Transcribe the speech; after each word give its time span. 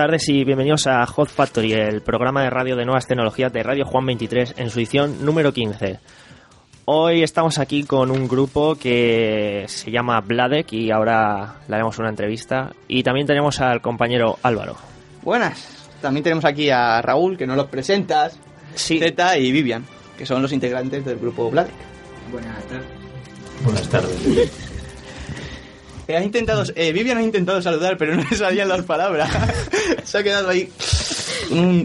buenas 0.00 0.12
tardes 0.12 0.28
y 0.30 0.44
bienvenidos 0.44 0.86
a 0.86 1.04
Hot 1.04 1.28
Factory, 1.28 1.74
el 1.74 2.00
programa 2.00 2.42
de 2.42 2.48
radio 2.48 2.74
de 2.74 2.86
nuevas 2.86 3.06
tecnologías 3.06 3.52
de 3.52 3.62
Radio 3.62 3.84
Juan 3.84 4.06
23 4.06 4.54
en 4.56 4.70
su 4.70 4.78
edición 4.78 5.26
número 5.26 5.52
15. 5.52 6.00
Hoy 6.86 7.22
estamos 7.22 7.58
aquí 7.58 7.84
con 7.84 8.10
un 8.10 8.26
grupo 8.26 8.76
que 8.76 9.66
se 9.68 9.90
llama 9.90 10.22
Bladek 10.22 10.72
y 10.72 10.90
ahora 10.90 11.56
le 11.68 11.74
haremos 11.74 11.98
una 11.98 12.08
entrevista. 12.08 12.72
Y 12.88 13.02
también 13.02 13.26
tenemos 13.26 13.60
al 13.60 13.82
compañero 13.82 14.38
Álvaro. 14.42 14.76
Buenas. 15.20 15.90
También 16.00 16.24
tenemos 16.24 16.46
aquí 16.46 16.70
a 16.70 17.02
Raúl, 17.02 17.36
que 17.36 17.46
no 17.46 17.54
los 17.54 17.66
presentas, 17.66 18.38
Sí, 18.74 18.98
Zeta 18.98 19.36
y 19.36 19.52
Vivian, 19.52 19.84
que 20.16 20.24
son 20.24 20.40
los 20.40 20.50
integrantes 20.50 21.04
del 21.04 21.18
grupo 21.18 21.50
Bladek. 21.50 21.74
Buenas 22.32 22.64
tardes. 22.64 22.86
Buenas 23.62 23.88
tardes. 23.90 24.69
Eh, 26.10 26.16
ha 26.16 26.24
intentado, 26.24 26.64
eh, 26.74 26.92
Vivian 26.92 27.18
ha 27.18 27.22
intentado 27.22 27.62
saludar, 27.62 27.96
pero 27.96 28.16
no 28.16 28.24
le 28.28 28.36
salían 28.36 28.68
las 28.68 28.82
palabras. 28.82 29.30
Se 30.04 30.18
ha 30.18 30.22
quedado 30.24 30.48
ahí. 30.48 30.68
Mm. 31.50 31.82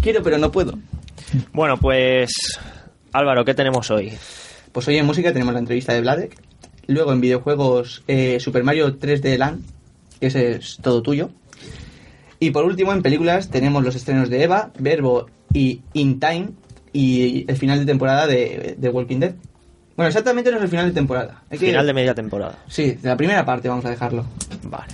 Quiero, 0.00 0.22
pero 0.22 0.38
no 0.38 0.50
puedo. 0.50 0.78
bueno, 1.52 1.76
pues 1.76 2.32
Álvaro, 3.12 3.44
¿qué 3.44 3.52
tenemos 3.52 3.90
hoy? 3.90 4.14
Pues 4.72 4.88
hoy 4.88 4.96
en 4.96 5.04
música 5.04 5.30
tenemos 5.30 5.52
la 5.52 5.60
entrevista 5.60 5.92
de 5.92 6.00
Bladek. 6.00 6.40
Luego 6.86 7.12
en 7.12 7.20
videojuegos 7.20 8.02
eh, 8.08 8.40
Super 8.40 8.64
Mario 8.64 8.98
3D 8.98 9.36
Land, 9.36 9.62
que 10.18 10.28
ese 10.28 10.52
es 10.52 10.78
todo 10.80 11.02
tuyo. 11.02 11.28
Y 12.40 12.50
por 12.50 12.64
último 12.64 12.94
en 12.94 13.02
películas 13.02 13.50
tenemos 13.50 13.84
los 13.84 13.94
estrenos 13.94 14.30
de 14.30 14.42
Eva, 14.42 14.72
Verbo 14.78 15.26
y 15.52 15.82
In 15.92 16.18
Time 16.18 16.48
y 16.94 17.44
el 17.46 17.58
final 17.58 17.78
de 17.78 17.84
temporada 17.84 18.26
de, 18.26 18.74
de 18.78 18.88
Walking 18.88 19.18
Dead. 19.18 19.34
Bueno, 20.02 20.08
exactamente 20.08 20.50
no 20.50 20.56
es 20.56 20.62
el 20.64 20.68
final 20.68 20.86
de 20.86 20.92
temporada. 20.92 21.42
Hay 21.50 21.58
que- 21.58 21.66
Final 21.66 21.86
de 21.86 21.94
media 21.94 22.14
temporada. 22.14 22.58
Sí, 22.66 22.92
de 23.00 23.08
la 23.08 23.16
primera 23.16 23.44
parte 23.44 23.68
vamos 23.68 23.84
a 23.84 23.90
dejarlo. 23.90 24.24
Vale. 24.64 24.92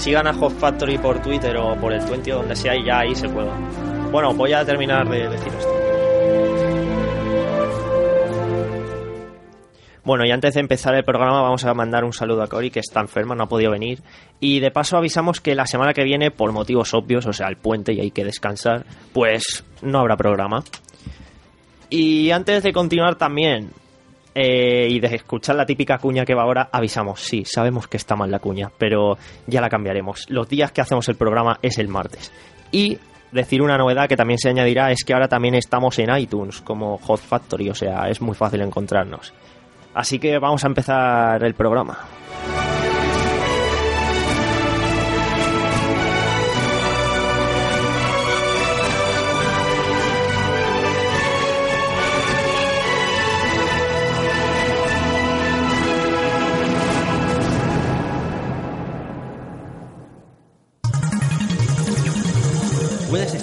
Sigan 0.00 0.26
a 0.26 0.32
Hot 0.32 0.52
Factory 0.52 0.96
por 0.96 1.20
Twitter 1.20 1.54
o 1.58 1.76
por 1.76 1.92
el 1.92 2.00
20 2.00 2.32
o 2.32 2.36
donde 2.38 2.56
sea 2.56 2.74
y 2.74 2.86
ya 2.86 3.00
ahí 3.00 3.14
se 3.14 3.28
pueda. 3.28 3.54
Bueno, 4.10 4.32
voy 4.32 4.52
a 4.54 4.64
terminar 4.64 5.06
de 5.08 5.28
decir 5.28 5.52
esto. 5.52 5.80
Bueno, 10.02 10.24
y 10.24 10.30
antes 10.30 10.54
de 10.54 10.60
empezar 10.60 10.94
el 10.94 11.04
programa 11.04 11.42
vamos 11.42 11.64
a 11.66 11.74
mandar 11.74 12.04
un 12.04 12.14
saludo 12.14 12.42
a 12.42 12.46
Cory, 12.46 12.70
que 12.70 12.80
está 12.80 13.00
enferma, 13.00 13.34
no 13.34 13.44
ha 13.44 13.48
podido 13.48 13.70
venir. 13.70 14.00
Y 14.40 14.60
de 14.60 14.70
paso 14.70 14.96
avisamos 14.96 15.42
que 15.42 15.54
la 15.54 15.66
semana 15.66 15.92
que 15.92 16.02
viene, 16.02 16.30
por 16.30 16.50
motivos 16.52 16.94
obvios, 16.94 17.26
o 17.26 17.34
sea, 17.34 17.48
el 17.48 17.56
puente 17.56 17.92
y 17.92 18.00
hay 18.00 18.10
que 18.10 18.24
descansar, 18.24 18.86
pues 19.12 19.64
no 19.82 19.98
habrá 19.98 20.16
programa. 20.16 20.64
Y 21.90 22.30
antes 22.30 22.62
de 22.62 22.72
continuar 22.72 23.16
también, 23.16 23.70
eh, 24.34 24.86
y 24.88 25.00
de 25.00 25.14
escuchar 25.14 25.56
la 25.56 25.66
típica 25.66 25.98
cuña 25.98 26.24
que 26.24 26.34
va 26.34 26.42
ahora, 26.42 26.68
avisamos, 26.72 27.20
sí, 27.20 27.44
sabemos 27.44 27.88
que 27.88 27.96
está 27.96 28.16
mal 28.16 28.30
la 28.30 28.38
cuña, 28.38 28.70
pero 28.78 29.18
ya 29.46 29.60
la 29.60 29.68
cambiaremos. 29.68 30.26
Los 30.28 30.48
días 30.48 30.72
que 30.72 30.80
hacemos 30.80 31.08
el 31.08 31.16
programa 31.16 31.58
es 31.62 31.78
el 31.78 31.88
martes. 31.88 32.32
Y 32.70 32.98
decir 33.32 33.62
una 33.62 33.76
novedad 33.76 34.08
que 34.08 34.16
también 34.16 34.38
se 34.38 34.48
añadirá 34.48 34.90
es 34.90 35.04
que 35.04 35.12
ahora 35.12 35.28
también 35.28 35.54
estamos 35.54 35.98
en 35.98 36.16
iTunes 36.16 36.60
como 36.60 36.98
Hot 36.98 37.20
Factory, 37.20 37.70
o 37.70 37.74
sea, 37.74 38.08
es 38.08 38.20
muy 38.20 38.34
fácil 38.34 38.60
encontrarnos. 38.60 39.32
Así 39.94 40.18
que 40.18 40.38
vamos 40.38 40.62
a 40.64 40.68
empezar 40.68 41.42
el 41.42 41.54
programa. 41.54 41.98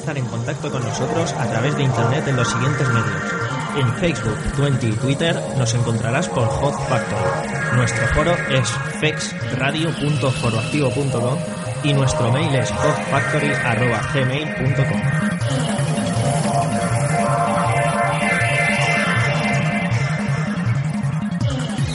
Estar 0.08 0.24
en 0.24 0.28
contacto 0.28 0.72
con 0.72 0.82
nosotros 0.82 1.34
a 1.34 1.46
través 1.48 1.76
de 1.76 1.84
internet 1.84 2.26
en 2.30 2.38
los 2.38 2.48
siguientes 2.48 2.88
medios. 2.88 3.22
En 3.76 3.94
Facebook, 3.96 4.38
Twenty 4.56 4.88
y 4.88 4.94
Twitter 4.94 5.38
nos 5.58 5.74
encontrarás 5.74 6.30
por 6.30 6.48
Hot 6.48 6.76
Factory. 6.88 7.76
Nuestro 7.76 8.08
foro 8.14 8.34
es 8.50 8.70
fexradio.foroactivo.com 9.02 11.38
y 11.84 11.92
nuestro 11.92 12.32
mail 12.32 12.56
es 12.56 12.72
hotfactory.gmail.com. 12.72 15.02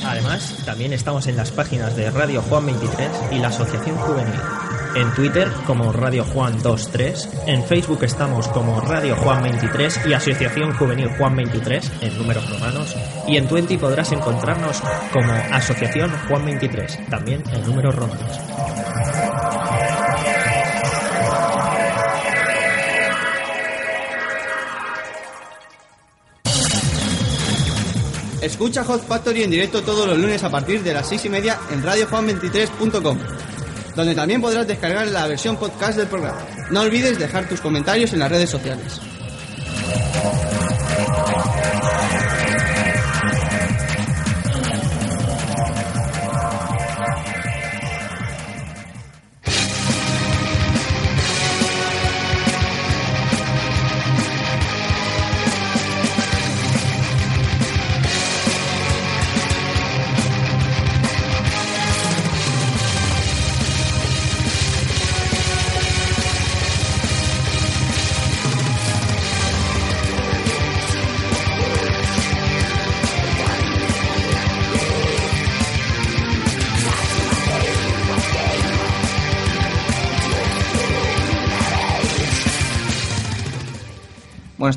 Además, 0.07 0.55
también 0.67 0.93
estamos 0.93 1.27
en 1.29 1.39
las 1.39 1.51
páginas 1.51 1.97
de 1.97 2.11
Radio 2.11 2.43
Juan 2.43 2.67
23 2.67 3.09
y 3.31 3.39
la 3.39 3.49
Asociación 3.49 3.97
Juvenil. 3.97 4.39
En 4.95 5.11
Twitter 5.15 5.49
como 5.67 5.91
Radio 5.93 6.25
Juan 6.25 6.63
23, 6.63 7.29
en 7.47 7.65
Facebook 7.65 8.05
estamos 8.05 8.47
como 8.49 8.81
Radio 8.81 9.17
Juan 9.17 9.43
23 9.43 10.01
y 10.07 10.13
Asociación 10.13 10.75
Juvenil 10.75 11.09
Juan 11.17 11.35
23 11.35 11.93
en 12.03 12.19
números 12.19 12.49
romanos 12.51 12.95
y 13.27 13.37
en 13.37 13.49
Twenty 13.49 13.79
podrás 13.79 14.13
encontrarnos 14.13 14.83
como 15.13 15.33
Asociación 15.33 16.11
Juan 16.29 16.45
23, 16.45 17.09
también 17.09 17.43
en 17.53 17.67
números 17.67 17.95
romanos. 17.95 18.39
Escucha 28.43 28.83
Hot 28.83 29.07
Factory 29.07 29.45
en 29.45 29.51
directo 29.53 29.83
todos 29.83 30.05
los 30.05 30.19
lunes 30.19 30.43
a 30.43 30.51
partir 30.51 30.83
de 30.83 30.93
las 30.93 31.09
6 31.09 31.27
y 31.27 31.29
media 31.29 31.59
en 31.71 31.81
radiojuan23.com, 31.81 33.19
donde 33.95 34.15
también 34.15 34.41
podrás 34.41 34.67
descargar 34.67 35.07
la 35.09 35.27
versión 35.27 35.57
podcast 35.57 35.99
del 35.99 36.09
programa. 36.09 36.41
No 36.71 36.81
olvides 36.81 37.19
dejar 37.19 37.49
tus 37.49 37.61
comentarios 37.61 38.13
en 38.13 38.21
las 38.21 38.31
redes 38.31 38.51
sociales. 38.51 39.01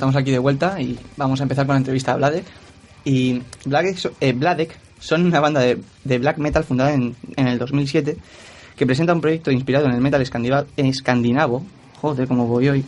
Estamos 0.05 0.21
aquí 0.21 0.29
de 0.29 0.37
vuelta 0.37 0.79
y 0.79 0.99
vamos 1.17 1.39
a 1.39 1.43
empezar 1.43 1.65
con 1.65 1.73
la 1.73 1.79
entrevista 1.79 2.11
a 2.13 2.17
Bladek. 2.17 2.45
Y 3.05 3.41
Bladek, 3.65 3.97
so- 3.97 4.11
eh, 4.21 4.37
son 4.99 5.25
una 5.25 5.39
banda 5.39 5.61
de, 5.61 5.79
de 6.03 6.19
black 6.19 6.37
metal 6.37 6.63
fundada 6.63 6.93
en, 6.93 7.15
en 7.35 7.47
el 7.47 7.57
2007 7.57 8.15
que 8.75 8.85
presenta 8.85 9.13
un 9.13 9.21
proyecto 9.21 9.49
inspirado 9.49 9.87
en 9.87 9.93
el 9.93 10.01
metal 10.01 10.21
escandinavo, 10.77 11.65
joder, 12.01 12.27
como 12.27 12.45
voy 12.45 12.69
hoy, 12.69 12.85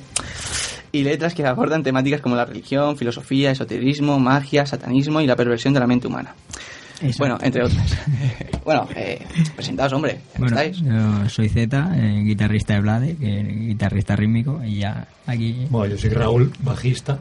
y 0.91 1.01
letras 1.03 1.33
que 1.33 1.43
abordan 1.45 1.81
temáticas 1.81 2.21
como 2.21 2.35
la 2.35 2.45
religión, 2.45 2.97
filosofía, 2.97 3.49
esoterismo, 3.49 4.19
magia, 4.19 4.67
satanismo 4.67 5.19
y 5.19 5.25
la 5.25 5.35
perversión 5.35 5.73
de 5.73 5.79
la 5.79 5.87
mente 5.87 6.05
humana. 6.07 6.35
Bueno, 7.17 7.37
entre 7.41 7.63
otras. 7.63 7.95
bueno, 8.65 8.87
eh, 8.95 9.23
presentados, 9.55 9.93
hombre, 9.93 10.19
¿cómo 10.35 10.47
Bueno, 10.47 10.59
estáis? 10.61 10.77
yo 10.83 11.29
soy 11.29 11.49
Z, 11.49 11.91
eh, 11.95 12.23
guitarrista 12.23 12.73
de 12.73 12.81
Blade, 12.81 13.15
que 13.17 13.43
guitarrista 13.43 14.15
rítmico, 14.15 14.61
y 14.65 14.77
ya 14.79 15.07
aquí. 15.25 15.67
Bueno, 15.69 15.93
yo 15.93 16.01
soy 16.01 16.09
Raúl, 16.11 16.51
bajista. 16.61 17.19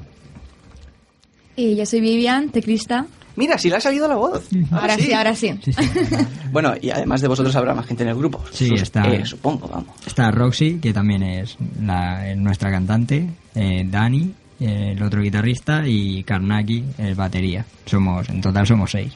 Y 1.57 1.75
yo 1.77 1.87
soy 1.87 2.01
Vivian, 2.01 2.51
teclista. 2.51 3.07
Mira, 3.37 3.59
si 3.59 3.69
le 3.69 3.77
ha 3.77 3.81
salido 3.81 4.09
la 4.09 4.17
voz. 4.17 4.49
Ahora 4.71 4.97
sí, 4.97 5.13
ahora 5.13 5.35
sí. 5.35 5.53
Sí, 5.63 5.73
sí. 5.73 5.83
Bueno, 6.53 6.73
y 6.81 6.89
además 6.89 7.21
de 7.21 7.29
vosotros 7.29 7.55
habrá 7.57 7.75
más 7.75 7.85
gente 7.87 8.03
en 8.03 8.09
el 8.11 8.15
grupo. 8.17 8.43
Sí, 8.51 8.69
Sus- 8.69 8.81
está. 8.83 9.07
eh, 9.09 9.27
supongo, 9.27 9.69
vamos. 9.69 9.89
Está 10.07 10.31
Roxy, 10.31 10.79
que 10.79 10.95
también 10.95 11.23
es 11.23 11.57
la- 11.83 12.31
es 12.31 12.37
nuestra 12.39 12.71
cantante, 12.71 13.29
eh, 13.55 13.85
Dani, 13.91 14.33
eh, 14.61 14.93
el 14.97 15.03
otro 15.03 15.21
guitarrista, 15.21 15.87
y 15.87 16.23
Karnaki, 16.25 16.83
el 16.97 17.15
batería. 17.15 17.67
Somos, 17.85 18.27
en 18.31 18.41
total 18.41 18.67
somos 18.67 18.91
seis. 18.91 19.13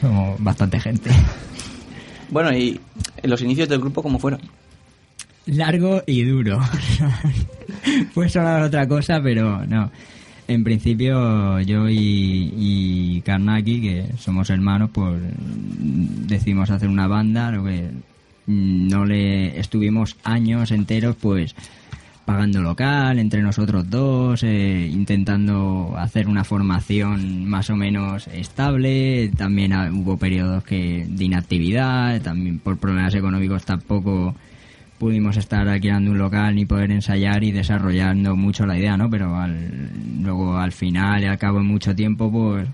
Somos 0.00 0.42
bastante 0.42 0.80
gente. 0.80 1.10
Bueno, 2.30 2.50
y 2.56 2.80
los 3.24 3.42
inicios 3.42 3.68
del 3.68 3.78
grupo, 3.78 4.02
¿cómo 4.02 4.18
fueron? 4.18 4.40
Largo 5.44 6.02
y 6.06 6.22
duro. 6.22 6.62
Puede 8.14 8.30
sonar 8.30 8.62
otra 8.62 8.88
cosa, 8.88 9.20
pero 9.22 9.66
no. 9.66 9.90
En 10.48 10.64
principio 10.64 11.60
yo 11.60 11.90
y, 11.90 12.54
y 12.56 13.20
Karnaki, 13.20 13.82
que 13.82 14.06
somos 14.16 14.48
hermanos, 14.48 14.88
pues 14.94 15.20
decidimos 15.78 16.70
hacer 16.70 16.88
una 16.88 17.06
banda, 17.06 17.50
lo 17.50 17.64
que 17.64 17.90
no 18.46 19.04
le 19.04 19.58
estuvimos 19.60 20.16
años 20.24 20.70
enteros 20.70 21.16
pues 21.16 21.54
pagando 22.24 22.60
local 22.62 23.18
entre 23.18 23.42
nosotros 23.42 23.88
dos, 23.90 24.42
eh, 24.44 24.88
intentando 24.92 25.94
hacer 25.98 26.28
una 26.28 26.44
formación 26.44 27.46
más 27.46 27.68
o 27.70 27.76
menos 27.76 28.28
estable, 28.28 29.30
también 29.36 29.72
hubo 29.92 30.16
periodos 30.16 30.62
que 30.64 31.04
de 31.08 31.24
inactividad, 31.24 32.20
también 32.22 32.58
por 32.58 32.78
problemas 32.78 33.14
económicos 33.14 33.64
tampoco 33.64 34.34
pudimos 34.98 35.36
estar 35.36 35.66
alquilando 35.66 36.12
un 36.12 36.18
local 36.18 36.54
ni 36.54 36.64
poder 36.64 36.92
ensayar 36.92 37.42
y 37.42 37.50
desarrollando 37.50 38.36
mucho 38.36 38.66
la 38.66 38.78
idea, 38.78 38.96
¿no? 38.96 39.10
Pero 39.10 39.36
al- 39.36 39.90
luego 40.22 40.56
al 40.56 40.70
final 40.70 41.22
y 41.22 41.26
al 41.26 41.38
cabo 41.38 41.58
de 41.58 41.64
mucho 41.64 41.94
tiempo, 41.96 42.30
pues 42.30 42.68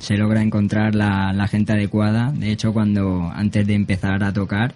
se 0.00 0.16
logra 0.16 0.42
encontrar 0.42 0.96
la, 0.96 1.32
la 1.32 1.46
gente 1.46 1.72
adecuada. 1.72 2.32
De 2.32 2.50
hecho, 2.50 2.72
cuando 2.72 3.30
antes 3.34 3.66
de 3.68 3.74
empezar 3.74 4.22
a 4.24 4.32
tocar, 4.32 4.74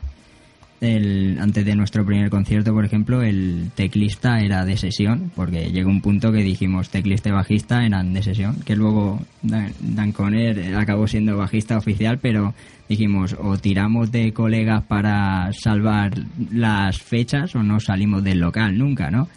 el, 0.82 1.38
antes 1.40 1.64
de 1.64 1.76
nuestro 1.76 2.04
primer 2.04 2.28
concierto, 2.28 2.72
por 2.72 2.84
ejemplo, 2.84 3.22
el 3.22 3.70
teclista 3.76 4.40
era 4.40 4.64
de 4.64 4.76
sesión, 4.76 5.30
porque 5.36 5.70
llegó 5.70 5.88
un 5.88 6.00
punto 6.00 6.32
que 6.32 6.42
dijimos 6.42 6.90
teclista 6.90 7.28
y 7.28 7.32
bajista 7.32 7.86
eran 7.86 8.12
de 8.12 8.22
sesión, 8.24 8.56
que 8.64 8.74
luego 8.74 9.20
Dan, 9.42 9.72
Dan 9.80 10.10
Conner 10.10 10.74
acabó 10.74 11.06
siendo 11.06 11.36
bajista 11.36 11.78
oficial, 11.78 12.18
pero 12.18 12.52
dijimos 12.88 13.36
o 13.40 13.56
tiramos 13.56 14.10
de 14.10 14.32
colegas 14.32 14.82
para 14.82 15.52
salvar 15.52 16.14
las 16.50 16.98
fechas 17.00 17.54
o 17.54 17.62
no 17.62 17.78
salimos 17.78 18.24
del 18.24 18.40
local 18.40 18.76
nunca, 18.76 19.08
¿no? 19.08 19.28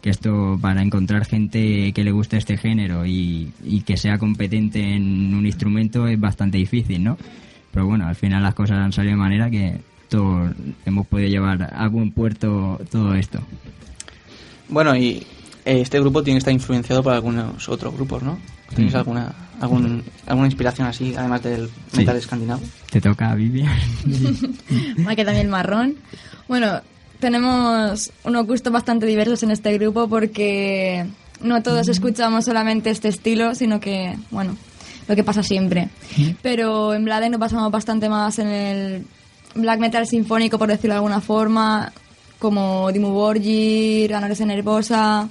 Que 0.00 0.08
esto 0.08 0.58
para 0.58 0.80
encontrar 0.80 1.26
gente 1.26 1.92
que 1.92 2.02
le 2.02 2.12
guste 2.12 2.38
este 2.38 2.56
género 2.56 3.04
y, 3.04 3.52
y 3.62 3.82
que 3.82 3.98
sea 3.98 4.16
competente 4.16 4.80
en 4.80 5.34
un 5.34 5.44
instrumento 5.44 6.08
es 6.08 6.18
bastante 6.18 6.56
difícil, 6.56 7.04
¿no? 7.04 7.18
Pero 7.72 7.86
bueno, 7.86 8.06
al 8.06 8.14
final 8.14 8.42
las 8.42 8.54
cosas 8.54 8.78
han 8.78 8.92
salido 8.92 9.16
de 9.16 9.20
manera 9.20 9.50
que 9.50 9.80
hemos 10.84 11.06
podido 11.06 11.28
llevar 11.28 11.70
a 11.74 11.88
buen 11.88 12.10
puerto 12.12 12.80
todo 12.90 13.14
esto. 13.14 13.40
Bueno, 14.68 14.96
y 14.96 15.26
eh, 15.64 15.80
este 15.80 16.00
grupo 16.00 16.22
tiene 16.22 16.36
que 16.36 16.38
estar 16.40 16.54
influenciado 16.54 17.02
por 17.02 17.12
algunos 17.12 17.68
otros 17.68 17.94
grupos, 17.94 18.22
¿no? 18.22 18.38
¿Tenéis 18.74 18.94
alguna, 18.94 19.32
algún, 19.60 20.02
alguna 20.26 20.46
inspiración 20.46 20.88
así, 20.88 21.14
además 21.16 21.42
del 21.42 21.68
Sí. 21.92 21.98
metal 21.98 22.16
escandinavo? 22.16 22.62
Te 22.90 23.00
toca, 23.00 23.34
Vivian. 23.34 23.70
Queda 25.16 25.24
también 25.26 25.50
marrón. 25.50 25.96
Bueno, 26.48 26.80
tenemos 27.20 28.10
unos 28.24 28.46
gustos 28.46 28.72
bastante 28.72 29.06
diversos 29.06 29.42
en 29.42 29.50
este 29.50 29.72
grupo 29.78 30.08
porque 30.08 31.06
no 31.40 31.62
todos 31.62 31.88
escuchamos 31.88 32.44
solamente 32.46 32.90
este 32.90 33.08
estilo, 33.08 33.54
sino 33.54 33.80
que, 33.80 34.16
bueno, 34.30 34.56
lo 35.06 35.14
que 35.14 35.22
pasa 35.24 35.42
siempre. 35.42 35.88
Pero 36.42 36.94
en 36.94 37.04
Blade 37.04 37.28
nos 37.30 37.38
basamos 37.40 37.70
bastante 37.70 38.08
más 38.08 38.38
en 38.38 38.48
el 38.48 39.06
black 39.54 39.80
metal 39.80 40.06
sinfónico, 40.06 40.58
por 40.58 40.68
decirlo 40.68 40.94
de 40.94 40.98
alguna 40.98 41.20
forma, 41.20 41.92
como 42.38 42.90
Dimmu 42.92 43.10
Borgir, 43.10 44.14
Anorexia 44.14 44.46
Nervosa, 44.46 45.28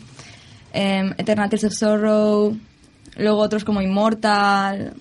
em, 0.72 1.14
Eternal 1.18 1.50
Tears 1.50 1.66
of 1.66 1.74
Sorrow, 1.74 2.58
luego 3.18 3.38
otros 3.40 3.64
como 3.64 3.82
Immortal, 3.82 4.94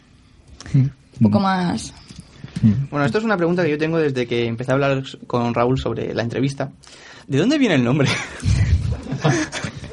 un 0.74 0.92
poco 1.22 1.40
más... 1.40 1.92
Bueno, 2.90 3.04
esto 3.04 3.18
es 3.18 3.24
una 3.24 3.36
pregunta 3.36 3.64
que 3.64 3.70
yo 3.70 3.78
tengo 3.78 3.98
desde 3.98 4.26
que 4.26 4.46
empecé 4.46 4.70
a 4.70 4.74
hablar 4.74 5.02
con 5.26 5.52
Raúl 5.52 5.80
sobre 5.80 6.14
la 6.14 6.22
entrevista. 6.22 6.70
¿De 7.26 7.38
dónde 7.38 7.58
viene 7.58 7.74
el 7.74 7.82
nombre? 7.82 8.08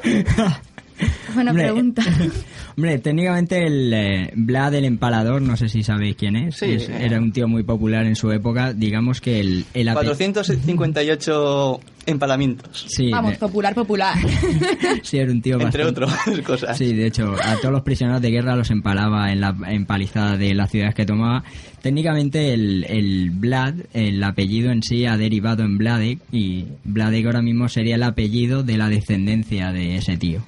Buena 1.34 1.52
pregunta. 1.52 2.02
Hombre, 2.76 2.98
técnicamente 2.98 3.66
el 3.66 3.92
eh, 3.92 4.32
Vlad 4.34 4.74
el 4.74 4.84
Empalador, 4.84 5.42
no 5.42 5.56
sé 5.56 5.68
si 5.68 5.82
sabéis 5.82 6.16
quién 6.16 6.36
es, 6.36 6.56
Sí, 6.56 6.66
es- 6.72 6.88
eh. 6.88 6.98
era 7.00 7.18
un 7.18 7.32
tío 7.32 7.48
muy 7.48 7.62
popular 7.62 8.06
en 8.06 8.16
su 8.16 8.30
época, 8.32 8.72
digamos 8.72 9.20
que 9.20 9.40
el... 9.40 9.64
el 9.74 9.88
ape- 9.88 9.94
458 10.06 11.80
empalamientos. 12.06 12.86
Sí, 12.88 13.10
Vamos, 13.10 13.32
de- 13.32 13.38
popular, 13.38 13.74
popular. 13.74 14.14
sí, 15.02 15.18
era 15.18 15.30
un 15.30 15.42
tío 15.42 15.60
Entre 15.60 15.84
bastante- 15.84 16.04
otras 16.24 16.40
cosas. 16.46 16.78
Sí, 16.78 16.92
de 16.94 17.06
hecho, 17.06 17.34
a 17.42 17.56
todos 17.56 17.72
los 17.72 17.82
prisioneros 17.82 18.22
de 18.22 18.30
guerra 18.30 18.56
los 18.56 18.70
empalaba 18.70 19.30
en 19.32 19.40
la 19.40 19.54
empalizada 19.68 20.36
de 20.36 20.54
las 20.54 20.70
ciudades 20.70 20.94
que 20.94 21.04
tomaba. 21.06 21.44
Técnicamente 21.82 22.52
el, 22.52 22.84
el 22.88 23.30
Vlad, 23.30 23.74
el 23.92 24.22
apellido 24.22 24.70
en 24.70 24.82
sí 24.82 25.06
ha 25.06 25.16
derivado 25.16 25.62
en 25.64 25.78
Vladek 25.78 26.18
y 26.32 26.64
Vladek 26.84 27.26
ahora 27.26 27.42
mismo 27.42 27.68
sería 27.68 27.94
el 27.96 28.02
apellido 28.02 28.62
de 28.62 28.76
la 28.78 28.88
descendencia 28.88 29.72
de 29.72 29.96
ese 29.96 30.16
tío. 30.16 30.42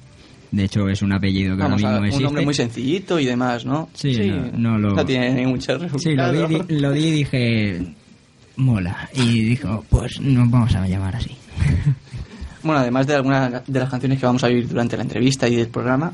De 0.53 0.65
hecho, 0.65 0.87
es 0.87 1.01
un 1.01 1.11
apellido 1.11 1.55
que 1.57 1.63
Vamos, 1.63 1.83
ahora 1.83 1.97
a, 1.97 2.01
mismo 2.01 2.01
un 2.01 2.05
existe. 2.05 2.23
nombre 2.25 2.45
muy 2.45 2.53
sencillito 2.53 3.19
y 3.19 3.25
demás, 3.25 3.65
¿no? 3.65 3.89
Sí, 3.95 4.15
no- 4.29 4.77
no 4.77 4.77
lo- 4.77 5.03
tiene 5.05 5.47
mucho 5.47 5.79
Sí, 5.97 6.13
lo 6.13 6.31
vi, 6.47 6.55
di- 6.67 6.79
lo 6.79 6.91
vi 6.91 7.05
y 7.05 7.11
dije, 7.11 7.81
mola. 8.57 9.09
Y 9.15 9.39
dijo, 9.45 9.83
pues 9.89 10.21
nos 10.21 10.49
vamos 10.51 10.75
a 10.75 10.87
llamar 10.87 11.15
así. 11.15 11.35
Bueno, 12.63 12.79
además 12.79 13.05
de 13.07 13.15
algunas 13.15 13.67
de 13.67 13.77
las 13.79 13.89
canciones 13.89 14.19
que 14.19 14.25
vamos 14.25 14.41
a 14.41 14.47
oír 14.47 14.65
durante 14.69 14.95
la 14.95 15.03
entrevista 15.03 15.49
y 15.49 15.55
del 15.57 15.67
programa, 15.67 16.13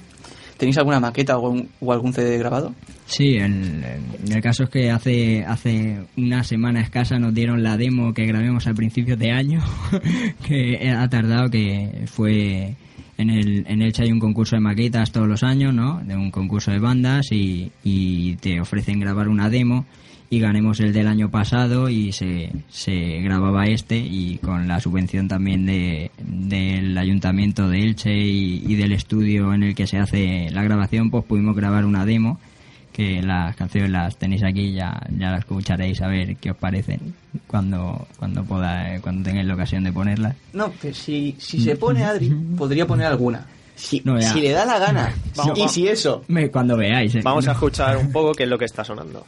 ¿tenéis 0.57 0.79
alguna 0.79 0.99
maqueta 0.99 1.37
o 1.37 1.45
algún, 1.45 1.69
o 1.79 1.93
algún 1.93 2.11
CD 2.11 2.39
grabado? 2.39 2.73
Sí, 3.05 3.35
el, 3.35 3.83
el 4.27 4.41
caso 4.41 4.63
es 4.63 4.69
que 4.71 4.89
hace 4.89 5.43
hace 5.45 5.99
una 6.17 6.43
semana 6.43 6.81
escasa 6.81 7.19
nos 7.19 7.35
dieron 7.35 7.61
la 7.61 7.77
demo 7.77 8.15
que 8.15 8.25
grabamos 8.25 8.65
al 8.65 8.73
principio 8.73 9.15
de 9.15 9.31
año, 9.31 9.61
que 10.47 10.89
ha 10.89 11.07
tardado, 11.07 11.51
que 11.51 12.05
fue 12.07 12.73
en 13.19 13.29
el 13.29 13.65
en 13.67 13.81
Elche 13.81 14.03
hay 14.03 14.11
un 14.11 14.19
concurso 14.19 14.55
de 14.55 14.61
maquetas 14.61 15.11
todos 15.11 15.27
los 15.27 15.43
años, 15.43 15.73
¿no? 15.73 16.01
De 16.05 16.15
un 16.15 16.31
concurso 16.31 16.71
de 16.71 16.79
bandas 16.79 17.31
y, 17.31 17.71
y 17.83 18.37
te 18.37 18.61
ofrecen 18.61 18.99
grabar 18.99 19.27
una 19.27 19.49
demo 19.49 19.85
y 20.29 20.39
ganemos 20.39 20.79
el 20.79 20.93
del 20.93 21.07
año 21.07 21.29
pasado 21.29 21.89
y 21.89 22.13
se, 22.13 22.51
se 22.69 23.19
grababa 23.21 23.65
este 23.65 23.97
y 23.97 24.37
con 24.37 24.67
la 24.67 24.79
subvención 24.79 25.27
también 25.27 25.65
de, 25.65 26.11
del 26.17 26.97
ayuntamiento 26.97 27.67
de 27.67 27.83
Elche 27.83 28.15
y, 28.15 28.63
y 28.65 28.75
del 28.75 28.93
estudio 28.93 29.53
en 29.53 29.63
el 29.63 29.75
que 29.75 29.87
se 29.87 29.97
hace 29.97 30.49
la 30.51 30.63
grabación 30.63 31.09
pues 31.09 31.25
pudimos 31.25 31.55
grabar 31.55 31.83
una 31.85 32.05
demo 32.05 32.39
que 32.91 33.21
las 33.21 33.55
canciones 33.55 33.91
las 33.91 34.17
tenéis 34.17 34.43
aquí 34.43 34.73
ya 34.73 34.99
ya 35.17 35.31
las 35.31 35.39
escucharéis 35.39 36.01
a 36.01 36.07
ver 36.07 36.35
qué 36.37 36.51
os 36.51 36.57
parecen 36.57 37.13
cuando 37.47 38.07
cuando 38.17 38.43
poda, 38.43 38.99
cuando 39.01 39.23
tengáis 39.23 39.47
la 39.47 39.53
ocasión 39.53 39.83
de 39.83 39.91
ponerlas 39.93 40.35
No, 40.53 40.71
que 40.81 40.93
si, 40.93 41.35
si 41.39 41.61
se 41.61 41.75
pone 41.75 42.03
Adri, 42.03 42.29
podría 42.57 42.85
poner 42.85 43.07
alguna. 43.07 43.45
Si, 43.75 44.01
No, 44.03 44.21
si 44.21 44.41
le 44.41 44.51
da 44.51 44.65
la 44.65 44.77
gana. 44.77 45.13
Vamos, 45.37 45.57
y 45.57 45.59
vamos. 45.61 45.73
si 45.73 45.87
eso. 45.87 46.25
Me- 46.27 46.49
cuando 46.51 46.75
veáis 46.75 47.15
eh. 47.15 47.21
Vamos 47.23 47.47
a 47.47 47.53
escuchar 47.53 47.95
un 47.95 48.11
poco 48.11 48.33
qué 48.33 48.43
es 48.43 48.49
lo 48.49 48.57
que 48.57 48.65
está 48.65 48.83
sonando. 48.83 49.25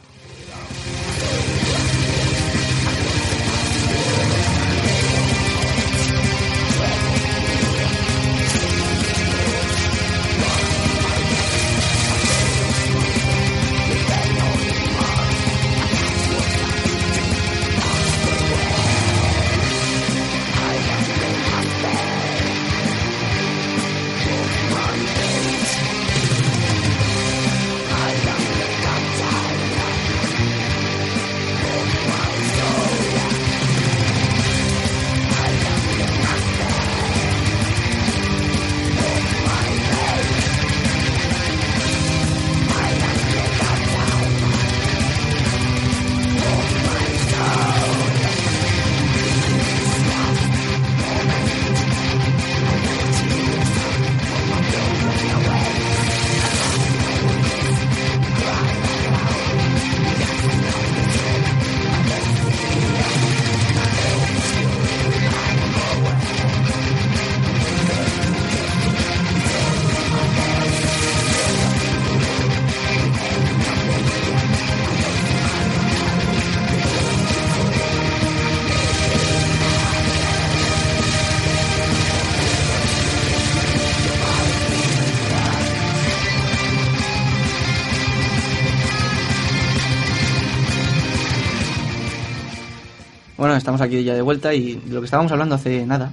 Aquí 93.96 94.04
ya 94.04 94.14
de 94.14 94.22
vuelta 94.22 94.54
y 94.54 94.74
de 94.74 94.94
lo 94.94 95.00
que 95.00 95.04
estábamos 95.06 95.32
hablando 95.32 95.54
hace 95.54 95.84
nada, 95.86 96.12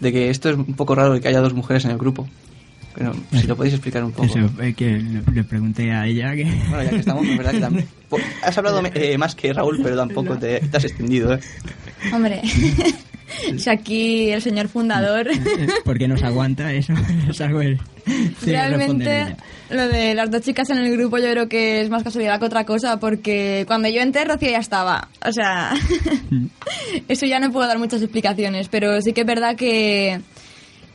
de 0.00 0.12
que 0.12 0.30
esto 0.30 0.50
es 0.50 0.56
un 0.56 0.74
poco 0.74 0.94
raro 0.94 1.14
de 1.14 1.20
que 1.20 1.28
haya 1.28 1.40
dos 1.40 1.54
mujeres 1.54 1.84
en 1.84 1.90
el 1.92 1.98
grupo. 1.98 2.28
Pero 2.94 3.14
si 3.32 3.46
lo 3.46 3.56
podéis 3.56 3.72
explicar 3.74 4.04
un 4.04 4.12
poco. 4.12 4.26
Eso, 4.26 4.50
es 4.60 4.76
que 4.76 4.98
le, 4.98 5.22
le 5.32 5.44
pregunté 5.44 5.92
a 5.92 6.06
ella 6.06 6.34
que... 6.34 6.44
Bueno, 6.44 6.82
ya 6.82 6.90
que 6.90 6.96
estamos, 6.96 7.26
es 7.26 7.38
verdad 7.38 7.52
que 7.52 7.60
también. 7.60 7.88
Po- 8.10 8.18
Has 8.44 8.58
hablado 8.58 8.82
eh, 8.92 9.16
más 9.16 9.34
que 9.34 9.50
Raúl, 9.52 9.80
pero 9.82 9.96
tampoco 9.96 10.36
te, 10.36 10.60
te 10.60 10.76
has 10.76 10.84
extendido, 10.84 11.32
¿eh? 11.32 11.40
Hombre, 12.12 12.42
si 13.56 13.70
aquí 13.70 14.30
el 14.30 14.42
señor 14.42 14.68
fundador... 14.68 15.28
¿Por 15.84 15.98
qué 15.98 16.08
nos 16.08 16.22
aguanta 16.22 16.72
eso? 16.72 16.92
es 17.28 17.40
algo 17.40 17.60
responder 17.60 17.78
Realmente, 18.44 19.36
lo 19.70 19.88
de 19.88 20.14
las 20.14 20.30
dos 20.30 20.42
chicas 20.42 20.68
en 20.70 20.78
el 20.78 20.96
grupo 20.96 21.18
yo 21.18 21.30
creo 21.30 21.48
que 21.48 21.80
es 21.80 21.90
más 21.90 22.02
casualidad 22.02 22.38
que 22.38 22.46
otra 22.46 22.64
cosa, 22.64 22.98
porque 22.98 23.64
cuando 23.66 23.88
yo 23.88 24.00
entré, 24.00 24.24
Rocío 24.24 24.50
ya 24.50 24.58
estaba. 24.58 25.08
O 25.24 25.32
sea, 25.32 25.72
eso 27.08 27.26
ya 27.26 27.38
no 27.38 27.52
puedo 27.52 27.66
dar 27.66 27.78
muchas 27.78 28.02
explicaciones, 28.02 28.68
pero 28.68 29.00
sí 29.00 29.12
que 29.12 29.22
es 29.22 29.26
verdad 29.26 29.56
que, 29.56 30.20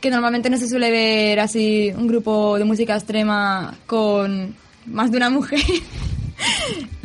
que 0.00 0.10
normalmente 0.10 0.50
no 0.50 0.58
se 0.58 0.68
suele 0.68 0.90
ver 0.90 1.40
así 1.40 1.92
un 1.96 2.06
grupo 2.06 2.58
de 2.58 2.64
música 2.64 2.94
extrema 2.94 3.74
con 3.86 4.54
más 4.86 5.10
de 5.10 5.16
una 5.16 5.30
mujer. 5.30 5.60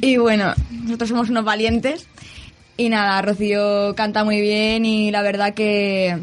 y 0.01 0.17
bueno, 0.17 0.53
nosotros 0.71 1.09
somos 1.09 1.29
unos 1.29 1.45
valientes. 1.45 2.07
Y 2.77 2.89
nada, 2.89 3.22
Rocío 3.22 3.94
canta 3.96 4.24
muy 4.24 4.42
bien 4.42 4.86
y 4.86 5.12
la 5.12 5.22
verdad 5.22 5.53
que... 5.53 6.18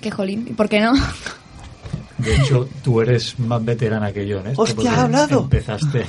Que 0.00 0.10
jolín, 0.10 0.46
¿y 0.48 0.52
por 0.52 0.68
qué 0.68 0.80
no? 0.80 0.92
De 2.18 2.34
hecho, 2.34 2.68
tú 2.82 3.00
eres 3.00 3.38
más 3.38 3.64
veterana 3.64 4.12
que 4.12 4.26
yo 4.26 4.40
en 4.40 4.48
esto. 4.48 4.62
¡Hostia, 4.62 4.92
ha 4.92 5.02
hablado! 5.04 5.42
Empezaste. 5.42 5.98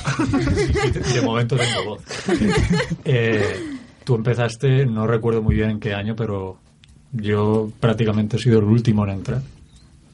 de 1.13 1.21
momento 1.21 1.55
tengo 1.55 1.85
voz. 1.85 2.03
Eh, 3.05 3.77
tú 4.03 4.15
empezaste, 4.15 4.87
no 4.87 5.05
recuerdo 5.05 5.43
muy 5.43 5.53
bien 5.55 5.69
en 5.69 5.79
qué 5.79 5.93
año, 5.93 6.15
pero 6.15 6.57
yo 7.11 7.71
prácticamente 7.79 8.37
he 8.37 8.39
sido 8.39 8.57
el 8.57 8.65
último 8.65 9.03
en 9.05 9.11
entrar. 9.11 9.41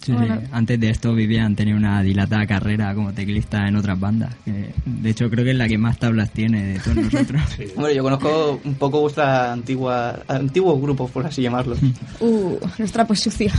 Sí, 0.05 0.12
sí. 0.12 0.17
Bueno. 0.17 0.39
Antes 0.51 0.79
de 0.79 0.89
esto 0.91 1.15
Vivian 1.15 1.55
tenía 1.55 1.75
una 1.75 2.03
dilatada 2.03 2.45
carrera 2.45 2.93
como 2.93 3.12
teclista 3.12 3.67
en 3.67 3.75
otras 3.75 4.00
bandas. 4.00 4.35
que, 4.45 4.69
de 4.85 5.09
hecho, 5.09 5.29
creo 5.31 5.43
que 5.43 5.50
es 5.51 5.57
la 5.57 5.67
que 5.67 5.79
más 5.79 5.97
tablas 5.97 6.29
tiene 6.29 6.63
de 6.74 6.79
todos 6.79 6.97
nosotros. 6.97 7.41
Sí. 7.57 7.63
Hombre, 7.75 7.95
yo 7.95 8.03
conozco 8.03 8.62
un 8.63 8.75
poco 8.75 9.00
vuestra 9.01 9.51
antigua 9.51 10.19
antiguo 10.27 10.79
grupo, 10.79 11.07
por 11.07 11.25
así 11.25 11.41
llamarlo. 11.41 11.75
Uh, 12.19 12.57
los 12.77 12.91
trapos 12.91 13.19
sucios. 13.19 13.53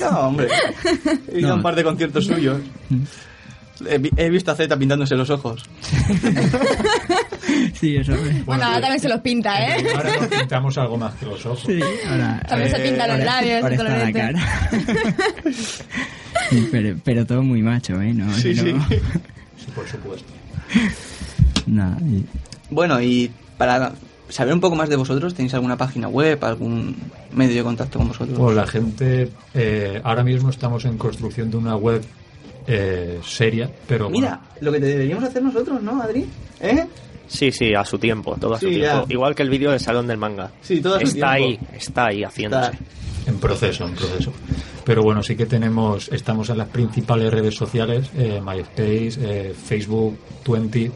No, 0.00 0.08
hombre. 0.28 0.48
He 1.32 1.38
ido 1.38 1.48
a 1.48 1.50
No. 1.50 1.56
un 1.56 1.62
par 1.62 1.74
de 1.76 1.84
conciertos 1.84 2.26
suyos. 2.26 2.60
He, 3.88 3.98
vi- 3.98 4.10
he 4.16 4.30
visto 4.30 4.50
a 4.50 4.54
Z 4.56 4.76
pintándose 4.78 5.14
los 5.16 5.30
ojos. 5.30 5.64
sí, 7.80 7.96
eso. 7.96 8.12
Bueno, 8.44 8.64
ahora 8.64 8.80
también 8.80 9.00
se 9.00 9.08
los 9.08 9.20
pinta, 9.20 9.64
¿eh? 9.64 9.84
Ahora 9.94 10.16
nos 10.16 10.26
pintamos 10.28 10.78
algo 10.78 10.96
más 10.96 11.14
que 11.14 11.26
los 11.26 11.44
ojos. 11.46 11.64
Sí, 11.66 11.80
ahora, 12.08 12.42
También 12.48 12.70
se 12.70 12.76
eh, 12.84 12.88
pinta 12.90 13.06
los 13.08 13.18
labios, 13.24 13.62
ahora 13.62 13.74
está 13.74 13.98
la 13.98 14.12
cara. 14.12 14.70
Pero, 16.70 16.96
pero 17.02 17.26
todo 17.26 17.42
muy 17.42 17.62
macho, 17.62 18.00
¿eh? 18.02 18.12
No, 18.12 18.32
Sí, 18.34 18.54
no- 18.54 18.62
sí. 18.62 18.72
Sí, 19.56 19.70
por 19.74 19.88
supuesto. 19.88 20.28
Nada, 21.66 21.96
y- 22.02 22.24
Bueno, 22.70 23.00
y 23.00 23.30
para 23.56 23.92
saber 24.28 24.52
un 24.52 24.60
poco 24.60 24.76
más 24.76 24.88
de 24.88 24.96
vosotros, 24.96 25.34
¿tenéis 25.34 25.54
alguna 25.54 25.76
página 25.76 26.08
web, 26.08 26.42
algún 26.44 26.96
medio 27.32 27.56
de 27.56 27.62
contacto 27.62 27.98
con 27.98 28.08
vosotros? 28.08 28.36
Bueno, 28.36 28.60
la 28.60 28.66
gente, 28.66 29.30
eh, 29.54 30.00
ahora 30.04 30.22
mismo 30.22 30.50
estamos 30.50 30.84
en 30.84 30.98
construcción 30.98 31.50
de 31.50 31.56
una 31.56 31.76
web 31.76 32.02
eh, 32.66 33.20
seria, 33.24 33.70
pero 33.86 34.10
Mira, 34.10 34.40
lo 34.60 34.72
que 34.72 34.80
te 34.80 34.86
deberíamos 34.86 35.24
hacer 35.24 35.42
nosotros, 35.42 35.82
¿no, 35.82 36.02
Adri? 36.02 36.26
¿Eh? 36.60 36.86
Sí, 37.26 37.50
sí, 37.52 37.74
a 37.74 37.84
su 37.84 37.98
tiempo, 37.98 38.36
todo 38.40 38.54
a 38.54 38.60
su 38.60 38.68
Sí, 38.68 38.74
tiempo. 38.76 39.06
ya. 39.08 39.12
Igual 39.14 39.34
que 39.34 39.42
el 39.42 39.50
vídeo 39.50 39.70
del 39.70 39.80
Salón 39.80 40.06
del 40.06 40.18
Manga. 40.18 40.50
Sí, 40.62 40.80
todo 40.80 40.96
a 40.96 41.00
su 41.00 41.06
Está 41.06 41.32
ahí, 41.32 41.58
está 41.72 42.06
ahí 42.06 42.22
haciéndose. 42.24 42.72
Está. 42.72 43.30
en 43.30 43.38
proceso, 43.38 43.84
en 43.86 43.94
proceso. 43.94 44.32
Pero 44.84 45.02
bueno, 45.02 45.22
sí 45.22 45.34
que 45.34 45.46
tenemos, 45.46 46.08
estamos 46.12 46.50
en 46.50 46.58
las 46.58 46.68
principales 46.68 47.32
redes 47.32 47.54
sociales, 47.54 48.10
eh, 48.16 48.40
MySpace, 48.44 49.12
eh, 49.20 49.54
Facebook, 49.54 50.18
Twenty. 50.42 50.90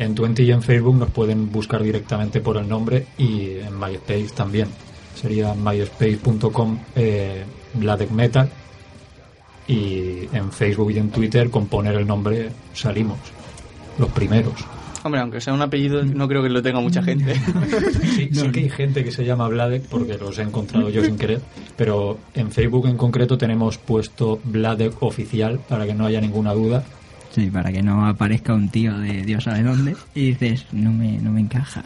En 0.00 0.14
Twenty 0.14 0.42
y 0.44 0.50
en 0.52 0.62
Facebook 0.62 0.96
nos 0.96 1.10
pueden 1.10 1.52
buscar 1.52 1.82
directamente 1.82 2.40
por 2.40 2.56
el 2.56 2.66
nombre 2.68 3.06
y 3.18 3.58
en 3.58 3.78
MySpace 3.78 4.30
también. 4.34 4.66
Sería 5.14 5.54
myspace.com 5.54 6.78
eh, 6.96 7.44
Metal 8.10 8.48
y 9.68 10.28
en 10.32 10.50
Facebook 10.50 10.90
y 10.90 10.98
en 10.98 11.10
Twitter 11.10 11.50
con 11.50 11.66
poner 11.66 11.94
el 11.94 12.06
nombre 12.06 12.50
salimos, 12.74 13.18
los 13.98 14.08
primeros. 14.10 14.54
Hombre, 15.02 15.20
aunque 15.20 15.40
sea 15.40 15.54
un 15.54 15.62
apellido, 15.62 16.04
no 16.04 16.28
creo 16.28 16.42
que 16.42 16.48
lo 16.48 16.62
tenga 16.62 16.80
mucha 16.80 17.02
gente. 17.02 17.34
Sí, 18.10 18.28
sí 18.32 18.50
que 18.50 18.60
hay 18.60 18.68
gente 18.68 19.04
que 19.04 19.10
se 19.10 19.24
llama 19.24 19.48
Vladek 19.48 19.84
porque 19.84 20.18
los 20.18 20.38
he 20.38 20.42
encontrado 20.42 20.90
yo 20.90 21.02
sin 21.02 21.16
querer, 21.16 21.40
pero 21.76 22.18
en 22.34 22.50
Facebook 22.50 22.86
en 22.86 22.96
concreto 22.96 23.38
tenemos 23.38 23.78
puesto 23.78 24.40
Vladek 24.44 25.02
oficial 25.02 25.60
para 25.68 25.86
que 25.86 25.94
no 25.94 26.06
haya 26.06 26.20
ninguna 26.20 26.52
duda. 26.52 26.84
sí, 27.30 27.50
para 27.50 27.72
que 27.72 27.82
no 27.82 28.06
aparezca 28.06 28.52
un 28.52 28.68
tío 28.68 28.98
de 28.98 29.22
Dios 29.22 29.44
sabe 29.44 29.62
dónde 29.62 29.96
y 30.14 30.32
dices, 30.32 30.66
no 30.72 30.92
me, 30.92 31.18
no 31.18 31.30
me 31.30 31.40
encaja. 31.40 31.82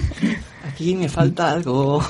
Aquí 0.68 0.94
me 0.94 1.08
falta 1.08 1.52
algo. 1.52 2.02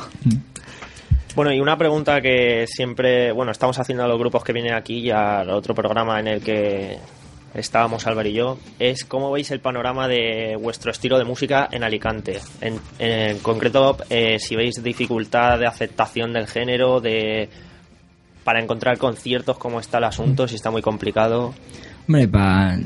Bueno, 1.35 1.53
y 1.53 1.61
una 1.61 1.79
pregunta 1.79 2.21
que 2.21 2.67
siempre, 2.67 3.33
bueno, 3.33 3.53
estamos 3.53 3.79
haciendo 3.79 4.05
a 4.05 4.09
los 4.09 4.19
grupos 4.19 4.45
que 4.45 4.53
vienen 4.53 4.75
aquí 4.75 4.99
y 4.99 5.11
al 5.11 5.49
otro 5.51 5.75
programa 5.75 6.21
en 6.21 6.27
el 6.29 6.43
que 6.43 6.99
estábamos 7.55 8.07
Álvaro 8.07 8.29
y 8.29 8.35
yo, 8.35 8.59
es 8.79 9.05
cómo 9.05 9.31
veis 9.31 9.51
el 9.51 9.61
panorama 9.61 10.09
de 10.09 10.57
vuestro 10.61 10.91
estilo 10.91 11.19
de 11.19 11.25
música 11.25 11.69
en 11.71 11.85
Alicante. 11.85 12.41
En, 12.61 13.39
concreto, 13.39 13.97
eh, 14.11 14.39
si 14.39 14.57
veis 14.57 14.83
dificultad 14.83 15.59
de 15.59 15.67
aceptación 15.67 16.33
del 16.33 16.47
género, 16.47 17.01
de 17.01 17.49
para 18.45 18.61
encontrar 18.61 18.99
conciertos, 18.99 19.57
cómo 19.57 19.79
está 19.79 19.99
el 19.99 20.05
asunto, 20.05 20.49
si 20.49 20.57
está 20.57 20.71
muy 20.71 20.83
complicado. 20.83 21.55
Hombre, 22.09 22.27
para 22.27 22.79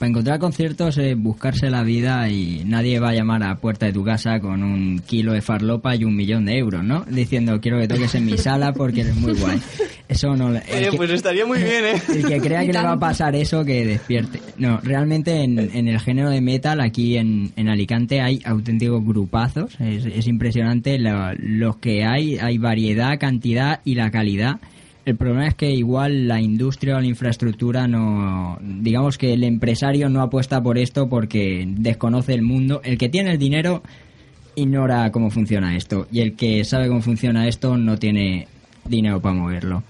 encontrar 0.00 0.38
conciertos 0.40 0.98
es 0.98 1.16
buscarse 1.16 1.70
la 1.70 1.84
vida 1.84 2.28
y 2.28 2.64
nadie 2.66 2.98
va 2.98 3.10
a 3.10 3.14
llamar 3.14 3.42
a 3.44 3.54
puerta 3.56 3.86
de 3.86 3.92
tu 3.92 4.02
casa 4.04 4.40
con 4.40 4.62
un 4.64 4.98
kilo 4.98 5.32
de 5.32 5.40
farlopa 5.40 5.94
y 5.94 6.04
un 6.04 6.14
millón 6.16 6.44
de 6.44 6.58
euros, 6.58 6.82
¿no? 6.82 7.04
Diciendo, 7.08 7.60
quiero 7.60 7.78
que 7.78 7.86
toques 7.88 8.14
en 8.16 8.26
mi 8.26 8.36
sala 8.36 8.72
porque 8.72 9.02
eres 9.02 9.14
muy 9.16 9.32
guay. 9.34 9.60
Eso 10.08 10.34
no... 10.36 10.52
que- 10.90 10.96
pues 10.96 11.10
estaría 11.10 11.46
muy 11.46 11.58
bien, 11.58 11.84
¿eh? 11.84 12.02
El 12.14 12.26
que 12.26 12.40
crea 12.40 12.60
que 12.66 12.72
le 12.72 12.82
va 12.82 12.92
a 12.92 12.98
pasar 12.98 13.34
eso, 13.36 13.64
que 13.64 13.86
despierte. 13.86 14.40
No, 14.58 14.78
realmente 14.82 15.42
en, 15.44 15.58
en 15.58 15.88
el 15.88 16.00
género 16.00 16.28
de 16.30 16.40
metal, 16.40 16.80
aquí 16.80 17.16
en, 17.16 17.52
en 17.56 17.68
Alicante, 17.68 18.20
hay 18.20 18.40
auténticos 18.44 19.04
grupazos. 19.04 19.72
Es, 19.80 20.04
es 20.04 20.26
impresionante 20.26 20.98
lo- 20.98 21.32
los 21.38 21.76
que 21.76 22.04
hay. 22.04 22.38
Hay 22.38 22.58
variedad, 22.58 23.18
cantidad 23.20 23.80
y 23.84 23.94
la 23.94 24.10
calidad. 24.10 24.58
El 25.04 25.16
problema 25.16 25.46
es 25.46 25.54
que 25.54 25.70
igual 25.70 26.28
la 26.28 26.40
industria 26.40 26.96
o 26.96 27.00
la 27.00 27.06
infraestructura 27.06 27.86
no... 27.86 28.58
Digamos 28.62 29.18
que 29.18 29.34
el 29.34 29.44
empresario 29.44 30.08
no 30.08 30.22
apuesta 30.22 30.62
por 30.62 30.78
esto 30.78 31.08
porque 31.08 31.66
desconoce 31.68 32.32
el 32.32 32.42
mundo. 32.42 32.80
El 32.84 32.96
que 32.96 33.10
tiene 33.10 33.32
el 33.32 33.38
dinero 33.38 33.82
ignora 34.54 35.10
cómo 35.12 35.30
funciona 35.30 35.76
esto. 35.76 36.06
Y 36.10 36.20
el 36.20 36.34
que 36.36 36.64
sabe 36.64 36.88
cómo 36.88 37.02
funciona 37.02 37.46
esto 37.48 37.76
no 37.76 37.98
tiene 37.98 38.48
dinero 38.86 39.20
para 39.20 39.34
moverlo. 39.34 39.82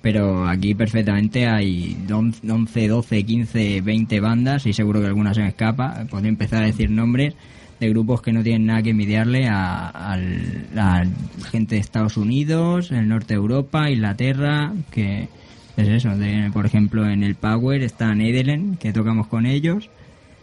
Pero 0.00 0.48
aquí 0.48 0.74
perfectamente 0.74 1.46
hay 1.46 1.96
11, 2.10 2.88
12, 2.88 3.24
15, 3.24 3.80
20 3.82 4.20
bandas 4.20 4.66
y 4.66 4.72
seguro 4.72 5.00
que 5.00 5.06
alguna 5.06 5.34
se 5.34 5.42
me 5.42 5.48
escapa. 5.48 6.06
Podría 6.10 6.30
empezar 6.30 6.62
a 6.62 6.66
decir 6.66 6.90
nombres 6.90 7.34
de 7.82 7.90
grupos 7.90 8.22
que 8.22 8.32
no 8.32 8.44
tienen 8.44 8.66
nada 8.66 8.82
que 8.82 8.90
envidiarle 8.90 9.48
a, 9.48 10.14
a 10.14 11.04
gente 11.50 11.74
de 11.74 11.80
Estados 11.80 12.16
Unidos, 12.16 12.92
el 12.92 13.08
norte 13.08 13.34
de 13.34 13.38
Europa, 13.38 13.90
Inglaterra, 13.90 14.72
que 14.92 15.28
es 15.76 15.88
eso. 15.88 16.16
De, 16.16 16.48
por 16.52 16.64
ejemplo, 16.64 17.08
en 17.08 17.24
el 17.24 17.34
Power 17.34 17.82
está 17.82 18.14
Nedelen, 18.14 18.76
que 18.76 18.92
tocamos 18.92 19.26
con 19.26 19.46
ellos. 19.46 19.90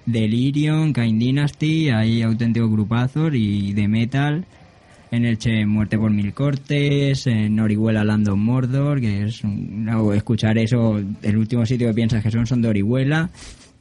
Delirium, 0.06 0.92
Kain 0.92 1.18
Dynasty, 1.18 1.90
hay 1.90 2.24
auténticos 2.24 2.70
grupazos 2.70 3.32
y 3.34 3.72
de 3.74 3.88
metal. 3.88 4.46
En 5.12 5.26
Elche 5.26 5.66
Muerte 5.66 5.98
por 5.98 6.12
Mil 6.12 6.34
Cortes, 6.34 7.26
en 7.26 7.60
Orihuela 7.60 8.04
Land 8.04 8.28
of 8.28 8.38
Mordor, 8.38 9.00
que 9.00 9.24
es 9.24 9.44
no, 9.44 10.14
escuchar 10.14 10.58
eso, 10.58 11.02
el 11.22 11.38
último 11.38 11.66
sitio 11.66 11.88
que 11.88 11.94
piensas 11.94 12.22
que 12.22 12.30
son 12.30 12.46
son 12.46 12.62
de 12.62 12.68
Orihuela, 12.68 13.30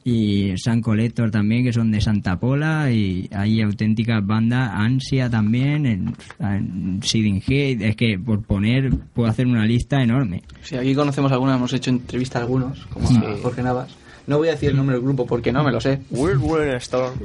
y 0.03 0.53
San 0.57 0.81
Collector 0.81 1.29
también, 1.29 1.63
que 1.63 1.73
son 1.73 1.91
de 1.91 2.01
Santa 2.01 2.39
Pola, 2.39 2.91
y 2.91 3.29
hay 3.33 3.61
auténticas 3.61 4.25
bandas, 4.25 4.71
Ansia 4.73 5.29
también, 5.29 5.85
en, 5.85 6.15
en 6.39 6.99
Seeding 7.03 7.43
Head, 7.45 7.81
es 7.81 7.95
que 7.95 8.17
por 8.17 8.41
poner, 8.41 8.91
puedo 9.13 9.29
hacer 9.29 9.45
una 9.45 9.65
lista 9.65 10.01
enorme. 10.01 10.41
Sí, 10.61 10.75
aquí 10.77 10.95
conocemos 10.95 11.31
algunos, 11.31 11.55
hemos 11.55 11.73
hecho 11.73 11.89
entrevista 11.89 12.39
a 12.39 12.41
algunos, 12.43 12.85
como 12.87 13.07
Sí. 13.07 13.17
a 13.17 13.37
Jorge 13.41 13.61
Navas. 13.61 13.95
No 14.27 14.37
voy 14.37 14.49
a 14.49 14.51
decir 14.51 14.69
el 14.69 14.75
nombre 14.77 14.95
del 14.95 15.03
grupo 15.03 15.25
porque 15.25 15.51
no 15.51 15.63
me 15.63 15.71
lo 15.71 15.81
sé. 15.81 16.01
World 16.11 16.41
War 16.43 16.67
Storm. 16.75 17.17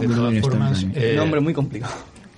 De 0.00 0.06
todas 0.06 0.40
formas, 0.40 0.86
eh, 0.94 1.14
Nombre 1.16 1.40
muy 1.40 1.52
complicado. 1.52 1.94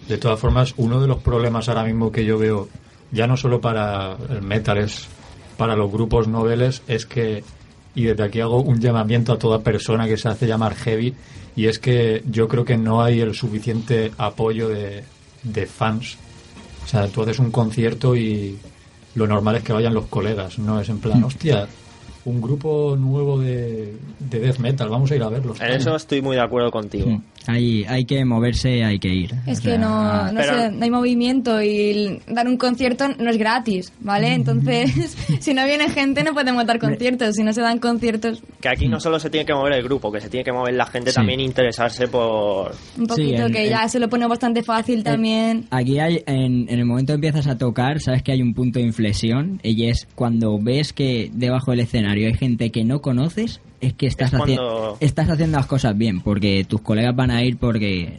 De 0.09 0.17
todas 0.19 0.41
formas, 0.41 0.73
uno 0.79 1.01
de 1.01 1.07
los 1.07 1.23
problemas 1.23 1.69
ahora 1.69 1.85
mismo 1.85 2.11
que 2.11 2.25
yo 2.25 2.39
veo, 2.39 2.69
ya 3.13 3.27
no 3.27 3.37
solo 3.37 3.61
para 3.61 4.17
el 4.31 4.43
metal, 4.43 4.79
es 4.79 5.07
para 5.59 5.77
los 5.77 5.93
grupos 5.93 6.27
noveles, 6.29 6.83
es 6.89 7.05
que, 7.05 7.45
y 7.95 8.05
desde 8.05 8.23
aquí 8.25 8.41
hago 8.41 8.61
un 8.63 8.81
llamamiento 8.81 9.33
a 9.33 9.39
toda 9.39 9.61
persona 9.61 10.07
que 10.07 10.17
se 10.17 10.29
hace 10.29 10.47
llamar 10.47 10.75
heavy, 10.75 11.15
y 11.57 11.67
es 11.67 11.79
que 11.79 12.23
yo 12.31 12.49
creo 12.49 12.65
que 12.65 12.77
no 12.77 13.03
hay 13.03 13.21
el 13.21 13.35
suficiente 13.35 14.13
apoyo 14.19 14.69
de, 14.69 15.03
de 15.43 15.67
fans 15.67 16.17
O 16.85 16.89
sea, 16.89 17.09
tú 17.09 17.23
haces 17.23 17.39
un 17.39 17.51
concierto 17.51 18.17
y 18.17 18.59
lo 19.15 19.27
normal 19.27 19.57
es 19.57 19.63
que 19.63 19.73
vayan 19.73 19.95
los 19.95 20.07
colegas, 20.07 20.59
no 20.59 20.81
es 20.81 20.89
en 20.89 20.99
plan, 20.99 21.23
hostia, 21.25 21.67
un 22.25 22.41
grupo 22.41 22.97
nuevo 22.97 23.39
de, 23.41 23.97
de 24.19 24.41
death 24.41 24.59
metal, 24.59 24.89
vamos 24.89 25.11
a 25.11 25.17
ir 25.17 25.23
a 25.23 25.29
verlos. 25.29 25.61
En 25.61 25.73
eso 25.73 25.95
estoy 25.97 26.23
muy 26.23 26.37
de 26.37 26.43
acuerdo 26.43 26.71
contigo. 26.71 27.21
Mm. 27.47 27.51
Hay, 27.51 27.85
hay 27.85 28.05
que 28.05 28.25
moverse, 28.25 28.85
hay 28.85 28.99
que 28.99 29.09
ir. 29.09 29.31
Es 29.47 29.59
O 29.59 29.63
que 29.63 29.69
sea, 29.71 29.79
no, 29.79 30.31
no, 30.33 30.41
pero- 30.41 30.55
sé, 30.59 30.71
no 30.71 30.85
hay 30.85 30.91
movimiento 30.91 31.63
y 31.63 32.21
dar 32.29 32.47
un 32.47 32.57
concierto 32.57 33.09
no 33.19 33.31
es 33.31 33.39
gratis, 33.39 33.93
¿vale? 34.01 34.35
Entonces, 34.35 35.17
si 35.41 35.55
no 35.55 35.65
viene 35.65 35.89
gente 35.91 36.23
no 36.23 36.33
podemos 36.35 36.67
dar 36.67 36.79
conciertos. 36.79 37.35
Si 37.35 37.43
no 37.43 37.53
se 37.53 37.61
dan 37.63 37.79
conciertos, 37.79 38.43
Que 38.61 38.69
aquí 38.69 38.89
no 38.89 39.01
solo 39.01 39.19
se 39.19 39.31
tiene 39.31 39.47
que 39.47 39.55
mover 39.55 39.73
el 39.75 39.83
grupo, 39.83 40.13
que 40.13 40.21
se 40.21 40.29
tiene 40.29 40.45
que 40.45 40.53
mover 40.53 40.75
la 40.75 40.87
gente 40.87 41.11
Sí. 41.11 41.17
también 41.17 41.41
interesarse 41.41 42.07
por... 42.09 42.73
un 42.99 43.07
poquito 43.07 43.47
en- 43.47 43.53
que 43.53 43.65
en- 43.65 43.71
ya 43.71 43.89
se 43.89 43.99
lo 44.01 44.09
pone 44.09 44.27
bastante 44.27 44.63
fácil 44.63 45.03
también. 45.03 45.67
Aquí 45.71 45.99
hay, 45.99 46.23
en, 46.27 46.69
en 46.69 46.79
el 46.79 46.85
momento 46.85 47.13
que 47.13 47.17
empiezas 47.27 47.47
a 47.47 47.57
tocar, 47.59 48.01
sabes 48.01 48.23
que 48.23 48.33
hay 48.33 48.43
un 48.43 48.55
punto 48.55 48.79
de 48.79 48.85
inflexión 48.85 49.61
y 49.63 49.87
es 49.87 50.07
cuando 50.15 50.59
ves 50.61 50.93
que 50.93 51.31
debajo 51.33 51.71
del 51.71 51.81
escenario 51.81 52.27
hay 52.29 52.35
gente 52.35 52.71
que 52.71 52.85
no 52.85 53.01
conoces, 53.01 53.61
es 53.81 53.95
que 53.95 54.07
estás, 54.07 54.33
Es 54.33 54.39
haci- 54.39 54.57
cuando- 54.57 54.97
estás 55.01 55.29
haciendo 55.31 55.57
las 55.59 55.67
cosas 55.67 55.97
bien, 55.97 56.21
porque 56.21 56.65
tus 56.69 56.81
colegas 56.83 57.15
van 57.17 57.31
a 57.31 57.43
ir 57.45 57.57
porque 57.57 58.19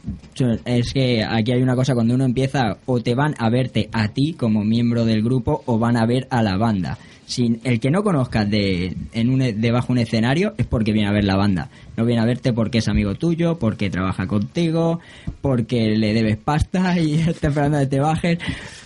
es 0.66 0.94
que 0.94 1.24
aquí 1.24 1.52
hay 1.52 1.62
una 1.62 1.76
cosa, 1.76 1.94
cuando 1.94 2.16
uno 2.16 2.26
empieza 2.26 2.78
o 2.86 3.00
te 3.02 3.16
van 3.16 3.36
a 3.38 3.50
verte 3.50 3.90
a 3.92 4.08
ti 4.10 4.34
como 4.34 4.64
miembro 4.64 5.06
del 5.06 5.22
grupo 5.24 5.62
o 5.66 5.78
van 5.80 5.98
a 5.98 6.06
ver 6.06 6.28
a 6.30 6.42
la 6.44 6.58
banda. 6.58 6.98
Sin 7.26 7.62
el 7.64 7.80
que 7.80 7.92
no 7.92 8.04
conozcas 8.04 8.50
de, 8.50 8.94
en 9.14 9.30
un, 9.30 9.40
debajo 9.62 9.88
de 9.88 9.92
un 9.94 9.98
escenario 10.00 10.54
es 10.58 10.66
porque 10.66 10.92
viene 10.92 11.08
a 11.08 11.14
ver 11.14 11.24
la 11.24 11.38
banda. 11.38 11.70
No 11.96 12.04
viene 12.04 12.22
a 12.22 12.26
verte 12.26 12.52
porque 12.52 12.80
es 12.80 12.90
amigo 12.90 13.16
tuyo, 13.16 13.58
porque 13.58 13.90
trabaja 13.90 14.28
contigo, 14.28 15.00
porque 15.40 15.96
le 15.96 16.14
debes 16.14 16.36
pasta 16.36 17.00
y 17.00 17.14
está 17.22 17.48
esperando 17.48 17.80
que 17.80 17.86
te 17.86 18.00
bajes. 18.02 18.38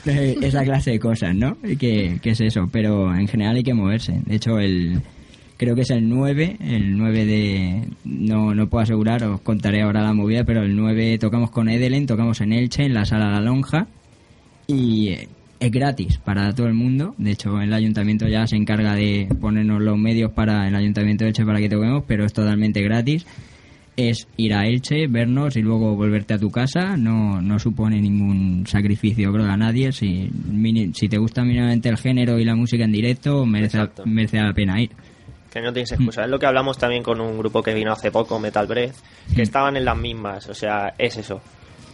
Eh, 0.06 0.38
Esa 0.44 0.64
clase 0.64 0.92
de 0.92 1.00
cosas, 1.00 1.34
¿no? 1.34 1.58
Y 1.64 1.76
Que, 1.76 2.20
que 2.22 2.32
es 2.32 2.42
eso. 2.42 2.70
Pero 2.72 3.16
en 3.16 3.28
general 3.28 3.56
hay 3.56 3.64
que 3.64 3.74
moverse. 3.74 4.22
De 4.28 4.36
hecho, 4.36 4.60
el 4.60 5.02
creo 5.58 5.76
que 5.76 5.82
es 5.82 5.90
el 5.90 6.08
9, 6.10 6.58
el 6.60 6.98
9 6.98 7.26
de... 7.26 7.84
No, 8.04 8.54
no 8.54 8.68
puedo 8.68 8.84
asegurar, 8.84 9.24
os 9.24 9.42
contaré 9.42 9.82
ahora 9.82 10.02
la 10.02 10.14
movida, 10.14 10.44
pero 10.44 10.64
el 10.64 10.76
9 10.76 11.18
tocamos 11.20 11.52
con 11.52 11.70
Edelen, 11.70 12.06
tocamos 12.06 12.42
en 12.42 12.54
Elche, 12.54 12.86
en 12.86 12.94
la 12.94 13.06
Sala 13.06 13.32
La 13.32 13.42
Lonja, 13.42 13.88
y 14.68 15.10
eh, 15.10 15.28
es 15.60 15.72
gratis 15.72 16.18
para 16.18 16.54
todo 16.54 16.68
el 16.68 16.74
mundo. 16.74 17.16
De 17.18 17.32
hecho, 17.32 17.60
el 17.62 17.74
ayuntamiento 17.74 18.28
ya 18.28 18.46
se 18.48 18.56
encarga 18.56 18.96
de 18.96 19.28
ponernos 19.40 19.82
los 19.82 19.98
medios 19.98 20.32
para 20.32 20.68
el 20.68 20.76
ayuntamiento 20.76 21.24
de 21.24 21.30
Elche 21.30 21.46
para 21.46 21.60
que 21.60 21.70
toquemos, 21.70 22.04
pero 22.08 22.26
es 22.26 22.34
totalmente 22.34 22.82
gratis. 22.82 23.26
Es 23.98 24.28
ir 24.36 24.54
a 24.54 24.68
Elche, 24.68 25.08
vernos 25.08 25.56
y 25.56 25.62
luego 25.62 25.96
volverte 25.96 26.34
a 26.34 26.38
tu 26.38 26.52
casa. 26.52 26.98
No, 26.98 27.42
no 27.42 27.60
supone 27.60 28.02
ningún 28.02 28.66
sacrificio, 28.68 29.32
creo, 29.32 29.46
a 29.46 29.56
nadie. 29.56 29.94
Si, 29.94 30.30
si 30.94 31.08
te 31.08 31.18
gusta 31.18 31.46
mínimamente 31.46 31.88
el 31.88 31.98
género 31.98 32.38
y 32.38 32.44
la 32.44 32.56
música 32.56 32.84
en 32.84 32.92
directo, 32.92 33.46
merece, 33.46 33.78
Exacto. 33.78 34.04
merece 34.06 34.38
la 34.42 34.52
pena 34.54 34.82
ir. 34.82 34.90
Que 35.56 35.62
no 35.62 35.72
tienes 35.72 35.92
excusa. 35.94 36.24
Es 36.26 36.30
lo 36.30 36.38
que 36.38 36.46
hablamos 36.48 36.78
también 36.78 37.02
con 37.02 37.22
un 37.22 37.38
grupo 37.38 37.64
que 37.64 37.74
vino 37.74 37.94
hace 37.94 38.12
poco, 38.12 38.38
Metal 38.40 38.68
Breath, 38.68 38.94
que 39.34 39.42
estaban 39.42 39.78
en 39.78 39.86
las 39.86 39.98
mismas. 39.98 40.48
O 40.50 40.54
sea, 40.54 40.94
es 40.98 41.16
eso. 41.16 41.40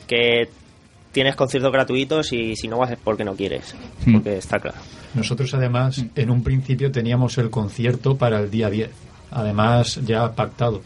Que 0.07 0.49
tienes 1.11 1.35
conciertos 1.35 1.71
gratuitos 1.71 2.33
y 2.33 2.55
si 2.55 2.67
no 2.67 2.77
vas 2.79 2.89
es 2.91 2.97
porque 3.03 3.23
no 3.23 3.35
quieres. 3.35 3.75
Hmm. 4.05 4.13
Porque 4.13 4.37
está 4.37 4.59
claro. 4.59 4.77
Nosotros 5.13 5.53
además 5.53 6.03
en 6.15 6.29
un 6.31 6.43
principio 6.43 6.91
teníamos 6.91 7.37
el 7.37 7.49
concierto 7.51 8.17
para 8.17 8.39
el 8.39 8.49
día 8.49 8.69
10, 8.69 8.89
además 9.29 9.99
ya 10.05 10.31
pactado. 10.31 10.81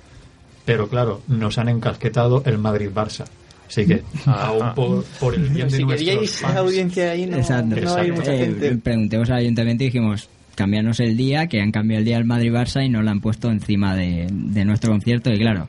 Pero 0.65 0.89
claro, 0.89 1.21
nos 1.27 1.57
han 1.57 1.69
encasquetado 1.69 2.43
el 2.45 2.57
Madrid-Barça. 2.57 3.23
Así 3.69 3.85
que 3.85 4.03
aún 4.25 4.73
por, 4.75 5.03
por 5.19 5.33
el 5.35 5.47
bien 5.49 5.69
de 5.69 5.77
si 5.77 5.83
nuestros 5.83 6.09
queríais 6.09 6.31
fans, 6.41 6.55
audiencia 6.57 7.11
ahí, 7.11 7.25
no, 7.25 7.37
Exacto. 7.37 7.75
no 7.81 7.95
hay 7.95 8.11
mucha 8.11 8.33
Eh, 8.33 8.37
gente. 8.39 8.75
preguntemos 8.77 9.29
al 9.29 9.37
ayuntamiento 9.37 9.83
y 9.83 9.87
dijimos, 9.87 10.27
cambiarnos 10.55 10.99
el 10.99 11.15
día, 11.17 11.47
que 11.47 11.61
han 11.61 11.71
cambiado 11.71 11.99
el 11.99 12.05
día 12.05 12.17
del 12.17 12.25
Madrid-Barça 12.25 12.85
y 12.85 12.89
nos 12.89 13.03
lo 13.03 13.11
han 13.11 13.19
puesto 13.21 13.51
encima 13.51 13.95
de, 13.95 14.27
de 14.31 14.65
nuestro 14.65 14.91
concierto. 14.91 15.31
Y 15.31 15.37
claro, 15.37 15.67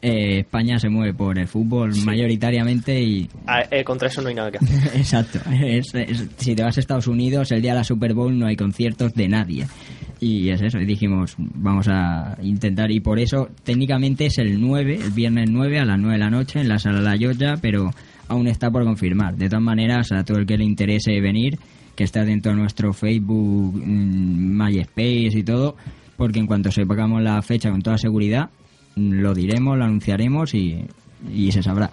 eh, 0.00 0.40
España 0.40 0.78
se 0.78 0.88
mueve 0.88 1.12
por 1.14 1.38
el 1.38 1.46
fútbol 1.48 1.92
mayoritariamente 2.04 3.00
y... 3.02 3.28
Eh, 3.70 3.84
contra 3.84 4.08
eso 4.08 4.22
no 4.22 4.28
hay 4.28 4.34
nada 4.34 4.50
que 4.50 4.58
hacer. 4.58 4.90
Exacto. 4.96 5.40
Es- 5.62 5.94
es- 5.94 6.26
si 6.36 6.54
te 6.54 6.62
vas 6.62 6.76
a 6.76 6.80
Estados 6.80 7.06
Unidos, 7.06 7.50
el 7.52 7.62
día 7.62 7.72
de 7.72 7.78
la 7.78 7.84
Super 7.84 8.14
Bowl 8.14 8.38
no 8.38 8.46
hay 8.46 8.56
conciertos 8.56 9.12
de 9.14 9.28
nadie. 9.28 9.66
Y 10.20 10.48
es 10.50 10.60
eso, 10.62 10.80
y 10.80 10.84
dijimos, 10.84 11.34
vamos 11.38 11.86
a 11.88 12.36
intentar, 12.42 12.90
y 12.90 12.98
por 12.98 13.20
eso 13.20 13.48
técnicamente 13.62 14.26
es 14.26 14.38
el 14.38 14.60
9, 14.60 14.98
el 15.04 15.10
viernes 15.12 15.48
9 15.48 15.78
a 15.78 15.84
las 15.84 15.98
9 15.98 16.14
de 16.14 16.18
la 16.18 16.30
noche 16.30 16.60
en 16.60 16.68
la 16.68 16.80
sala 16.80 17.00
La 17.00 17.14
Yoya, 17.14 17.54
pero 17.62 17.90
aún 18.26 18.48
está 18.48 18.68
por 18.70 18.82
confirmar. 18.84 19.36
De 19.36 19.48
todas 19.48 19.62
maneras, 19.62 20.10
a 20.10 20.24
todo 20.24 20.38
el 20.38 20.46
que 20.46 20.58
le 20.58 20.64
interese 20.64 21.20
venir, 21.20 21.56
que 21.98 22.04
está 22.04 22.24
dentro 22.24 22.52
de 22.52 22.58
nuestro 22.58 22.92
Facebook, 22.92 23.74
mm, 23.84 24.56
MySpace 24.56 25.36
y 25.36 25.42
todo, 25.42 25.74
porque 26.16 26.38
en 26.38 26.46
cuanto 26.46 26.70
sepamos 26.70 27.20
la 27.20 27.42
fecha 27.42 27.72
con 27.72 27.82
toda 27.82 27.98
seguridad, 27.98 28.50
lo 28.94 29.34
diremos, 29.34 29.76
lo 29.76 29.84
anunciaremos 29.84 30.54
y, 30.54 30.84
y 31.34 31.50
se 31.50 31.60
sabrá. 31.60 31.90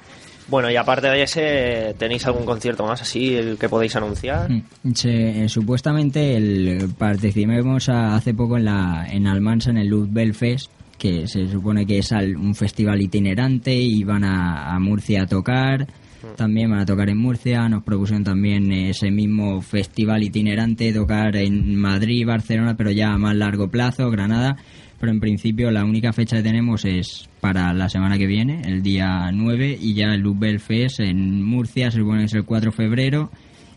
Bueno, 0.47 0.69
y 0.69 0.75
aparte 0.75 1.07
de 1.07 1.23
ese, 1.23 1.95
¿tenéis 1.97 2.23
algún 2.27 2.45
concierto 2.45 2.85
más 2.85 3.01
así 3.01 3.33
el 3.33 3.57
que 3.57 3.67
podéis 3.67 3.95
anunciar? 3.95 4.47
Mm, 4.51 4.61
eh, 5.05 5.45
supuestamente 5.49 6.35
el, 6.37 6.93
participamos 6.95 7.89
a- 7.89 8.15
hace 8.15 8.35
poco 8.35 8.57
en 8.57 8.65
la 8.65 9.07
en 9.09 9.25
Almansa 9.25 9.71
en 9.71 9.77
el 9.77 9.87
Luzbel 9.87 10.35
Fest 10.35 10.69
que 10.99 11.27
se 11.27 11.47
supone 11.49 11.87
que 11.87 11.97
es 11.97 12.11
al- 12.11 12.37
un 12.37 12.53
festival 12.53 13.01
itinerante 13.01 13.73
y 13.75 14.03
van 14.03 14.23
a, 14.23 14.75
a 14.75 14.79
Murcia 14.79 15.23
a 15.23 15.25
tocar 15.25 15.87
también 16.35 16.69
van 16.69 16.79
a 16.79 16.85
tocar 16.85 17.09
en 17.09 17.17
Murcia 17.17 17.67
nos 17.69 17.83
propusieron 17.83 18.23
también 18.23 18.71
ese 18.71 19.11
mismo 19.11 19.61
festival 19.61 20.23
itinerante 20.23 20.93
tocar 20.93 21.35
en 21.35 21.75
Madrid 21.75 22.25
Barcelona 22.25 22.75
pero 22.77 22.91
ya 22.91 23.13
a 23.13 23.17
más 23.17 23.35
largo 23.35 23.69
plazo 23.69 24.09
Granada 24.09 24.57
pero 24.99 25.11
en 25.11 25.19
principio 25.19 25.71
la 25.71 25.83
única 25.83 26.13
fecha 26.13 26.37
que 26.37 26.43
tenemos 26.43 26.85
es 26.85 27.29
para 27.41 27.73
la 27.73 27.89
semana 27.89 28.17
que 28.17 28.25
viene, 28.25 28.61
el 28.65 28.81
día 28.81 29.29
9, 29.31 29.77
y 29.79 29.93
ya 29.93 30.13
el 30.13 30.21
Luzbel 30.21 30.59
Fest 30.59 30.99
en 31.01 31.43
Murcia, 31.43 31.91
se 31.91 31.99
supone 31.99 32.23
es 32.23 32.33
el 32.33 32.45
4 32.45 32.71
de 32.71 32.75
febrero, 32.75 33.29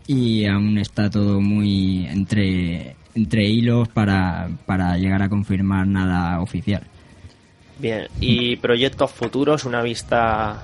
y 0.07 0.47
aún 0.47 0.79
está 0.79 1.11
todo 1.11 1.41
muy 1.41 2.07
entre, 2.07 2.97
entre 3.15 3.45
hilos 3.47 3.89
para, 3.89 4.49
para 4.65 4.97
llegar 4.97 5.23
a 5.23 5.29
confirmar 5.29 5.87
nada 5.87 6.41
oficial. 6.41 6.83
Bien, 7.79 8.07
y 8.21 8.57
proyectos 8.57 9.11
futuros, 9.13 9.65
una 9.65 9.83
vista 9.83 10.63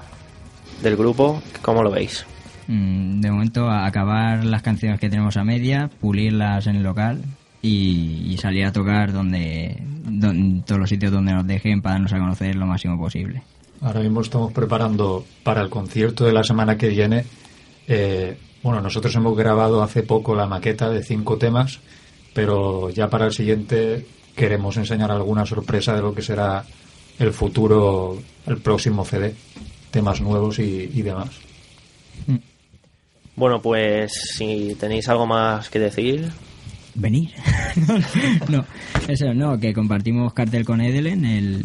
del 0.83 0.97
grupo, 0.97 1.43
¿cómo 1.63 1.83
lo 1.83 1.91
veis? 1.91 2.25
Mm, 2.67 3.21
De 3.21 3.31
momento, 3.31 3.69
a 3.69 3.87
acabar 3.87 4.45
las 4.45 4.63
canciones 4.63 4.99
que 5.01 5.09
tenemos 5.11 5.37
a 5.37 5.45
media, 5.45 5.91
pulirlas 6.01 6.67
en 6.67 6.77
el 6.77 6.83
local 6.83 7.23
y, 7.63 8.23
y 8.33 8.37
salir 8.39 8.65
a 8.67 8.73
tocar 8.73 9.13
donde, 9.13 9.77
don- 10.05 10.63
todos 10.63 10.81
los 10.81 10.89
sitios 10.89 11.13
donde 11.13 11.33
nos 11.33 11.47
dejen 11.47 11.81
para 11.83 11.95
darnos 11.95 12.13
a 12.13 12.19
conocer 12.19 12.55
lo 12.57 12.67
máximo 12.67 12.99
posible. 12.99 13.43
Ahora 13.81 14.01
mismo 14.01 14.21
estamos 14.23 14.53
preparando 14.53 15.25
para 15.43 15.61
el 15.61 15.69
concierto 15.69 16.25
de 16.25 16.33
la 16.33 16.45
semana 16.45 16.77
que 16.79 16.89
viene. 16.89 17.25
eh, 17.87 18.37
bueno, 18.63 18.81
nosotros 18.81 19.15
hemos 19.15 19.37
grabado 19.37 19.83
hace 19.83 20.03
poco 20.03 20.35
la 20.35 20.47
maqueta 20.47 20.89
de 20.89 21.03
cinco 21.03 21.37
temas, 21.37 21.81
pero 22.33 22.89
ya 22.89 23.11
para 23.11 23.27
el 23.27 23.33
siguiente 23.33 24.07
queremos 24.35 24.79
enseñar 24.79 25.11
alguna 25.11 25.45
sorpresa 25.45 25.95
de 25.95 26.01
lo 26.01 26.15
que 26.15 26.23
será 26.23 26.65
el 27.19 27.33
futuro, 27.35 28.19
el 28.47 28.57
próximo 28.59 29.05
CD, 29.05 29.35
temas 29.95 30.21
nuevos 30.21 30.59
y, 30.59 30.91
y 30.93 31.03
demás. 31.03 31.31
Bueno, 33.37 33.63
pues 33.63 34.13
si 34.37 34.75
tenéis 34.75 35.09
algo 35.09 35.25
más 35.25 35.71
que 35.71 35.79
decir, 35.79 36.33
venir. 36.97 37.31
no, 38.49 38.65
eso 39.07 39.33
no, 39.35 39.59
que 39.59 39.73
compartimos 39.73 40.33
cartel 40.33 40.65
con 40.65 40.81
Edelen 40.81 41.25
el, 41.25 41.65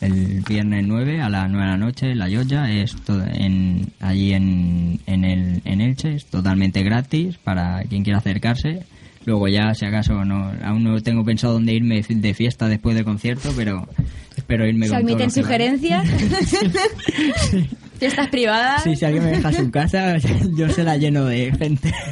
el 0.00 0.42
viernes 0.48 0.84
9 0.86 1.20
a 1.20 1.28
las 1.28 1.48
9 1.48 1.64
de 1.64 1.70
la 1.70 1.76
noche 1.76 2.10
en 2.10 2.18
La 2.18 2.28
Yoya, 2.28 2.68
es 2.68 2.96
todo 3.02 3.22
en, 3.24 3.92
allí 4.00 4.32
en, 4.32 4.98
en, 5.06 5.24
el, 5.24 5.62
en 5.64 5.80
Elche, 5.80 6.16
es 6.16 6.26
totalmente 6.26 6.82
gratis 6.82 7.38
para 7.38 7.82
quien 7.84 8.02
quiera 8.02 8.18
acercarse. 8.18 8.82
Luego 9.28 9.46
ya, 9.46 9.74
si 9.74 9.84
acaso, 9.84 10.24
no, 10.24 10.50
aún 10.64 10.84
no 10.84 11.02
tengo 11.02 11.22
pensado 11.22 11.52
dónde 11.52 11.74
irme 11.74 12.02
de 12.02 12.32
fiesta 12.32 12.66
después 12.66 12.96
del 12.96 13.04
concierto, 13.04 13.52
pero 13.54 13.86
espero 14.34 14.66
irme 14.66 14.86
Se 14.86 14.94
con 14.94 15.02
admiten 15.02 15.30
sugerencias. 15.30 16.08
Fiestas 17.98 18.28
privadas. 18.28 18.84
Sí, 18.84 18.96
si 18.96 19.04
alguien 19.04 19.24
me 19.24 19.32
deja 19.32 19.52
su 19.52 19.70
casa, 19.70 20.16
yo 20.56 20.70
se 20.70 20.82
la 20.82 20.96
lleno 20.96 21.26
de 21.26 21.52
gente. 21.52 21.92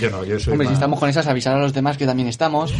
Yo 0.00 0.10
no, 0.10 0.24
yo 0.24 0.38
soy 0.38 0.52
Hombre, 0.52 0.68
si 0.68 0.74
estamos 0.74 1.00
con 1.00 1.08
esas, 1.08 1.26
avisar 1.26 1.56
a 1.56 1.58
los 1.58 1.74
demás 1.74 1.96
que 1.96 2.06
también 2.06 2.28
estamos. 2.28 2.72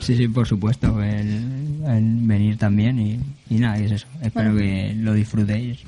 Sí, 0.00 0.16
sí, 0.16 0.28
por 0.28 0.46
supuesto, 0.46 1.02
el, 1.02 1.82
el 1.86 2.16
venir 2.22 2.58
también 2.58 2.98
y, 2.98 3.18
y 3.48 3.58
nada, 3.58 3.80
y 3.80 3.86
es 3.86 3.92
eso. 3.92 4.06
Espero 4.20 4.54
que 4.54 4.92
lo 4.96 5.14
disfrutéis. 5.14 5.78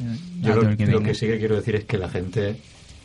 Yo 0.41 0.57
lo, 0.57 0.75
que 0.77 1.15
sí 1.15 1.27
que 1.27 1.39
quiero 1.39 1.57
decir 1.57 1.77
es 1.77 1.85
que 1.85 1.99
la 1.99 2.09
gente, 2.09 2.57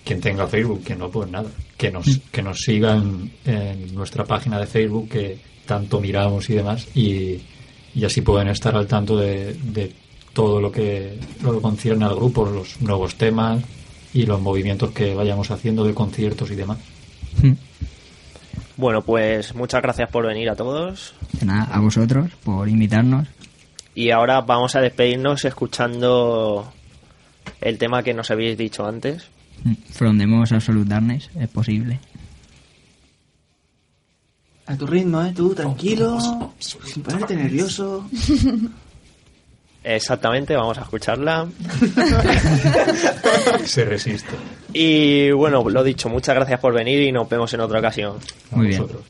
quien 0.08 0.22
tenga 0.22 0.48
Facebook, 0.48 0.84
que 0.86 0.96
no, 0.96 1.10
pues 1.10 1.30
nada, 1.30 1.50
que 1.76 1.92
nos, 1.92 2.20
que 2.32 2.42
nos 2.42 2.60
sigan 2.60 3.30
en 3.44 3.94
nuestra 3.94 4.24
página 4.24 4.58
de 4.58 4.66
Facebook, 4.66 5.10
que 5.10 5.38
tanto 5.66 6.00
miramos 6.00 6.50
y 6.50 6.54
demás, 6.54 6.88
y, 6.96 7.42
y 7.94 8.06
así 8.06 8.22
pueden 8.22 8.48
estar 8.48 8.74
al 8.76 8.88
tanto 8.88 9.18
de, 9.18 9.54
de 9.54 9.92
todo 10.32 10.62
lo 10.62 10.72
que, 10.72 11.20
lo 11.44 11.54
que 11.56 11.62
concierne 11.62 12.06
al 12.06 12.16
grupo, 12.16 12.46
los 12.46 12.80
nuevos 12.80 13.16
temas 13.16 13.62
y 14.14 14.26
los 14.26 14.40
movimientos 14.40 14.92
que 14.92 15.14
vayamos 15.14 15.52
haciendo 15.52 15.84
de 15.84 15.94
conciertos 15.94 16.50
y 16.52 16.56
demás. 16.56 16.78
Mm. 17.44 17.52
Bueno, 18.78 19.02
pues 19.02 19.56
muchas 19.56 19.82
gracias 19.82 20.10
por 20.10 20.26
venir 20.26 20.50
a 20.50 20.56
todos. 20.56 21.16
De 21.34 21.46
nada, 21.46 21.68
a 21.74 21.82
vosotros 21.82 22.32
por 22.46 22.70
invitarnos. 22.70 23.28
Y 23.94 24.12
ahora 24.12 24.40
vamos 24.42 24.76
a 24.76 24.80
despedirnos 24.80 25.44
escuchando 25.44 26.72
el 27.60 27.78
tema 27.78 28.04
que 28.04 28.14
nos 28.14 28.32
habéis 28.32 28.58
dicho 28.58 28.86
antes. 28.86 29.32
From 29.92 30.18
the 30.18 30.28
most 30.28 30.52
absolute 30.54 30.88
darkness, 30.90 31.30
es 31.40 31.50
posible. 31.50 32.00
A 34.68 34.76
tu 34.76 34.86
ritmo, 34.86 35.22
¿eh? 35.24 35.34
Tú, 35.36 35.54
tranquilo, 35.56 36.54
sin 36.60 37.02
ponerte 37.04 37.36
nervioso. 37.36 38.08
Exactamente, 39.84 40.56
vamos 40.56 40.78
a 40.78 40.82
escucharla. 40.82 41.48
Se 43.66 43.86
resiste. 43.86 44.32
Y 44.74 45.32
bueno, 45.32 45.68
lo 45.70 45.84
dicho, 45.84 46.10
muchas 46.10 46.36
gracias 46.36 46.60
por 46.60 46.74
venir 46.74 47.02
y 47.02 47.12
nos 47.14 47.30
vemos 47.30 47.54
en 47.54 47.62
otra 47.62 47.80
ocasión. 47.80 48.18
A 48.52 48.56
Muy 48.58 48.68
bien. 48.68 48.82
vosotros. 48.82 49.04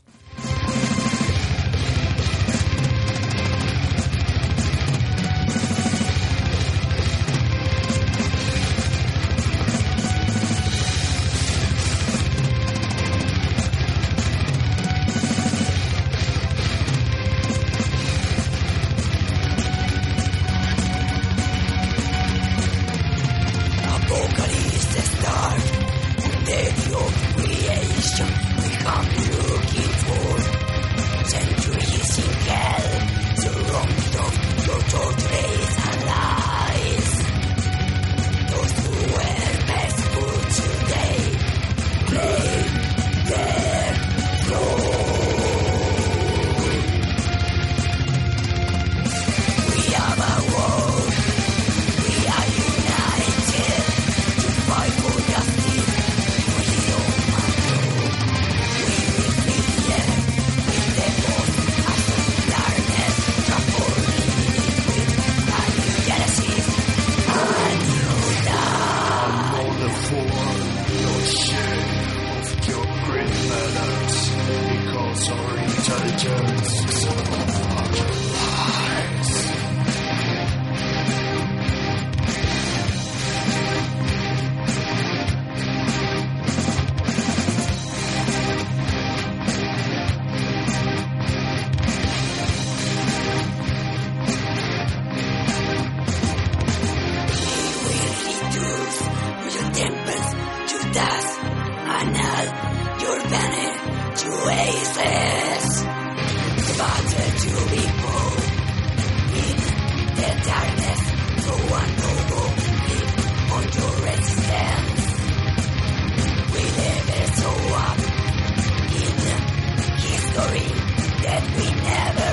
We 121.40 121.70
never. 121.70 122.27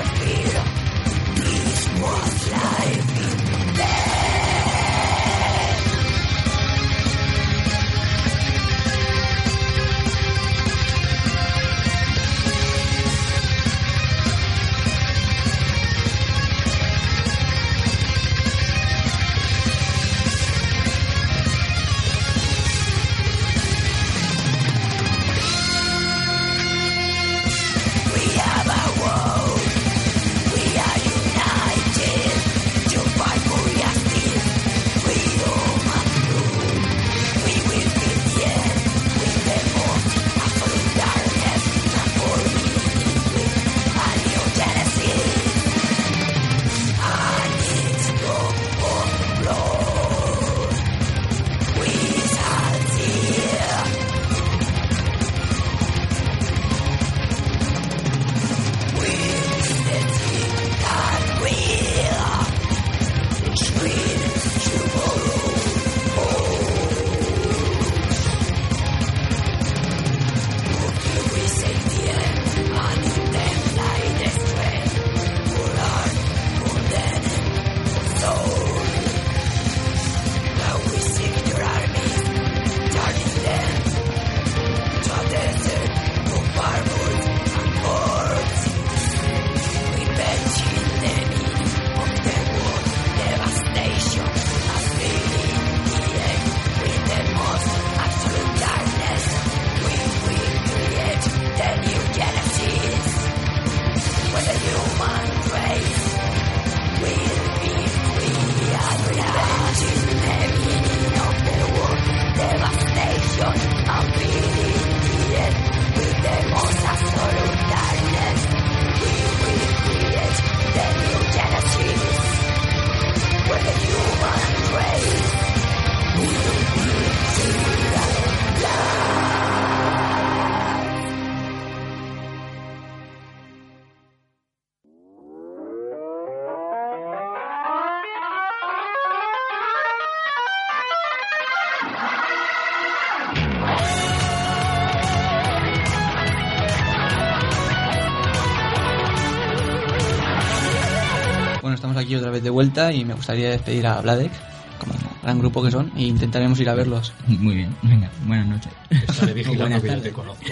Vez 152.36 152.42
de 152.42 152.50
vuelta 152.50 152.92
y 152.92 153.04
me 153.04 153.14
gustaría 153.14 153.50
despedir 153.50 153.86
a 153.86 154.00
Vladek, 154.00 154.30
como 154.78 154.94
gran 155.22 155.38
grupo 155.38 155.62
que 155.62 155.70
son, 155.70 155.90
e 155.96 156.02
intentaremos 156.02 156.60
ir 156.60 156.68
a 156.68 156.74
verlos. 156.74 157.12
Muy 157.26 157.54
bien, 157.54 157.74
venga, 157.82 158.10
buenas 158.24 158.46
noches. 158.46 158.72
Estaré 158.90 159.32
vigilando 159.32 159.80
que 159.80 159.96
te 159.96 160.12
conozco. 160.12 160.44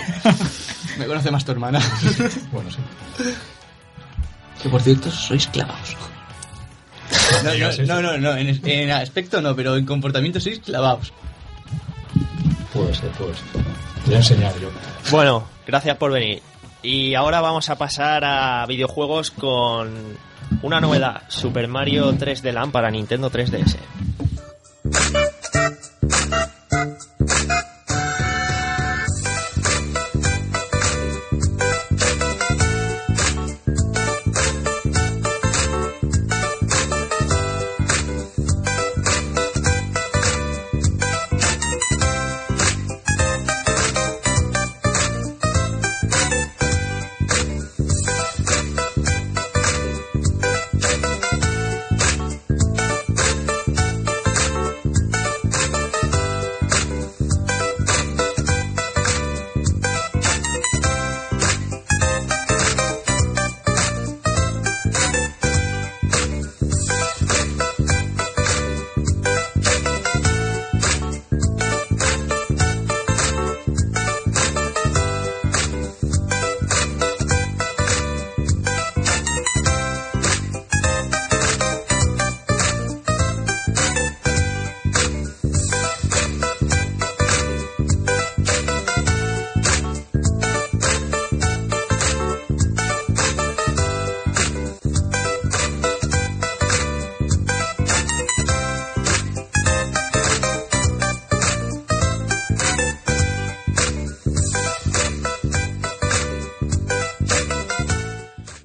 Me 0.99 1.07
conoce 1.07 1.31
más 1.31 1.44
tu 1.44 1.53
hermana. 1.53 1.81
Bueno, 2.53 2.70
sí. 2.70 2.79
que 4.62 4.68
por 4.68 4.81
cierto, 4.81 5.11
sois 5.11 5.47
clavados. 5.49 5.97
No, 7.87 8.01
no, 8.01 8.03
no, 8.03 8.18
no, 8.18 8.37
en, 8.37 8.61
en 8.64 8.90
aspecto 8.90 9.40
no, 9.40 9.55
pero 9.55 9.77
en 9.77 9.85
comportamiento 9.85 10.40
sois 10.40 10.61
clavados. 10.61 11.12
Puede 12.73 12.94
ser, 12.94 13.11
puede 13.11 13.35
ser. 13.35 13.44
Te 13.53 14.07
voy 14.07 14.14
a 14.14 14.18
enseñar 14.18 14.59
yo. 14.61 14.70
Bueno, 15.11 15.44
gracias 15.66 15.97
por 15.97 16.12
venir. 16.12 16.42
Y 16.83 17.14
ahora 17.14 17.40
vamos 17.40 17.70
a 17.70 17.77
pasar 17.77 18.25
a 18.25 18.66
videojuegos 18.66 19.31
con 19.31 20.16
una 20.62 20.80
novedad, 20.80 21.22
Super 21.28 21.68
Mario 21.68 22.12
3D 22.12 22.52
Land 22.52 22.72
para 22.72 22.90
Nintendo 22.90 23.30
3DS. 23.30 23.76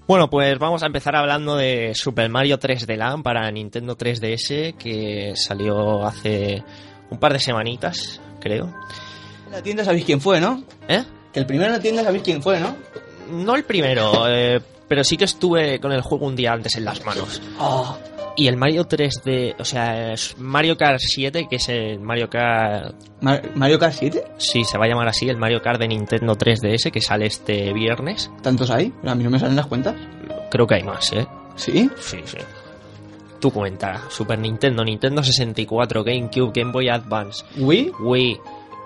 Bueno, 0.09 0.27
pues 0.27 0.57
vamos 0.57 0.81
a 0.81 0.87
empezar 0.87 1.15
hablando 1.15 1.55
de 1.55 1.93
Super 1.93 2.29
Mario 2.29 2.57
3D 2.57 2.97
Land 2.97 3.21
para 3.21 3.51
Nintendo 3.51 3.95
3DS 3.95 4.73
que 4.75 5.33
salió 5.35 6.03
hace 6.03 6.63
un 7.11 7.19
par 7.19 7.31
de 7.31 7.37
semanitas, 7.37 8.19
creo. 8.41 8.73
En 9.45 9.51
la 9.51 9.61
tienda 9.61 9.85
sabéis 9.85 10.05
quién 10.05 10.19
fue, 10.19 10.41
¿no? 10.41 10.63
¿Eh? 10.87 11.03
Que 11.31 11.39
el 11.39 11.45
primero 11.45 11.67
en 11.67 11.73
la 11.73 11.79
tienda 11.79 12.03
sabéis 12.03 12.23
quién 12.23 12.41
fue, 12.41 12.59
¿no? 12.59 12.75
No 13.29 13.55
el 13.55 13.65
primero, 13.65 14.27
eh, 14.27 14.59
pero 14.87 15.03
sí 15.03 15.15
que 15.15 15.25
estuve 15.25 15.79
con 15.79 15.91
el 15.91 16.01
juego 16.01 16.25
un 16.25 16.35
día 16.35 16.53
antes 16.53 16.73
en 16.73 16.85
las 16.85 17.05
manos. 17.05 17.39
Ah, 17.59 17.95
Y 18.35 18.47
el 18.47 18.55
Mario 18.55 18.87
3D, 18.87 19.55
o 19.59 19.65
sea, 19.65 20.13
es 20.13 20.37
Mario 20.37 20.77
Kart 20.77 20.99
7, 20.99 21.47
que 21.49 21.57
es 21.57 21.67
el 21.69 21.99
Mario 21.99 22.29
Kart... 22.29 22.95
Mar- 23.21 23.51
Mario 23.55 23.77
Kart 23.77 23.93
7, 23.93 24.23
Sí, 24.37 24.63
se 24.63 24.77
va 24.77 24.85
a 24.85 24.87
llamar 24.87 25.07
así, 25.09 25.27
el 25.27 25.35
Mario 25.37 25.61
Kart 25.61 25.79
de 25.79 25.87
Nintendo 25.89 26.35
3DS, 26.37 26.89
que 26.91 27.01
sale 27.01 27.25
este 27.25 27.73
viernes. 27.73 28.31
¿tantos 28.41 28.69
hay? 28.71 28.93
A 29.05 29.13
mí 29.15 29.23
no 29.23 29.29
me 29.29 29.39
salen 29.39 29.55
las 29.57 29.65
cuentas. 29.67 29.95
Creo 30.51 30.65
que 30.65 30.75
hay 30.75 30.83
más, 30.83 31.11
¿eh? 31.13 31.27
¿Sí? 31.55 31.89
Sí, 31.99 32.17
sí. 32.23 32.37
Tu 33.41 33.51
cuenta, 33.51 34.03
Super 34.09 34.39
Nintendo, 34.39 34.83
Nintendo 34.83 35.21
64, 35.23 36.03
GameCube, 36.03 36.51
Game 36.53 36.71
Boy 36.71 36.89
Advance, 36.89 37.43
¿Wii? 37.57 37.91
Wii, 37.99 38.31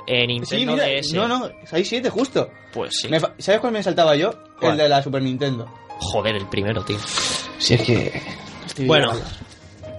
eh, 0.07 0.21
Sí, 0.21 0.27
Nintendo 0.27 0.73
mira, 0.73 0.85
DS. 0.85 1.13
no, 1.13 1.27
no, 1.27 1.49
hay 1.71 1.85
7 1.85 2.09
justo. 2.09 2.49
Pues 2.73 2.91
sí. 3.01 3.07
Me 3.07 3.19
¿Sabes 3.19 3.59
cuál 3.61 3.73
me 3.73 3.81
saltaba 3.83 4.15
yo? 4.15 4.31
¿Cuál? 4.59 4.73
El 4.73 4.77
de 4.79 4.89
la 4.89 5.01
Super 5.03 5.21
Nintendo. 5.21 5.67
Joder, 5.99 6.35
el 6.35 6.47
primero, 6.47 6.83
tío. 6.83 6.97
Si 7.59 7.75
es 7.75 7.81
que... 7.83 8.21
Bueno, 8.79 9.11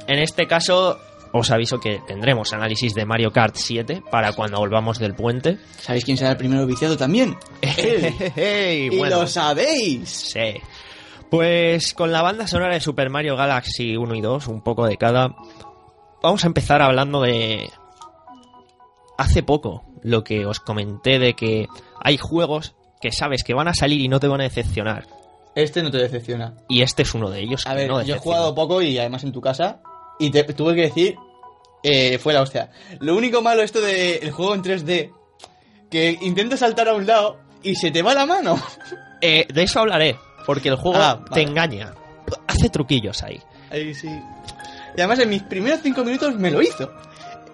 en 0.07 0.19
este 0.19 0.47
caso 0.47 0.99
os 1.33 1.51
aviso 1.51 1.81
que 1.81 2.01
tendremos 2.07 2.53
análisis 2.53 2.95
de 2.95 3.05
Mario 3.05 3.33
Kart 3.33 3.57
7 3.57 4.03
para 4.11 4.33
cuando 4.35 4.59
volvamos 4.59 4.99
del 4.99 5.15
puente. 5.15 5.59
¿Sabéis 5.81 6.05
quién 6.05 6.17
será 6.17 6.31
el 6.31 6.37
primero 6.37 6.65
viciado 6.67 6.97
también? 6.97 7.37
Él. 7.61 8.15
Hey, 8.37 8.89
y 8.93 8.99
bueno, 8.99 9.23
lo 9.23 9.27
sabéis. 9.27 10.09
sí. 10.09 10.61
Pues 11.31 11.95
con 11.95 12.13
la 12.13 12.23
banda 12.23 12.47
sonora 12.47 12.75
de 12.75 12.81
Super 12.81 13.11
Mario 13.11 13.35
Galaxy 13.35 13.97
1 13.97 14.15
y 14.15 14.21
2, 14.21 14.47
un 14.47 14.63
poco 14.63 14.87
de 14.87 14.97
cada, 14.97 15.35
vamos 16.23 16.45
a 16.45 16.47
empezar 16.47 16.81
hablando 16.81 17.21
de... 17.23 17.69
Hace 19.19 19.43
poco, 19.43 19.85
lo 20.03 20.23
que 20.23 20.47
os 20.47 20.61
comenté 20.61 21.19
de 21.19 21.35
que 21.35 21.67
hay 22.01 22.19
juegos 22.19 22.77
que 23.01 23.11
sabes 23.11 23.43
que 23.43 23.55
van 23.55 23.67
a 23.67 23.75
salir 23.75 24.01
y 24.01 24.07
no 24.07 24.21
te 24.21 24.29
van 24.29 24.43
a 24.43 24.45
decepcionar. 24.45 25.07
Este 25.55 25.83
no 25.83 25.91
te 25.91 25.99
decepciona. 25.99 26.55
Y 26.69 26.83
este 26.83 27.03
es 27.03 27.15
uno 27.15 27.31
de 27.31 27.41
ellos. 27.41 27.67
A 27.67 27.75
ver, 27.75 27.89
no 27.89 28.03
yo 28.03 28.17
he 28.17 28.19
jugado 28.19 28.55
poco 28.55 28.83
y 28.83 28.99
además 28.99 29.23
en 29.25 29.33
tu 29.33 29.41
casa. 29.41 29.81
Y 30.19 30.31
te 30.31 30.43
tuve 30.45 30.75
que 30.75 30.83
decir, 30.83 31.17
eh, 31.83 32.19
fue 32.19 32.33
la 32.33 32.43
hostia. 32.43 32.71
Lo 33.01 33.15
único 33.17 33.41
malo 33.43 33.63
esto 33.63 33.81
del 33.81 34.31
juego 34.33 34.55
en 34.55 34.63
3D, 34.63 35.13
que 35.91 36.19
intentas 36.23 36.61
saltar 36.61 36.89
a 36.89 36.95
un 36.95 37.07
lado 37.07 37.39
y 37.63 37.75
se 37.77 37.91
te 37.91 38.03
va 38.03 38.15
la 38.15 38.27
mano. 38.27 38.61
Eh, 39.27 39.47
de 39.51 39.63
eso 39.63 39.81
hablaré, 39.81 40.19
porque 40.45 40.69
el 40.69 40.77
juego 40.77 40.99
Ah, 41.01 41.19
te 41.25 41.31
vale. 41.31 41.43
engaña. 41.45 41.95
Hace 42.47 42.69
truquillos 42.69 43.23
ahí. 43.23 43.41
Ahí 43.71 43.95
sí. 43.95 44.09
Y 44.09 45.01
además 45.01 45.19
en 45.21 45.31
mis 45.31 45.43
primeros 45.45 45.81
5 45.83 46.05
minutos 46.05 46.35
me 46.35 46.51
lo 46.51 46.61
hizo. 46.61 46.93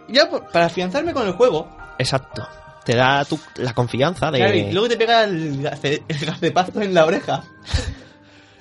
Ya 0.09 0.29
por- 0.29 0.51
para 0.51 0.65
afianzarme 0.67 1.13
con 1.15 1.29
el 1.29 1.35
juego. 1.35 1.69
Exacto. 1.97 2.45
Te 2.85 2.97
da 2.97 3.25
tu- 3.25 3.39
la 3.57 3.73
confianza 3.75 4.31
de... 4.31 4.39
claro, 4.39 4.55
y 4.57 4.73
luego 4.73 4.89
te 4.89 4.97
pega 4.97 5.25
el, 5.25 5.63
gace- 5.63 6.03
el 6.09 6.19
gacepazo 6.27 6.81
en 6.83 6.95
la 6.95 7.05
oreja. 7.07 7.45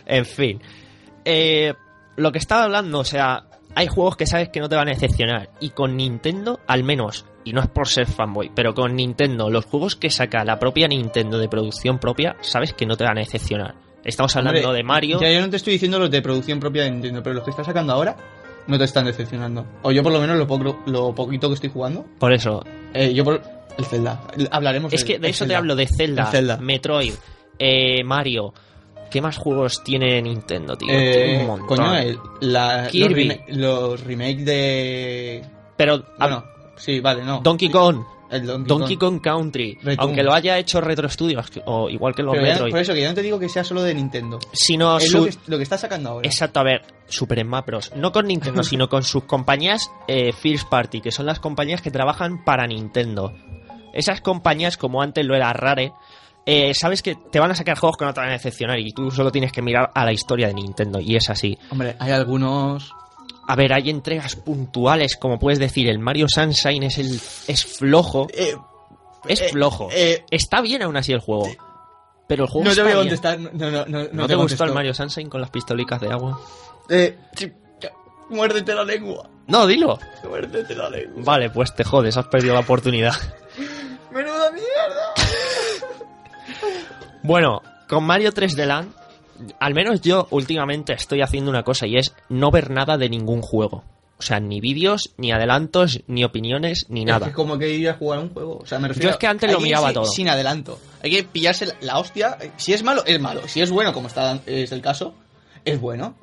En 0.05 0.25
fin. 0.25 0.59
Eh, 1.25 1.73
lo 2.15 2.31
que 2.31 2.39
estaba 2.39 2.63
hablando, 2.63 2.99
o 2.99 3.03
sea, 3.03 3.43
hay 3.75 3.87
juegos 3.87 4.17
que 4.17 4.25
sabes 4.25 4.49
que 4.49 4.59
no 4.59 4.67
te 4.67 4.75
van 4.75 4.87
a 4.87 4.91
decepcionar. 4.91 5.51
Y 5.59 5.69
con 5.69 5.95
Nintendo, 5.95 6.59
al 6.67 6.83
menos, 6.83 7.25
y 7.43 7.53
no 7.53 7.61
es 7.61 7.67
por 7.67 7.87
ser 7.87 8.07
fanboy, 8.07 8.51
pero 8.55 8.73
con 8.73 8.95
Nintendo, 8.95 9.49
los 9.49 9.65
juegos 9.65 9.95
que 9.95 10.09
saca 10.09 10.43
la 10.43 10.57
propia 10.57 10.87
Nintendo 10.87 11.37
de 11.37 11.47
producción 11.47 11.99
propia, 11.99 12.35
sabes 12.41 12.73
que 12.73 12.85
no 12.87 12.97
te 12.97 13.03
van 13.03 13.17
a 13.17 13.21
decepcionar. 13.21 13.75
Estamos 14.03 14.35
hablando 14.35 14.61
Hombre, 14.61 14.77
de 14.77 14.83
Mario. 14.83 15.19
Ya 15.21 15.31
yo 15.31 15.41
no 15.41 15.49
te 15.49 15.57
estoy 15.57 15.73
diciendo 15.73 15.99
los 15.99 16.09
de 16.09 16.21
producción 16.21 16.59
propia 16.59 16.83
de 16.83 16.91
Nintendo, 16.91 17.21
pero 17.21 17.35
los 17.35 17.43
que 17.43 17.51
estás 17.51 17.65
sacando 17.67 17.93
ahora 17.93 18.15
no 18.65 18.77
te 18.77 18.85
están 18.85 19.05
decepcionando. 19.05 19.65
O 19.83 19.91
yo 19.91 20.01
por 20.01 20.11
lo 20.11 20.19
menos 20.21 20.37
lo, 20.37 20.47
poco- 20.47 20.81
lo 20.87 21.13
poquito 21.13 21.49
que 21.49 21.55
estoy 21.55 21.69
jugando. 21.69 22.05
Por 22.17 22.33
eso, 22.33 22.63
Eh, 22.93 23.13
yo 23.13 23.23
por 23.23 23.41
el 23.77 23.85
Zelda. 23.85 24.21
El- 24.37 24.49
Hablaremos 24.51 24.91
es 24.93 25.03
que 25.03 25.19
de 25.19 25.29
eso 25.29 25.45
te 25.45 25.55
hablo, 25.55 25.75
de 25.75 25.87
Zelda, 25.87 26.23
El 26.23 26.27
Zelda. 26.29 26.57
Metroid, 26.57 27.13
eh, 27.57 28.03
Mario. 28.03 28.53
¿Qué 29.09 29.21
más 29.21 29.37
juegos 29.37 29.83
tiene 29.83 30.21
Nintendo, 30.21 30.75
tío? 30.77 30.89
Eh, 30.91 31.13
Tiene 31.25 31.41
un 31.41 31.47
montón. 31.47 31.67
coño, 31.67 31.95
el- 31.95 32.19
la- 32.41 32.87
Kirby. 32.91 33.25
Los, 33.25 33.35
remake, 33.37 33.55
los 33.55 34.03
remakes 34.03 34.45
de. 34.45 35.45
Pero, 35.75 36.03
Bueno, 36.19 36.43
sí, 36.75 36.99
vale, 36.99 37.23
no. 37.23 37.39
Donkey 37.41 37.69
Kong. 37.69 38.03
el 38.29 38.45
Donkey, 38.45 38.67
Donkey 38.67 38.97
Kong 38.97 39.19
Country, 39.21 39.79
aunque 39.97 40.21
lo 40.21 40.31
haya 40.31 40.59
hecho 40.59 40.79
Retro 40.79 41.09
Studios, 41.09 41.47
o 41.65 41.89
igual 41.89 42.13
que 42.13 42.21
los 42.21 42.33
Pero 42.35 42.45
ya- 42.45 42.51
Metroid, 42.51 42.71
por 42.71 42.79
eso 42.81 42.93
que 42.93 43.01
yo 43.01 43.09
no 43.09 43.15
te 43.15 43.23
digo 43.23 43.39
que 43.39 43.49
sea 43.49 43.63
solo 43.63 43.81
de 43.81 43.95
Nintendo. 43.95 44.37
sino 44.53 44.97
es 44.97 45.09
su- 45.09 45.17
lo, 45.17 45.25
que, 45.25 45.33
lo 45.47 45.57
que 45.57 45.63
está 45.63 45.79
sacando 45.79 46.09
ahora. 46.09 46.27
Exacto, 46.27 46.59
a 46.59 46.63
ver, 46.63 46.83
Super 47.07 47.41
Smash 47.41 47.65
Bros. 47.65 47.91
No 47.95 48.11
con 48.11 48.27
Nintendo, 48.27 48.61
sino 48.63 48.87
con 48.87 49.01
sus 49.01 49.23
compañías 49.23 49.89
eh, 50.07 50.31
First 50.33 50.69
Party, 50.69 51.01
que 51.01 51.11
son 51.11 51.25
las 51.25 51.39
compañías 51.39 51.81
que 51.81 51.89
trabajan 51.89 52.43
para 52.45 52.67
Nintendo. 52.67 53.33
Esas 53.93 54.21
compañías, 54.21 54.77
como 54.77 55.01
antes 55.01 55.25
lo 55.25 55.35
era 55.35 55.51
Rare, 55.53 55.91
eh, 56.45 56.73
sabes 56.73 57.01
que 57.01 57.15
te 57.15 57.39
van 57.39 57.51
a 57.51 57.55
sacar 57.55 57.77
juegos 57.77 57.97
que 57.97 58.05
no 58.05 58.13
te 58.13 58.19
van 58.21 58.29
a 58.29 58.33
decepcionar 58.33 58.79
y 58.79 58.91
tú 58.91 59.11
solo 59.11 59.31
tienes 59.31 59.51
que 59.51 59.61
mirar 59.61 59.91
a 59.93 60.05
la 60.05 60.11
historia 60.13 60.47
de 60.47 60.53
Nintendo, 60.53 60.99
y 60.99 61.15
es 61.15 61.29
así. 61.29 61.57
Hombre, 61.69 61.95
hay 61.99 62.11
algunos. 62.11 62.91
A 63.47 63.55
ver, 63.55 63.73
hay 63.73 63.89
entregas 63.89 64.35
puntuales, 64.35 65.15
como 65.17 65.39
puedes 65.39 65.59
decir, 65.59 65.89
el 65.89 65.99
Mario 65.99 66.27
Sunshine 66.29 66.83
es 66.83 66.97
el 66.99 67.19
es 67.47 67.65
flojo, 67.65 68.27
Eh, 68.33 68.55
es 69.27 69.41
eh, 69.41 69.49
flojo. 69.49 69.89
eh, 69.91 70.23
Está 70.29 70.61
bien 70.61 70.83
aún 70.83 70.95
así 70.97 71.11
el 71.11 71.19
juego. 71.19 71.49
Pero 72.27 72.43
el 72.43 72.49
juego 72.49 72.65
No 72.69 72.75
te 72.75 72.81
está 72.81 72.83
voy 72.83 72.91
a 72.91 72.95
bien. 72.95 73.07
contestar. 73.07 73.39
No, 73.39 73.49
no, 73.71 73.85
no, 73.85 74.03
no, 74.03 74.09
¿No, 74.13 74.27
te, 74.27 74.35
gustó 74.35 74.63
el 74.65 74.73
Mario 74.73 74.93
Sunshine 74.93 75.29
con 75.29 75.41
las 75.41 75.49
pistolicas 75.49 75.99
de 75.99 76.09
agua? 76.11 76.39
Eh, 76.89 77.17
muérdete 78.29 78.75
la 78.75 78.83
lengua. 78.83 79.27
No, 79.47 79.65
dilo. 79.65 79.97
Muérdete 80.27 80.75
la 80.75 80.89
lengua. 80.91 81.23
Vale, 81.23 81.49
pues 81.49 81.73
te 81.73 81.83
jodes, 81.83 82.15
has 82.17 82.27
perdido 82.27 82.53
la 82.53 82.59
oportunidad. 82.59 83.13
¡Menuda 84.11 84.51
mierda! 84.51 85.13
Bueno, 87.23 87.61
con 87.87 88.03
Mario 88.03 88.31
3D 88.31 88.65
Land, 88.65 88.93
al 89.59 89.73
menos 89.73 90.01
yo 90.01 90.27
últimamente 90.31 90.93
estoy 90.93 91.21
haciendo 91.21 91.49
una 91.51 91.63
cosa 91.63 91.85
y 91.87 91.97
es 91.97 92.13
no 92.29 92.51
ver 92.51 92.71
nada 92.71 92.97
de 92.97 93.09
ningún 93.09 93.41
juego. 93.41 93.83
O 94.17 94.21
sea, 94.21 94.39
ni 94.41 94.59
vídeos, 94.59 95.13
ni 95.17 95.31
adelantos, 95.31 96.01
ni 96.07 96.25
opiniones, 96.25 96.87
ni 96.89 97.01
Es 97.01 97.05
nada. 97.05 97.27
que 97.27 97.33
como 97.33 97.57
que 97.57 97.69
ir 97.69 97.89
a 97.89 97.93
jugar 97.93 98.19
un 98.19 98.33
juego. 98.33 98.57
O 98.61 98.65
sea, 98.65 98.77
me 98.77 98.89
refiero. 98.89 99.09
Yo 99.09 99.11
es 99.13 99.17
que 99.17 99.27
antes 99.27 99.49
lo 99.49 99.59
ir 99.59 99.63
miraba 99.63 99.87
sin- 99.87 99.93
todo. 99.93 100.05
Sin 100.05 100.27
adelanto. 100.29 100.77
Hay 101.01 101.11
que 101.11 101.23
pillarse 101.23 101.67
la, 101.67 101.75
la 101.81 101.99
hostia. 101.99 102.37
Si 102.57 102.73
es 102.73 102.83
malo, 102.83 103.03
es 103.05 103.19
malo. 103.21 103.47
Si 103.47 103.61
es 103.61 103.71
bueno, 103.71 103.93
como 103.93 104.07
está 104.07 104.39
es 104.45 104.73
el 104.73 104.81
caso, 104.81 105.13
es 105.63 105.79
bueno. 105.79 106.15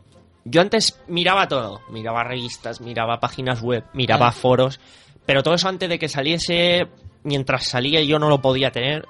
Yo 0.44 0.60
antes 0.60 1.00
miraba 1.08 1.48
todo, 1.48 1.80
miraba 1.90 2.22
revistas, 2.22 2.80
miraba 2.82 3.18
páginas 3.18 3.62
web, 3.62 3.82
miraba 3.94 4.28
Ah. 4.28 4.32
foros, 4.32 4.78
pero 5.24 5.42
todo 5.42 5.54
eso 5.54 5.66
antes 5.68 5.88
de 5.88 5.98
que 5.98 6.08
saliese, 6.08 6.86
mientras 7.26 7.66
salía 7.66 8.02
yo 8.02 8.18
no 8.18 8.28
lo 8.28 8.40
podía 8.40 8.70
tener. 8.70 9.06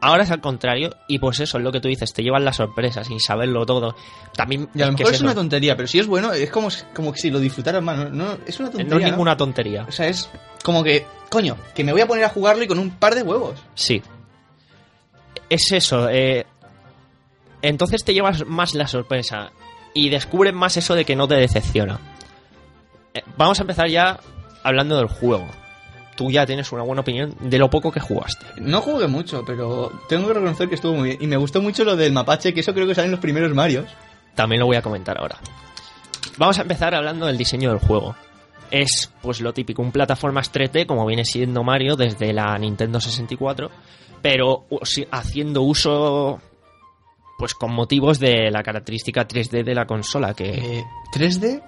Ahora 0.00 0.24
es 0.24 0.30
al 0.30 0.42
contrario, 0.42 0.90
y 1.08 1.18
pues 1.18 1.40
eso 1.40 1.56
es 1.56 1.64
lo 1.64 1.72
que 1.72 1.80
tú 1.80 1.88
dices, 1.88 2.12
te 2.12 2.22
llevan 2.22 2.44
la 2.44 2.52
sorpresa 2.52 3.04
sin 3.04 3.20
saberlo 3.20 3.64
todo. 3.64 3.96
También 4.36 4.68
Y 4.74 4.82
a 4.82 4.86
lo 4.86 4.92
mejor 4.92 5.14
es, 5.14 5.22
una 5.22 5.34
tontería, 5.34 5.76
pero 5.76 5.88
si 5.88 5.98
es 5.98 6.06
bueno, 6.06 6.30
es 6.34 6.50
como, 6.50 6.68
como 6.94 7.10
que 7.10 7.20
si 7.20 7.30
lo 7.30 7.40
disfrutaras 7.40 7.82
más. 7.82 7.96
No, 7.96 8.10
No, 8.10 8.38
es 8.46 8.60
una 8.60 8.70
tontería. 8.70 8.94
no 8.94 9.00
es 9.00 9.10
ninguna 9.10 9.36
tontería. 9.36 9.86
O 9.88 9.92
sea, 9.92 10.08
es 10.08 10.28
como 10.62 10.84
que, 10.84 11.06
coño, 11.30 11.56
que 11.74 11.84
me 11.84 11.92
voy 11.92 12.02
a 12.02 12.06
poner 12.06 12.24
a 12.24 12.28
jugarlo 12.28 12.64
y 12.64 12.66
con 12.66 12.78
un 12.78 12.90
par 12.90 13.14
de 13.14 13.22
huevos. 13.22 13.58
Sí. 13.74 14.02
Es 15.48 15.72
eso. 15.72 16.10
eh, 16.10 16.44
entonces 17.62 18.04
te 18.04 18.12
llevas 18.12 18.44
más 18.44 18.74
la 18.74 18.86
sorpresa 18.86 19.52
y 19.94 20.10
descubres 20.10 20.52
más 20.52 20.76
eso 20.76 20.94
de 20.94 21.06
que 21.06 21.16
no 21.16 21.26
te 21.26 21.36
decepciona. 21.36 21.98
Eh, 23.14 23.22
vamos 23.38 23.58
a 23.58 23.62
empezar 23.62 23.88
ya 23.88 24.20
hablando 24.62 24.96
del 24.96 25.06
juego. 25.06 25.46
Tú 26.16 26.30
ya 26.30 26.46
tienes 26.46 26.70
una 26.72 26.82
buena 26.82 27.00
opinión 27.02 27.34
de 27.40 27.58
lo 27.58 27.68
poco 27.68 27.90
que 27.90 28.00
jugaste. 28.00 28.46
No 28.60 28.80
jugué 28.80 29.08
mucho, 29.08 29.44
pero 29.44 29.90
tengo 30.08 30.28
que 30.28 30.34
reconocer 30.34 30.68
que 30.68 30.76
estuvo 30.76 30.94
muy 30.94 31.08
bien. 31.10 31.22
Y 31.22 31.26
me 31.26 31.36
gustó 31.36 31.60
mucho 31.60 31.84
lo 31.84 31.96
del 31.96 32.12
mapache, 32.12 32.54
que 32.54 32.60
eso 32.60 32.72
creo 32.72 32.86
que 32.86 32.94
sale 32.94 33.06
en 33.06 33.10
los 33.12 33.20
primeros 33.20 33.52
Marios. 33.54 33.86
También 34.34 34.60
lo 34.60 34.66
voy 34.66 34.76
a 34.76 34.82
comentar 34.82 35.18
ahora. 35.18 35.38
Vamos 36.38 36.58
a 36.58 36.62
empezar 36.62 36.94
hablando 36.94 37.26
del 37.26 37.36
diseño 37.36 37.70
del 37.70 37.78
juego. 37.78 38.14
Es 38.70 39.12
pues 39.22 39.40
lo 39.40 39.52
típico, 39.52 39.82
un 39.82 39.92
plataformas 39.92 40.52
3D 40.52 40.86
como 40.86 41.06
viene 41.06 41.24
siendo 41.24 41.62
Mario 41.62 41.96
desde 41.96 42.32
la 42.32 42.56
Nintendo 42.58 43.00
64, 43.00 43.70
pero 44.22 44.64
haciendo 45.10 45.62
uso 45.62 46.40
pues 47.38 47.54
con 47.54 47.72
motivos 47.72 48.18
de 48.18 48.50
la 48.50 48.62
característica 48.62 49.26
3D 49.26 49.64
de 49.64 49.74
la 49.74 49.86
consola 49.86 50.34
que 50.34 50.78
Eh, 50.78 50.84
¿3D? 51.12 51.62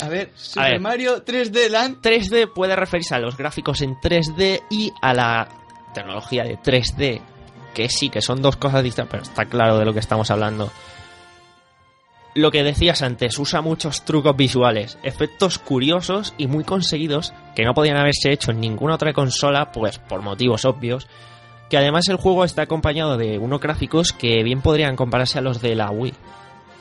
A 0.00 0.08
ver, 0.08 0.30
Super 0.34 0.72
ver. 0.72 0.80
Mario 0.80 1.24
3D 1.24 1.68
Land. 1.68 2.00
3D 2.00 2.52
puede 2.52 2.74
referirse 2.76 3.14
a 3.14 3.18
los 3.18 3.36
gráficos 3.36 3.82
en 3.82 3.96
3D 3.96 4.62
y 4.70 4.92
a 5.02 5.12
la 5.14 5.48
tecnología 5.92 6.44
de 6.44 6.58
3D, 6.58 7.20
que 7.74 7.88
sí, 7.88 8.08
que 8.08 8.22
son 8.22 8.42
dos 8.42 8.56
cosas 8.56 8.82
distintas, 8.82 9.10
pero 9.10 9.22
está 9.22 9.44
claro 9.44 9.78
de 9.78 9.84
lo 9.84 9.92
que 9.92 10.00
estamos 10.00 10.30
hablando. 10.30 10.70
Lo 12.34 12.52
que 12.52 12.62
decías 12.62 13.02
antes, 13.02 13.38
usa 13.40 13.60
muchos 13.60 14.04
trucos 14.04 14.36
visuales, 14.36 14.98
efectos 15.02 15.58
curiosos 15.58 16.32
y 16.38 16.46
muy 16.46 16.62
conseguidos 16.62 17.32
que 17.56 17.64
no 17.64 17.74
podían 17.74 17.96
haberse 17.96 18.30
hecho 18.30 18.52
en 18.52 18.60
ninguna 18.60 18.94
otra 18.94 19.12
consola, 19.12 19.72
pues 19.72 19.98
por 19.98 20.22
motivos 20.22 20.64
obvios. 20.64 21.08
Que 21.68 21.76
además 21.76 22.08
el 22.08 22.16
juego 22.16 22.44
está 22.44 22.62
acompañado 22.62 23.16
de 23.16 23.38
unos 23.38 23.60
gráficos 23.60 24.12
que 24.12 24.42
bien 24.44 24.60
podrían 24.60 24.96
compararse 24.96 25.38
a 25.38 25.42
los 25.42 25.60
de 25.60 25.74
la 25.74 25.90
Wii. 25.90 26.14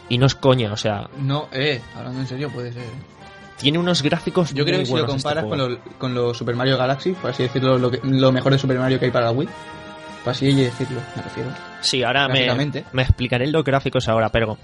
Y 0.09 0.17
no 0.17 0.25
es 0.25 0.35
coña, 0.35 0.73
o 0.73 0.77
sea, 0.77 1.07
No, 1.17 1.47
eh, 1.51 1.81
hablando 1.95 2.19
en 2.21 2.27
serio, 2.27 2.49
puede 2.49 2.73
ser. 2.73 2.83
tiene 3.57 3.77
unos 3.77 4.01
gráficos 4.01 4.53
Yo 4.53 4.63
creo 4.65 4.77
muy 4.77 4.83
que 4.83 4.85
si 4.87 4.93
lo 4.93 4.99
este 4.99 5.11
comparas 5.11 5.43
con 5.45 5.57
juego. 5.59 5.69
lo, 5.69 5.97
con 5.99 6.13
lo 6.15 6.33
Super 6.33 6.55
Mario 6.55 6.77
Galaxy, 6.77 7.11
por 7.13 7.29
así 7.31 7.43
decirlo, 7.43 7.77
lo, 7.77 7.91
que- 7.91 7.99
lo 8.03 8.31
mejor 8.31 8.51
de 8.53 8.57
Super 8.59 8.79
Mario 8.79 8.97
que 8.99 9.05
hay 9.05 9.11
para 9.11 9.25
la 9.27 9.31
Wii, 9.31 9.49
por 10.23 10.31
así 10.31 10.51
decirlo, 10.53 10.99
me 11.15 11.21
refiero, 11.21 11.49
Sí, 11.81 12.03
ahora 12.03 12.27
me, 12.27 12.47
me 12.91 13.01
explicaré 13.03 13.47
los 13.47 13.63
gráficos 13.63 14.07
ahora, 14.09 14.29
pero 14.29 14.57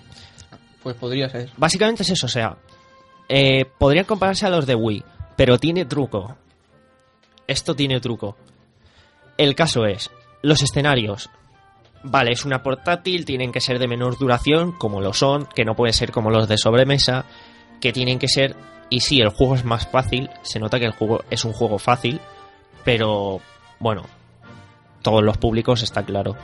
pues 0.84 0.96
podría 0.96 1.30
ser. 1.30 1.50
básicamente 1.58 2.04
es 2.04 2.10
eso, 2.10 2.26
o 2.26 2.30
sea, 2.30 2.58
eh, 3.30 3.66
podrían 3.78 4.06
compararse 4.06 4.46
a 4.46 4.50
los 4.50 4.66
de 4.66 4.76
Wii, 4.76 5.04
pero 5.36 5.58
tiene 5.60 5.86
truco. 5.86 6.36
Esto 7.48 7.76
tiene 7.76 8.00
truco. 8.00 8.36
El 9.38 9.54
caso 9.56 9.86
es, 9.86 10.10
los 10.42 10.62
escenarios. 10.64 11.30
Vale, 12.08 12.34
es 12.34 12.46
una 12.46 12.62
portátil, 12.62 13.26
tienen 13.26 13.52
que 13.52 13.60
ser 13.60 13.80
de 13.80 13.88
menor 13.88 14.16
duración, 14.20 14.74
como 14.74 15.02
lo 15.02 15.12
son, 15.12 15.48
que 15.48 15.66
no 15.66 15.76
pueden 15.76 15.94
ser 15.94 16.12
como 16.12 16.30
los 16.30 16.48
de 16.48 16.60
sobremesa, 16.60 17.26
que 17.82 17.92
tienen 17.92 18.20
que 18.20 18.28
ser... 18.28 18.56
Y 18.92 19.00
sí, 19.00 19.22
el 19.22 19.30
juego 19.30 19.56
es 19.56 19.66
más 19.66 19.88
fácil, 19.88 20.30
se 20.44 20.60
nota 20.60 20.78
que 20.78 20.86
el 20.86 20.92
juego 20.92 21.24
es 21.32 21.44
un 21.46 21.54
juego 21.54 21.80
fácil, 21.80 22.22
pero 22.84 23.42
bueno, 23.80 24.04
todos 25.02 25.24
los 25.24 25.38
públicos 25.38 25.82
está 25.82 26.04
claro. 26.04 26.36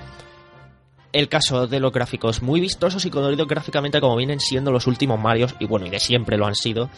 El 1.14 1.30
caso 1.30 1.68
de 1.68 1.80
los 1.80 1.94
gráficos 1.94 2.42
muy 2.42 2.60
vistosos 2.60 3.06
y 3.06 3.12
coloridos 3.12 3.48
gráficamente 3.48 4.02
como 4.02 4.16
vienen 4.16 4.40
siendo 4.40 4.72
los 4.72 4.88
últimos 4.88 5.20
Marios, 5.20 5.54
y 5.60 5.68
bueno, 5.68 5.86
y 5.86 5.92
de 5.92 6.00
siempre 6.00 6.38
lo 6.38 6.48
han 6.48 6.56
sido, 6.56 6.90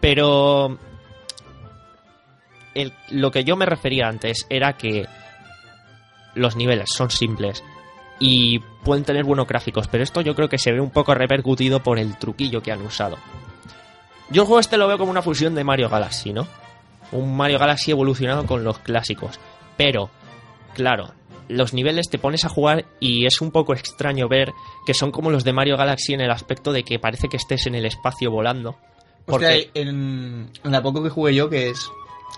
pero 0.00 0.78
lo 3.10 3.30
que 3.32 3.42
yo 3.42 3.56
me 3.56 3.66
refería 3.66 4.06
antes 4.06 4.46
era 4.48 4.76
que 4.76 5.06
los 6.36 6.54
niveles 6.54 6.90
son 6.94 7.10
simples 7.10 7.64
y 8.18 8.60
pueden 8.82 9.04
tener 9.04 9.24
buenos 9.24 9.46
gráficos, 9.46 9.88
pero 9.88 10.02
esto 10.02 10.20
yo 10.20 10.34
creo 10.34 10.48
que 10.48 10.58
se 10.58 10.72
ve 10.72 10.80
un 10.80 10.90
poco 10.90 11.14
repercutido 11.14 11.82
por 11.82 11.98
el 11.98 12.16
truquillo 12.16 12.62
que 12.62 12.72
han 12.72 12.82
usado. 12.82 13.16
Yo 14.30 14.42
el 14.42 14.46
juego 14.46 14.60
este 14.60 14.76
lo 14.76 14.88
veo 14.88 14.98
como 14.98 15.10
una 15.10 15.22
fusión 15.22 15.54
de 15.54 15.64
Mario 15.64 15.88
Galaxy, 15.88 16.32
¿no? 16.32 16.46
Un 17.12 17.36
Mario 17.36 17.58
Galaxy 17.58 17.92
evolucionado 17.92 18.44
con 18.46 18.64
los 18.64 18.78
clásicos. 18.80 19.38
Pero, 19.76 20.10
claro, 20.74 21.12
los 21.48 21.72
niveles 21.72 22.08
te 22.10 22.18
pones 22.18 22.44
a 22.44 22.48
jugar 22.48 22.86
y 22.98 23.26
es 23.26 23.40
un 23.40 23.52
poco 23.52 23.72
extraño 23.72 24.28
ver 24.28 24.52
que 24.86 24.94
son 24.94 25.12
como 25.12 25.30
los 25.30 25.44
de 25.44 25.52
Mario 25.52 25.76
Galaxy 25.76 26.14
en 26.14 26.22
el 26.22 26.30
aspecto 26.30 26.72
de 26.72 26.82
que 26.82 26.98
parece 26.98 27.28
que 27.28 27.36
estés 27.36 27.66
en 27.66 27.76
el 27.76 27.86
espacio 27.86 28.30
volando. 28.30 28.76
Porque 29.26 29.46
Hostia, 29.46 29.70
en, 29.74 30.50
en 30.64 30.72
la 30.72 30.82
poco 30.82 31.02
que 31.02 31.10
jugué 31.10 31.34
yo, 31.34 31.48
que 31.48 31.70
es 31.70 31.88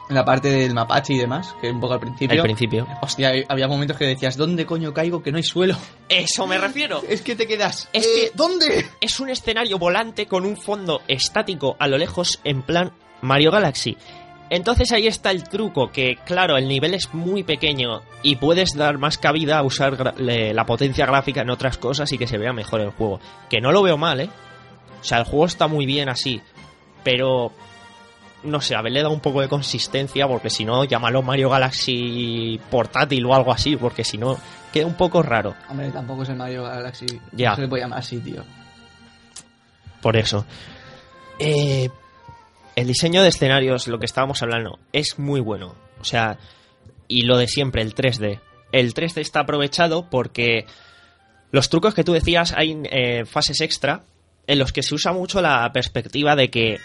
la 0.08 0.24
parte 0.24 0.48
del 0.48 0.72
mapache 0.74 1.12
y 1.14 1.18
demás, 1.18 1.54
que 1.60 1.70
un 1.70 1.80
poco 1.80 1.94
al 1.94 2.00
principio. 2.00 2.36
al 2.40 2.42
principio. 2.42 2.86
Hostia, 3.02 3.32
había 3.48 3.68
momentos 3.68 3.96
que 3.98 4.06
decías, 4.06 4.36
¿dónde 4.36 4.64
coño 4.64 4.94
caigo 4.94 5.22
que 5.22 5.30
no 5.30 5.36
hay 5.36 5.42
suelo? 5.42 5.76
Eso 6.08 6.46
me 6.46 6.56
refiero. 6.58 7.02
Es 7.08 7.20
que 7.22 7.36
te 7.36 7.46
quedas. 7.46 7.88
Es 7.92 8.06
"Eh, 8.06 8.08
que- 8.14 8.32
¿Dónde? 8.34 8.86
Es 9.00 9.20
un 9.20 9.28
escenario 9.28 9.78
volante 9.78 10.26
con 10.26 10.46
un 10.46 10.56
fondo 10.56 11.02
estático 11.08 11.76
a 11.78 11.86
lo 11.88 11.98
lejos 11.98 12.40
en 12.44 12.62
plan 12.62 12.92
Mario 13.20 13.50
Galaxy. 13.50 13.96
Entonces 14.50 14.92
ahí 14.92 15.06
está 15.06 15.30
el 15.30 15.44
truco, 15.44 15.90
que 15.92 16.16
claro, 16.24 16.56
el 16.56 16.68
nivel 16.68 16.94
es 16.94 17.12
muy 17.12 17.42
pequeño 17.42 18.00
y 18.22 18.36
puedes 18.36 18.74
dar 18.74 18.96
más 18.96 19.18
cabida 19.18 19.58
a 19.58 19.62
usar 19.62 20.14
la 20.18 20.64
potencia 20.64 21.04
gráfica 21.04 21.42
en 21.42 21.50
otras 21.50 21.76
cosas 21.76 22.10
y 22.12 22.16
que 22.16 22.26
se 22.26 22.38
vea 22.38 22.54
mejor 22.54 22.80
el 22.80 22.88
juego. 22.90 23.20
Que 23.50 23.60
no 23.60 23.72
lo 23.72 23.82
veo 23.82 23.98
mal, 23.98 24.20
¿eh? 24.22 24.30
O 25.02 25.04
sea, 25.04 25.18
el 25.18 25.24
juego 25.24 25.44
está 25.44 25.66
muy 25.68 25.84
bien 25.84 26.08
así, 26.08 26.40
pero... 27.04 27.52
No 28.44 28.60
sé, 28.60 28.76
haberle 28.76 29.02
dado 29.02 29.12
un 29.12 29.20
poco 29.20 29.40
de 29.40 29.48
consistencia, 29.48 30.28
porque 30.28 30.50
si 30.50 30.64
no, 30.64 30.84
llámalo 30.84 31.22
Mario 31.22 31.50
Galaxy 31.50 32.60
portátil 32.70 33.24
o 33.26 33.34
algo 33.34 33.52
así, 33.52 33.76
porque 33.76 34.04
si 34.04 34.16
no, 34.16 34.38
queda 34.72 34.86
un 34.86 34.94
poco 34.94 35.22
raro. 35.22 35.54
Hombre, 35.68 35.90
tampoco 35.90 36.22
es 36.22 36.28
el 36.28 36.36
Mario 36.36 36.62
Galaxy. 36.62 37.06
Ya. 37.32 37.50
No 37.50 37.56
se 37.56 37.62
le 37.62 37.68
puede 37.68 37.82
llamar 37.82 37.98
así, 37.98 38.18
tío. 38.18 38.44
Por 40.00 40.16
eso. 40.16 40.46
Eh, 41.38 41.88
el 42.76 42.86
diseño 42.86 43.22
de 43.22 43.28
escenarios, 43.28 43.88
lo 43.88 43.98
que 43.98 44.06
estábamos 44.06 44.40
hablando, 44.42 44.78
es 44.92 45.18
muy 45.18 45.40
bueno. 45.40 45.74
O 46.00 46.04
sea, 46.04 46.38
y 47.08 47.22
lo 47.22 47.36
de 47.36 47.48
siempre, 47.48 47.82
el 47.82 47.94
3D. 47.94 48.40
El 48.70 48.94
3D 48.94 49.20
está 49.20 49.40
aprovechado 49.40 50.08
porque 50.08 50.66
los 51.50 51.70
trucos 51.70 51.94
que 51.94 52.04
tú 52.04 52.12
decías, 52.12 52.52
hay 52.56 52.80
eh, 52.84 53.24
fases 53.24 53.60
extra 53.62 54.02
en 54.46 54.58
los 54.58 54.72
que 54.72 54.82
se 54.82 54.94
usa 54.94 55.12
mucho 55.12 55.40
la 55.40 55.70
perspectiva 55.72 56.36
de 56.36 56.50
que 56.50 56.78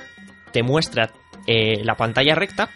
te 0.52 0.64
muestra 0.64 1.12
eh, 1.48 1.84
la 1.84 1.96
pantalla 1.96 2.36
recta 2.36 2.70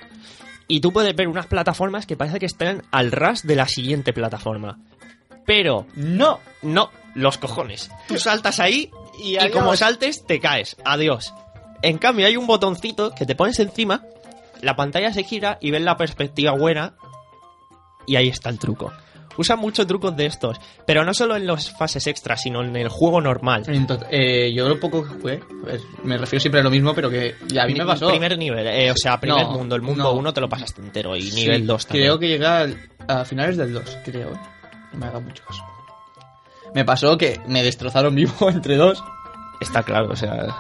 y 0.68 0.82
tú 0.82 0.92
puedes 0.92 1.16
ver 1.16 1.28
unas 1.28 1.48
plataformas 1.48 2.06
que 2.06 2.18
parece 2.18 2.40
que 2.40 2.46
están 2.46 2.84
al 2.92 3.12
ras 3.12 3.46
de 3.46 3.56
la 3.56 3.68
siguiente 3.68 4.14
plataforma. 4.14 4.80
Pero 5.46 5.88
¡No! 5.96 6.40
no, 6.62 6.92
los 7.16 7.38
cojones. 7.38 7.90
Tú 8.08 8.18
saltas 8.20 8.60
ahí 8.60 8.92
Y, 9.20 9.38
y 9.38 9.50
como 9.52 9.76
saltes, 9.76 10.26
te 10.26 10.40
caes. 10.40 10.76
Adiós. 10.84 11.34
En 11.82 11.98
cambio, 11.98 12.28
hay 12.28 12.36
un 12.38 12.48
botoncito 12.48 13.12
que 13.16 13.26
te 13.26 13.36
pones 13.36 13.60
encima, 13.60 14.04
la 14.62 14.76
pantalla 14.76 15.14
se 15.14 15.24
gira 15.24 15.58
y 15.62 15.72
ves 15.72 15.82
la 15.82 15.98
perspectiva 15.98 16.52
buena. 16.52 16.96
Y 18.06 18.16
ahí 18.16 18.30
está 18.30 18.50
el 18.50 18.60
truco. 18.60 18.92
Usan 19.38 19.60
muchos 19.60 19.86
trucos 19.88 20.16
de 20.18 20.26
estos, 20.26 20.60
pero 20.86 21.04
no 21.06 21.14
solo 21.14 21.36
en 21.36 21.46
las 21.48 21.70
fases 21.72 22.06
extras, 22.08 22.42
sino 22.42 22.64
en 22.64 22.76
el 22.76 22.90
juego 22.90 23.22
normal. 23.22 23.64
Entonces, 23.68 24.08
eh, 24.12 24.52
yo 24.54 24.68
lo 24.68 24.80
poco 24.80 25.04
que 25.04 25.10
jugué, 25.10 25.40
pues, 25.64 25.82
me 26.04 26.18
refiero 26.18 26.40
siempre 26.42 26.62
a 26.62 26.64
lo 26.64 26.70
mismo, 26.70 26.94
pero 26.96 27.10
que 27.10 27.36
a 27.60 27.66
mí 27.66 27.74
me 27.76 27.86
pasó. 27.86 28.10
Primer 28.10 28.38
nivel, 28.38 28.66
eh, 28.68 28.92
o 28.92 28.98
sea, 28.98 29.20
primer 29.20 29.44
No, 29.44 29.52
mundo. 29.52 29.76
El 29.76 29.82
mundo 29.82 30.04
no. 30.04 30.14
1 30.14 30.34
te 30.34 30.42
lo 30.42 30.50
pasaste 30.50 30.82
entero 30.82 31.16
y 31.16 31.22
Sí, 31.24 31.42
nivel 31.42 31.66
2 31.68 31.86
también. 31.88 32.06
Creo 32.06 32.20
que 32.20 32.28
llega 32.28 32.68
a 33.08 33.26
finales 33.26 33.58
del 33.58 33.74
2, 33.74 33.98
creo, 34.06 34.34
¿eh? 34.34 34.40
No 34.94 35.00
me 35.00 35.06
haga 35.06 35.20
mucho 35.20 35.44
caso. 35.46 35.64
Me 36.74 36.84
pasó 36.86 37.18
que 37.18 37.40
me 37.48 37.64
destrozaron 37.64 38.14
vivo 38.16 38.34
entre 38.50 38.76
dos. 38.76 39.04
Está 39.60 39.82
claro, 39.82 40.10
o 40.12 40.16
sea... 40.16 40.56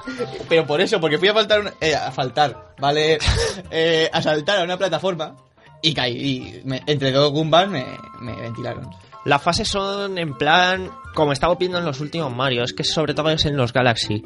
Pero 0.49 0.65
por 0.65 0.81
eso, 0.81 0.99
porque 0.99 1.19
fui 1.19 1.27
a 1.27 1.33
faltar, 1.33 1.59
una- 1.59 1.73
eh, 1.81 1.93
a 1.95 2.11
faltar, 2.11 2.73
¿vale? 2.79 3.19
Eh, 3.71 4.09
a 4.11 4.21
saltar 4.21 4.59
a 4.59 4.63
una 4.63 4.77
plataforma 4.77 5.35
y 5.81 5.93
caí. 5.93 6.13
Y 6.17 6.61
me- 6.65 6.83
entre 6.87 7.11
dos 7.11 7.31
Goombas 7.31 7.67
me, 7.69 7.85
me 8.21 8.35
ventilaron. 8.35 8.89
Las 9.25 9.41
fases 9.41 9.67
son 9.67 10.17
en 10.17 10.35
plan, 10.37 10.89
como 11.13 11.33
estamos 11.33 11.57
viendo 11.57 11.77
en 11.77 11.85
los 11.85 11.99
últimos 11.99 12.33
Mario, 12.33 12.63
es 12.63 12.73
que 12.73 12.83
sobre 12.85 13.13
todo 13.13 13.29
es 13.29 13.45
en 13.45 13.57
los 13.57 13.73
Galaxy. 13.73 14.23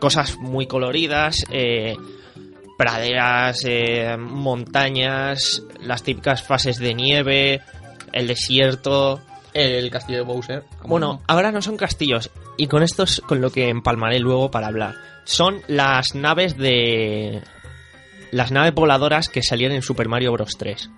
Cosas 0.00 0.36
muy 0.38 0.66
coloridas, 0.66 1.44
eh, 1.50 1.96
praderas, 2.76 3.60
eh, 3.64 4.16
montañas, 4.18 5.62
las 5.80 6.02
típicas 6.02 6.42
fases 6.42 6.78
de 6.78 6.94
nieve, 6.94 7.60
el 8.12 8.26
desierto. 8.26 9.20
El 9.54 9.90
castillo 9.90 10.18
de 10.20 10.24
Bowser. 10.24 10.64
Bueno, 10.84 11.06
no. 11.14 11.22
ahora 11.28 11.52
no 11.52 11.60
son 11.60 11.76
castillos, 11.76 12.30
y 12.56 12.68
con 12.68 12.82
esto 12.82 13.02
es 13.02 13.20
con 13.20 13.42
lo 13.42 13.50
que 13.52 13.68
empalmaré 13.68 14.18
luego 14.18 14.50
para 14.50 14.68
hablar. 14.68 14.94
Son 15.24 15.60
las 15.68 16.14
naves 16.14 16.56
de... 16.56 17.42
Las 18.32 18.50
naves 18.50 18.74
voladoras 18.74 19.28
que 19.28 19.42
salían 19.44 19.70
en 19.72 19.82
Super 19.82 20.08
Mario 20.08 20.32
Bros. 20.32 20.56
3. 20.58 20.90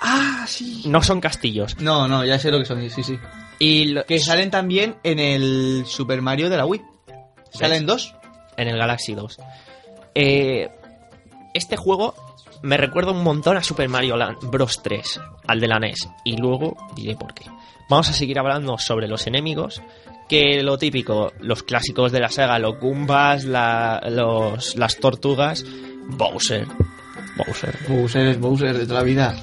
Ah, 0.00 0.44
sí. 0.48 0.82
No 0.86 1.02
son 1.02 1.20
castillos. 1.20 1.76
No, 1.78 2.08
no, 2.08 2.24
ya 2.24 2.38
sé 2.38 2.50
lo 2.50 2.58
que 2.58 2.64
son, 2.64 2.88
sí, 2.90 3.02
sí. 3.02 3.18
Y 3.58 3.86
lo- 3.86 4.04
Que 4.04 4.18
salen 4.18 4.50
también 4.50 4.96
en 5.04 5.18
el 5.18 5.84
Super 5.86 6.22
Mario 6.22 6.50
de 6.50 6.56
la 6.56 6.66
Wii. 6.66 6.82
Salen 7.52 7.86
dos. 7.86 8.14
en 8.56 8.68
el 8.68 8.76
Galaxy 8.78 9.14
2. 9.14 9.38
Eh, 10.14 10.68
este 11.54 11.76
juego 11.76 12.14
me 12.62 12.76
recuerda 12.76 13.12
un 13.12 13.22
montón 13.22 13.56
a 13.56 13.62
Super 13.62 13.88
Mario 13.88 14.16
Bros. 14.42 14.82
3, 14.82 15.20
al 15.46 15.58
de 15.60 15.68
la 15.68 15.78
NES, 15.78 16.08
y 16.24 16.36
luego 16.36 16.76
diré 16.94 17.16
por 17.16 17.32
qué. 17.34 17.46
Vamos 17.88 18.08
a 18.10 18.12
seguir 18.12 18.38
hablando 18.38 18.76
sobre 18.78 19.08
los 19.08 19.26
enemigos, 19.26 19.80
que 20.28 20.62
lo 20.62 20.76
típico, 20.78 21.32
los 21.40 21.62
clásicos 21.62 22.12
de 22.12 22.20
la 22.20 22.28
saga, 22.28 22.58
los 22.58 22.78
Goombas, 22.78 23.44
la- 23.44 24.02
los, 24.10 24.76
las 24.76 24.96
tortugas, 24.98 25.64
Bowser. 26.08 26.66
Bowser. 27.36 27.78
Bowser 27.88 28.26
es 28.28 28.40
Bowser 28.40 28.76
de 28.78 28.86
toda 28.86 29.00
la 29.00 29.04
vida. 29.04 29.36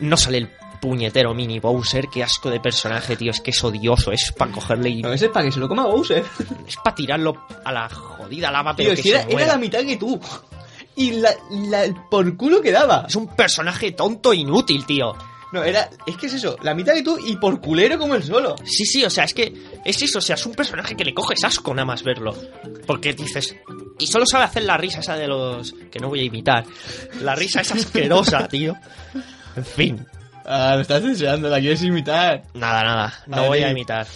No 0.00 0.16
sale 0.16 0.38
el 0.38 0.48
puñetero 0.80 1.34
mini 1.34 1.60
Bowser, 1.60 2.08
qué 2.08 2.22
asco 2.24 2.48
de 2.50 2.58
personaje, 2.58 3.14
tío, 3.16 3.30
es 3.30 3.40
que 3.40 3.50
es 3.50 3.62
odioso, 3.62 4.12
es 4.12 4.32
para 4.32 4.50
cogerle 4.50 4.88
y 4.90 5.04
A 5.04 5.08
veces 5.08 5.28
para 5.28 5.44
que 5.44 5.52
se 5.52 5.60
lo 5.60 5.68
coma 5.68 5.84
Bowser. 5.86 6.24
es 6.66 6.76
para 6.76 6.94
tirarlo 6.94 7.46
a 7.64 7.70
la 7.72 7.88
jodida 7.88 8.50
lava, 8.50 8.74
pero 8.74 8.88
Tío, 8.90 8.96
que 8.96 9.02
si 9.02 9.10
se 9.10 9.26
era, 9.30 9.46
la 9.46 9.58
mitad 9.58 9.80
que 9.80 9.96
tú. 9.96 10.18
Y 10.96 11.12
la, 11.12 11.30
la- 11.50 12.08
por 12.10 12.36
culo 12.36 12.60
que 12.62 12.72
daba. 12.72 13.04
Es 13.08 13.14
un 13.16 13.28
personaje 13.28 13.92
tonto 13.92 14.32
e 14.32 14.36
inútil, 14.36 14.84
tío. 14.86 15.14
No, 15.52 15.64
era. 15.64 15.90
Es 16.06 16.16
que 16.16 16.26
es 16.26 16.34
eso, 16.34 16.56
la 16.62 16.74
mitad 16.74 16.94
que 16.94 17.02
tú 17.02 17.18
y 17.24 17.36
por 17.36 17.60
culero 17.60 17.98
como 17.98 18.14
el 18.14 18.22
solo. 18.22 18.54
Sí, 18.64 18.84
sí, 18.84 19.04
o 19.04 19.10
sea, 19.10 19.24
es 19.24 19.34
que 19.34 19.52
es 19.84 20.00
eso, 20.02 20.18
o 20.18 20.22
sea, 20.22 20.34
es 20.36 20.46
un 20.46 20.54
personaje 20.54 20.94
que 20.96 21.04
le 21.04 21.12
coges 21.14 21.42
asco 21.44 21.74
nada 21.74 21.86
más 21.86 22.02
verlo. 22.02 22.34
Porque 22.86 23.12
dices. 23.14 23.56
Y 23.98 24.06
solo 24.06 24.24
sabe 24.26 24.44
hacer 24.44 24.62
la 24.64 24.76
risa 24.76 25.00
esa 25.00 25.16
de 25.16 25.26
los. 25.26 25.74
que 25.90 25.98
no 25.98 26.08
voy 26.08 26.20
a 26.20 26.24
imitar. 26.24 26.64
La 27.20 27.34
risa 27.34 27.60
es 27.62 27.72
asquerosa, 27.72 28.46
tío. 28.48 28.74
En 29.56 29.64
fin, 29.64 30.06
Ah, 30.44 30.72
lo 30.74 30.80
estás 30.82 31.02
deseando, 31.02 31.48
la 31.48 31.60
quieres 31.60 31.82
imitar. 31.82 32.42
nada, 32.54 32.82
nada, 32.82 33.24
no 33.26 33.46
voy 33.46 33.58
a 33.62 33.70
imitar. 33.70 34.06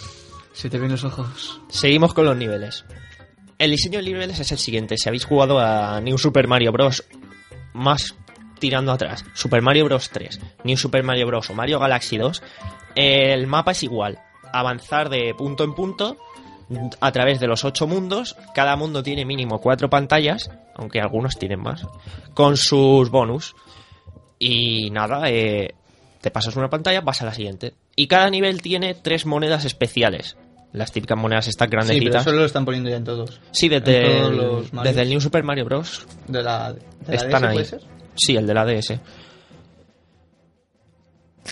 Se 0.52 0.70
te 0.70 0.78
ven 0.78 0.90
los 0.92 1.04
ojos. 1.04 1.60
Seguimos 1.68 2.14
con 2.14 2.24
los 2.24 2.36
niveles. 2.36 2.84
El 3.58 3.70
diseño 3.72 3.98
de 3.98 4.04
niveles 4.04 4.38
es 4.40 4.50
el 4.52 4.58
siguiente. 4.58 4.96
Si 4.96 5.08
habéis 5.08 5.24
jugado 5.24 5.58
a 5.58 6.00
New 6.00 6.16
Super 6.18 6.46
Mario 6.48 6.72
Bros. 6.72 7.04
más 7.72 8.14
tirando 8.64 8.92
atrás, 8.92 9.26
Super 9.34 9.60
Mario 9.60 9.84
Bros. 9.84 10.08
3, 10.08 10.40
New 10.64 10.78
Super 10.78 11.02
Mario 11.02 11.26
Bros. 11.26 11.50
o 11.50 11.54
Mario 11.54 11.78
Galaxy 11.78 12.16
2, 12.16 12.42
el 12.94 13.46
mapa 13.46 13.72
es 13.72 13.82
igual. 13.82 14.18
Avanzar 14.54 15.10
de 15.10 15.34
punto 15.36 15.64
en 15.64 15.74
punto 15.74 16.16
a 16.98 17.12
través 17.12 17.40
de 17.40 17.46
los 17.46 17.62
ocho 17.66 17.86
mundos. 17.86 18.36
Cada 18.54 18.74
mundo 18.76 19.02
tiene 19.02 19.26
mínimo 19.26 19.60
cuatro 19.60 19.90
pantallas, 19.90 20.50
aunque 20.76 20.98
algunos 20.98 21.38
tienen 21.38 21.60
más, 21.60 21.86
con 22.32 22.56
sus 22.56 23.10
bonus. 23.10 23.54
Y 24.38 24.88
nada, 24.90 25.24
eh, 25.28 25.74
te 26.22 26.30
pasas 26.30 26.56
una 26.56 26.70
pantalla, 26.70 27.02
vas 27.02 27.20
a 27.20 27.26
la 27.26 27.34
siguiente. 27.34 27.74
Y 27.96 28.06
cada 28.06 28.30
nivel 28.30 28.62
tiene 28.62 28.94
tres 28.94 29.26
monedas 29.26 29.66
especiales. 29.66 30.38
Las 30.72 30.90
típicas 30.90 31.18
monedas 31.18 31.48
estas 31.48 31.66
Sí, 31.66 31.70
pero 31.70 31.82
grandecitas. 31.84 32.22
eso 32.26 32.32
lo 32.32 32.44
están 32.46 32.64
poniendo 32.64 32.88
ya 32.88 32.96
en 32.96 33.04
todos. 33.04 33.40
Sí, 33.50 33.68
desde, 33.68 34.20
todos 34.22 34.72
el, 34.72 34.82
desde 34.82 35.02
el 35.02 35.08
New 35.10 35.20
Super 35.20 35.44
Mario 35.44 35.66
Bros. 35.66 36.06
De 36.26 36.42
la, 36.42 36.72
de 36.72 36.80
la 37.06 37.14
Están 37.14 37.42
DS, 37.42 37.48
ahí. 37.48 37.54
¿puede 37.54 37.64
ser? 37.66 37.93
Sí, 38.14 38.36
el 38.36 38.46
de 38.46 38.54
la 38.54 38.64
DS. 38.64 39.00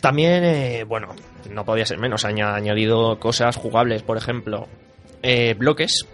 También, 0.00 0.42
eh, 0.44 0.84
bueno, 0.84 1.08
no 1.50 1.64
podía 1.64 1.84
ser 1.86 1.98
menos. 1.98 2.24
Han 2.24 2.40
añadido 2.40 3.18
cosas 3.18 3.56
jugables, 3.56 4.02
por 4.02 4.16
ejemplo, 4.16 4.66
eh, 5.22 5.54
bloques. 5.54 6.06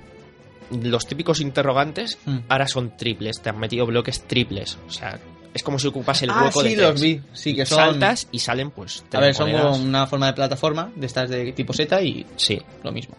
Los 0.71 1.07
típicos 1.07 1.41
interrogantes 1.41 2.19
Mm. 2.27 2.39
ahora 2.49 2.67
son 2.67 2.97
triples. 2.97 3.41
Te 3.41 3.51
han 3.51 3.59
metido 3.59 3.87
bloques 3.87 4.23
triples. 4.27 4.79
O 4.87 4.91
sea, 4.91 5.19
es 5.55 5.63
como 5.63 5.79
si 5.79 5.87
ocupas 5.87 6.23
el 6.23 6.31
Ah, 6.31 6.43
hueco 6.45 6.63
sí, 6.63 6.75
de 6.75 6.83
los 6.83 7.01
vi. 7.01 7.21
Sí, 7.33 7.55
que 7.55 7.65
son. 7.65 7.79
Saltas 7.79 8.29
y 8.33 8.39
salen, 8.41 8.71
pues. 8.73 9.05
A 9.13 9.21
ver, 9.21 9.35
son 9.35 9.51
como 9.53 9.77
una 9.77 10.07
forma 10.07 10.27
de 10.27 10.33
plataforma 10.35 10.93
de 10.95 11.07
estas 11.07 11.31
de 11.31 11.53
tipo 11.53 11.73
Z 11.73 12.03
y 12.03 12.27
Sí, 12.37 12.61
lo 12.83 12.93
mismo. 12.93 13.17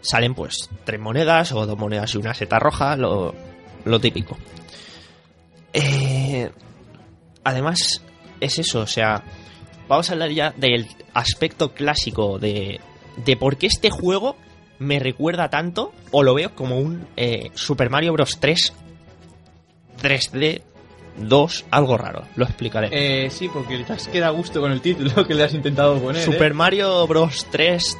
salen 0.00 0.34
pues 0.34 0.68
tres 0.84 1.00
monedas 1.00 1.52
o 1.52 1.64
dos 1.66 1.78
monedas 1.78 2.14
y 2.14 2.18
una 2.18 2.32
seta 2.34 2.58
roja, 2.58 2.94
lo, 2.96 3.34
lo 3.86 4.00
típico. 4.00 4.36
Eh, 5.74 6.50
además, 7.42 8.02
es 8.40 8.58
eso, 8.58 8.80
o 8.80 8.86
sea, 8.86 9.22
vamos 9.88 10.08
a 10.08 10.12
hablar 10.12 10.30
ya 10.30 10.54
del 10.56 10.86
aspecto 11.12 11.74
clásico 11.74 12.38
de, 12.38 12.80
de 13.16 13.36
por 13.36 13.56
qué 13.56 13.66
este 13.66 13.90
juego 13.90 14.36
me 14.78 14.98
recuerda 14.98 15.50
tanto 15.50 15.92
o 16.10 16.22
lo 16.22 16.34
veo 16.34 16.54
como 16.54 16.78
un 16.78 17.06
eh, 17.16 17.50
Super 17.54 17.90
Mario 17.90 18.12
Bros. 18.12 18.38
3 18.38 18.72
3D 20.02 20.62
2, 21.16 21.66
algo 21.70 21.96
raro, 21.96 22.24
lo 22.36 22.44
explicaré. 22.44 22.88
Eh, 22.90 23.30
sí, 23.30 23.48
porque 23.48 23.78
te 23.78 23.92
has 23.92 24.08
quedado 24.08 24.34
a 24.34 24.36
gusto 24.36 24.60
con 24.60 24.72
el 24.72 24.80
título 24.80 25.24
que 25.26 25.34
le 25.34 25.44
has 25.44 25.54
intentado 25.54 25.98
poner. 26.00 26.22
¿eh? 26.22 26.24
Super 26.24 26.54
Mario 26.54 27.06
Bros. 27.06 27.46
3 27.50 27.98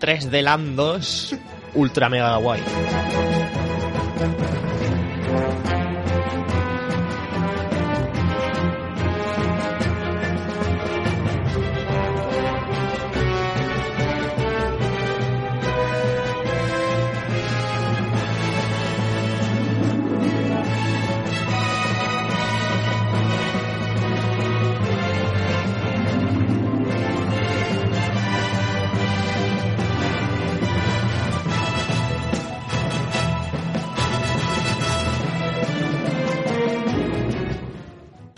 3D 0.00 0.42
Land 0.42 0.76
2 0.76 1.36
Ultra 1.74 2.08
Mega 2.08 2.36
Guay. 2.36 2.60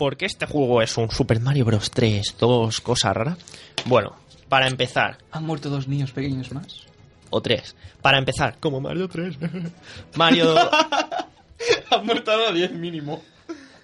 ¿Por 0.01 0.17
qué 0.17 0.25
este 0.25 0.47
juego 0.47 0.81
es 0.81 0.97
un 0.97 1.11
Super 1.11 1.39
Mario 1.39 1.63
Bros. 1.63 1.91
3 1.91 2.35
2 2.39 2.81
cosa 2.81 3.13
rara? 3.13 3.37
Bueno, 3.85 4.15
para 4.49 4.67
empezar, 4.67 5.19
Han 5.31 5.45
muerto 5.45 5.69
dos 5.69 5.87
niños 5.87 6.11
pequeños 6.11 6.51
más. 6.51 6.87
o 7.29 7.39
3. 7.39 7.75
Para 8.01 8.17
empezar, 8.17 8.57
como 8.59 8.81
Mario 8.81 9.07
3. 9.07 9.37
Mario 10.15 10.55
Han 11.91 12.03
muerto 12.03 12.31
a 12.31 12.51
10 12.51 12.71
mínimo. 12.73 13.21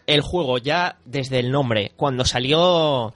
el 0.08 0.22
juego 0.22 0.58
ya 0.58 0.98
desde 1.06 1.38
el 1.38 1.52
nombre, 1.52 1.92
cuando 1.96 2.26
salió 2.26 3.14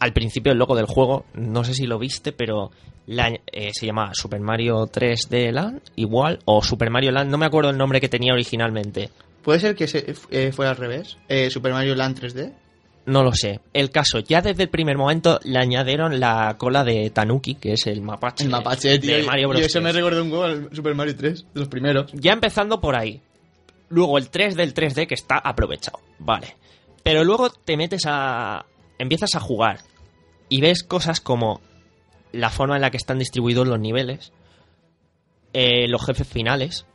al 0.00 0.12
principio 0.12 0.50
el 0.50 0.58
logo 0.58 0.74
del 0.74 0.86
juego, 0.86 1.26
no 1.34 1.62
sé 1.62 1.72
si 1.74 1.86
lo 1.86 2.00
viste, 2.00 2.32
pero 2.32 2.72
la- 3.06 3.28
eh, 3.52 3.70
se 3.72 3.86
llamaba 3.86 4.10
Super 4.12 4.40
Mario 4.40 4.88
3D 4.88 5.52
Land, 5.52 5.82
igual, 5.94 6.40
o 6.46 6.64
Super 6.64 6.90
Mario 6.90 7.12
Land, 7.12 7.30
no 7.30 7.38
me 7.38 7.46
acuerdo 7.46 7.70
el 7.70 7.78
nombre 7.78 8.00
que 8.00 8.08
tenía 8.08 8.32
originalmente. 8.32 9.10
¿Puede 9.44 9.60
ser 9.60 9.74
que 9.76 9.86
se, 9.86 10.14
eh, 10.30 10.52
fuera 10.52 10.70
al 10.72 10.76
revés? 10.76 11.18
Eh, 11.28 11.50
Super 11.50 11.72
Mario 11.72 11.94
Land 11.94 12.18
3D. 12.18 12.52
No 13.06 13.22
lo 13.22 13.32
sé. 13.34 13.60
El 13.74 13.90
caso, 13.90 14.18
ya 14.20 14.40
desde 14.40 14.62
el 14.62 14.70
primer 14.70 14.96
momento 14.96 15.38
le 15.44 15.58
añadieron 15.58 16.18
la 16.18 16.56
cola 16.56 16.82
de 16.84 17.10
Tanuki, 17.10 17.56
que 17.56 17.74
es 17.74 17.86
el 17.86 18.00
mapache, 18.00 18.44
El 18.44 18.50
mapache, 18.50 18.98
tío. 18.98 19.16
de 19.18 19.22
Mario 19.24 19.48
Bros. 19.50 19.60
Yo 19.60 19.66
eso 19.66 19.80
me 19.82 19.90
3. 19.90 19.96
recuerda 19.96 20.22
un 20.22 20.28
juego 20.30 20.44
al 20.44 20.74
Super 20.74 20.94
Mario 20.94 21.14
3, 21.14 21.46
de 21.52 21.60
los 21.60 21.68
primeros. 21.68 22.10
Ya 22.14 22.32
empezando 22.32 22.80
por 22.80 22.96
ahí. 22.96 23.20
Luego 23.90 24.16
el 24.16 24.30
3 24.30 24.56
del 24.56 24.72
3D 24.72 25.06
que 25.06 25.14
está 25.14 25.36
aprovechado. 25.36 26.00
Vale. 26.18 26.56
Pero 27.02 27.22
luego 27.24 27.50
te 27.50 27.76
metes 27.76 28.04
a... 28.06 28.64
Empiezas 28.98 29.34
a 29.34 29.40
jugar. 29.40 29.80
Y 30.48 30.62
ves 30.62 30.82
cosas 30.82 31.20
como 31.20 31.60
la 32.32 32.48
forma 32.48 32.76
en 32.76 32.80
la 32.82 32.90
que 32.90 32.96
están 32.96 33.18
distribuidos 33.18 33.68
los 33.68 33.78
niveles. 33.78 34.32
eh, 35.52 35.86
los 35.88 36.04
jefes 36.06 36.26
finales. 36.26 36.86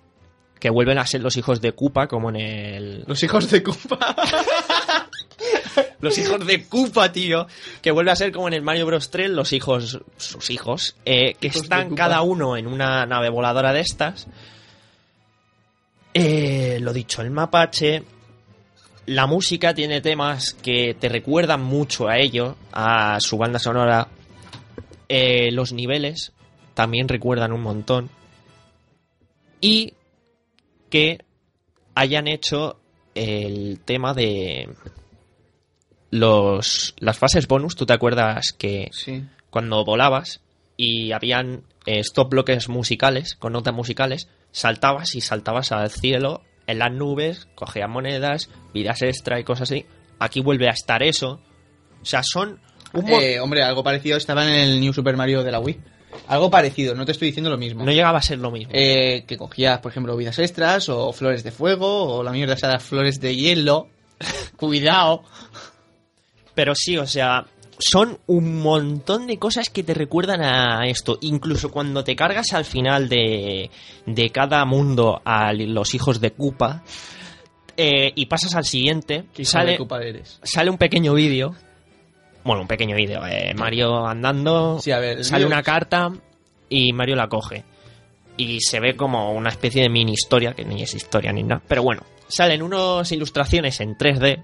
Que 0.60 0.70
vuelven 0.70 0.98
a 0.98 1.06
ser 1.06 1.22
los 1.22 1.38
hijos 1.38 1.62
de 1.62 1.72
Koopa 1.72 2.08
como 2.08 2.30
en 2.30 2.36
el... 2.36 3.04
Los 3.08 3.24
hijos 3.24 3.50
de 3.50 3.64
Koopa. 3.64 4.00
los 6.02 6.18
hijos 6.18 6.46
de 6.46 6.66
Koopa, 6.66 7.12
tío, 7.12 7.48
que 7.82 7.92
vuelve 7.92 8.12
a 8.12 8.16
ser 8.16 8.32
como 8.32 8.48
en 8.48 8.56
el 8.56 8.62
Mario 8.62 8.86
Bros 8.86 9.10
3, 9.10 9.30
los 9.30 9.54
hijos, 9.54 10.00
sus 10.18 10.50
hijos, 10.50 10.96
eh, 11.06 11.36
que 11.40 11.48
Hijos 11.48 11.64
están 11.64 11.96
cada 11.96 12.22
uno 12.22 12.58
en 12.58 12.68
una 12.68 13.06
nave 13.06 13.30
voladora 13.30 13.74
de 13.74 13.82
estas. 13.82 14.28
Eh, 16.14 16.80
lo 16.82 16.94
dicho, 16.94 17.22
el 17.22 17.32
mapache. 17.32 18.04
La 19.06 19.26
música 19.26 19.74
tiene 19.74 20.02
temas 20.02 20.54
que 20.54 20.96
te 21.00 21.10
recuerdan 21.10 21.64
mucho 21.64 22.08
a 22.08 22.18
ello, 22.18 22.56
a 22.72 23.18
su 23.20 23.38
banda 23.38 23.60
sonora. 23.60 24.08
Eh, 25.08 25.52
los 25.52 25.74
niveles 25.74 26.32
también 26.74 27.08
recuerdan 27.08 27.52
un 27.52 27.62
montón. 27.62 28.10
Y 29.62 29.94
que 30.90 31.20
hayan 31.96 32.28
hecho 32.28 32.80
el 33.16 33.80
tema 33.86 34.14
de 34.14 34.70
los 36.12 36.96
las 37.00 37.18
fases 37.18 37.48
bonus. 37.48 37.76
¿Tú 37.76 37.86
te 37.86 37.94
acuerdas 37.94 38.54
que 38.54 38.90
Sí. 38.92 39.24
cuando 39.50 39.84
volabas 39.86 40.42
y 40.78 41.12
habían 41.12 41.64
eh, 41.86 42.00
stop 42.00 42.30
bloques 42.30 42.70
musicales, 42.70 43.36
con 43.36 43.54
notas 43.54 43.74
musicales, 43.74 44.28
saltabas 44.52 45.16
y 45.16 45.22
saltabas 45.22 45.72
al 45.72 45.90
cielo, 45.90 46.42
en 46.68 46.80
las 46.80 46.92
nubes, 46.92 47.48
cogías 47.56 47.90
monedas, 47.90 48.50
vidas 48.74 49.02
extra 49.02 49.40
y 49.40 49.44
cosas 49.44 49.72
así. 49.72 49.86
Aquí 50.20 50.42
vuelve 50.42 50.68
a 50.68 50.72
estar 50.74 51.02
eso. 51.04 51.42
O 52.02 52.06
sea, 52.06 52.22
son 52.24 52.60
un 52.94 53.10
Eh, 53.10 53.40
hombre, 53.40 53.64
algo 53.64 53.84
parecido 53.84 54.18
estaba 54.18 54.44
en 54.46 54.54
el 54.54 54.80
New 54.82 54.94
Super 54.94 55.18
Mario 55.18 55.44
de 55.44 55.52
la 55.52 55.60
Wii. 55.60 55.80
Algo 56.28 56.50
parecido, 56.50 56.96
no 56.96 57.06
te 57.06 57.12
estoy 57.12 57.28
diciendo 57.28 57.50
lo 57.50 57.58
mismo. 57.58 57.84
no 57.84 57.92
llegaba 57.92 58.20
a 58.20 58.22
ser 58.22 58.40
lo 58.40 58.52
mismo. 58.52 58.72
Eh, 58.74 59.24
que 59.28 59.38
cogías, 59.38 59.80
por 59.80 59.92
ejemplo, 59.92 60.16
vidas 60.16 60.40
extras 60.40 60.90
o 60.90 61.12
flores 61.14 61.44
de 61.44 61.52
fuego 61.52 62.18
o 62.18 62.24
la 62.24 62.32
mierda 62.32 62.54
esas 62.54 62.84
flores 62.84 63.20
de 63.20 63.36
hielo. 63.36 63.88
Cuidado. 64.58 65.24
Pero 66.54 66.74
sí, 66.76 66.98
o 66.98 67.08
sea, 67.08 67.46
son 67.80 68.20
un 68.28 68.62
montón 68.62 69.26
de 69.26 69.38
cosas 69.38 69.70
que 69.70 69.84
te 69.84 69.94
recuerdan 69.94 70.42
a 70.42 70.88
esto. 70.88 71.18
Incluso 71.22 71.72
cuando 71.72 72.04
te 72.04 72.16
cargas 72.16 72.54
al 72.54 72.66
final 72.66 73.08
de, 73.08 73.72
de 74.06 74.30
cada 74.30 74.66
mundo 74.66 75.22
a 75.24 75.54
los 75.54 75.96
hijos 75.96 76.20
de 76.20 76.32
Koopa 76.32 76.84
eh, 77.78 78.12
y 78.14 78.26
pasas 78.26 78.56
al 78.56 78.66
siguiente, 78.66 79.24
sale, 79.44 79.72
de 79.72 79.78
Koopa 79.78 80.02
eres. 80.02 80.40
sale 80.44 80.70
un 80.70 80.78
pequeño 80.78 81.14
vídeo. 81.14 81.56
Bueno, 82.44 82.62
un 82.62 82.68
pequeño 82.68 82.96
vídeo. 82.96 83.26
eh, 83.26 83.54
Mario 83.56 84.06
andando, 84.08 84.80
Sí, 84.82 84.92
a 84.92 85.00
ver, 85.00 85.24
sale 85.26 85.46
una 85.46 85.62
carta 85.64 86.12
y 86.70 86.94
Mario 86.94 87.16
la 87.16 87.28
coge. 87.28 87.64
Y 88.38 88.62
se 88.62 88.80
ve 88.80 88.96
como 88.96 89.34
una 89.34 89.50
especie 89.50 89.82
de 89.84 89.90
mini 89.90 90.14
historia, 90.14 90.54
que 90.54 90.64
ni 90.64 90.82
es 90.82 90.94
historia 90.94 91.34
ni 91.34 91.44
nada. 91.44 91.62
Pero 91.68 91.84
bueno, 91.84 92.04
salen 92.28 92.62
unas 92.62 93.12
ilustraciones 93.12 93.80
en 93.82 93.98
3D 93.98 94.44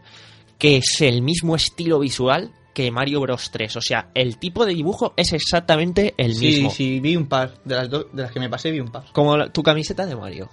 que 0.57 0.77
es 0.77 1.01
el 1.01 1.21
mismo 1.21 1.55
estilo 1.55 1.99
visual 1.99 2.51
que 2.73 2.91
Mario 2.91 3.21
Bros 3.21 3.51
3. 3.51 3.75
O 3.77 3.81
sea, 3.81 4.09
el 4.13 4.37
tipo 4.37 4.65
de 4.65 4.73
dibujo 4.73 5.13
es 5.15 5.31
exactamente 5.33 6.13
el 6.17 6.35
Sí, 6.35 6.45
mismo. 6.47 6.69
sí, 6.71 6.99
vi 6.99 7.15
un 7.15 7.27
par. 7.27 7.53
De 7.63 7.75
las, 7.75 7.89
do- 7.89 8.09
de 8.11 8.21
las 8.23 8.31
que 8.31 8.39
me 8.41 8.49
pasé, 8.49 8.71
vi 8.71 8.81
un 8.81 8.91
par. 8.91 9.05
Como 9.13 9.37
la- 9.37 9.49
tu 9.49 9.63
camiseta 9.63 10.05
de 10.05 10.15
Mario. 10.15 10.49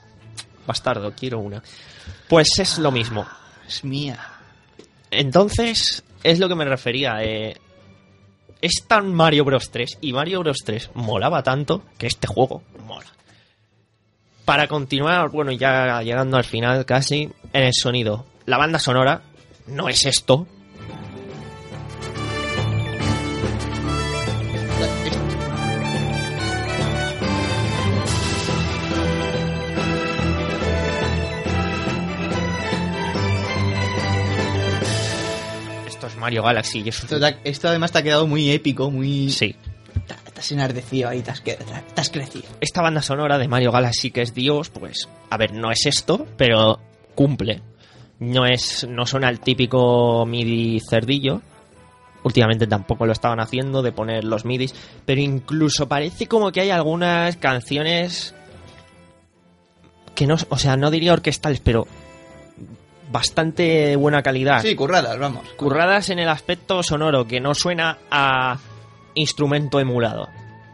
Bastardo, 0.67 1.13
quiero 1.19 1.41
una. 1.41 1.61
Pues 2.29 2.49
es 2.61 2.79
lo 2.79 2.93
mismo. 2.93 3.27
Es 3.67 3.83
mía. 3.85 4.19
Entonces, 5.11 6.05
es 6.23 6.39
lo 6.39 6.49
que 6.49 6.55
me 6.55 6.65
refería. 6.65 7.23
eh, 7.23 7.55
es 8.61 8.85
tan 8.87 9.13
Mario 9.13 9.45
Bros 9.45 9.71
3 9.71 9.99
y 10.01 10.13
Mario 10.13 10.41
Bros 10.41 10.59
3 10.65 10.91
molaba 10.95 11.43
tanto 11.43 11.83
que 11.99 12.07
este 12.07 12.29
juego 12.29 12.63
mola. 12.87 13.09
Para 14.45 14.69
continuar, 14.69 15.31
bueno, 15.31 15.51
ya 15.53 16.01
llegando 16.03 16.37
al 16.37 16.45
final 16.45 16.85
casi, 16.85 17.31
en 17.53 17.63
el 17.65 17.73
sonido. 17.75 18.25
La 18.47 18.59
banda 18.59 18.79
sonora 18.79 19.23
no 19.67 19.89
es 19.89 20.05
esto. 20.07 20.47
Mario 36.33 36.43
Galaxy 36.45 36.81
y 36.81 36.89
eso 36.89 37.03
Esto, 37.05 37.21
te 37.21 37.27
ha- 37.27 37.39
esto 37.45 37.69
además 37.69 37.93
te 37.93 37.99
ha 37.99 38.03
quedado 38.03 38.27
muy 38.27 38.51
épico, 38.51 38.91
muy... 38.91 39.31
Sí. 39.31 39.55
Te, 40.07 40.15
te 40.33 40.41
has 40.41 40.53
enardecido 40.53 41.11
ahí, 41.11 41.21
te 41.21 41.31
has, 41.31 41.41
que- 41.43 41.55
te 41.57 42.01
has 42.01 42.09
crecido. 42.09 42.45
esta 42.61 42.81
banda 42.81 43.03
sonora 43.03 43.37
de 43.39 43.49
Mario 43.49 43.71
Galaxy 43.71 44.11
que 44.11 44.23
es 44.23 44.33
Dios, 44.35 44.71
pues, 44.71 45.09
a 45.29 45.37
ver, 45.37 45.53
no 45.53 45.71
es 45.71 45.85
esto, 45.87 46.27
pero 46.39 46.81
cumple. 47.15 47.61
No 48.19 48.47
es, 48.47 48.87
no 48.89 49.05
suena 49.05 49.29
el 49.29 49.41
típico 49.41 50.25
MIDI 50.27 50.81
cerdillo. 50.89 51.43
Últimamente 52.25 52.67
tampoco 52.69 53.05
lo 53.05 53.13
estaban 53.13 53.41
haciendo 53.41 53.83
de 53.83 53.91
poner 53.93 54.23
los 54.25 54.45
MIDIs, 54.45 54.75
pero 55.05 55.21
incluso 55.21 55.89
parece 55.89 56.29
como 56.29 56.51
que 56.53 56.61
hay 56.63 56.71
algunas 56.71 57.37
canciones 57.37 58.33
que 60.15 60.27
no, 60.27 60.37
o 60.49 60.57
sea, 60.59 60.77
no 60.77 60.91
diría 60.91 61.13
orquestales, 61.13 61.61
pero 61.61 61.87
bastante 63.13 63.95
buena 63.97 64.23
calidad 64.23 64.63
Sí, 64.63 64.75
curradas, 64.75 65.19
vamos. 65.19 65.47
curradas 65.57 66.11
en 66.11 66.19
el 66.19 66.29
aspecto 66.29 66.83
sonoro, 66.83 67.27
que 67.27 67.41
no 67.41 67.55
suena 67.55 67.99
a 68.11 68.59
instrumento 69.15 69.79
emulado, 69.79 70.29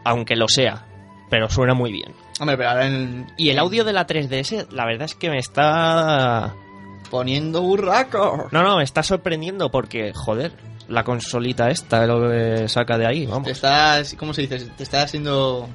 aunque 0.05 0.35
lo 0.35 0.47
sea, 0.47 0.85
pero 1.29 1.49
suena 1.49 1.73
muy 1.73 1.91
bien. 1.91 2.13
Hombre, 2.39 2.55
pero 2.57 2.69
ahora 2.69 2.87
en... 2.87 3.27
Y 3.37 3.49
el 3.49 3.59
audio 3.59 3.83
de 3.83 3.91
la 3.93 4.07
3DS, 4.07 4.69
la 4.71 4.85
verdad 4.85 5.03
es 5.05 5.15
que 5.15 5.29
me 5.29 5.37
está... 5.39 6.55
Poniendo 7.11 7.61
burraco. 7.61 8.47
No, 8.51 8.63
no, 8.63 8.77
me 8.77 8.83
está 8.83 9.03
sorprendiendo 9.03 9.69
porque, 9.71 10.13
joder, 10.13 10.53
la 10.87 11.03
consolita 11.03 11.69
esta 11.69 12.05
lo 12.05 12.29
que 12.29 12.67
saca 12.69 12.97
de 12.97 13.07
ahí, 13.07 13.25
Te 13.25 13.31
vamos. 13.31 13.47
estás... 13.49 14.15
¿Cómo 14.17 14.33
se 14.33 14.43
dice? 14.43 14.59
Te 14.77 14.83
estás 14.83 15.05
haciendo... 15.05 15.67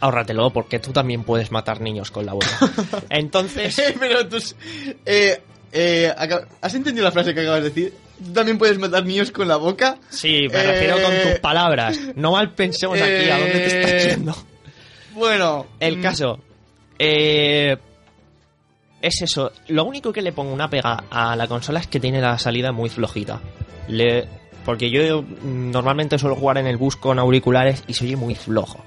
Ahórratelo 0.00 0.50
porque 0.50 0.78
tú 0.78 0.92
también 0.92 1.22
puedes 1.24 1.50
matar 1.50 1.80
niños 1.80 2.10
con 2.10 2.26
la 2.26 2.32
boca. 2.34 2.46
Entonces, 3.10 3.80
pero 3.98 4.26
tú... 4.28 4.36
Eh, 5.04 5.40
eh, 5.72 6.12
¿Has 6.60 6.74
entendido 6.74 7.04
la 7.04 7.12
frase 7.12 7.34
que 7.34 7.40
acabas 7.40 7.62
de 7.62 7.68
decir? 7.70 7.92
¿Tú 8.24 8.32
también 8.32 8.56
puedes 8.58 8.78
matar 8.78 9.04
niños 9.04 9.30
con 9.30 9.46
la 9.48 9.56
boca? 9.56 9.98
sí, 10.08 10.46
me 10.50 10.58
Eh, 10.60 10.62
refiero 10.62 10.96
con 11.02 11.12
tus 11.22 11.38
palabras. 11.40 11.98
No 12.14 12.32
mal 12.32 12.52
pensemos 12.54 12.98
aquí, 13.00 13.30
¿a 13.30 13.38
dónde 13.38 13.52
te 13.52 13.66
eh, 13.66 13.80
estás 13.82 14.16
yendo? 14.16 14.36
Bueno... 15.14 15.66
El 15.80 15.98
mm, 15.98 16.02
caso. 16.02 16.38
eh, 16.98 17.76
es 19.02 19.22
eso. 19.22 19.52
Lo 19.68 19.84
único 19.84 20.12
que 20.12 20.22
le 20.22 20.32
pongo 20.32 20.52
una 20.52 20.68
pega 20.70 21.04
a 21.10 21.36
la 21.36 21.46
consola 21.46 21.80
es 21.80 21.86
que 21.86 22.00
tiene 22.00 22.20
la 22.20 22.38
salida 22.38 22.72
muy 22.72 22.88
flojita. 22.88 23.40
Le, 23.88 24.26
porque 24.64 24.90
yo 24.90 25.22
normalmente 25.44 26.18
suelo 26.18 26.34
jugar 26.36 26.58
en 26.58 26.66
el 26.66 26.76
bus 26.76 26.96
con 26.96 27.18
auriculares 27.18 27.84
y 27.86 27.94
se 27.94 28.04
oye 28.04 28.16
muy 28.16 28.34
flojo. 28.34 28.82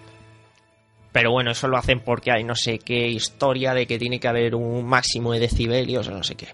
Pero 1.12 1.32
bueno, 1.32 1.51
eso 1.51 1.68
lo 1.68 1.78
hacen 1.78 2.01
porque 2.01 2.32
hay 2.32 2.43
no 2.43 2.55
sé 2.55 2.80
qué 2.80 3.07
historia 3.07 3.74
de 3.74 3.88
que 3.88 3.97
tiene 3.97 4.20
que 4.20 4.28
haber 4.28 4.55
un 4.55 4.86
máximo 4.86 5.34
de 5.34 5.39
decibelios 5.39 6.07
o 6.07 6.12
no 6.12 6.24
sé 6.24 6.36
qué. 6.36 6.47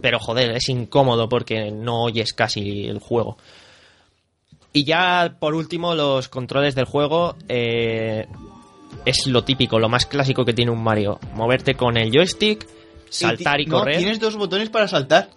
Pero 0.00 0.18
joder, 0.20 0.52
es 0.52 0.68
incómodo 0.68 1.28
porque 1.28 1.70
no 1.72 2.04
oyes 2.04 2.32
casi 2.32 2.86
el 2.86 3.00
juego. 3.00 3.36
Y 4.72 4.84
ya 4.84 5.34
por 5.40 5.54
último, 5.54 5.94
los 5.94 6.28
controles 6.28 6.74
del 6.74 6.84
juego. 6.84 7.36
eh, 7.48 8.26
es 9.04 9.26
lo 9.26 9.44
típico, 9.44 9.78
lo 9.78 9.88
más 9.88 10.06
clásico 10.06 10.44
que 10.44 10.52
tiene 10.52 10.70
un 10.70 10.82
Mario. 10.82 11.18
Moverte 11.34 11.74
con 11.74 11.96
el 11.96 12.10
joystick, 12.10 12.66
saltar 13.08 13.60
y, 13.60 13.66
no, 13.66 13.78
correr. 13.78 13.98
tienes 13.98 14.20
dos 14.20 14.36
botones 14.36 14.70
para 14.70 14.88
saltar. 14.88 15.30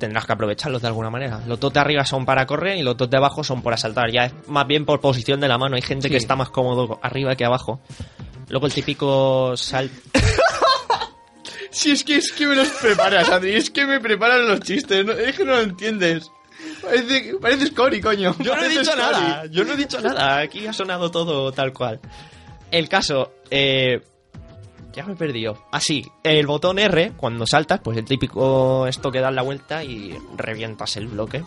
Tendrás 0.00 0.26
que 0.26 0.32
aprovecharlos 0.32 0.82
de 0.82 0.88
alguna 0.88 1.10
manera. 1.10 1.40
Los 1.46 1.60
dos 1.60 1.72
de 1.72 1.78
arriba 1.78 2.04
son 2.04 2.24
para 2.26 2.44
correr 2.46 2.76
y 2.78 2.82
los 2.82 2.96
dos 2.96 3.08
de 3.08 3.16
abajo 3.18 3.44
son 3.44 3.62
para 3.62 3.76
saltar. 3.76 4.10
Ya 4.10 4.24
es 4.24 4.32
más 4.48 4.66
bien 4.66 4.84
por 4.84 5.00
posición 5.00 5.38
de 5.40 5.46
la 5.46 5.58
mano. 5.58 5.76
Hay 5.76 5.82
gente 5.82 6.08
Sí. 6.08 6.10
que 6.10 6.16
está 6.16 6.34
más 6.34 6.50
cómodo 6.50 6.98
arriba 7.02 7.36
que 7.36 7.44
abajo. 7.44 7.80
Luego 8.48 8.66
el 8.66 8.72
típico 8.74 9.56
sal... 9.56 9.88
Si 11.72 11.92
es 11.92 12.02
que 12.02 12.16
es 12.16 12.32
que 12.32 12.46
me 12.48 12.56
los 12.56 12.68
preparas, 12.68 13.28
Adri, 13.30 13.54
es 13.54 13.70
que 13.70 13.86
me 13.86 14.00
preparan 14.00 14.48
los 14.48 14.58
chistes, 14.60 15.04
no- 15.06 15.12
es 15.12 15.36
que 15.36 15.44
no 15.44 15.52
lo 15.52 15.60
entiendes. 15.60 16.28
Parece, 16.82 17.34
pareces 17.40 17.70
Cory, 17.70 18.00
coño. 18.00 18.34
Yo 18.40 18.56
no 18.56 18.64
he 18.64 18.68
dicho 18.68 18.90
Cory. 18.90 19.00
nada, 19.00 19.46
yo 19.46 19.64
no 19.64 19.72
he 19.74 19.76
dicho 19.76 20.00
nada. 20.00 20.38
Aquí 20.40 20.66
ha 20.66 20.72
sonado 20.72 21.10
todo 21.12 21.52
tal 21.52 21.72
cual. 21.72 22.00
El 22.72 22.88
caso, 22.88 23.34
eh, 23.50 24.00
ya 24.92 25.04
me 25.04 25.12
he 25.12 25.16
perdido. 25.16 25.56
Así, 25.72 26.04
el 26.22 26.46
botón 26.46 26.78
R, 26.78 27.12
cuando 27.16 27.46
saltas, 27.46 27.80
pues 27.82 27.96
el 27.98 28.04
típico 28.04 28.86
esto 28.86 29.10
que 29.10 29.20
das 29.20 29.32
la 29.34 29.42
vuelta 29.42 29.84
y 29.84 30.16
revientas 30.36 30.96
el 30.96 31.08
bloque. 31.08 31.42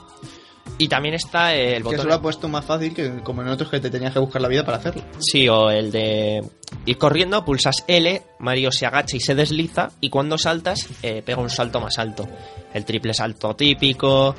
Y 0.77 0.87
también 0.87 1.13
está 1.13 1.53
el 1.53 1.77
Que 1.77 1.83
botón. 1.83 1.99
eso 1.99 2.07
lo 2.07 2.13
ha 2.13 2.21
puesto 2.21 2.47
más 2.47 2.63
fácil 2.63 2.93
que 2.93 3.19
como 3.21 3.41
en 3.41 3.49
otros 3.49 3.69
que 3.69 3.81
te 3.81 3.89
tenías 3.89 4.13
que 4.13 4.19
buscar 4.19 4.41
la 4.41 4.47
vida 4.47 4.63
para 4.63 4.77
hacerlo. 4.77 5.03
Sí, 5.19 5.47
o 5.49 5.69
el 5.69 5.91
de 5.91 6.41
ir 6.85 6.97
corriendo, 6.97 7.43
pulsas 7.43 7.83
L, 7.87 8.21
Mario 8.39 8.71
se 8.71 8.85
agacha 8.85 9.17
y 9.17 9.19
se 9.19 9.35
desliza, 9.35 9.91
y 9.99 10.09
cuando 10.09 10.37
saltas, 10.37 10.87
eh, 11.03 11.21
pega 11.21 11.41
un 11.41 11.49
salto 11.49 11.81
más 11.81 11.99
alto. 11.99 12.27
El 12.73 12.85
triple 12.85 13.13
salto 13.13 13.55
típico, 13.55 14.35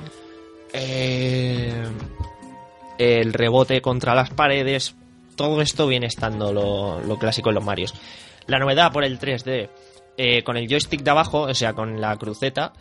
eh, 0.72 1.84
el 2.98 3.32
rebote 3.32 3.80
contra 3.82 4.14
las 4.14 4.30
paredes, 4.30 4.94
todo 5.36 5.60
esto 5.60 5.86
viene 5.86 6.06
estando 6.06 6.52
lo, 6.52 7.00
lo 7.00 7.18
clásico 7.18 7.50
en 7.50 7.56
los 7.56 7.64
Marios. 7.64 7.94
La 8.46 8.58
novedad 8.58 8.92
por 8.92 9.04
el 9.04 9.18
3D 9.18 9.68
eh, 10.16 10.44
con 10.44 10.56
el 10.56 10.68
joystick 10.68 11.02
de 11.02 11.10
abajo, 11.10 11.42
o 11.42 11.54
sea, 11.54 11.72
con 11.72 12.00
la 12.00 12.16
cruceta, 12.16 12.72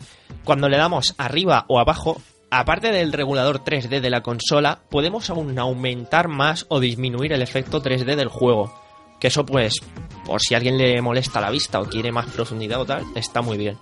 cuando 0.44 0.68
le 0.68 0.76
damos 0.76 1.14
arriba 1.18 1.64
o 1.68 1.80
abajo, 1.80 2.20
aparte 2.50 2.92
del 2.92 3.12
regulador 3.12 3.64
3D 3.64 4.00
de 4.00 4.10
la 4.10 4.22
consola, 4.22 4.80
podemos 4.88 5.30
aún 5.30 5.58
aumentar 5.58 6.28
más 6.28 6.64
o 6.68 6.78
disminuir 6.78 7.32
el 7.32 7.42
efecto 7.42 7.82
3D 7.82 8.14
del 8.14 8.28
juego. 8.28 8.72
Que 9.18 9.28
eso 9.28 9.44
pues, 9.44 9.80
por 10.24 10.42
si 10.42 10.54
a 10.54 10.58
alguien 10.58 10.78
le 10.78 11.00
molesta 11.02 11.40
la 11.40 11.50
vista 11.50 11.80
o 11.80 11.86
quiere 11.86 12.12
más 12.12 12.26
profundidad 12.26 12.80
o 12.80 12.86
tal, 12.86 13.04
está 13.16 13.42
muy 13.42 13.56
bien. 13.56 13.78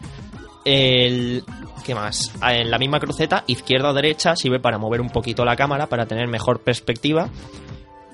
El... 0.64 1.44
¿Qué 1.84 1.94
más? 1.94 2.32
Ah, 2.40 2.54
En 2.54 2.70
la 2.70 2.78
misma 2.78 3.00
cruceta, 3.00 3.44
izquierda 3.48 3.90
o 3.90 3.94
derecha, 3.94 4.36
sirve 4.36 4.60
para 4.60 4.78
mover 4.78 5.00
un 5.00 5.10
poquito 5.10 5.44
la 5.44 5.56
cámara, 5.56 5.88
para 5.88 6.06
tener 6.06 6.28
mejor 6.28 6.62
perspectiva. 6.62 7.28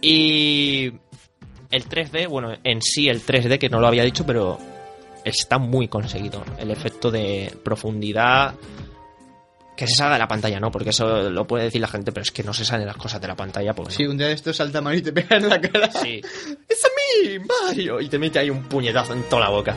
Y 0.00 0.92
el 1.70 1.88
3D, 1.88 2.28
bueno, 2.28 2.54
en 2.64 2.82
sí 2.82 3.08
el 3.08 3.24
3D, 3.24 3.58
que 3.58 3.68
no 3.68 3.80
lo 3.80 3.86
había 3.86 4.04
dicho, 4.04 4.24
pero 4.24 4.58
está 5.24 5.58
muy 5.58 5.88
conseguido. 5.88 6.42
El 6.58 6.70
efecto 6.70 7.10
de 7.10 7.54
profundidad. 7.62 8.54
Que 9.76 9.86
se 9.86 9.94
salga 9.94 10.14
de 10.14 10.18
la 10.18 10.26
pantalla, 10.26 10.58
¿no? 10.58 10.72
Porque 10.72 10.90
eso 10.90 11.30
lo 11.30 11.46
puede 11.46 11.64
decir 11.64 11.80
la 11.80 11.86
gente, 11.86 12.10
pero 12.10 12.22
es 12.22 12.32
que 12.32 12.42
no 12.42 12.52
se 12.52 12.64
salen 12.64 12.86
las 12.86 12.96
cosas 12.96 13.20
de 13.20 13.28
la 13.28 13.36
pantalla. 13.36 13.74
Porque 13.74 13.94
Sí, 13.94 14.06
un 14.06 14.18
día 14.18 14.26
de 14.26 14.32
esto 14.32 14.52
salta 14.52 14.80
Mario 14.80 14.98
y 14.98 15.02
te 15.02 15.12
pega 15.12 15.36
en 15.36 15.48
la 15.48 15.60
cara. 15.60 15.88
Sí. 15.92 16.20
¡Es 16.68 16.84
a 16.84 16.88
mí, 16.88 17.38
Mario! 17.38 18.00
Y 18.00 18.08
te 18.08 18.18
mete 18.18 18.40
ahí 18.40 18.50
un 18.50 18.64
puñetazo 18.64 19.12
en 19.12 19.22
toda 19.28 19.42
la 19.42 19.50
boca. 19.50 19.76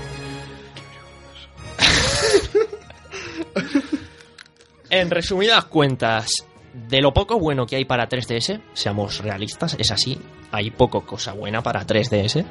en 4.89 5.09
resumidas 5.11 5.65
cuentas, 5.65 6.31
de 6.73 7.01
lo 7.01 7.13
poco 7.13 7.37
bueno 7.39 7.65
que 7.65 7.75
hay 7.75 7.85
para 7.85 8.07
3DS, 8.07 8.59
seamos 8.73 9.19
realistas, 9.19 9.75
es 9.79 9.91
así, 9.91 10.17
hay 10.51 10.71
poco 10.71 11.01
cosa 11.05 11.33
buena 11.33 11.61
para 11.61 11.85
3DS. 11.85 12.41
A 12.43 12.45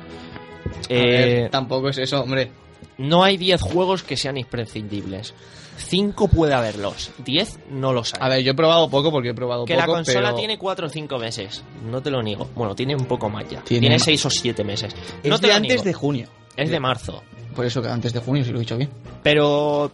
Eh, 0.89 1.41
ver, 1.43 1.51
tampoco 1.51 1.89
es 1.89 1.99
eso, 1.99 2.23
hombre. 2.23 2.51
no 2.99 3.25
hay 3.25 3.37
10 3.37 3.61
juegos 3.63 4.03
que 4.03 4.17
sean 4.17 4.37
imprescindibles. 4.37 5.35
5 5.79 6.29
puede 6.29 6.53
haberlos, 6.53 7.11
10 7.25 7.59
no 7.71 7.95
los 7.95 8.13
hay. 8.13 8.21
A 8.23 8.29
ver, 8.29 8.43
yo 8.43 8.53
he 8.53 8.55
probado 8.55 8.91
poco 8.91 9.11
porque 9.11 9.31
he 9.31 9.35
probado 9.35 9.65
Que 9.65 9.75
poco, 9.75 9.87
la 9.87 9.93
consola 9.95 10.21
pero 10.29 10.35
tiene 10.37 10.59
4 10.59 10.87
o 10.87 10.91
5 10.91 11.19
meses, 11.19 11.65
no 11.91 12.03
te 12.03 12.11
lo 12.11 12.23
niego. 12.23 12.47
Bueno, 12.55 12.75
tiene 12.75 12.95
un 12.95 13.07
poco 13.07 13.31
más 13.31 13.45
ya. 13.49 13.63
Tiene 13.63 13.81
Tiene 13.81 13.95
más. 13.97 14.03
6 14.05 14.27
o 14.27 14.31
7 14.31 14.63
meses. 14.65 14.95
es 15.23 15.31
no 15.31 15.39
te 15.39 15.47
de 15.47 15.53
lo 15.53 15.57
antes 15.57 15.71
niego. 15.71 15.85
de 15.85 15.93
junio. 15.95 16.29
Es 16.57 16.69
de 16.71 16.79
marzo. 16.81 17.23
Por 17.57 17.65
eso 17.65 17.81
que 17.81 17.89
antes 17.89 18.13
de 18.13 18.21
junio, 18.21 18.45
si 18.45 18.51
lo 18.51 18.59
he 18.59 18.61
dicho 18.61 18.77
bien. 18.77 18.91
Pero, 19.23 19.91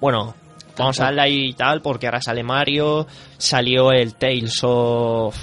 bueno, 0.00 0.34
vamos 0.76 0.98
a 1.00 1.04
darle 1.04 1.22
ahí 1.22 1.46
y 1.50 1.52
tal, 1.54 1.82
porque 1.82 2.06
ahora 2.06 2.20
sale 2.20 2.42
Mario, 2.42 3.06
salió 3.38 3.90
el 3.92 4.14
Tales 4.14 4.58
of 4.62 5.36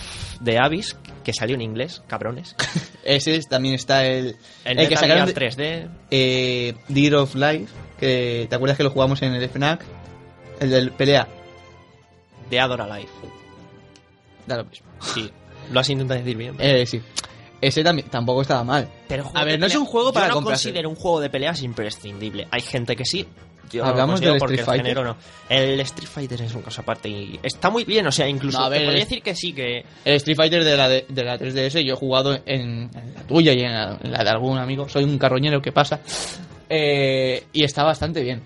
the 0.44 0.58
Abyss, 0.60 0.98
que 1.24 1.34
salió 1.34 1.56
en 1.56 1.62
inglés, 1.62 2.02
cabrones. 2.08 2.56
Ese 3.04 3.36
es- 3.36 3.48
también 3.48 3.76
está 3.76 4.06
el, 4.06 4.36
El, 4.66 4.80
el 4.80 4.88
que 4.90 4.96
sacaron 4.96 5.28
Gear 5.28 5.34
de- 5.56 5.88
3D. 5.88 5.90
eh, 6.12 6.74
Deer 6.88 7.16
of 7.16 7.36
Life, 7.36 7.74
que 8.00 8.48
te 8.50 8.56
acuerdas 8.56 8.78
que 8.78 8.84
lo 8.84 8.90
jugamos 8.92 9.22
en 9.22 9.34
el 9.34 9.50
FNAC, 9.50 9.84
el 10.60 10.70
del 10.70 10.92
pelea. 10.92 11.28
de 12.50 12.60
Adora 12.60 12.86
Life. 12.98 13.12
Da 14.48 14.58
lo 14.58 14.66
mismo. 14.66 14.88
Sí, 15.00 15.32
lo 15.72 15.80
has 15.80 15.90
intentado 15.90 16.20
decir 16.20 16.36
bien. 16.38 16.56
Eh, 16.60 16.86
sí. 16.86 17.02
Ese 17.62 17.84
también 17.84 18.09
tampoco 18.09 18.41
estaba 18.41 18.64
mal. 18.64 18.89
Pero 19.07 19.30
a 19.34 19.43
ver, 19.45 19.59
no 19.59 19.68
es 19.68 19.76
un 19.76 19.86
juego 19.86 20.12
para 20.12 20.26
Yo 20.26 20.30
no 20.32 20.36
comprarse. 20.38 20.70
considero 20.70 20.89
un 20.89 20.95
juego 20.95 21.20
de 21.22 21.30
peleas 21.30 21.62
imprescindible. 21.62 22.47
Hay 22.51 22.62
gente 22.62 22.95
que 22.95 23.05
sí. 23.05 23.28
Yo 23.72 23.86
Hablamos 23.86 24.20
no 24.20 24.28
del 24.28 24.36
Street 24.38 24.59
el 24.59 24.66
Fighter. 24.66 24.86
género 24.86 25.03
no. 25.05 25.16
El 25.47 25.80
Street 25.82 26.09
Fighter 26.09 26.41
es 26.41 26.53
un 26.55 26.62
caso 26.62 26.82
aparte 26.82 27.07
y 27.07 27.39
está 27.41 27.70
muy 27.70 27.86
bien, 27.86 28.05
o 28.05 28.12
sea, 28.12 28.28
incluso 28.28 28.59
No, 28.59 28.66
a 28.66 28.70
ver, 28.70 28.80
te 28.80 28.86
podría 28.86 29.03
decir 29.05 29.22
que 29.22 29.34
sí, 29.34 29.53
que 29.53 29.86
El 30.03 30.16
Street 30.16 30.36
Fighter 30.36 30.64
de 30.66 30.76
la, 30.76 30.89
de, 30.89 31.05
de 31.07 31.24
la 31.24 31.39
3DS 31.39 31.82
yo 31.86 31.93
he 31.93 31.95
jugado 31.97 32.34
en, 32.34 32.89
en 32.93 33.14
la 33.16 33.22
tuya 33.28 33.53
y 33.53 33.62
en 33.62 33.72
la, 33.72 33.97
en 34.03 34.12
la 34.12 34.24
de 34.26 34.30
algún 34.30 34.57
amigo. 34.57 34.89
Soy 34.89 35.05
un 35.05 35.18
carroñero 35.18 35.62
que 35.62 35.72
pasa. 35.72 36.01
Eh, 36.70 37.45
y 37.53 37.64
está 37.64 37.84
bastante 37.84 38.22
bien. 38.22 38.41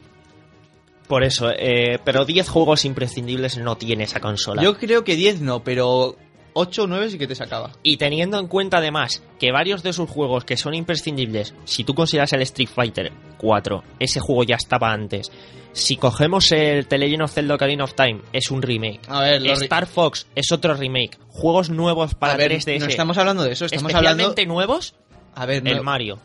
por 1.08 1.24
eso, 1.24 1.50
eh, 1.52 2.00
pero 2.04 2.26
10 2.26 2.48
juegos 2.50 2.86
imprescindibles 2.86 3.58
no 3.58 3.78
tiene 3.78 4.04
esa 4.04 4.20
consola. 4.20 4.62
Yo 4.62 4.78
creo 4.78 5.04
que 5.04 5.16
10 5.16 5.42
no, 5.42 5.64
pero 5.64 6.18
8 6.58 6.84
o 6.84 6.88
9 6.88 7.10
sí 7.12 7.18
que 7.18 7.28
te 7.28 7.36
sacaba. 7.36 7.72
Y 7.84 7.98
teniendo 7.98 8.40
en 8.40 8.48
cuenta 8.48 8.78
además 8.78 9.22
que 9.40 9.52
varios 9.52 9.84
de 9.84 9.92
sus 9.94 10.10
juegos 10.10 10.46
que 10.46 10.56
son 10.58 10.74
imprescindibles, 10.74 11.54
si 11.66 11.84
tú 11.84 11.94
consideras 11.94 12.32
el 12.34 12.42
Street 12.44 12.70
Fighter 12.74 13.12
4, 13.38 13.84
ese 14.00 14.20
juego 14.22 14.44
ya 14.46 14.56
estaba 14.56 14.92
antes. 14.92 15.32
Si 15.74 15.98
cogemos 15.98 16.50
el 16.54 16.88
The 16.88 16.98
Legend 16.98 17.24
of 17.24 17.34
Zelda 17.34 17.56
Ocarina 17.56 17.84
of 17.84 17.94
Time, 17.96 18.22
es 18.32 18.50
un 18.50 18.62
remake. 18.62 19.02
A 19.10 19.20
ver, 19.20 19.42
re- 19.42 19.52
Star 19.52 19.86
Fox 19.86 20.26
es 20.34 20.50
otro 20.54 20.74
remake. 20.74 21.18
Juegos 21.28 21.70
nuevos 21.70 22.16
para 22.16 22.34
a 22.34 22.38
ver, 22.38 22.54
3DS. 22.54 22.80
no 22.80 22.86
estamos 22.86 23.18
hablando 23.18 23.44
de 23.44 23.52
eso, 23.52 23.66
estamos 23.66 23.92
especialmente 23.92 24.44
hablando... 24.44 24.54
nuevos, 24.54 24.96
A 25.36 25.46
ver, 25.46 25.62
no- 25.62 25.70
el 25.72 25.82
Mario. 25.82 26.20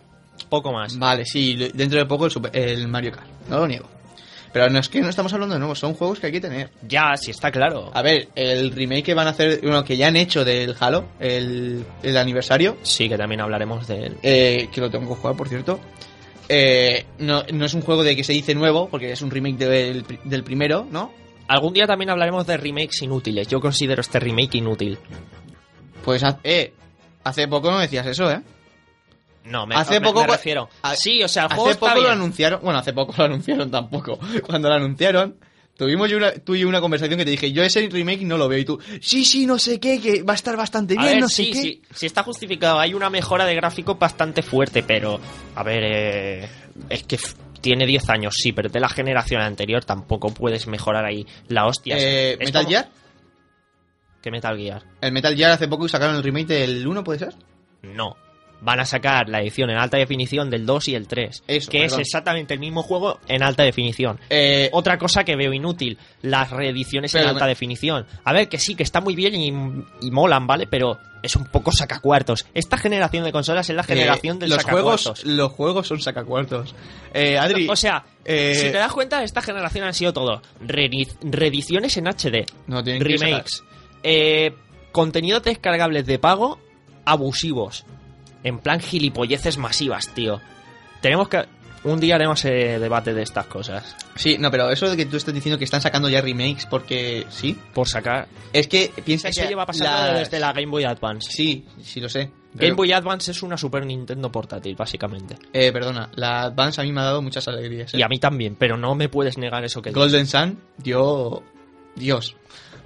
Poco 0.49 0.73
más. 0.73 0.97
Vale, 0.97 1.25
sí, 1.27 1.57
lo- 1.57 1.69
dentro 1.71 1.99
de 1.99 2.07
poco 2.07 2.27
el, 2.27 2.31
Super- 2.31 2.57
el 2.57 2.87
Mario 2.87 3.11
Kart, 3.13 3.27
no 3.49 3.59
lo 3.59 3.67
niego. 3.67 3.87
Pero 4.53 4.69
no 4.69 4.81
es 4.81 4.89
que 4.89 5.01
no 5.01 5.09
estamos 5.09 5.33
hablando 5.33 5.55
de 5.55 5.61
nuevos, 5.61 5.79
son 5.79 5.95
juegos 5.95 6.19
que 6.19 6.27
hay 6.27 6.33
que 6.33 6.41
tener. 6.41 6.71
Ya, 6.89 7.17
sí 7.17 7.31
está 7.31 7.53
claro. 7.53 7.91
A 7.95 8.03
ver, 8.03 8.29
el 8.35 8.73
remake 8.73 9.05
que 9.05 9.15
van 9.15 9.29
a 9.29 9.31
hacer, 9.31 9.61
bueno, 9.63 9.85
que 9.85 9.97
ya 9.97 10.09
han 10.09 10.17
hecho 10.17 10.45
del 10.45 10.75
Halo, 10.81 11.07
el, 11.21 11.85
el 12.03 12.17
aniversario, 12.17 12.77
Sí, 12.83 13.09
que 13.09 13.17
también 13.17 13.41
hablaremos 13.41 13.87
de 13.87 14.07
él. 14.07 14.17
eh, 14.23 14.69
que 14.73 14.81
lo 14.81 14.91
tengo 14.91 15.09
que 15.15 15.21
jugar, 15.21 15.37
por 15.37 15.49
cierto. 15.49 15.79
eh, 16.49 17.07
no, 17.19 17.45
no 17.53 17.65
es 17.65 17.75
un 17.75 17.83
juego 17.83 18.03
de 18.03 18.17
que 18.17 18.25
se 18.25 18.33
dice 18.33 18.55
nuevo, 18.57 18.89
porque 18.89 19.13
es 19.13 19.23
un 19.23 19.31
remake 19.31 19.57
del, 19.59 20.05
del 20.25 20.43
primero, 20.43 20.85
¿no? 20.91 21.13
Algún 21.47 21.73
día 21.73 21.87
también 21.87 22.11
hablaremos 22.11 22.45
de 22.47 22.57
remakes 22.57 23.03
inútiles. 23.03 23.47
Yo 23.49 23.61
considero 23.61 24.01
este 24.01 24.19
remake 24.19 24.57
inútil. 24.57 24.99
Pues, 26.05 26.23
eh, 26.45 26.73
hace 27.25 27.47
poco 27.49 27.71
no 27.71 27.79
decías 27.79 28.07
eso, 28.07 28.31
¿eh? 28.31 28.41
No, 29.51 29.67
me, 29.67 29.75
Hace 29.75 29.99
me- 30.01 30.07
poco 30.07 30.23
me 30.23 30.29
refiero. 30.29 30.69
a- 30.83 30.95
sí, 30.97 31.23
o 31.23 31.29
sea, 31.29 31.43
el 31.45 31.53
hace 31.53 31.61
juego 31.61 31.79
poco 31.81 32.01
lo 32.01 32.11
anunciaron, 32.11 32.61
bueno, 32.63 32.79
hace 32.79 32.93
poco 32.93 33.15
lo 33.19 33.25
anunciaron 33.25 33.71
tampoco. 33.71 34.19
Cuando 34.47 34.69
lo 34.69 34.75
anunciaron, 34.77 35.37
tuvimos 35.77 36.09
yo 36.11 36.19
una, 36.19 36.33
tú 36.33 36.55
y 36.55 36.61
yo 36.61 36.69
una 36.69 36.81
conversación 36.81 37.19
que 37.19 37.25
te 37.25 37.31
dije, 37.33 37.51
yo 37.53 37.63
ese 37.63 37.89
remake 37.89 38.23
no 38.23 38.37
lo 38.39 38.49
veo 38.49 38.59
y 38.59 38.65
tú, 38.65 38.79
sí, 39.01 39.25
sí, 39.25 39.47
no 39.47 39.59
sé 39.59 39.81
qué, 39.81 40.01
que 40.01 40.23
va 40.23 40.35
a 40.35 40.37
estar 40.37 40.57
bastante 40.57 40.95
A 40.97 41.03
bien, 41.03 41.15
ver, 41.15 41.21
no 41.23 41.29
sí, 41.29 41.47
sé 41.47 41.51
qué. 41.53 41.61
sí, 41.63 41.83
sí 41.95 42.07
está 42.07 42.23
justificado. 42.23 42.79
Hay 42.79 42.95
una 42.95 43.11
mejora 43.11 43.45
de 43.45 43.55
gráfico 43.55 43.97
bastante 43.97 44.43
fuerte, 44.43 44.83
pero 44.83 45.19
a 45.57 45.63
ver, 45.63 45.83
eh, 45.85 46.49
es 46.89 47.03
que 47.05 47.19
tiene 47.61 47.87
10 47.87 48.09
años, 48.09 48.35
sí, 48.37 48.53
pero 48.53 48.69
de 48.69 48.81
la 48.81 48.89
generación 48.89 49.43
anterior 49.43 49.85
tampoco 49.85 50.33
puedes 50.33 50.67
mejorar 50.67 51.05
ahí 51.05 51.27
la 51.49 51.67
hostia. 51.67 51.97
Eh, 51.99 52.37
Metal 52.39 52.63
como- 52.65 52.69
Gear, 52.71 52.89
¿Qué 54.23 54.31
Metal 54.31 54.57
Gear? 54.57 54.83
el 55.01 55.13
Metal 55.13 55.35
Gear 55.35 55.53
hace 55.53 55.67
poco 55.67 55.89
sacaron 55.89 56.15
el 56.17 56.23
remake 56.23 56.47
del 56.49 56.87
1, 56.87 57.03
¿puede 57.03 57.19
ser? 57.19 57.35
No. 57.83 58.17
Van 58.63 58.79
a 58.79 58.85
sacar 58.85 59.29
la 59.29 59.41
edición 59.41 59.71
en 59.71 59.79
alta 59.79 59.97
definición 59.97 60.51
del 60.51 60.67
2 60.67 60.89
y 60.89 60.95
el 60.95 61.07
3. 61.09 61.45
Eso, 61.47 61.71
que 61.71 61.81
perdón. 61.81 62.01
es 62.01 62.07
exactamente 62.07 62.53
el 62.55 62.61
mismo 62.61 62.83
juego 62.83 63.19
en 63.27 63.43
alta 63.43 63.63
definición. 63.63 64.21
Eh, 64.29 64.69
Otra 64.73 64.99
cosa 64.99 65.25
que 65.25 65.35
veo 65.37 65.53
inútil, 65.55 65.97
las 66.23 66.51
reediciones 66.51 67.15
en 67.15 67.27
alta 67.27 67.47
definición. 67.47 68.07
A 68.25 68.33
ver, 68.35 68.49
que 68.49 68.59
sí, 68.59 68.75
que 68.75 68.83
está 68.83 69.01
muy 69.01 69.15
bien 69.15 69.35
y, 69.35 69.49
y 70.07 70.11
molan, 70.11 70.47
¿vale? 70.47 70.67
Pero 70.67 70.99
es 71.23 71.37
un 71.37 71.45
poco 71.47 71.73
sacacuartos. 71.73 72.47
Esta 72.55 72.77
generación 72.77 73.25
de 73.25 73.33
consolas 73.33 73.69
es 73.71 73.77
la 73.77 73.83
generación 73.83 74.37
eh, 74.37 74.41
del 74.41 74.51
los 74.51 74.59
sacacuartos. 74.63 75.03
juegos, 75.05 75.25
los 75.25 75.53
juegos 75.53 75.87
son 75.89 76.01
sacacuartos. 76.01 76.75
Eh, 77.15 77.39
Adri, 77.39 77.67
O 77.69 77.77
sea, 77.77 78.05
eh, 78.25 78.55
si 78.55 78.63
te 78.71 78.73
das 78.79 78.93
cuenta, 78.93 79.23
esta 79.25 79.41
generación 79.43 79.85
han 79.87 79.95
sido 79.95 80.13
todo 80.13 80.43
reedi- 80.67 81.15
reediciones 81.23 81.97
en 81.97 82.07
HD, 82.09 82.45
no 82.67 82.83
remakes, 82.83 83.63
eh, 84.03 84.55
contenidos 84.93 85.43
descargables 85.43 86.05
de 86.07 86.19
pago 86.19 86.59
abusivos. 87.05 87.85
En 88.43 88.59
plan 88.59 88.81
gilipolleces 88.81 89.59
masivas, 89.59 90.09
tío. 90.15 90.41
Tenemos 91.01 91.29
que... 91.29 91.45
Un 91.83 91.99
día 91.99 92.17
haremos 92.17 92.45
eh, 92.45 92.79
debate 92.79 93.15
de 93.15 93.23
estas 93.23 93.47
cosas. 93.47 93.97
Sí, 94.15 94.37
no, 94.39 94.51
pero 94.51 94.71
eso 94.71 94.91
de 94.91 94.99
que 94.99 95.07
tú 95.07 95.17
estás 95.17 95.33
diciendo 95.33 95.57
que 95.59 95.65
están 95.65 95.81
sacando 95.81 96.11
ya 96.11 96.21
remakes 96.21 96.67
porque 96.67 97.27
sí, 97.31 97.59
Por 97.73 97.89
sacar... 97.89 98.29
es 98.53 98.69
que 98.69 98.93
piensa 99.03 99.29
Eso 99.31 99.41
que 99.41 99.49
lleva 99.49 99.65
pasando 99.65 99.91
las- 100.13 100.19
desde 100.19 100.39
la 100.41 100.53
Game 100.53 100.67
Boy 100.67 100.85
Advance. 100.85 101.33
Sí, 101.33 101.65
sí 101.83 102.01
lo 102.01 102.11
sé. 102.11 102.31
Game 102.53 102.75
Boy 102.75 102.93
Advance 102.93 103.31
es 103.31 103.43
una 103.43 103.57
Super 103.57 103.87
Nintendo 103.87 104.31
portátil, 104.31 104.77
básicamente. 104.77 105.37
Eh, 105.55 105.73
perdona, 105.73 106.11
la 106.17 106.43
Advance 106.43 106.83
a 106.83 106.85
mí 106.85 106.93
me 106.93 107.01
ha 107.01 107.05
dado 107.05 107.23
muchas 107.23 107.49
alegrías. 107.49 107.95
¿eh? 107.95 107.99
Y 107.99 108.03
a 108.03 108.09
mí 108.09 108.19
también, 108.19 108.57
pero 108.59 108.77
no 108.77 108.95
me 108.95 109.09
puedes 109.09 109.39
negar 109.39 109.65
eso 109.65 109.81
que 109.81 109.89
dices. 109.89 110.03
Golden 110.03 110.27
Sun 110.27 110.61
dio 110.77 111.43
Dios. 111.97 112.37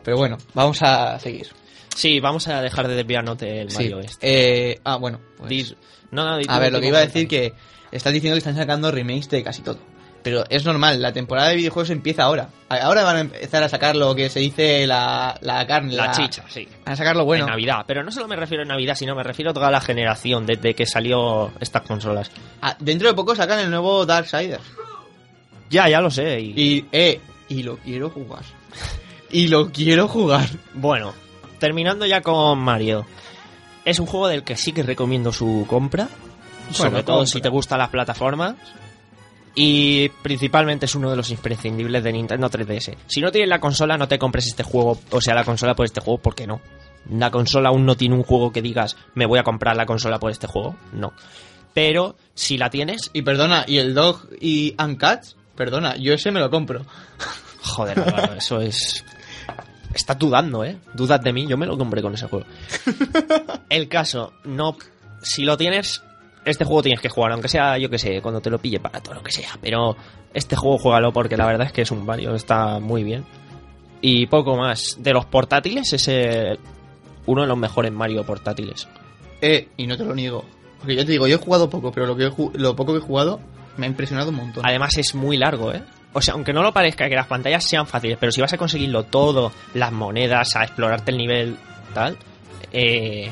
Pero 0.05 0.19
bueno, 0.19 0.39
vamos 0.53 0.81
a 0.83 1.19
seguir. 1.19 1.49
Sí, 1.95 2.21
vamos 2.21 2.49
a 2.49 2.61
dejar 2.61 2.89
de 2.89 2.95
desviarnos 2.97 3.39
del 3.39 3.71
Sí. 3.71 3.77
Mario 3.77 4.01
este. 4.01 4.73
Eh, 4.73 4.81
ah, 4.85 4.97
bueno. 4.97 5.21
pues- 5.39 5.77
no, 6.11 6.25
no, 6.25 6.41
a 6.49 6.59
ver, 6.59 6.73
lo 6.73 6.81
que 6.81 6.89
iba 6.89 6.99
a 6.99 7.07
decir 7.07 7.27
que 7.29 7.55
estás 7.91 8.13
diciendo 8.13 8.35
que 8.35 8.39
están 8.39 8.57
sacando 8.57 8.91
remakes 8.91 9.29
de 9.31 9.43
casi 9.43 9.63
todo. 9.63 9.79
Pero 10.23 10.45
es 10.49 10.65
normal, 10.65 11.03
la 11.03 11.13
temporada 11.13 11.49
de 11.51 11.57
videojuegos 11.57 11.91
empieza 11.91 12.23
ahora. 12.23 12.49
Ahora 12.71 13.05
van 13.05 13.17
a 13.17 13.21
empezar 13.21 13.63
a 13.63 13.69
sacar 13.69 13.95
lo 13.95 14.15
que 14.15 14.31
se 14.31 14.41
dice 14.41 14.87
la, 14.87 15.37
la 15.43 15.67
carne. 15.67 15.93
La 15.95 16.13
chicha, 16.13 16.45
sí. 16.49 16.67
Van 16.85 16.95
a 16.95 16.97
sacar 16.97 17.15
lo 17.15 17.27
bueno. 17.27 17.45
En 17.45 17.51
Navidad. 17.51 17.85
Pero 17.87 18.03
no 18.03 18.11
solo 18.11 18.27
me 18.27 18.35
refiero 18.37 18.63
a 18.63 18.67
Navidad, 18.67 18.95
sino 18.95 19.15
me 19.15 19.23
refiero 19.23 19.51
a 19.51 19.55
toda 19.55 19.71
la 19.71 19.83
generación 19.83 20.47
desde 20.47 20.75
que 20.75 20.87
salió 20.87 21.53
estas 21.61 21.83
consolas. 21.83 22.31
Ah, 22.63 22.75
dentro 22.81 23.09
de 23.09 23.15
poco 23.15 23.35
sacan 23.37 23.59
el 23.61 23.69
nuevo 23.71 24.07
Darksiders. 24.07 24.63
Ya, 25.69 25.89
ya 25.91 26.01
lo 26.01 26.11
sé. 26.11 26.41
Y, 26.41 26.55
Y, 26.57 26.87
eh, 26.93 27.21
y 27.51 27.63
lo 27.63 27.77
quiero 27.77 28.09
jugar. 28.09 28.45
y 29.31 29.49
lo 29.49 29.71
quiero 29.73 30.09
jugar. 30.09 30.49
bueno, 30.73 31.13
terminando 31.65 32.05
ya 32.05 32.21
con 32.21 32.59
Mario. 32.59 33.07
Es 33.87 33.99
un 33.99 34.05
juego 34.05 34.29
del 34.29 34.45
que 34.45 34.55
sí 34.55 34.73
que 34.73 34.83
recomiendo 34.83 35.33
su 35.33 35.65
compra. 35.67 36.11
sobre 36.71 37.03
todo 37.03 37.21
compra. 37.21 37.33
si 37.33 37.41
te 37.41 37.49
gustan 37.49 37.79
las 37.79 37.89
plataformas. 37.89 38.57
Y 39.55 40.11
principalmente 40.23 40.85
es 40.85 40.95
uno 40.95 41.09
de 41.09 41.17
los 41.17 41.31
imprescindibles 41.31 42.05
de 42.05 42.13
Nintendo 42.13 42.51
3DS. 42.51 42.97
Si 43.07 43.23
no 43.23 43.33
tienes 43.33 43.49
la 43.49 43.61
consola, 43.61 43.97
no 43.97 44.07
te 44.07 44.19
compres 44.19 44.47
este 44.47 44.63
juego, 44.63 45.01
o 45.11 45.23
sea, 45.23 45.35
la 45.35 45.45
consola 45.45 45.75
por 45.75 45.87
este 45.87 46.03
juego, 46.03 46.21
¿por 46.21 46.35
qué 46.35 46.47
no? 46.47 46.61
La 47.09 47.31
consola 47.31 47.71
aún 47.71 47.87
no 47.87 47.97
tiene 47.97 48.15
un 48.15 48.25
juego 48.25 48.53
que 48.53 48.61
digas, 48.61 48.99
me 49.15 49.25
voy 49.25 49.39
a 49.39 49.43
comprar 49.43 49.75
la 49.75 49.87
consola 49.87 50.19
por 50.19 50.31
este 50.31 50.47
juego. 50.47 50.77
No. 50.93 51.15
Pero 51.73 52.17
si 52.35 52.59
la 52.59 52.69
tienes, 52.69 53.11
Y 53.15 53.23
perdona, 53.23 53.65
¿y 53.67 53.79
el 53.79 53.95
Dog 53.95 54.29
y 54.39 54.75
Uncats? 54.79 55.37
Perdona, 55.57 55.97
yo 55.97 56.13
ese 56.13 56.31
me 56.31 56.41
lo 56.41 56.51
compro. 56.51 56.85
Joder, 57.63 57.99
Álvaro, 58.01 58.35
eso 58.35 58.61
es. 58.61 59.03
Estás 59.95 60.19
dudando, 60.19 60.65
¿eh? 60.65 60.77
Dudas 60.93 61.23
de 61.23 61.33
mí, 61.33 61.47
yo 61.47 61.57
me 61.57 61.67
lo 61.67 61.79
compré 61.79 62.03
con 62.03 62.15
ese 62.15 62.27
juego. 62.27 62.47
El 63.69 63.89
caso, 63.89 64.33
no. 64.45 64.77
Si 65.23 65.45
lo 65.45 65.57
tienes, 65.57 66.03
este 66.45 66.65
juego 66.65 66.83
tienes 66.83 67.01
que 67.01 67.09
jugar, 67.09 67.33
aunque 67.33 67.49
sea, 67.49 67.79
yo 67.79 67.89
que 67.89 67.99
sé, 67.99 68.21
cuando 68.21 68.41
te 68.41 68.51
lo 68.51 68.59
pille 68.59 68.81
para 68.81 69.01
todo 69.01 69.15
lo 69.15 69.23
que 69.23 69.33
sea. 69.33 69.51
Pero 69.61 69.97
este 70.33 70.57
juego 70.57 70.79
juégalo 70.79 71.13
porque 71.13 71.37
la 71.37 71.47
verdad 71.47 71.67
es 71.67 71.73
que 71.73 71.83
es 71.83 71.91
un 71.91 72.05
Mario, 72.05 72.35
está 72.35 72.79
muy 72.81 73.05
bien. 73.05 73.25
Y 74.01 74.27
poco 74.27 74.57
más. 74.57 74.97
De 74.99 75.13
los 75.13 75.25
portátiles, 75.27 75.93
es 75.93 76.09
el- 76.09 76.59
uno 77.27 77.43
de 77.43 77.49
los 77.49 77.57
mejores 77.57 77.91
Mario 77.93 78.25
portátiles. 78.25 78.87
Eh, 79.41 79.69
y 79.77 79.87
no 79.87 79.97
te 79.97 80.05
lo 80.05 80.15
niego. 80.15 80.45
Porque 80.79 80.97
yo 80.97 81.07
te 81.07 81.13
digo, 81.13 81.27
yo 81.27 81.37
he 81.37 81.39
jugado 81.39 81.71
poco, 81.71 81.91
pero 81.91 82.05
lo, 82.07 82.17
que 82.17 82.25
he 82.25 82.31
ju- 82.31 82.53
lo 82.55 82.77
poco 82.77 82.93
que 82.93 82.99
he 82.99 83.03
jugado 83.03 83.41
me 83.79 83.87
ha 83.87 83.89
impresionado 83.89 84.29
un 84.31 84.37
montón. 84.37 84.67
Además 84.67 84.97
es 84.99 85.15
muy 85.15 85.39
largo, 85.39 85.73
¿eh? 85.73 85.83
O 86.15 86.23
sea, 86.23 86.35
aunque 86.35 86.53
no 86.53 86.63
lo 86.63 86.73
parezca 86.73 87.09
que 87.09 87.17
las 87.17 87.27
pantallas 87.27 87.65
sean 87.69 87.87
fáciles, 87.87 88.17
pero 88.19 88.33
si 88.33 88.41
vas 88.41 88.53
a 88.53 88.57
conseguirlo 88.57 89.03
todo, 89.03 89.53
las 89.75 89.93
monedas, 89.93 90.57
a 90.57 90.63
explorarte 90.63 91.11
el 91.11 91.19
nivel, 91.19 91.57
tal, 91.93 92.17
eh, 92.73 93.31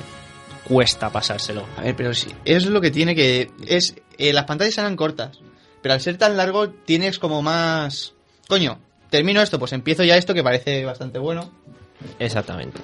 cuesta 0.65 1.11
pasárselo. 1.11 1.65
A 1.79 1.83
ver, 1.83 1.97
pero 1.97 2.13
sí, 2.13 2.29
es 2.45 2.67
lo 2.67 2.81
que 2.81 2.91
tiene 2.91 3.15
que... 3.15 3.51
es 3.67 3.95
eh, 4.19 4.33
Las 4.33 4.45
pantallas 4.45 4.77
eran 4.79 4.97
cortas, 4.97 5.39
pero 5.81 5.95
al 5.95 6.01
ser 6.01 6.19
tan 6.19 6.37
largo 6.37 6.71
tienes 6.71 7.19
como 7.19 7.41
más... 7.41 8.15
Coño, 8.49 8.81
termino 9.11 9.41
esto, 9.41 9.61
pues 9.61 9.73
empiezo 9.73 10.03
ya 10.03 10.17
esto 10.17 10.35
que 10.35 10.43
parece 10.43 10.85
bastante 10.85 11.21
bueno. 11.21 11.51
Exactamente. 12.19 12.81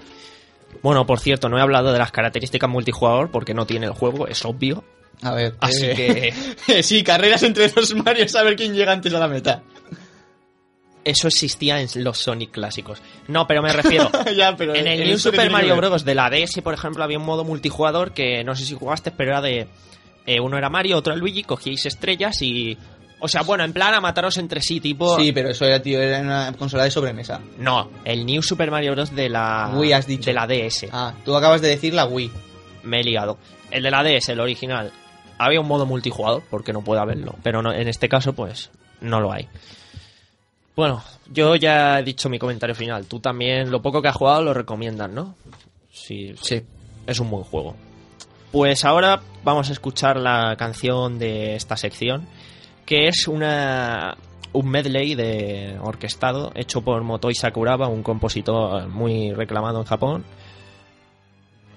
Bueno, 0.83 1.07
por 1.07 1.19
cierto, 1.19 1.49
no 1.49 1.59
he 1.59 1.63
hablado 1.63 1.93
de 1.93 1.99
las 1.99 2.13
características 2.13 2.71
multijugador 2.71 3.31
porque 3.31 3.55
no 3.55 3.67
tiene 3.67 3.87
el 3.87 3.93
juego, 3.93 4.29
es 4.29 4.45
obvio. 4.45 4.85
A 5.23 5.35
ver, 5.35 5.57
Así 5.59 5.85
eh, 5.85 6.33
sí, 6.83 7.03
carreras 7.03 7.43
entre 7.43 7.69
dos 7.69 7.95
Marios 8.05 8.37
a 8.37 8.43
ver 8.45 8.55
quién 8.55 8.75
llega 8.75 8.93
antes 8.93 9.13
a 9.13 9.19
la 9.19 9.27
meta. 9.27 9.63
Eso 11.09 11.29
existía 11.29 11.81
en 11.81 11.89
los 12.05 12.19
Sonic 12.19 12.51
clásicos. 12.51 13.01
No, 13.29 13.47
pero 13.47 13.63
me 13.63 13.73
refiero. 13.73 14.11
ya, 14.37 14.55
pero 14.57 14.75
en 14.75 14.87
el 14.87 15.09
New 15.09 15.19
Super 15.19 15.51
Mario. 15.51 15.75
Bros. 15.75 16.05
de 16.05 16.15
la 16.15 16.29
DS, 16.29 16.61
por 16.63 16.75
ejemplo, 16.75 17.03
había 17.03 17.19
un 17.19 17.25
modo 17.25 17.45
multijugador 17.45 18.13
que 18.13 18.45
no 18.45 18.55
sé 18.55 18.67
si 18.67 18.75
jugaste, 18.75 19.11
pero 19.11 19.31
era 19.31 19.41
de. 19.41 19.69
eh, 20.27 20.39
uno 20.39 20.59
era 20.59 20.69
Mario, 20.69 20.99
otro 20.99 21.17
Luigi, 21.17 21.45
cogíais 21.45 21.87
estrellas 21.87 22.43
y. 22.43 22.77
O 23.21 23.27
sea, 23.27 23.41
bueno, 23.41 23.65
en 23.65 23.73
plan 23.73 23.95
a 23.95 24.03
mataros 24.03 24.37
entre 24.37 24.61
sí, 24.61 24.81
tipo. 24.81 25.19
Sí, 25.19 25.33
pero 25.33 25.49
eso 25.49 25.65
era, 25.65 25.81
tío, 25.81 25.99
era 25.99 26.21
una 26.21 26.53
consola 26.53 26.85
de 26.85 26.91
sobremesa. 26.91 27.41
No, 27.57 27.91
el 28.05 28.27
New 28.27 28.43
Super 28.43 28.71
Mario 28.71 28.93
Bros. 28.93 29.15
de 29.15 29.31
la. 29.31 29.73
Wii 29.75 29.93
has 29.95 30.07
dicho. 30.07 30.27
De 30.27 30.35
la 30.35 30.47
DS. 30.47 30.89
Ah, 30.93 31.15
tú 31.25 31.35
acabas 31.35 31.63
de 31.63 31.69
decir 31.69 31.95
la 31.95 32.05
Wii. 32.05 32.31
Me 32.83 33.01
he 33.01 33.05
liado. 33.05 33.39
El 33.71 33.83
de 33.83 33.91
la 33.91 34.05
DS, 34.05 34.29
el 34.29 34.41
original. 34.41 34.93
Había 35.39 35.61
un 35.61 35.69
modo 35.69 35.87
multijugador, 35.87 36.43
porque 36.51 36.75
no 36.75 36.83
puede 36.83 37.01
haberlo. 37.01 37.35
Pero 37.43 37.63
no, 37.63 37.73
en 37.73 37.89
este 37.89 38.11
caso, 38.11 38.35
pues, 38.35 38.71
no 39.01 39.21
lo 39.21 39.33
hay. 39.33 39.49
Bueno, 40.79 41.03
yo 41.33 41.57
ya 41.57 41.99
he 41.99 42.05
dicho 42.05 42.29
mi 42.29 42.39
comentario 42.39 42.73
final. 42.73 43.07
Tú 43.07 43.19
también, 43.19 43.69
lo 43.69 43.83
poco 43.83 44.01
que 44.01 44.07
has 44.07 44.15
jugado, 44.15 44.45
lo 44.45 44.55
recomiendas, 44.55 45.11
¿no? 45.11 45.35
Sí, 45.91 46.37
Sí. 46.41 46.63
es 47.05 47.19
un 47.19 47.29
buen 47.31 47.43
juego. 47.43 47.75
Pues 48.53 48.85
ahora 48.85 49.21
vamos 49.43 49.71
a 49.71 49.73
escuchar 49.73 50.19
la 50.21 50.55
canción 50.57 51.19
de 51.19 51.57
esta 51.57 51.77
sección, 51.77 52.29
que 52.87 53.09
es 53.09 53.27
una 53.27 54.17
un 54.53 54.69
medley 54.69 55.17
de 55.17 55.77
orquestado 55.83 56.53
hecho 56.55 56.81
por 56.83 57.03
Motoi 57.03 57.35
Sakuraba, 57.35 57.89
un 57.89 58.05
compositor 58.05 58.87
muy 58.87 59.33
reclamado 59.33 59.81
en 59.81 59.85
Japón. 59.85 60.25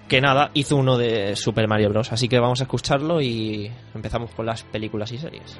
Que 0.08 0.20
nada, 0.20 0.52
hizo 0.54 0.76
uno 0.76 0.96
de 0.96 1.34
Super 1.34 1.66
Mario 1.66 1.88
Bros. 1.88 2.12
Así 2.12 2.28
que 2.28 2.38
vamos 2.38 2.60
a 2.60 2.64
escucharlo 2.64 3.20
y 3.20 3.68
empezamos 3.96 4.30
con 4.30 4.46
las 4.46 4.62
películas 4.62 5.10
y 5.10 5.18
series. 5.18 5.58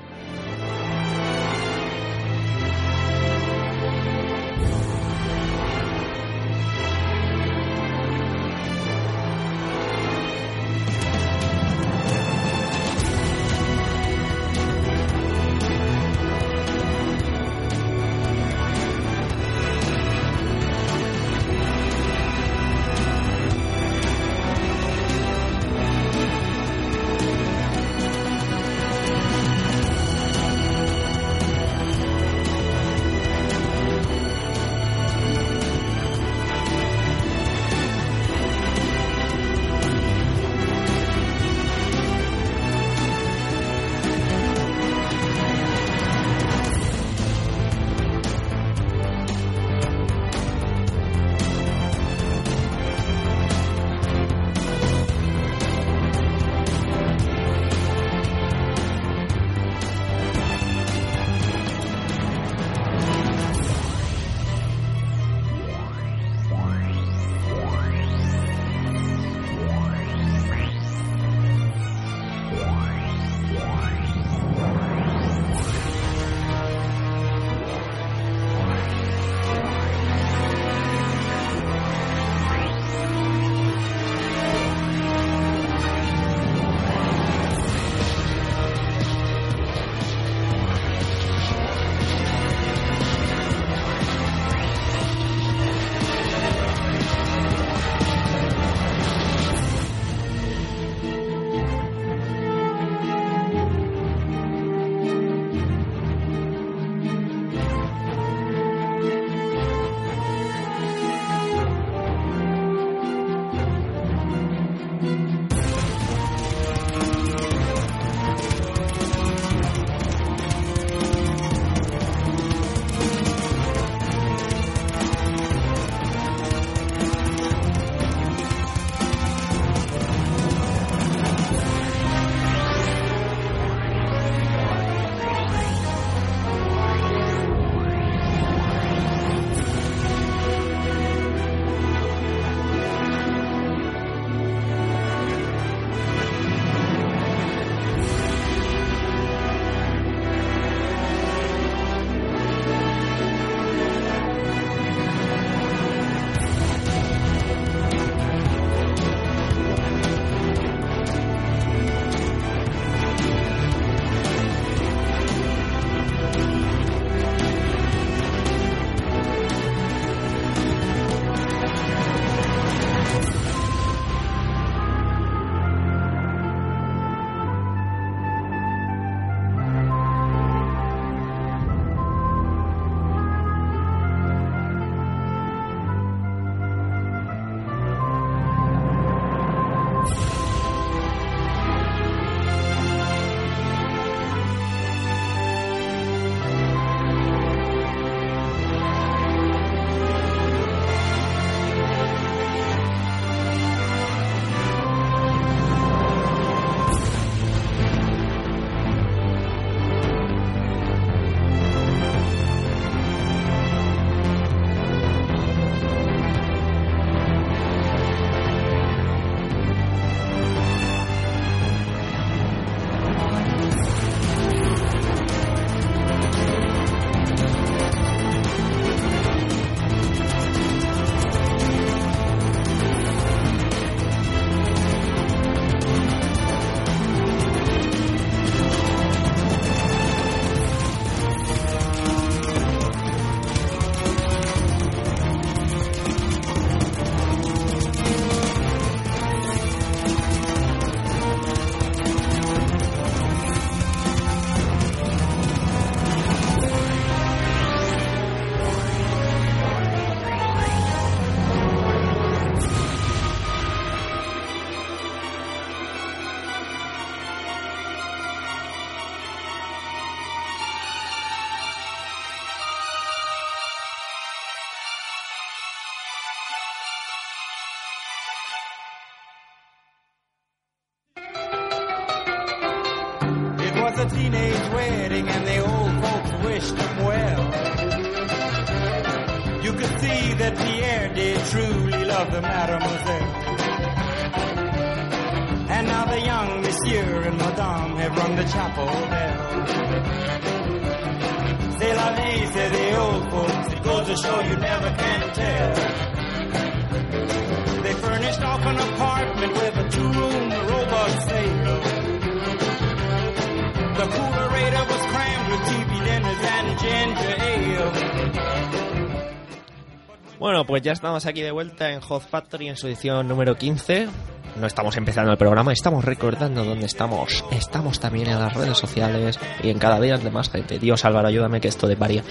Pues 320.82 320.86
ya 320.86 320.92
estamos 320.94 321.26
aquí 321.26 321.42
de 321.42 321.52
vuelta 321.52 321.92
en 321.92 322.00
Hot 322.00 322.28
Factory 322.28 322.66
en 322.66 322.76
su 322.76 322.88
edición 322.88 323.28
número 323.28 323.56
15. 323.56 324.08
No 324.56 324.66
estamos 324.66 324.96
empezando 324.96 325.30
el 325.30 325.38
programa, 325.38 325.72
estamos 325.72 326.04
recordando 326.04 326.64
dónde 326.64 326.86
estamos. 326.86 327.44
Estamos 327.52 328.00
también 328.00 328.26
en 328.26 328.40
las 328.40 328.52
redes 328.52 328.78
sociales 328.78 329.38
y 329.62 329.70
en 329.70 329.78
cada 329.78 330.00
día 330.00 330.16
de 330.18 330.28
más 330.32 330.50
gente. 330.50 330.80
Dios, 330.80 331.04
Álvaro, 331.04 331.28
ayúdame 331.28 331.60
que 331.60 331.68
esto 331.68 331.86
de 331.86 331.94
varía. 331.94 332.24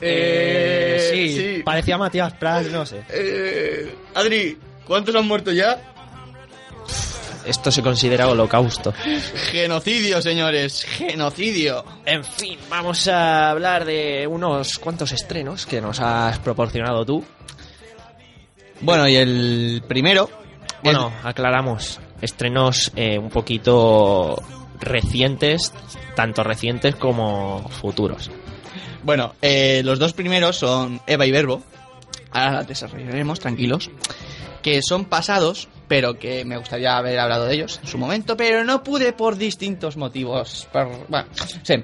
Eh, 0.00 1.10
sí, 1.12 1.28
sí. 1.28 1.62
parecía 1.62 1.96
Matías 1.96 2.32
Prats, 2.32 2.72
no 2.72 2.84
sé. 2.84 3.04
Eh, 3.08 3.94
Adri, 4.16 4.58
¿cuántos 4.84 5.14
han 5.14 5.28
muerto 5.28 5.52
ya? 5.52 5.80
Esto 7.46 7.70
se 7.70 7.82
considera 7.82 8.28
holocausto. 8.28 8.92
Genocidio, 9.50 10.20
señores, 10.22 10.84
genocidio. 10.84 11.84
En 12.04 12.24
fin, 12.24 12.58
vamos 12.68 13.06
a 13.06 13.50
hablar 13.50 13.84
de 13.84 14.26
unos 14.26 14.78
cuantos 14.78 15.12
estrenos 15.12 15.66
que 15.66 15.80
nos 15.80 16.00
has 16.00 16.40
proporcionado 16.40 17.04
tú. 17.04 17.24
Bueno, 18.82 19.08
y 19.08 19.16
el 19.16 19.82
primero. 19.86 20.28
Bueno, 20.82 21.12
aclaramos. 21.22 22.00
Estrenos 22.20 22.92
eh, 22.96 23.18
un 23.18 23.30
poquito 23.30 24.36
recientes, 24.80 25.72
tanto 26.14 26.42
recientes 26.42 26.94
como 26.96 27.68
futuros. 27.68 28.30
Bueno, 29.02 29.34
eh, 29.42 29.82
los 29.84 29.98
dos 29.98 30.12
primeros 30.12 30.56
son 30.56 31.00
Eva 31.06 31.26
y 31.26 31.30
Verbo. 31.30 31.62
Ahora 32.30 32.62
desarrollaremos, 32.64 33.40
tranquilos. 33.40 33.90
Que 34.62 34.80
son 34.82 35.06
pasados, 35.06 35.68
pero 35.88 36.18
que 36.18 36.44
me 36.44 36.56
gustaría 36.56 36.96
haber 36.96 37.18
hablado 37.18 37.46
de 37.46 37.54
ellos 37.54 37.80
en 37.82 37.88
su 37.88 37.98
momento, 37.98 38.36
pero 38.36 38.64
no 38.64 38.82
pude 38.84 39.12
por 39.12 39.36
distintos 39.36 39.96
motivos. 39.96 40.68
Por- 40.72 41.06
bueno, 41.08 41.26
sí. 41.62 41.74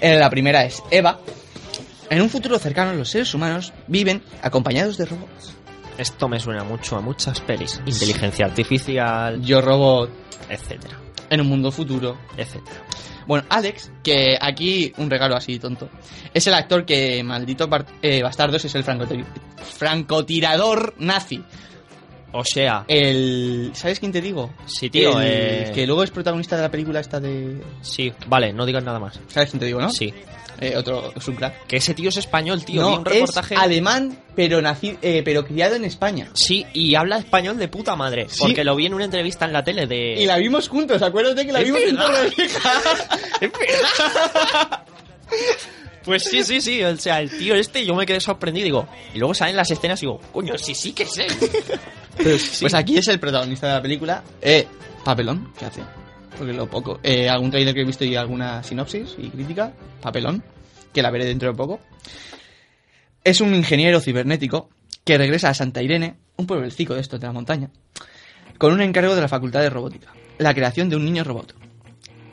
Eh, 0.00 0.18
la 0.18 0.28
primera 0.30 0.64
es 0.64 0.82
Eva. 0.90 1.18
En 2.10 2.20
un 2.22 2.28
futuro 2.30 2.58
cercano, 2.58 2.92
los 2.94 3.08
seres 3.10 3.32
humanos 3.34 3.72
viven 3.86 4.22
acompañados 4.42 4.96
de 4.98 5.06
robots. 5.06 5.54
Esto 5.98 6.28
me 6.28 6.38
suena 6.40 6.64
mucho 6.64 6.96
a 6.96 7.00
muchas 7.00 7.40
pelis. 7.40 7.80
Inteligencia 7.84 8.46
artificial, 8.46 9.42
Yo 9.42 9.60
robot 9.60 10.10
etcétera, 10.48 10.98
en 11.28 11.40
un 11.42 11.48
mundo 11.48 11.70
futuro. 11.70 12.16
etcétera. 12.36 12.76
Bueno, 13.26 13.44
Alex, 13.50 13.90
que 14.02 14.38
aquí 14.40 14.90
un 14.96 15.10
regalo 15.10 15.36
así 15.36 15.58
tonto, 15.58 15.90
es 16.32 16.46
el 16.46 16.54
actor 16.54 16.86
que, 16.86 17.22
maldito 17.22 17.68
eh, 18.00 18.22
bastardos, 18.22 18.64
es 18.64 18.74
el 18.74 18.84
francoti- 18.84 19.22
francotirador 19.76 20.94
nazi. 20.98 21.42
O 22.32 22.44
sea, 22.44 22.84
El... 22.88 23.70
¿Sabes 23.74 24.00
quién 24.00 24.12
te 24.12 24.20
digo? 24.20 24.50
sí, 24.66 24.90
tío, 24.90 25.20
El 25.20 25.26
eh, 25.26 25.72
Que 25.74 25.86
luego 25.86 26.02
es 26.02 26.10
protagonista 26.10 26.56
de 26.56 26.62
la 26.62 26.70
película 26.70 27.00
esta 27.00 27.20
de... 27.20 27.60
sí, 27.80 28.12
vale, 28.26 28.52
no 28.52 28.66
digas 28.66 28.84
nada 28.84 28.98
más. 28.98 29.18
¿Sabes 29.28 29.50
quién 29.50 29.60
te 29.60 29.66
digo, 29.66 29.80
no? 29.80 29.90
Sí. 29.90 30.12
Eh, 30.60 30.74
otro, 30.76 31.12
es 31.14 31.28
un 31.28 31.36
crack. 31.36 31.66
Que 31.66 31.76
ese 31.76 31.94
tío 31.94 32.08
es 32.08 32.16
español, 32.16 32.64
tío. 32.64 32.82
no, 32.82 32.96
un 32.98 33.04
reportaje. 33.04 33.54
es 33.54 33.60
alemán, 33.60 34.18
pero, 34.34 34.60
nací, 34.60 34.98
eh, 35.02 35.22
pero 35.24 35.44
criado 35.44 35.76
en 35.76 35.84
España. 35.84 36.30
Sí, 36.34 36.66
y 36.74 36.96
habla 36.96 37.18
español 37.18 37.58
de 37.58 37.68
puta 37.68 37.94
madre. 37.94 38.26
Sí. 38.28 38.40
Porque 38.40 38.64
lo 38.64 38.74
vi 38.74 38.86
en 38.86 38.94
una 38.94 39.04
entrevista 39.04 39.44
en 39.44 39.52
la 39.52 39.62
tele 39.62 39.86
de. 39.86 40.14
Y 40.20 40.26
la 40.26 40.36
vimos 40.36 40.68
juntos, 40.68 41.00
acuérdate 41.00 41.46
que 41.46 41.52
la 41.52 41.60
Es 41.60 41.66
vimos. 41.66 41.80
Torrevieja. 42.06 42.72
Es 43.40 43.52
verdad. 43.52 44.82
Pues 46.08 46.24
sí, 46.24 46.42
sí, 46.42 46.62
sí. 46.62 46.82
O 46.82 46.96
sea, 46.96 47.20
el 47.20 47.28
tío 47.28 47.54
este, 47.54 47.84
yo 47.84 47.94
me 47.94 48.06
quedé 48.06 48.18
sorprendido. 48.18 48.64
y 48.64 48.68
Digo, 48.70 48.88
y 49.12 49.18
luego 49.18 49.34
salen 49.34 49.56
las 49.56 49.70
escenas 49.70 50.02
y 50.02 50.06
digo, 50.06 50.18
coño, 50.32 50.56
sí, 50.56 50.74
sí 50.74 50.92
que 50.92 51.04
sé. 51.04 51.26
Pues 52.60 52.72
aquí 52.72 52.96
es 52.96 53.06
el 53.08 53.20
protagonista 53.20 53.66
de 53.68 53.72
la 53.74 53.82
película. 53.82 54.24
Eh, 54.40 54.66
papelón, 55.04 55.52
¿qué 55.58 55.66
hace? 55.66 55.82
Porque 56.36 56.54
lo 56.54 56.66
poco. 56.68 56.98
Eh, 57.02 57.28
algún 57.28 57.50
trailer 57.50 57.74
que 57.74 57.82
he 57.82 57.84
visto 57.84 58.06
y 58.06 58.16
alguna 58.16 58.62
sinopsis 58.62 59.16
y 59.18 59.28
crítica. 59.28 59.74
Papelón, 60.00 60.42
que 60.94 61.02
la 61.02 61.10
veré 61.10 61.26
dentro 61.26 61.50
de 61.50 61.54
poco. 61.54 61.78
Es 63.22 63.42
un 63.42 63.54
ingeniero 63.54 64.00
cibernético 64.00 64.70
que 65.04 65.18
regresa 65.18 65.50
a 65.50 65.54
Santa 65.54 65.82
Irene, 65.82 66.16
un 66.36 66.46
pueblecito 66.46 66.94
de 66.94 67.02
estos 67.02 67.20
de 67.20 67.26
la 67.26 67.34
montaña, 67.34 67.70
con 68.56 68.72
un 68.72 68.80
encargo 68.80 69.14
de 69.14 69.20
la 69.20 69.28
Facultad 69.28 69.60
de 69.60 69.68
Robótica. 69.68 70.14
La 70.38 70.54
creación 70.54 70.88
de 70.88 70.96
un 70.96 71.04
niño 71.04 71.22
robot. 71.22 71.67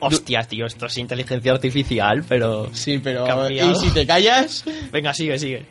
Hostia, 0.06 0.42
tío, 0.44 0.66
esto 0.66 0.86
es 0.86 0.96
inteligencia 0.98 1.52
artificial, 1.52 2.24
pero. 2.28 2.68
Sí, 2.74 2.98
pero... 2.98 3.24
Cambiado. 3.24 3.72
Y 3.72 3.74
si 3.76 3.90
te 3.90 4.06
callas, 4.06 4.64
Venga, 4.92 5.12
sigue, 5.14 5.38
sigue. 5.38 5.64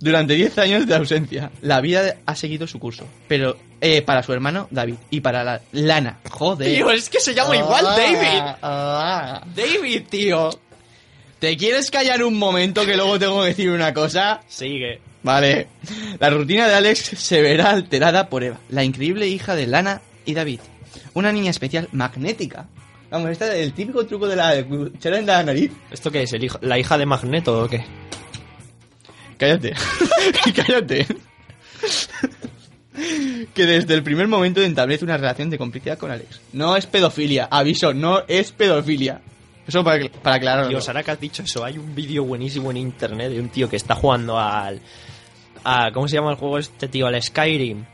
durante 0.00 0.34
10 0.34 0.58
años 0.58 0.86
de 0.86 0.94
ausencia, 0.94 1.50
la 1.62 1.80
vida 1.80 2.16
ha 2.26 2.34
seguido 2.36 2.66
su 2.66 2.78
curso. 2.78 3.06
Pero 3.28 3.56
eh, 3.80 4.02
para 4.02 4.22
su 4.22 4.32
hermano 4.32 4.68
David 4.70 4.96
y 5.10 5.20
para 5.20 5.44
la 5.44 5.60
Lana. 5.72 6.18
Joder. 6.30 6.74
Tío, 6.74 6.90
es 6.90 7.08
que 7.08 7.20
se 7.20 7.34
llama 7.34 7.56
igual 7.56 7.84
Ah, 7.86 7.96
David. 7.96 8.56
ah. 8.62 9.42
David, 9.54 10.02
tío. 10.10 10.50
¿Te 11.38 11.56
quieres 11.58 11.90
callar 11.90 12.22
un 12.24 12.38
momento 12.38 12.86
que 12.86 12.96
luego 12.96 13.18
tengo 13.18 13.42
que 13.42 13.48
decir 13.48 13.70
una 13.70 13.92
cosa? 13.92 14.40
Sigue. 14.48 15.00
Vale. 15.22 15.68
La 16.18 16.30
rutina 16.30 16.68
de 16.68 16.74
Alex 16.74 17.00
se 17.18 17.42
verá 17.42 17.70
alterada 17.70 18.28
por 18.28 18.44
Eva, 18.44 18.58
la 18.70 18.84
increíble 18.84 19.26
hija 19.28 19.54
de 19.54 19.66
Lana 19.66 20.00
y 20.24 20.32
David. 20.34 20.60
Una 21.12 21.32
niña 21.32 21.50
especial 21.50 21.88
magnética. 21.92 22.66
Vamos, 23.14 23.30
esta 23.30 23.46
es 23.54 23.62
el 23.62 23.72
típico 23.72 24.04
truco 24.04 24.26
de 24.26 24.34
la 24.34 24.60
cuchara 24.64 25.20
en 25.20 25.26
la 25.26 25.40
nariz. 25.44 25.70
¿Esto 25.92 26.10
qué 26.10 26.24
es? 26.24 26.32
¿El 26.32 26.42
hijo- 26.42 26.58
¿La 26.62 26.80
hija 26.80 26.98
de 26.98 27.06
Magneto 27.06 27.62
o 27.62 27.68
qué? 27.68 27.84
Cállate. 29.38 29.72
Cállate. 30.56 31.06
que 33.54 33.66
desde 33.66 33.94
el 33.94 34.02
primer 34.02 34.26
momento 34.26 34.60
establece 34.60 35.04
una 35.04 35.16
relación 35.16 35.48
de 35.48 35.58
complicidad 35.58 35.96
con 35.96 36.10
Alex. 36.10 36.40
No 36.52 36.76
es 36.76 36.86
pedofilia. 36.86 37.46
Aviso, 37.50 37.94
no 37.94 38.24
es 38.26 38.50
pedofilia. 38.50 39.20
Eso 39.64 39.84
para, 39.84 40.08
para 40.08 40.36
aclararlo. 40.36 40.70
Dios, 40.70 40.88
ahora 40.88 41.04
que 41.04 41.12
has 41.12 41.20
dicho 41.20 41.44
eso, 41.44 41.64
hay 41.64 41.78
un 41.78 41.94
vídeo 41.94 42.24
buenísimo 42.24 42.72
en 42.72 42.78
internet 42.78 43.30
de 43.30 43.38
un 43.40 43.48
tío 43.48 43.68
que 43.68 43.76
está 43.76 43.94
jugando 43.94 44.38
al. 44.40 44.80
A, 45.62 45.92
¿Cómo 45.92 46.08
se 46.08 46.16
llama 46.16 46.32
el 46.32 46.36
juego 46.36 46.58
este 46.58 46.88
tío? 46.88 47.06
Al 47.06 47.22
Skyrim. 47.22 47.84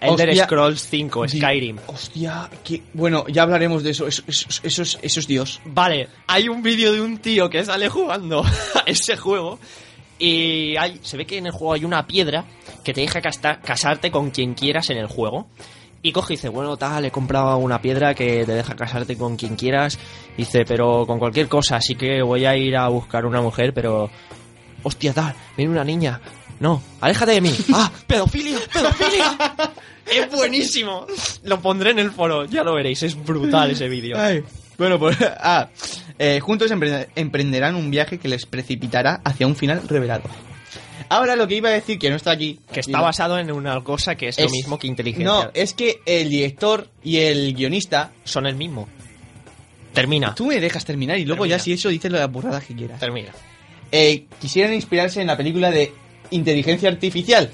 Elder 0.00 0.28
Hostia. 0.30 0.44
Scrolls 0.44 0.86
5, 0.88 1.22
Di- 1.26 1.38
Skyrim. 1.38 1.76
Hostia, 1.86 2.48
que... 2.64 2.82
Bueno, 2.94 3.26
ya 3.28 3.42
hablaremos 3.42 3.82
de 3.82 3.90
eso. 3.90 4.06
Eso, 4.06 4.22
eso, 4.26 4.46
eso 4.62 4.82
es, 4.82 4.98
eso 5.02 5.20
es 5.20 5.26
Dios. 5.26 5.60
Vale, 5.66 6.08
hay 6.26 6.48
un 6.48 6.62
vídeo 6.62 6.92
de 6.92 7.00
un 7.00 7.18
tío 7.18 7.50
que 7.50 7.64
sale 7.64 7.88
jugando 7.88 8.42
a 8.74 8.80
ese 8.86 9.16
juego 9.16 9.58
y 10.18 10.76
hay, 10.76 10.98
se 11.02 11.16
ve 11.16 11.26
que 11.26 11.38
en 11.38 11.46
el 11.46 11.52
juego 11.52 11.72
hay 11.74 11.84
una 11.84 12.06
piedra 12.06 12.44
que 12.84 12.92
te 12.94 13.00
deja 13.02 13.20
casarte 13.20 14.10
con 14.10 14.30
quien 14.30 14.54
quieras 14.54 14.90
en 14.90 14.98
el 14.98 15.06
juego. 15.06 15.46
Y 16.02 16.12
coge 16.12 16.32
y 16.32 16.36
dice, 16.36 16.48
bueno, 16.48 16.78
tal, 16.78 17.04
he 17.04 17.10
comprado 17.10 17.58
una 17.58 17.82
piedra 17.82 18.14
que 18.14 18.46
te 18.46 18.52
deja 18.54 18.74
casarte 18.74 19.18
con 19.18 19.36
quien 19.36 19.54
quieras. 19.54 19.98
Dice, 20.34 20.64
pero 20.66 21.06
con 21.06 21.18
cualquier 21.18 21.46
cosa, 21.46 21.76
así 21.76 21.94
que 21.94 22.22
voy 22.22 22.46
a 22.46 22.56
ir 22.56 22.74
a 22.76 22.88
buscar 22.88 23.26
una 23.26 23.42
mujer, 23.42 23.74
pero... 23.74 24.10
Hostia, 24.82 25.12
tal, 25.12 25.34
viene 25.58 25.72
una 25.72 25.84
niña. 25.84 26.18
No, 26.60 26.82
aléjate 27.00 27.32
de 27.32 27.40
mí. 27.40 27.54
¡Ah, 27.72 27.90
pedofilia, 28.06 28.58
pedofilia! 28.72 29.72
es 30.12 30.30
buenísimo. 30.30 31.06
Lo 31.44 31.60
pondré 31.60 31.90
en 31.90 31.98
el 31.98 32.10
foro, 32.12 32.44
ya 32.44 32.62
lo 32.62 32.74
veréis, 32.74 33.02
es 33.02 33.16
brutal 33.22 33.70
ese 33.72 33.88
vídeo. 33.88 34.16
Ay, 34.18 34.42
Bueno, 34.78 34.98
pues... 34.98 35.16
Ah, 35.20 35.68
eh, 36.18 36.38
juntos 36.40 36.70
emprende- 36.70 37.08
emprenderán 37.16 37.74
un 37.76 37.90
viaje 37.90 38.18
que 38.18 38.28
les 38.28 38.44
precipitará 38.46 39.20
hacia 39.24 39.46
un 39.46 39.56
final 39.56 39.82
revelado. 39.88 40.24
Ahora 41.08 41.34
lo 41.34 41.48
que 41.48 41.56
iba 41.56 41.70
a 41.70 41.72
decir, 41.72 41.98
que 41.98 42.10
no 42.10 42.16
está 42.16 42.30
aquí... 42.32 42.60
Que 42.72 42.80
está 42.80 43.00
basado 43.00 43.38
en 43.38 43.50
una 43.50 43.82
cosa 43.82 44.14
que 44.14 44.28
es, 44.28 44.38
lo 44.38 44.48
mismo 44.48 44.78
que 44.78 44.86
inteligencia. 44.86 45.26
No, 45.32 45.50
es 45.54 45.72
que 45.72 46.00
el 46.06 46.28
director 46.28 46.88
y 47.02 47.16
el 47.18 47.54
guionista... 47.54 48.12
Son 48.24 48.46
el 48.46 48.54
mismo. 48.54 48.86
Termina. 49.94 50.34
Tú 50.34 50.46
me 50.46 50.60
dejas 50.60 50.84
terminar 50.84 51.18
y 51.18 51.24
luego 51.24 51.42
Termina. 51.44 51.56
ya 51.56 51.62
si 51.64 51.72
eso 51.72 51.88
dices 51.88 52.12
las 52.12 52.30
burradas 52.30 52.64
que 52.64 52.74
quieras. 52.76 53.00
Termina. 53.00 53.30
Eh, 53.90 54.26
quisieran 54.40 54.72
inspirarse 54.74 55.20
en 55.20 55.26
la 55.26 55.36
película 55.36 55.70
de 55.72 55.92
Inteligencia 56.30 56.88
Artificial. 56.88 57.50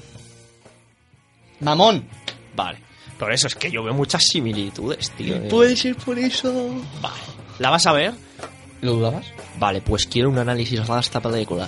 Mamón. 1.59 2.07
Vale. 2.55 2.79
Por 3.17 3.31
eso 3.31 3.47
es 3.47 3.55
que 3.55 3.71
yo 3.71 3.83
veo 3.83 3.93
muchas 3.93 4.23
similitudes, 4.23 5.11
tío. 5.11 5.47
Puede 5.47 5.75
ser 5.75 5.95
por 5.95 6.19
eso. 6.19 6.69
Vale. 7.01 7.15
¿La 7.59 7.71
vas 7.71 7.87
a 7.87 7.93
ver? 7.93 8.13
¿Lo 8.81 8.93
dudabas? 8.93 9.25
Vale, 9.57 9.81
pues 9.81 10.05
quiero 10.05 10.29
un 10.29 10.37
análisis 10.37 10.85
de 10.85 10.99
esta 10.99 11.19
película. 11.19 11.67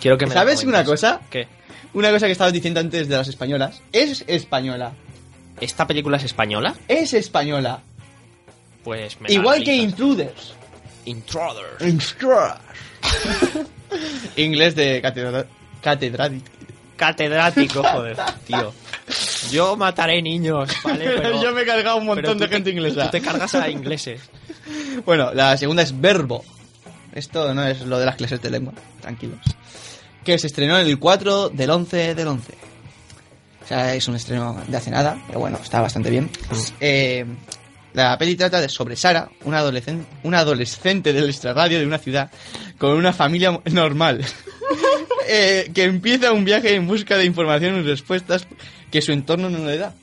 Quiero 0.00 0.18
que 0.18 0.26
me 0.26 0.34
¿Sabes 0.34 0.64
una 0.64 0.84
cosa? 0.84 1.20
¿Qué? 1.30 1.46
Una 1.94 2.10
cosa 2.10 2.26
que 2.26 2.32
estabas 2.32 2.52
diciendo 2.52 2.80
antes 2.80 3.08
de 3.08 3.16
las 3.16 3.28
españolas. 3.28 3.80
Es 3.92 4.24
española. 4.26 4.92
¿Esta 5.60 5.86
película 5.86 6.16
es 6.16 6.24
española? 6.24 6.74
Es 6.88 7.14
española. 7.14 7.80
Pues 8.82 9.20
me 9.20 9.32
Igual 9.32 9.62
que 9.62 9.72
analizas. 9.72 10.54
Intruders. 11.04 11.80
Intruders. 11.80 12.60
Inglés 14.36 14.74
de 14.74 15.00
catedra 15.00 15.46
catedrático. 15.90 16.44
Catedrático, 16.96 17.82
joder, 17.84 18.16
tío. 18.46 18.72
Yo 19.52 19.76
mataré 19.76 20.20
niños, 20.20 20.68
¿vale? 20.82 21.04
Pero, 21.22 21.42
Yo 21.42 21.52
me 21.52 21.62
he 21.62 21.66
cargado 21.66 21.98
un 21.98 22.06
montón 22.06 22.38
de 22.38 22.48
te- 22.48 22.54
gente 22.54 22.70
inglesa. 22.70 23.04
Tú 23.04 23.10
te 23.12 23.20
cargas 23.20 23.54
a 23.54 23.68
ingleses. 23.70 24.20
Bueno, 25.04 25.32
la 25.32 25.56
segunda 25.56 25.82
es 25.82 25.98
Verbo. 26.00 26.44
Esto 27.12 27.54
no 27.54 27.64
es 27.66 27.82
lo 27.82 27.98
de 27.98 28.06
las 28.06 28.16
clases 28.16 28.42
de 28.42 28.50
lengua, 28.50 28.72
tranquilos. 29.00 29.38
Que 30.24 30.38
se 30.38 30.48
estrenó 30.48 30.76
el 30.78 30.98
4 30.98 31.50
del 31.50 31.70
11 31.70 32.14
del 32.14 32.26
11. 32.28 32.52
O 33.62 33.68
sea, 33.68 33.94
es 33.94 34.08
un 34.08 34.16
estreno 34.16 34.60
de 34.66 34.76
hace 34.76 34.90
nada, 34.90 35.16
pero 35.28 35.38
bueno, 35.40 35.58
está 35.62 35.80
bastante 35.80 36.10
bien. 36.10 36.28
Eh, 36.80 37.24
la 37.94 38.16
peli 38.18 38.36
trata 38.36 38.60
de 38.60 38.68
sobre 38.68 38.96
Sara, 38.96 39.28
una 39.44 39.58
adolescente, 39.58 40.06
una 40.24 40.40
adolescente 40.40 41.12
del 41.12 41.28
extrarradio 41.30 41.78
de 41.78 41.86
una 41.86 41.98
ciudad 41.98 42.30
con 42.78 42.90
una 42.92 43.12
familia 43.12 43.60
normal. 43.72 44.24
Eh, 45.28 45.70
que 45.74 45.84
empieza 45.84 46.32
un 46.32 46.44
viaje 46.44 46.74
en 46.74 46.86
busca 46.86 47.16
de 47.16 47.24
información 47.24 47.78
y 47.78 47.82
respuestas 47.82 48.46
que 48.90 49.02
su 49.02 49.12
entorno 49.12 49.50
no 49.50 49.64
le 49.64 49.78
da. 49.78 49.94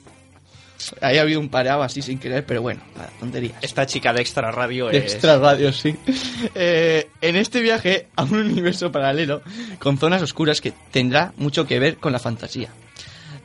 Ahí 1.02 1.18
ha 1.18 1.22
habido 1.22 1.40
un 1.40 1.50
parado 1.50 1.84
así 1.84 2.02
sin 2.02 2.20
querer, 2.20 2.46
pero 2.46 2.62
bueno, 2.62 2.82
nada, 2.96 3.10
tonterías. 3.20 3.56
Esta 3.62 3.86
chica 3.86 4.12
de 4.12 4.22
extra 4.22 4.52
radio 4.52 4.88
De 4.88 4.98
es... 4.98 5.14
extra 5.14 5.38
radio, 5.38 5.72
sí. 5.72 5.96
Eh, 6.56 7.08
en 7.22 7.36
este 7.36 7.62
viaje 7.62 8.08
a 8.16 8.24
un 8.24 8.36
universo 8.36 8.92
paralelo 8.92 9.42
con 9.80 9.98
zonas 9.98 10.22
oscuras 10.22 10.62
que 10.62 10.74
tendrá 10.92 11.34
mucho 11.38 11.66
que 11.66 11.80
ver 11.80 11.98
con 11.98 12.12
la 12.12 12.20
fantasía, 12.20 12.70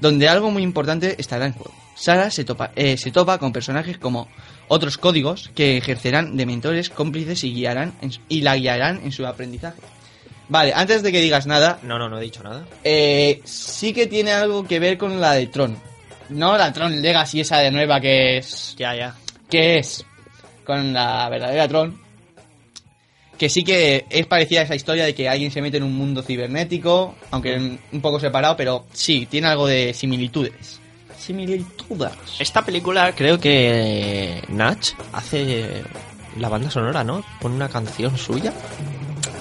donde 0.00 0.28
algo 0.28 0.50
muy 0.50 0.62
importante 0.62 1.14
estará 1.18 1.46
en 1.46 1.52
juego. 1.52 1.72
Sara 1.94 2.30
se 2.30 2.44
topa, 2.44 2.72
eh, 2.76 2.96
se 2.96 3.10
topa 3.10 3.38
con 3.38 3.52
personajes 3.52 3.98
como 3.98 4.28
otros 4.68 4.98
códigos 4.98 5.50
que 5.54 5.76
ejercerán 5.76 6.36
de 6.36 6.46
mentores, 6.46 6.90
cómplices 6.90 7.44
y 7.44 7.52
guiarán 7.52 7.92
en 8.02 8.10
y 8.28 8.40
la 8.42 8.56
guiarán 8.56 9.00
en 9.04 9.12
su 9.12 9.26
aprendizaje. 9.26 9.80
Vale, 10.48 10.72
antes 10.74 11.02
de 11.02 11.12
que 11.12 11.20
digas 11.20 11.46
nada, 11.46 11.78
No, 11.82 11.98
no, 11.98 12.08
no 12.08 12.18
he 12.18 12.22
dicho 12.22 12.42
nada. 12.42 12.64
eh, 12.84 13.40
sí 13.44 13.92
que 13.92 14.06
tiene 14.06 14.32
algo 14.32 14.66
que 14.66 14.78
ver 14.78 14.96
con 14.98 15.20
la 15.20 15.32
de 15.34 15.46
Tron. 15.48 15.76
No 16.30 16.56
la 16.56 16.72
Tron 16.72 17.00
Legacy 17.02 17.40
esa 17.40 17.58
de 17.58 17.70
nueva 17.70 18.00
que 18.00 18.38
es 18.38 18.74
Ya, 18.78 18.94
ya. 18.94 19.14
que 19.50 19.78
es 19.78 20.04
con 20.64 20.92
la 20.92 21.28
verdadera 21.28 21.66
Tron, 21.68 22.00
que 23.38 23.48
sí 23.48 23.62
que 23.64 24.04
es 24.10 24.26
parecida 24.26 24.60
a 24.60 24.64
esa 24.64 24.74
historia 24.74 25.04
de 25.04 25.14
que 25.14 25.28
alguien 25.28 25.50
se 25.50 25.62
mete 25.62 25.76
en 25.76 25.84
un 25.84 25.94
mundo 25.94 26.22
cibernético, 26.22 27.14
aunque 27.30 27.78
un 27.92 28.00
poco 28.00 28.18
separado, 28.18 28.56
pero 28.56 28.86
sí, 28.92 29.26
tiene 29.30 29.46
algo 29.48 29.66
de 29.66 29.94
similitudes. 29.94 30.80
Similitudes. 31.16 32.10
Esta 32.38 32.64
película 32.64 33.12
creo 33.14 33.38
que 33.38 34.42
Natch 34.48 34.90
hace 35.12 35.82
la 36.38 36.48
banda 36.48 36.70
sonora, 36.70 37.04
¿no? 37.04 37.24
Pone 37.40 37.54
una 37.56 37.68
canción 37.68 38.16
suya. 38.18 38.52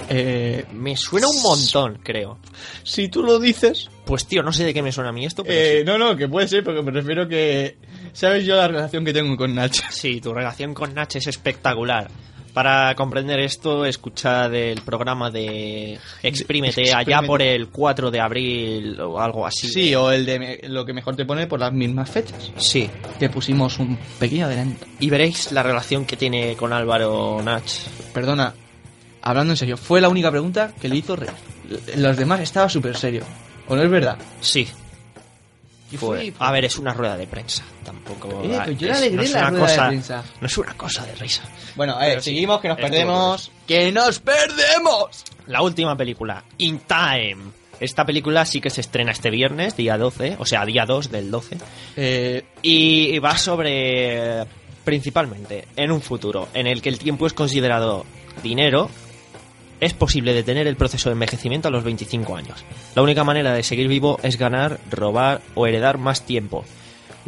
Eh, 0.10 0.66
Me 0.74 0.96
suena 0.96 1.28
un 1.28 1.42
montón, 1.42 2.00
creo. 2.04 2.38
si 2.84 3.10
tú 3.10 3.24
lo 3.24 3.40
dices... 3.40 3.90
Pues 4.06 4.26
tío, 4.26 4.42
no 4.42 4.54
sé 4.54 4.64
de 4.64 4.74
qué 4.74 4.82
me 4.82 4.92
suena 4.94 5.10
a 5.10 5.14
mí 5.14 5.26
esto, 5.26 5.44
pero 5.44 5.60
eh, 5.60 5.80
sí. 5.80 5.84
No, 5.86 5.98
no, 5.98 6.16
que 6.16 6.30
puede 6.30 6.48
ser, 6.48 6.64
porque 6.64 6.82
me 6.82 6.92
refiero 6.92 7.28
que... 7.28 7.78
¿Sabes 8.14 8.46
yo 8.46 8.56
la 8.56 8.68
relación 8.70 9.04
que 9.04 9.12
tengo 9.14 9.36
con 9.36 9.54
Nacho? 9.54 9.84
Sí, 9.92 10.22
tu 10.22 10.34
relación 10.34 10.74
con 10.74 10.94
Natch 10.94 11.18
es 11.18 11.28
espectacular. 11.28 12.08
Para 12.54 12.96
comprender 12.96 13.40
esto, 13.42 13.86
escucha 13.86 14.50
del 14.50 14.82
programa 14.82 15.30
de 15.30 16.00
Exprímete 16.24 16.92
allá 16.92 17.22
por 17.22 17.40
el 17.44 17.68
4 17.68 18.10
de 18.10 18.20
abril 18.20 19.00
o 19.00 19.20
algo 19.20 19.46
así. 19.46 19.68
Sí, 19.68 19.94
o 19.94 20.10
el 20.12 20.26
de 20.26 20.62
lo 20.64 20.84
que 20.84 20.92
mejor 20.94 21.16
te 21.16 21.26
pone 21.26 21.46
por 21.46 21.60
las 21.60 21.72
mismas 21.72 22.10
fechas. 22.10 22.52
Sí. 22.58 22.90
Que 23.20 23.30
pusimos 23.30 23.78
un 23.78 23.96
pequeño 24.18 24.46
adelanto. 24.48 24.88
Y 25.00 25.08
veréis 25.12 25.52
la 25.52 25.62
relación 25.62 26.06
que 26.06 26.18
tiene 26.18 26.56
con 26.56 26.74
Álvaro 26.74 27.40
Natch. 27.44 27.74
Perdona, 28.12 28.56
hablando 29.30 29.54
en 29.54 29.58
serio, 29.58 29.78
fue 29.78 30.02
la 30.02 30.10
única 30.10 30.32
pregunta 30.32 30.72
que 30.80 30.88
le 30.90 30.96
hizo 30.98 31.16
real. 31.16 31.36
Los 31.98 32.18
demás 32.18 32.40
estaba 32.42 32.70
súper 32.70 32.96
serio. 32.98 33.24
¿O 33.68 33.76
no 33.76 33.84
es 33.84 33.90
verdad? 33.90 34.18
Sí. 34.42 34.68
Y 35.92 35.96
Fue- 35.98 36.32
fue- 36.32 36.34
a 36.46 36.52
ver, 36.52 36.66
es 36.66 36.78
una 36.78 36.94
rueda 36.94 37.16
de 37.18 37.28
prensa. 37.28 37.64
Tampoco. 37.84 38.42
Eh, 38.44 38.60
pues 38.66 38.78
yo 38.78 38.90
es- 38.90 38.98
alegré 38.98 39.24
es 39.24 39.32
una 39.36 39.52
cosa-. 39.52 39.92
No 39.92 40.48
es 40.48 40.58
una 40.58 40.74
cosa 40.74 41.06
de 41.06 41.16
risa. 41.16 41.44
Bueno, 41.76 41.94
a 41.96 42.06
ver, 42.06 42.22
sí, 42.22 42.32
seguimos, 42.32 42.60
que 42.60 42.68
nos 42.68 42.78
perdemos. 42.78 43.52
¡Que 43.66 43.92
nos 43.92 44.20
perdemos! 44.20 45.24
La 45.48 45.62
última 45.62 45.96
película, 45.96 46.44
In 46.58 46.80
Time. 46.80 47.38
Esta 47.80 48.06
película 48.06 48.44
sí 48.46 48.60
que 48.60 48.70
se 48.70 48.82
estrena 48.82 49.12
este 49.12 49.30
viernes, 49.30 49.78
día 49.78 49.98
12, 49.98 50.36
o 50.40 50.46
sea, 50.46 50.66
día 50.66 50.86
2 50.86 51.10
del 51.12 51.30
12. 51.32 51.58
Eh, 51.96 52.44
Y 52.64 53.20
va 53.20 53.38
sobre, 53.38 54.46
principalmente, 54.84 55.68
en 55.76 55.92
un 55.92 56.02
futuro 56.02 56.50
en 56.54 56.68
el 56.68 56.82
que 56.82 56.90
el 56.90 56.98
tiempo 57.00 57.28
es 57.28 57.34
considerado 57.34 58.06
dinero, 58.44 58.90
es 59.80 59.94
posible 59.94 60.34
detener 60.34 60.68
el 60.68 60.76
proceso 60.76 61.10
de 61.10 61.14
envejecimiento 61.14 61.68
a 61.68 61.72
los 61.72 61.84
25 61.84 62.36
años. 62.36 62.64
La 62.96 63.02
única 63.02 63.24
manera 63.24 63.54
de 63.54 63.64
seguir 63.64 63.88
vivo 63.88 64.20
es 64.24 64.38
ganar, 64.38 64.80
robar 64.90 65.42
o 65.56 65.68
heredar 65.68 65.98
más 65.98 66.26
tiempo. 66.26 66.66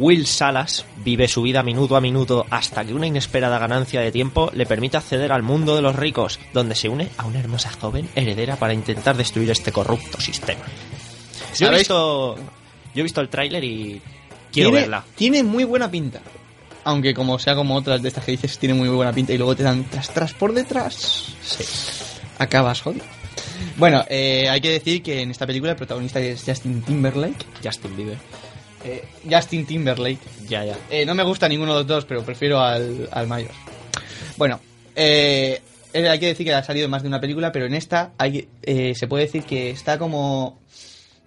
Will 0.00 0.26
Salas 0.26 0.86
vive 1.04 1.28
su 1.28 1.42
vida 1.42 1.62
minuto 1.62 1.94
a 1.94 2.00
minuto 2.00 2.46
hasta 2.48 2.84
que 2.84 2.94
una 2.94 3.06
inesperada 3.06 3.58
ganancia 3.58 4.00
de 4.00 4.10
tiempo 4.10 4.50
le 4.54 4.64
permite 4.64 4.96
acceder 4.96 5.30
al 5.30 5.42
mundo 5.42 5.76
de 5.76 5.82
los 5.82 5.94
ricos, 5.94 6.40
donde 6.54 6.74
se 6.74 6.88
une 6.88 7.10
a 7.18 7.26
una 7.26 7.38
hermosa 7.38 7.70
joven 7.78 8.08
heredera 8.14 8.56
para 8.56 8.72
intentar 8.72 9.14
destruir 9.14 9.50
este 9.50 9.72
corrupto 9.72 10.18
sistema. 10.18 10.62
Yo 11.58 11.66
he 11.66 11.76
visto, 11.76 12.36
yo 12.36 13.00
he 13.00 13.02
visto 13.02 13.20
el 13.20 13.28
tráiler 13.28 13.62
y 13.62 14.00
quiero 14.50 14.70
tiene, 14.70 14.80
verla. 14.80 15.04
Tiene 15.14 15.42
muy 15.42 15.64
buena 15.64 15.90
pinta. 15.90 16.22
Aunque 16.84 17.12
como 17.12 17.38
sea 17.38 17.54
como 17.54 17.76
otras 17.76 18.00
de 18.00 18.08
estas 18.08 18.24
que 18.24 18.32
dices, 18.32 18.58
tiene 18.58 18.74
muy 18.74 18.88
buena 18.88 19.12
pinta 19.12 19.34
y 19.34 19.36
luego 19.38 19.54
te 19.54 19.64
dan 19.64 19.84
tras 19.84 20.08
tras 20.14 20.32
por 20.32 20.54
detrás. 20.54 21.26
Sí. 21.42 22.09
Acabas 22.40 22.80
jodido. 22.82 23.04
Bueno, 23.76 24.04
eh, 24.08 24.48
hay 24.48 24.60
que 24.60 24.70
decir 24.72 25.02
que 25.02 25.20
en 25.20 25.30
esta 25.30 25.46
película 25.46 25.72
el 25.72 25.76
protagonista 25.76 26.18
es 26.20 26.42
Justin 26.44 26.82
Timberlake. 26.82 27.46
Justin 27.62 27.96
Bieber. 27.96 28.16
Eh, 28.84 29.04
Justin 29.30 29.66
Timberlake. 29.66 30.18
Ya, 30.48 30.64
ya. 30.64 30.76
Eh, 30.90 31.04
no 31.06 31.14
me 31.14 31.22
gusta 31.22 31.48
ninguno 31.48 31.72
de 31.72 31.78
los 31.80 31.86
dos, 31.86 32.04
pero 32.06 32.24
prefiero 32.24 32.60
al, 32.60 33.08
al 33.12 33.26
mayor. 33.26 33.52
Bueno, 34.36 34.58
eh, 34.96 35.60
eh, 35.92 36.08
hay 36.08 36.18
que 36.18 36.26
decir 36.28 36.46
que 36.46 36.54
ha 36.54 36.62
salido 36.62 36.88
más 36.88 37.02
de 37.02 37.08
una 37.08 37.20
película, 37.20 37.52
pero 37.52 37.66
en 37.66 37.74
esta 37.74 38.12
hay, 38.18 38.48
eh, 38.62 38.94
se 38.94 39.06
puede 39.06 39.24
decir 39.24 39.44
que 39.44 39.70
está 39.70 39.98
como... 39.98 40.60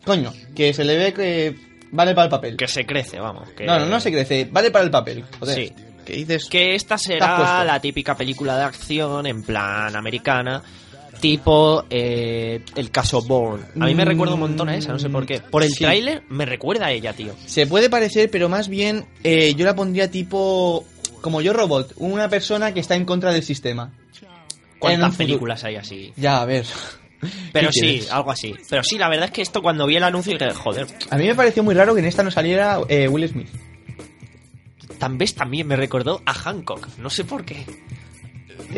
Coño, 0.04 0.34
que 0.56 0.74
se 0.74 0.84
le 0.84 0.98
ve 0.98 1.14
que 1.14 1.56
vale 1.92 2.14
para 2.14 2.26
el 2.26 2.30
papel. 2.32 2.58
Que 2.58 2.68
se 2.68 2.86
crece, 2.86 3.20
vamos. 3.20 3.50
Que... 3.52 3.66
No, 3.66 3.80
no, 3.80 3.86
no 3.86 4.00
se 4.00 4.12
crece, 4.12 4.48
vale 4.52 4.72
para 4.72 4.84
el 4.86 4.92
papel. 4.92 5.24
Joder, 5.40 5.56
Sí. 5.56 5.74
Que 6.06 6.14
dices... 6.14 6.46
Que 6.46 6.76
esta 6.76 6.98
será 6.98 7.64
la 7.64 7.80
típica 7.80 8.16
película 8.16 8.58
de 8.58 8.64
acción 8.64 9.26
en 9.26 9.44
plan 9.44 9.96
americana, 9.96 10.62
tipo 11.24 11.86
eh, 11.90 12.62
el 12.76 12.92
caso 12.92 13.22
Bourne. 13.22 13.64
A 13.80 13.86
mí 13.86 13.96
me 13.96 14.04
Mm, 14.04 14.08
recuerda 14.10 14.34
un 14.34 14.42
montón 14.42 14.68
a 14.68 14.76
esa, 14.76 14.92
no 14.92 15.00
sé 15.00 15.10
por 15.10 15.26
qué. 15.26 15.40
Por 15.40 15.64
el 15.64 15.70
sí. 15.72 15.84
tráiler 15.86 16.24
me 16.28 16.46
recuerda 16.46 16.88
a 16.88 16.92
ella, 16.92 17.14
tío. 17.14 17.34
Se 17.46 17.66
puede 17.66 17.90
parecer, 17.90 18.30
pero 18.30 18.50
más 18.50 18.68
bien 18.68 19.06
eh, 19.24 19.56
yo 19.56 19.66
la 19.66 19.74
pondría 19.76 20.12
tipo... 20.12 20.86
Como 21.22 21.40
yo 21.42 21.54
robot, 21.54 21.94
una 21.96 22.28
persona 22.28 22.74
que 22.74 22.82
está 22.82 22.96
en 22.96 23.06
contra 23.06 23.32
del 23.32 23.44
sistema. 23.44 23.94
¿Cuántas 24.80 25.16
películas 25.16 25.64
hay 25.64 25.78
así? 25.78 26.12
Ya, 26.18 26.42
a 26.42 26.46
ver. 26.46 26.66
Pero 27.54 27.68
¿Qué 27.70 27.74
sí, 27.74 27.80
quieres? 27.80 28.12
algo 28.12 28.32
así. 28.32 28.54
Pero 28.70 28.84
sí, 28.84 28.98
la 28.98 29.08
verdad 29.08 29.26
es 29.28 29.32
que 29.32 29.42
esto 29.42 29.62
cuando 29.62 29.88
vi 29.88 29.96
el 29.96 30.04
anuncio 30.04 30.34
dije, 30.34 30.54
joder, 30.54 30.86
A 31.10 31.18
mí 31.18 31.26
me 31.26 31.36
pareció 31.36 31.64
muy 31.64 31.74
raro 31.74 31.94
que 31.94 32.02
en 32.02 32.06
esta 32.08 32.22
no 32.24 32.32
saliera 32.32 32.82
eh, 32.90 33.08
Will 33.08 33.30
Smith. 33.30 33.48
tal 35.00 35.16
vez 35.18 35.34
también 35.34 35.66
me 35.68 35.78
recordó 35.78 36.22
a 36.26 36.34
Hancock. 36.34 36.86
No 36.98 37.10
sé 37.10 37.24
por 37.24 37.46
qué. 37.46 37.66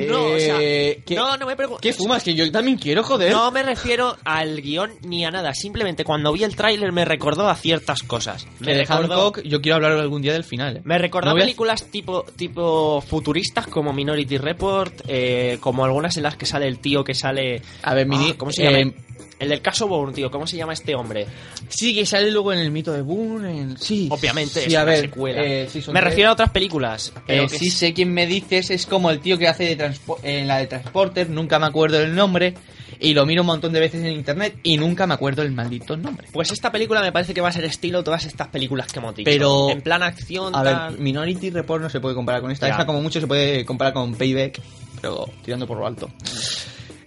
No, 0.07 0.25
o 0.27 0.39
sea, 0.39 0.57
Eh, 0.61 1.01
¿qué- 1.05 1.15
no, 1.15 1.37
no 1.37 1.45
me 1.45 1.55
pregunto. 1.55 1.79
¿Qué 1.81 1.93
fumas? 1.93 2.23
Que 2.23 2.33
yo 2.33 2.51
también 2.51 2.77
quiero, 2.77 3.03
joder. 3.03 3.31
No 3.31 3.49
me 3.51 3.63
refiero 3.63 4.17
al 4.25 4.61
guion 4.61 4.91
ni 5.03 5.25
a 5.25 5.31
nada. 5.31 5.53
Simplemente 5.53 6.03
cuando 6.03 6.31
vi 6.33 6.43
el 6.43 6.55
tráiler 6.55 6.91
me 6.91 7.05
recordó 7.05 7.47
a 7.47 7.55
ciertas 7.55 8.01
cosas. 8.03 8.47
Me 8.59 8.73
de 8.73 8.79
recordó, 8.79 9.15
Hancock, 9.31 9.41
yo 9.43 9.61
quiero 9.61 9.75
hablar 9.77 9.93
algún 9.93 10.21
día 10.21 10.33
del 10.33 10.43
final. 10.43 10.77
¿eh? 10.77 10.81
me 10.83 10.97
recordó 10.97 11.25
No 11.25 11.31
a 11.31 11.33
voy 11.33 11.41
a- 11.41 11.45
películas 11.45 11.83
tipo, 11.91 12.23
tipo 12.35 13.01
futuristas 13.01 13.67
como 13.67 13.93
Minority 13.93 14.37
Report, 14.37 14.93
eh, 15.07 15.57
como 15.61 15.85
algunas 15.85 16.15
en 16.17 16.23
las 16.23 16.35
que 16.35 16.45
sale 16.45 16.67
el 16.67 16.79
tío 16.79 17.03
que 17.03 17.13
sale... 17.13 17.61
A 17.83 17.93
ver, 17.93 18.07
Mini- 18.07 18.31
Ah, 18.31 18.35
¿Cómo 18.37 18.51
se 18.51 18.63
llama? 18.63 18.79
eh, 18.79 18.93
el 19.39 19.49
del 19.49 19.61
caso 19.61 19.87
Bourne, 19.87 20.13
tío. 20.13 20.31
¿Cómo 20.31 20.47
se 20.47 20.57
llama 20.57 20.73
este 20.73 20.95
hombre? 20.95 21.25
Sí, 21.69 21.93
que 21.93 22.05
sale 22.05 22.31
luego 22.31 22.53
en 22.53 22.59
el 22.59 22.71
mito 22.71 22.93
de 22.93 23.01
Boone. 23.01 23.59
en- 23.61 23.77
Sí, 23.77 24.07
Obviamente 24.11 24.61
sí, 24.61 24.67
es 24.69 24.75
a 24.75 24.83
una 24.83 24.85
ver, 24.85 24.99
secuela. 25.01 25.43
eh, 25.43 25.67
sí, 25.69 25.79
me 25.79 25.83
tres. 25.93 26.03
refiero 26.03 26.29
a 26.29 26.33
otras 26.33 26.49
películas. 26.51 27.11
Pero 27.27 27.43
Eh, 27.43 27.47
que 27.47 27.57
sí 27.59 27.67
es- 27.67 27.73
sé 27.73 27.93
quién 27.93 28.13
me 28.13 28.25
dices, 28.27 28.69
es 28.71 28.85
como 28.85 29.11
el 29.11 29.19
tío 29.19 29.37
que 29.37 29.47
hace 29.47 29.63
de 29.65 29.77
transpo- 29.77 30.19
en 30.23 30.47
la 30.47 30.57
de 30.57 30.67
Transporter, 30.67 31.29
nunca 31.29 31.59
me 31.59 31.65
acuerdo 31.67 31.97
del 31.99 32.15
nombre, 32.15 32.53
y 32.97 33.13
lo 33.13 33.25
miro 33.25 33.41
un 33.41 33.47
montón 33.47 33.73
de 33.73 33.79
veces 33.81 34.01
en 34.05 34.13
internet 34.13 34.57
y 34.63 34.77
nunca 34.77 35.05
me 35.05 35.13
acuerdo 35.13 35.41
el 35.41 35.51
maldito 35.51 35.97
nombre. 35.97 36.27
Pues 36.31 36.51
esta 36.53 36.71
película 36.71 37.01
me 37.01 37.11
parece 37.11 37.33
que 37.33 37.41
va 37.41 37.49
a 37.49 37.51
ser 37.51 37.65
estilo 37.65 38.03
todas 38.05 38.23
estas 38.25 38.47
películas 38.47 38.91
que 38.93 38.99
hemos 38.99 39.13
dicho. 39.15 39.29
Pero- 39.29 39.69
En 39.69 39.81
plan 39.81 40.01
acción, 40.01 40.55
A 40.55 40.63
tal... 40.63 40.91
ver, 40.91 40.99
Minority 41.01 41.49
Report 41.49 41.81
no 41.83 41.89
se 41.89 41.99
puede 41.99 42.15
comparar 42.15 42.39
con 42.41 42.51
esta, 42.51 42.67
Ya. 42.67 42.71
esta 42.73 42.85
como 42.85 43.01
mucho 43.01 43.19
se 43.19 43.27
puede 43.27 43.65
comparar 43.65 43.93
con 43.93 44.15
Payback, 44.15 44.61
pero 45.01 45.29
tirando 45.43 45.67
por 45.67 45.77
lo 45.77 45.85
alto. 45.87 46.09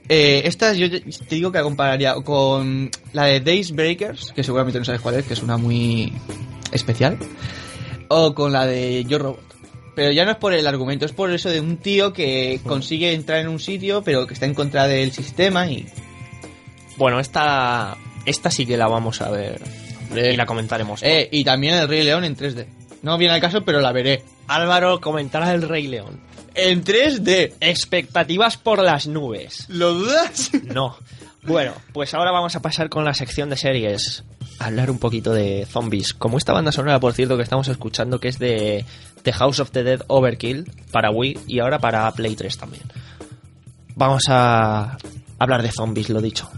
Eh, 0.09 0.43
esta 0.45 0.73
yo 0.73 0.91
te 0.91 1.35
digo 1.35 1.53
que 1.53 1.59
la 1.59 1.65
compararía 1.65 2.15
con 2.15 2.91
la 3.13 3.25
de 3.25 3.41
Days 3.41 3.73
Breakers, 3.73 4.33
que 4.35 4.43
seguramente 4.43 4.79
no 4.79 4.85
sabes 4.85 5.01
cuál 5.01 5.17
es, 5.17 5.27
que 5.27 5.35
es 5.35 5.43
una 5.43 5.57
muy 5.57 6.13
especial, 6.73 7.19
o 8.09 8.35
con 8.35 8.53
la 8.53 8.67
de 8.67 9.05
Yo 9.05 9.19
Robot. 9.19 9.49
Pero 9.95 10.13
ya 10.13 10.25
no 10.25 10.31
es 10.31 10.37
por 10.37 10.53
el 10.55 10.67
argumento, 10.67 11.05
es 11.05 11.13
por 11.13 11.31
eso 11.33 11.51
de 11.51 11.61
un 11.61 11.77
tío 11.77 12.13
que 12.13 12.61
consigue 12.65 13.13
entrar 13.13 13.41
en 13.41 13.49
un 13.49 13.59
sitio, 13.59 14.03
pero 14.03 14.27
que 14.27 14.35
está 14.35 14.47
en 14.47 14.55
contra 14.55 14.87
del 14.87 15.13
sistema 15.13 15.67
y... 15.67 15.87
Bueno, 16.97 17.19
esta, 17.21 17.97
esta 18.25 18.51
sí 18.51 18.65
que 18.65 18.77
la 18.77 18.87
vamos 18.87 19.21
a 19.21 19.31
ver 19.31 19.61
y 20.15 20.37
la 20.37 20.47
comentaremos. 20.47 21.03
Eh, 21.03 21.29
y 21.31 21.45
también 21.45 21.75
el 21.75 21.89
Rey 21.89 22.03
León 22.03 22.25
en 22.25 22.37
3D. 22.37 22.67
No 23.03 23.19
viene 23.19 23.35
al 23.35 23.41
caso, 23.41 23.65
pero 23.65 23.81
la 23.81 23.93
veré. 23.93 24.23
Álvaro 24.47 25.01
comentará 25.01 25.53
el 25.53 25.63
Rey 25.63 25.87
León. 25.87 26.21
En 26.61 26.83
3D. 26.83 27.55
Expectativas 27.61 28.57
por 28.57 28.83
las 28.83 29.07
nubes. 29.07 29.67
¿Lo 29.69 29.95
dudas? 29.95 30.51
No. 30.65 30.97
Bueno, 31.45 31.73
pues 31.93 32.13
ahora 32.15 32.33
vamos 32.33 32.57
a 32.57 32.61
pasar 32.61 32.89
con 32.89 33.05
la 33.05 33.15
sección 33.15 33.49
de 33.49 33.57
series. 33.57 34.25
A 34.59 34.67
hablar 34.67 34.91
un 34.91 34.99
poquito 34.99 35.33
de 35.33 35.67
zombies. 35.71 36.13
Como 36.13 36.37
esta 36.37 36.53
banda 36.53 36.73
sonora, 36.73 36.99
por 36.99 37.13
cierto, 37.15 37.37
que 37.37 37.45
estamos 37.45 37.69
escuchando, 37.69 38.19
que 38.19 38.27
es 38.27 38.41
de 38.41 38.85
The 39.23 39.33
House 39.33 39.61
of 39.61 39.71
the 39.71 39.85
Dead 39.85 40.01
Overkill 40.09 40.71
para 40.91 41.13
Wii 41.13 41.39
y 41.47 41.61
ahora 41.61 41.79
para 41.79 42.11
Play 42.11 42.35
3 42.35 42.59
también. 42.59 42.83
Vamos 43.95 44.25
a 44.29 44.99
hablar 45.39 45.63
de 45.63 45.71
zombies, 45.71 46.11
lo 46.11 46.21
dicho. 46.21 46.51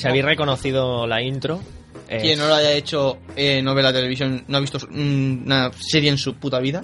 Si 0.00 0.08
habéis 0.08 0.24
reconocido 0.24 1.06
la 1.06 1.22
intro. 1.22 1.60
es- 2.08 2.22
Quien 2.22 2.38
no 2.38 2.48
lo 2.48 2.54
haya 2.54 2.72
hecho, 2.72 3.18
eh, 3.36 3.62
no 3.62 3.74
ve 3.74 3.82
la 3.82 3.92
televisión, 3.92 4.44
no 4.48 4.56
ha 4.56 4.60
visto 4.60 4.78
mm, 4.90 5.42
una 5.46 5.70
serie 5.78 6.10
en 6.10 6.18
su 6.18 6.34
puta 6.34 6.58
vida. 6.60 6.82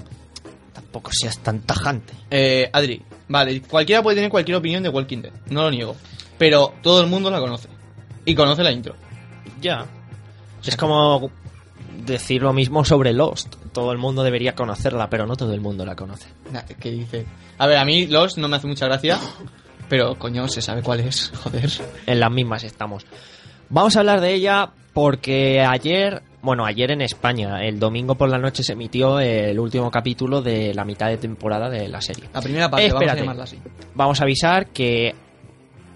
Tampoco 0.73 1.11
seas 1.13 1.39
tan 1.39 1.61
tajante. 1.61 2.13
Eh, 2.31 2.69
Adri, 2.73 3.03
vale, 3.29 3.61
cualquiera 3.63 4.03
puede 4.03 4.17
tener 4.17 4.31
cualquier 4.31 4.57
opinión 4.57 4.83
de 4.83 4.89
Walking 4.89 5.23
Dead, 5.23 5.33
no 5.51 5.63
lo 5.63 5.71
niego. 5.71 5.97
Pero 6.39 6.75
todo 6.83 7.01
el 7.01 7.07
mundo 7.09 7.31
la 7.31 7.41
conoce. 7.41 7.69
Y 8.25 8.35
conoce 8.35 8.63
la 8.63 8.71
intro. 8.73 8.95
Ya. 9.61 9.87
Es 10.65 10.77
como 10.77 11.31
decir 12.05 12.43
lo 12.43 12.53
mismo 12.53 12.85
sobre 12.85 13.13
Lost. 13.13 13.55
Todo 13.73 13.93
el 13.93 13.99
mundo 13.99 14.23
debería 14.23 14.55
conocerla, 14.55 15.09
pero 15.09 15.27
no 15.27 15.37
todo 15.37 15.53
el 15.55 15.61
mundo 15.61 15.85
la 15.87 15.95
conoce. 15.97 16.29
¿Qué 16.81 16.91
dice? 16.91 17.25
A 17.59 17.67
ver, 17.67 17.79
a 17.79 17.85
mí 17.85 18.07
Lost 18.07 18.37
no 18.39 18.49
me 18.49 18.57
hace 18.57 18.67
mucha 18.67 18.87
gracia. 18.87 19.19
Pero 19.89 20.17
coño, 20.19 20.49
se 20.49 20.61
sabe 20.63 20.83
cuál 20.83 21.01
es, 21.01 21.31
joder. 21.43 21.71
En 22.07 22.21
las 22.21 22.31
mismas 22.31 22.65
estamos. 22.65 23.05
Vamos 23.69 23.97
a 23.97 24.01
hablar 24.01 24.21
de 24.21 24.35
ella 24.35 24.71
porque 24.93 25.61
ayer, 25.61 26.23
bueno, 26.43 26.65
ayer 26.65 26.91
en 26.91 27.03
España, 27.03 27.63
el 27.65 27.79
domingo 27.79 28.15
por 28.15 28.29
la 28.29 28.39
noche 28.39 28.63
se 28.63 28.73
emitió 28.73 29.21
el 29.21 29.59
último 29.59 29.91
capítulo 29.91 30.41
de 30.41 30.73
la 30.75 30.85
mitad 30.85 31.09
de 31.09 31.19
temporada 31.19 31.69
de 31.69 31.89
la 31.89 32.01
serie. 32.01 32.25
La 32.33 32.41
primera 32.41 32.71
parte, 32.71 32.87
vamos 32.89 32.95
a 32.95 33.05
Espérate. 33.05 33.21
llamarla 33.21 33.45
así. 33.45 33.59
Vamos 33.95 34.21
a 34.21 34.25
avisar 34.25 34.69
que 34.69 35.15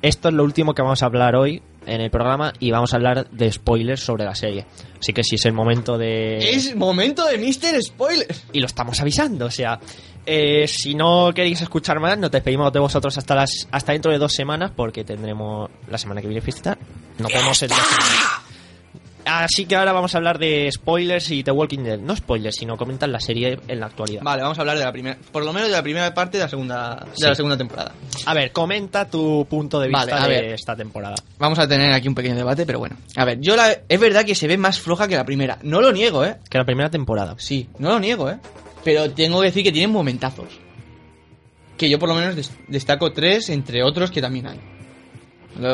esto 0.02 0.28
es 0.28 0.34
lo 0.34 0.44
último 0.44 0.74
que 0.74 0.82
vamos 0.82 1.02
a 1.02 1.06
hablar 1.06 1.34
hoy 1.36 1.62
en 1.86 2.00
el 2.02 2.10
programa 2.10 2.52
y 2.58 2.70
vamos 2.70 2.92
a 2.92 2.96
hablar 2.96 3.30
de 3.30 3.50
spoilers 3.50 4.00
sobre 4.00 4.24
la 4.24 4.34
serie. 4.34 4.66
Así 4.98 5.12
que 5.12 5.24
si 5.24 5.36
es 5.36 5.44
el 5.46 5.52
momento 5.54 5.96
de... 5.96 6.36
Es 6.38 6.76
momento 6.76 7.24
de 7.26 7.38
Mr. 7.38 7.82
Spoiler. 7.82 8.26
y 8.52 8.60
lo 8.60 8.66
estamos 8.66 9.00
avisando. 9.00 9.46
O 9.46 9.50
sea, 9.50 9.80
eh, 10.26 10.66
si 10.68 10.94
no 10.94 11.30
queréis 11.34 11.60
escuchar 11.60 12.00
más, 12.00 12.18
nos 12.18 12.30
despedimos 12.30 12.72
de 12.72 12.78
vosotros 12.80 13.16
hasta 13.18 13.34
las 13.34 13.68
hasta 13.70 13.92
dentro 13.92 14.12
de 14.12 14.18
dos 14.18 14.32
semanas, 14.32 14.72
porque 14.74 15.04
tendremos 15.04 15.70
la 15.88 15.98
semana 15.98 16.20
que 16.20 16.28
viene 16.28 16.40
fiesta. 16.40 16.76
Nos 17.18 17.32
vemos 17.32 17.62
en 17.62 17.68
dos 17.68 17.78
semanas. 17.78 18.40
Así 19.24 19.66
que 19.66 19.76
ahora 19.76 19.92
vamos 19.92 20.14
a 20.14 20.18
hablar 20.18 20.38
de 20.38 20.70
spoilers 20.72 21.30
y 21.30 21.44
The 21.44 21.50
Walking 21.50 21.80
Dead. 21.80 21.98
No 21.98 22.16
spoilers, 22.16 22.56
sino 22.56 22.76
comentan 22.76 23.12
la 23.12 23.20
serie 23.20 23.60
en 23.68 23.78
la 23.78 23.86
actualidad. 23.86 24.22
Vale, 24.22 24.42
vamos 24.42 24.58
a 24.58 24.62
hablar 24.62 24.78
de 24.78 24.84
la 24.84 24.92
primera, 24.92 25.18
por 25.30 25.44
lo 25.44 25.52
menos 25.52 25.68
de 25.68 25.76
la 25.76 25.82
primera 25.82 26.12
parte 26.14 26.38
de 26.38 26.44
la 26.44 26.48
segunda, 26.48 27.06
de 27.18 27.28
la 27.28 27.34
segunda 27.34 27.56
temporada. 27.56 27.92
A 28.26 28.34
ver, 28.34 28.50
comenta 28.50 29.08
tu 29.08 29.46
punto 29.48 29.78
de 29.78 29.88
vista 29.88 30.06
Vale, 30.06 30.12
a 30.14 30.22
de 30.26 30.28
ver. 30.28 30.54
esta 30.54 30.74
temporada. 30.74 31.16
Vamos 31.38 31.58
a 31.58 31.68
tener 31.68 31.92
aquí 31.92 32.08
un 32.08 32.14
pequeño 32.14 32.34
debate, 32.34 32.64
pero 32.64 32.78
bueno. 32.78 32.96
A 33.14 33.24
ver, 33.24 33.38
yo 33.40 33.56
la, 33.56 33.70
es 33.88 34.00
verdad 34.00 34.24
que 34.24 34.34
se 34.34 34.48
ve 34.48 34.56
más 34.56 34.80
floja 34.80 35.06
que 35.06 35.16
la 35.16 35.24
primera. 35.24 35.58
No 35.62 35.80
lo 35.82 35.92
niego, 35.92 36.24
¿eh? 36.24 36.38
Que 36.48 36.58
la 36.58 36.64
primera 36.64 36.90
temporada. 36.90 37.34
Sí, 37.38 37.68
no 37.78 37.90
lo 37.90 38.00
niego, 38.00 38.30
¿eh? 38.30 38.38
Pero 38.84 39.10
tengo 39.10 39.40
que 39.40 39.46
decir 39.46 39.62
que 39.64 39.72
tienen 39.72 39.90
momentazos. 39.90 40.48
Que 41.76 41.88
yo 41.88 41.98
por 41.98 42.08
lo 42.08 42.14
menos 42.14 42.36
des- 42.36 42.50
destaco 42.68 43.12
tres, 43.12 43.48
entre 43.50 43.82
otros 43.82 44.10
que 44.10 44.20
también 44.20 44.46
hay. 44.46 44.60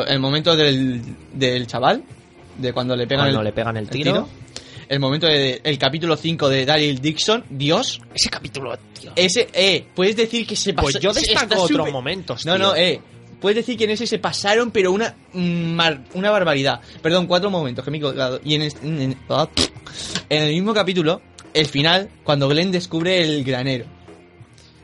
El 0.07 0.19
momento 0.19 0.55
del, 0.55 1.01
del 1.33 1.67
chaval, 1.67 2.03
de 2.57 2.73
cuando 2.73 2.95
le 2.95 3.05
pegan, 3.07 3.25
Cuando 3.25 3.39
el, 3.39 3.45
le 3.45 3.51
pegan 3.53 3.77
el 3.77 3.89
tiro. 3.89 4.27
El 4.89 4.99
momento 5.01 5.27
del 5.27 5.77
capítulo 5.77 6.15
5 6.15 6.47
de 6.49 6.65
Daryl 6.65 6.99
Dixon. 7.01 7.43
Dios, 7.49 7.99
Ese 8.13 8.29
capítulo, 8.29 8.77
tío. 8.99 9.11
ese, 9.15 9.49
eh, 9.53 9.85
puedes 9.93 10.15
decir 10.15 10.47
que 10.47 10.55
se 10.55 10.73
pasó. 10.73 10.85
Pues 10.85 10.99
yo 10.99 11.11
destaco 11.11 11.61
otros 11.61 11.91
momentos. 11.91 12.45
No, 12.45 12.55
tío. 12.55 12.63
no, 12.67 12.75
eh. 12.75 13.01
Puedes 13.41 13.57
decir 13.57 13.77
que 13.77 13.83
en 13.83 13.91
ese 13.91 14.07
se 14.07 14.17
pasaron, 14.17 14.71
pero 14.71 14.91
una 14.91 15.13
mm, 15.33 15.39
mar- 15.73 16.03
una 16.15 16.31
barbaridad. 16.31 16.79
Perdón, 17.03 17.27
cuatro 17.27 17.51
momentos 17.51 17.85
que 17.85 17.91
me 17.91 17.97
he 17.97 18.01
colgado. 18.01 18.39
Y 18.43 18.55
en, 18.55 18.61
este- 18.63 18.87
en- 18.87 19.01
en- 19.01 19.17
ah, 19.29 19.47
en 20.29 20.43
el 20.43 20.53
mismo 20.53 20.73
capítulo, 20.73 21.21
el 21.59 21.65
final, 21.67 22.09
cuando 22.23 22.47
Glenn 22.47 22.71
descubre 22.71 23.21
el 23.21 23.43
granero. 23.43 23.85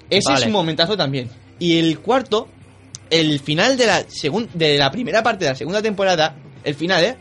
Ese 0.10 0.30
Vale. 0.30 0.41
es 0.41 0.45
un 0.48 0.52
momentazo 0.54 0.95
también. 0.98 1.30
Y 1.60 1.80
el 1.80 2.00
cuarto, 2.00 2.48
el 3.10 3.40
final 3.40 3.78
de 3.78 3.86
la, 3.88 4.06
segun- 4.08 4.50
de 4.54 4.78
la 4.78 4.91
primera 4.91 5.24
parte 5.24 5.45
de 5.45 5.52
la 5.52 5.56
segunda 5.56 5.82
temporada, 5.82 6.36
el 6.64 6.76
final, 6.76 7.04
¿eh? 7.04 7.16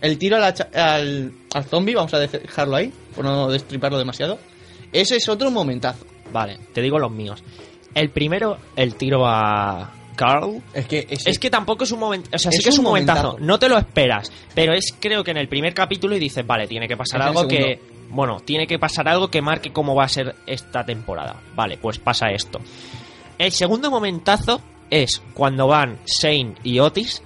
El 0.00 0.16
tiro 0.18 0.36
a 0.36 0.38
la 0.40 0.54
al, 0.74 1.32
al 1.52 1.64
zombie, 1.64 1.94
vamos 1.94 2.14
a 2.14 2.18
dejarlo 2.20 2.76
ahí, 2.76 2.92
por 3.14 3.24
no 3.24 3.48
destriparlo 3.50 3.98
demasiado. 3.98 4.38
Ese 4.92 5.16
es 5.16 5.28
otro 5.28 5.50
momentazo. 5.50 6.06
Vale, 6.32 6.58
te 6.72 6.80
digo 6.82 6.98
los 6.98 7.10
míos. 7.10 7.42
El 7.94 8.10
primero, 8.10 8.58
el 8.76 8.94
tiro 8.94 9.26
a 9.26 9.92
Carl. 10.14 10.62
Es 10.72 10.86
que, 10.86 11.06
ese- 11.10 11.30
Es 11.30 11.38
que 11.38 11.50
tampoco 11.50 11.82
es 11.84 11.90
un 11.90 11.98
momento, 11.98 12.30
o 12.32 12.38
sea, 12.38 12.52
sí 12.52 12.58
Es 12.58 12.64
que 12.64 12.70
es 12.70 12.78
un 12.78 12.84
momentazo. 12.84 13.22
momentazo. 13.22 13.44
No 13.46 13.58
te 13.58 13.68
lo 13.68 13.76
esperas, 13.78 14.30
pero 14.54 14.72
es 14.72 14.94
creo 15.00 15.24
que 15.24 15.32
en 15.32 15.38
el 15.38 15.48
primer 15.48 15.74
capítulo 15.74 16.14
y 16.16 16.20
dices, 16.20 16.46
vale, 16.46 16.68
tiene 16.68 16.86
que 16.86 16.96
pasar 16.96 17.20
Es 17.22 17.26
algo 17.26 17.48
que. 17.48 17.80
Bueno, 18.10 18.40
tiene 18.40 18.66
que 18.66 18.78
pasar 18.78 19.08
algo 19.08 19.30
que 19.30 19.42
marque 19.42 19.72
cómo 19.72 19.94
va 19.94 20.04
a 20.04 20.08
ser 20.08 20.34
esta 20.46 20.84
temporada. 20.84 21.36
Vale, 21.54 21.78
pues 21.78 21.98
pasa 21.98 22.30
esto. 22.30 22.60
El 23.38 23.52
segundo 23.52 23.90
momentazo 23.90 24.60
es 24.90 25.22
cuando 25.34 25.66
van 25.68 25.98
Shane 26.06 26.54
y 26.64 26.78
Otis. 26.80 27.22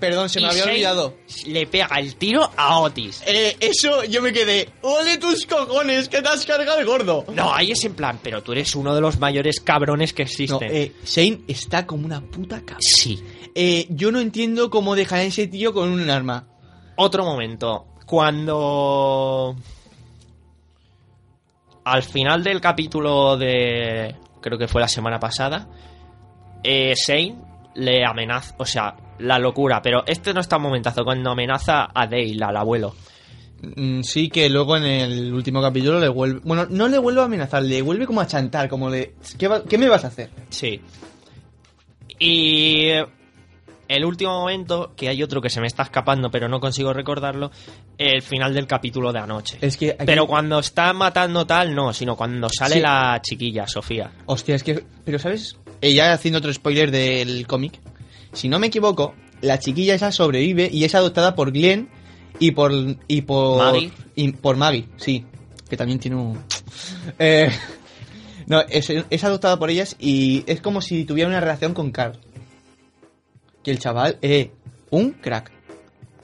Perdón, 0.00 0.28
se 0.28 0.40
me 0.40 0.46
y 0.46 0.50
había 0.50 0.60
Shane 0.64 0.72
olvidado. 0.74 1.14
Le 1.46 1.66
pega 1.66 1.86
el 1.98 2.16
tiro 2.16 2.50
a 2.56 2.80
Otis. 2.80 3.22
Eh, 3.26 3.56
eso 3.60 4.04
yo 4.04 4.20
me 4.20 4.30
quedé. 4.32 4.68
¡Ole 4.82 5.16
tus 5.16 5.46
cojones! 5.46 6.08
¡Que 6.10 6.20
te 6.20 6.28
has 6.28 6.44
cargado 6.44 6.78
el 6.80 6.84
gordo! 6.86 7.24
No, 7.32 7.54
ahí 7.54 7.70
es 7.72 7.82
en 7.84 7.94
plan, 7.94 8.18
pero 8.22 8.42
tú 8.42 8.52
eres 8.52 8.74
uno 8.76 8.94
de 8.94 9.00
los 9.00 9.18
mayores 9.18 9.58
cabrones 9.60 10.12
que 10.12 10.24
No, 10.24 10.28
existen. 10.28 10.68
eh, 10.70 10.92
Shane 11.06 11.40
está 11.48 11.86
como 11.86 12.04
una 12.04 12.20
puta 12.20 12.60
cabra. 12.60 12.76
Sí. 12.80 13.22
Eh, 13.54 13.86
yo 13.88 14.12
no 14.12 14.20
entiendo 14.20 14.68
cómo 14.68 14.94
dejan 14.96 15.20
a 15.20 15.22
ese 15.22 15.46
tío 15.46 15.72
con 15.72 15.88
un 15.88 16.10
arma. 16.10 16.46
Otro 16.96 17.24
momento. 17.24 17.86
Cuando. 18.04 19.56
Al 21.86 22.02
final 22.02 22.42
del 22.42 22.60
capítulo 22.60 23.36
de. 23.36 24.14
Creo 24.40 24.58
que 24.58 24.66
fue 24.68 24.80
la 24.80 24.88
semana 24.88 25.20
pasada. 25.20 25.68
Eh, 26.62 26.94
Shane 26.96 27.36
le 27.76 28.04
amenaza. 28.04 28.54
O 28.58 28.64
sea, 28.66 28.96
la 29.20 29.38
locura. 29.38 29.80
Pero 29.82 30.02
este 30.06 30.34
no 30.34 30.40
está 30.40 30.58
momentazo. 30.58 31.04
Cuando 31.04 31.30
amenaza 31.30 31.88
a 31.94 32.06
Dale, 32.06 32.36
al 32.44 32.56
abuelo. 32.56 32.94
Mm, 33.76 34.02
sí, 34.02 34.28
que 34.28 34.48
luego 34.48 34.76
en 34.76 34.84
el 34.84 35.32
último 35.32 35.62
capítulo 35.62 36.00
le 36.00 36.08
vuelve. 36.08 36.40
Bueno, 36.44 36.66
no 36.68 36.88
le 36.88 36.98
vuelve 36.98 37.20
a 37.20 37.24
amenazar, 37.24 37.62
le 37.62 37.80
vuelve 37.82 38.04
como 38.06 38.20
a 38.20 38.26
chantar, 38.26 38.68
como 38.68 38.90
de. 38.90 39.14
¿Qué, 39.38 39.46
va- 39.46 39.62
qué 39.62 39.78
me 39.78 39.88
vas 39.88 40.04
a 40.04 40.08
hacer? 40.08 40.30
Sí. 40.50 40.80
Y. 42.18 42.90
el 43.88 44.04
último 44.04 44.40
momento, 44.40 44.92
que 44.96 45.08
hay 45.08 45.22
otro 45.22 45.40
que 45.40 45.50
se 45.50 45.60
me 45.60 45.66
está 45.66 45.82
escapando, 45.84 46.30
pero 46.30 46.48
no 46.48 46.60
consigo 46.60 46.92
recordarlo, 46.92 47.50
el 47.98 48.22
final 48.22 48.52
del 48.54 48.66
capítulo 48.66 49.12
de 49.12 49.18
anoche. 49.20 49.58
Es 49.60 49.76
que 49.76 49.90
aquí- 49.90 50.04
Pero 50.06 50.26
cuando 50.26 50.58
está 50.58 50.92
matando 50.92 51.46
tal, 51.46 51.74
no, 51.74 51.92
sino 51.92 52.16
cuando 52.16 52.48
sale 52.48 52.76
Sí. 52.76 52.80
la 52.80 53.20
chiquilla, 53.22 53.66
Sofía. 53.66 54.10
Hostia, 54.26 54.54
es 54.56 54.62
que. 54.62 54.84
Pero, 55.04 55.18
¿sabes? 55.18 55.56
Eh, 55.80 55.92
ya 55.94 56.12
haciendo 56.12 56.38
otro 56.38 56.52
spoiler 56.52 56.90
del 56.90 57.46
cómic. 57.46 57.78
Si 58.32 58.48
no 58.48 58.58
me 58.58 58.66
equivoco, 58.68 59.14
la 59.40 59.58
chiquilla 59.58 59.94
esa 59.94 60.10
sobrevive 60.12 60.68
y 60.72 60.84
es 60.84 60.94
adoptada 60.94 61.34
por 61.34 61.52
Glenn 61.52 61.88
y 62.38 62.50
por. 62.52 62.72
y 63.08 63.22
por. 63.22 63.58
Maggie. 63.58 63.92
y 64.14 64.32
por 64.32 64.56
Maggie, 64.56 64.88
sí. 64.96 65.24
Que 65.68 65.76
también 65.76 65.98
tiene 65.98 66.16
un. 66.16 66.38
Eh, 67.18 67.50
no, 68.46 68.60
es, 68.60 68.90
es 68.90 69.24
adoptada 69.24 69.58
por 69.58 69.70
ellas 69.70 69.96
y 69.98 70.44
es 70.46 70.60
como 70.60 70.80
si 70.80 71.04
tuviera 71.04 71.28
una 71.28 71.40
relación 71.40 71.72
con 71.74 71.90
Carl. 71.90 72.18
Que 73.66 73.72
el 73.72 73.80
chaval, 73.80 74.16
eh, 74.22 74.52
un 74.90 75.10
crack. 75.14 75.50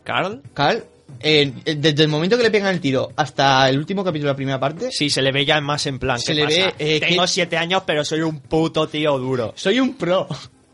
¿Carl? 0.04 0.40
Carl, 0.54 0.84
eh, 1.18 1.52
desde 1.76 2.04
el 2.04 2.08
momento 2.08 2.36
que 2.36 2.44
le 2.44 2.52
pegan 2.52 2.72
el 2.72 2.80
tiro 2.80 3.10
hasta 3.16 3.68
el 3.68 3.78
último 3.78 4.04
capítulo 4.04 4.28
de 4.28 4.32
la 4.34 4.36
primera 4.36 4.60
parte, 4.60 4.92
Sí, 4.92 5.10
se 5.10 5.20
le 5.22 5.32
ve 5.32 5.44
ya 5.44 5.60
más 5.60 5.84
en 5.86 5.98
plan. 5.98 6.20
Se 6.20 6.26
¿qué 6.26 6.34
le 6.36 6.46
ve, 6.46 6.74
eh, 6.78 7.00
Tengo 7.00 7.22
que- 7.22 7.28
siete 7.28 7.56
años, 7.56 7.82
pero 7.84 8.04
soy 8.04 8.20
un 8.20 8.38
puto 8.38 8.86
tío 8.86 9.18
duro. 9.18 9.54
soy 9.56 9.80
un 9.80 9.94
pro. 9.94 10.28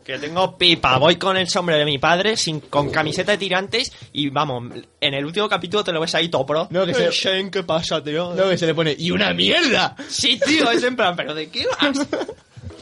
Que 0.05 0.19
tengo 0.19 0.57
pipa, 0.59 0.99
voy 0.99 1.15
con 1.15 1.37
el 1.37 1.47
sombrero 1.49 1.79
de 1.79 1.85
mi 1.85 1.97
padre, 1.97 2.37
sin, 2.37 2.59
con 2.59 2.91
camiseta 2.91 3.31
de 3.31 3.39
tirantes, 3.39 3.91
y 4.13 4.29
vamos, 4.29 4.71
en 5.01 5.13
el 5.15 5.25
último 5.25 5.49
capítulo 5.49 5.83
te 5.83 5.91
lo 5.91 5.99
ves 6.01 6.13
ahí 6.13 6.29
todo 6.29 6.45
pro. 6.45 6.67
No, 6.69 6.85
que 6.85 6.93
se- 6.93 7.09
Shane, 7.11 7.49
¿qué 7.49 7.63
pasa, 7.63 8.03
tío? 8.03 8.33
Luego 8.35 8.51
que 8.51 8.57
se 8.59 8.67
le 8.67 8.75
pone, 8.75 8.95
¡y 8.95 9.09
una 9.09 9.33
mierda! 9.33 9.95
Sí, 10.07 10.39
tío, 10.45 10.69
es 10.69 10.83
en 10.83 10.95
plan, 10.95 11.15
¿pero 11.15 11.33
de 11.33 11.49
qué 11.49 11.65
vas? 11.81 12.07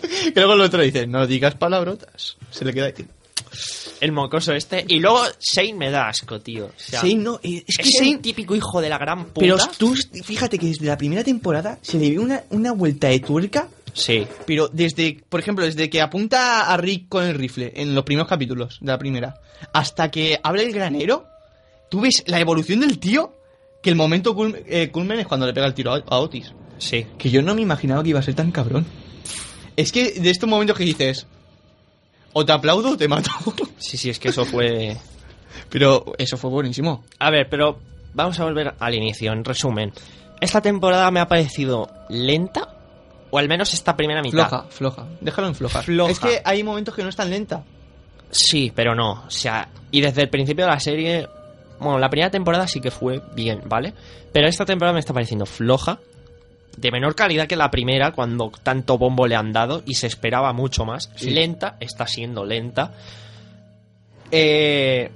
Que 0.02 0.32
luego 0.36 0.54
el 0.54 0.62
otro 0.62 0.82
dice, 0.84 1.06
no 1.08 1.26
digas 1.26 1.56
palabrotas. 1.56 2.38
Se 2.52 2.64
le 2.64 2.72
queda 2.74 2.86
ahí. 2.86 2.94
El 4.02 4.11
mocoso 4.11 4.53
este. 4.53 4.86
Y 4.88 4.99
luego 4.99 5.22
Shane 5.40 5.74
me 5.74 5.90
da 5.91 6.10
asco, 6.10 6.40
tío. 6.40 6.65
O 6.68 6.72
sea, 6.76 7.02
Shane 7.02 7.15
no, 7.24 7.40
es 7.44 7.64
que 7.78 7.90
es 7.90 7.95
Shane... 7.99 8.18
típico 8.19 8.56
hijo 8.56 8.82
de 8.82 8.90
la 8.90 8.98
gran 8.98 9.26
puta. 9.26 9.40
Pero 9.40 9.57
tú, 9.78 9.95
fíjate 10.24 10.57
que 10.57 10.68
desde 10.68 10.86
la 10.86 10.98
primera 10.98 11.24
temporada 11.24 11.80
se 11.82 11.98
le 11.98 12.10
ve 12.11 12.19
una, 12.19 12.44
una 12.49 12.72
vuelta 12.72 13.07
de 13.07 13.19
tuerca, 13.19 13.68
Sí. 13.94 14.28
pero 14.45 14.68
desde, 14.68 15.24
por 15.28 15.40
ejemplo, 15.40 15.65
desde 15.65 15.90
que 15.90 16.02
apunta 16.02 16.72
a 16.72 16.78
Rick 16.78 17.07
con 17.10 17.24
el 17.26 17.34
rifle 17.36 17.74
en 17.76 17.95
los 17.95 18.03
primeros 18.03 18.30
capítulos 18.30 18.78
de 18.80 18.88
la 18.91 18.98
primera, 18.99 19.41
hasta 19.74 20.11
que 20.11 20.40
abre 20.44 20.64
el 20.64 20.72
granero, 20.74 21.26
tú 21.90 22.02
ves 22.02 22.24
la 22.28 22.40
evolución 22.40 22.82
del 22.82 22.99
tío, 22.99 23.34
que 23.82 23.90
el 23.90 23.95
momento 23.95 24.36
eh, 24.68 24.90
culmen 24.91 25.19
es 25.19 25.26
cuando 25.28 25.45
le 25.48 25.53
pega 25.53 25.65
el 25.65 25.74
tiro 25.74 25.94
a, 25.94 26.03
a 26.07 26.19
Otis. 26.19 26.53
Sí. 26.78 27.07
Que 27.18 27.32
yo 27.32 27.41
no 27.41 27.56
me 27.56 27.61
imaginaba 27.61 28.03
que 28.03 28.10
iba 28.10 28.19
a 28.19 28.24
ser 28.24 28.36
tan 28.36 28.52
cabrón. 28.52 28.86
Es 29.76 29.91
que 29.91 30.11
de 30.11 30.30
estos 30.30 30.48
momentos 30.49 30.78
que 30.78 30.84
dices, 30.84 31.26
o 32.34 32.45
te 32.45 32.52
aplaudo 32.52 32.91
o 32.91 32.98
te 32.98 33.08
mato. 33.08 33.32
Sí, 33.80 33.95
sí, 33.98 34.10
es 34.10 34.20
que 34.20 34.30
eso 34.30 34.44
fue... 34.45 34.98
Pero 35.70 36.14
eso 36.18 36.38
fue 36.38 36.49
buenísimo. 36.49 37.04
A 37.20 37.30
ver, 37.30 37.48
pero 37.49 37.80
vamos 38.14 38.40
a 38.40 38.44
volver 38.44 38.76
al 38.80 38.95
inicio. 38.95 39.34
En 39.34 39.44
resumen, 39.44 39.91
esta 40.40 40.62
temporada 40.62 41.10
me 41.12 41.20
ha 41.20 41.28
parecido 41.28 41.90
lenta, 42.10 42.76
o 43.30 43.38
al 43.38 43.48
menos 43.48 43.74
esta 43.74 43.95
primera 43.98 44.22
mitad. 44.22 44.48
Floja, 44.48 44.66
floja. 44.70 45.08
Déjalo 45.20 45.48
en 45.48 45.56
floja. 45.56 45.82
Floja. 45.82 46.12
Es 46.12 46.20
que 46.20 46.41
hay 46.45 46.64
momentos 46.64 46.95
que 46.95 47.04
no 47.04 47.10
es 47.10 47.16
tan 47.16 47.30
lenta. 47.30 47.64
Sí, 48.30 48.72
pero 48.76 48.94
no. 48.95 49.24
O 49.28 49.32
sea, 49.32 49.70
y 49.91 50.02
desde 50.02 50.22
el 50.22 50.30
principio 50.30 50.66
de 50.66 50.72
la 50.72 50.80
serie. 50.80 51.28
Bueno, 51.80 51.99
la 51.99 52.10
primera 52.10 52.32
temporada 52.32 52.68
sí 52.68 52.80
que 52.80 52.91
fue 52.91 53.22
bien, 53.36 53.62
¿vale? 53.66 53.94
Pero 54.32 54.48
esta 54.48 54.66
temporada 54.66 54.94
me 54.94 54.99
está 54.99 55.14
pareciendo 55.14 55.45
floja. 55.45 55.99
De 56.76 56.91
menor 56.91 57.15
calidad 57.15 57.48
que 57.48 57.56
la 57.56 57.72
primera, 57.72 58.11
cuando 58.11 58.52
tanto 58.61 58.98
bombo 58.98 59.26
le 59.26 59.35
han 59.35 59.52
dado 59.53 59.81
y 59.85 59.95
se 59.95 60.07
esperaba 60.07 60.53
mucho 60.53 60.85
más. 60.85 61.10
Sí. 61.15 61.31
Lenta, 61.31 61.77
está 61.80 62.06
siendo 62.06 62.45
lenta. 62.45 62.94
Eh, 64.31 65.10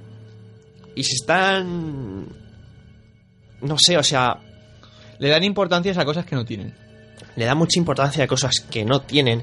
y 0.94 1.04
se 1.04 1.14
están. 1.14 2.26
No 3.60 3.76
sé, 3.78 3.96
o 3.96 4.02
sea, 4.02 4.38
Le 5.18 5.28
dan 5.28 5.44
importancia 5.44 5.92
a 5.92 6.04
cosas 6.04 6.26
que 6.26 6.34
no 6.34 6.44
tienen. 6.44 6.74
le 7.36 7.44
da 7.44 7.54
mucha 7.54 7.78
importancia 7.78 8.24
a 8.24 8.26
cosas 8.26 8.58
que 8.60 8.84
no 8.84 9.02
tienen. 9.02 9.42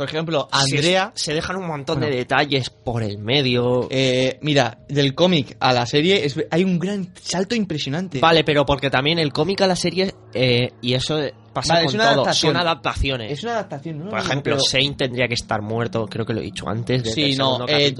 Por 0.00 0.08
ejemplo, 0.08 0.48
Andrea. 0.50 1.12
Se, 1.14 1.34
dejan 1.34 1.56
un 1.56 1.66
montón 1.66 1.98
Bueno. 1.98 2.10
de 2.10 2.20
detalles 2.20 2.70
por 2.70 3.02
el 3.02 3.18
medio. 3.18 3.86
eh, 3.90 4.38
mira, 4.40 4.78
del 4.88 5.14
cómic 5.14 5.58
a 5.60 5.74
la 5.74 5.84
serie 5.84 6.24
es- 6.24 6.42
hay 6.50 6.64
un 6.64 6.78
gran 6.78 7.12
salto 7.20 7.54
impresionante. 7.54 8.18
Vale, 8.18 8.42
pero 8.42 8.64
porque 8.64 8.88
también 8.88 9.18
el 9.18 9.30
cómic 9.30 9.60
a 9.60 9.66
la 9.66 9.76
serie, 9.76 10.14
eh, 10.32 10.70
y 10.80 10.94
eso 10.94 11.18
pasa 11.52 11.74
Vale, 11.74 11.84
con 11.84 11.88
es 11.90 11.94
una 11.96 12.04
todo, 12.04 12.12
adaptación. 12.14 12.52
son 12.54 12.60
adaptaciones. 12.62 13.32
Es 13.32 13.42
una 13.42 13.52
adaptación, 13.52 13.98
¿no? 13.98 14.08
Por 14.08 14.18
ejemplo, 14.20 14.56
Pero- 14.56 14.64
Shane 14.66 14.94
tendría 14.96 15.28
que 15.28 15.34
estar 15.34 15.60
muerto, 15.60 16.06
creo 16.06 16.24
que 16.24 16.32
lo 16.32 16.40
he 16.40 16.44
dicho 16.44 16.66
antes. 16.66 17.12
Sí, 17.12 17.34
no, 17.36 17.66
eh, 17.68 17.94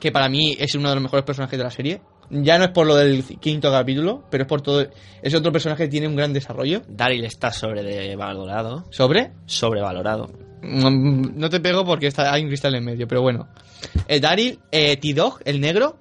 que 0.00 0.10
para 0.10 0.28
mí 0.28 0.56
es 0.58 0.74
uno 0.74 0.88
de 0.88 0.96
los 0.96 1.02
mejores 1.04 1.24
personajes 1.24 1.56
de 1.56 1.62
la 1.64 1.70
serie. 1.70 2.00
Ya 2.28 2.58
no 2.58 2.64
es 2.64 2.70
por 2.70 2.88
lo 2.88 2.96
del 2.96 3.22
quinto 3.38 3.70
capítulo, 3.70 4.24
pero 4.32 4.42
es 4.42 4.48
por 4.48 4.60
todo. 4.62 4.84
Es 5.22 5.32
otro 5.32 5.52
personaje 5.52 5.84
que 5.84 5.88
tiene 5.90 6.08
un 6.08 6.16
gran 6.16 6.32
desarrollo. 6.32 6.82
Daryl 6.88 7.24
está 7.24 7.52
sobrevalorado. 7.52 8.84
¿Sobre? 8.90 9.30
Sobrevalorado. 9.46 10.28
Mm, 10.62 11.38
No 11.38 11.50
te 11.50 11.60
pego 11.60 11.84
porque 11.84 12.06
está, 12.06 12.32
hay 12.32 12.42
un 12.42 12.48
cristal 12.48 12.74
en 12.74 12.84
medio, 12.84 13.06
pero 13.08 13.22
bueno. 13.22 13.48
Eh, 14.08 14.20
Daryl, 14.20 14.58
eh, 14.70 14.96
T-Dog, 14.96 15.40
el 15.44 15.60
negro. 15.60 15.98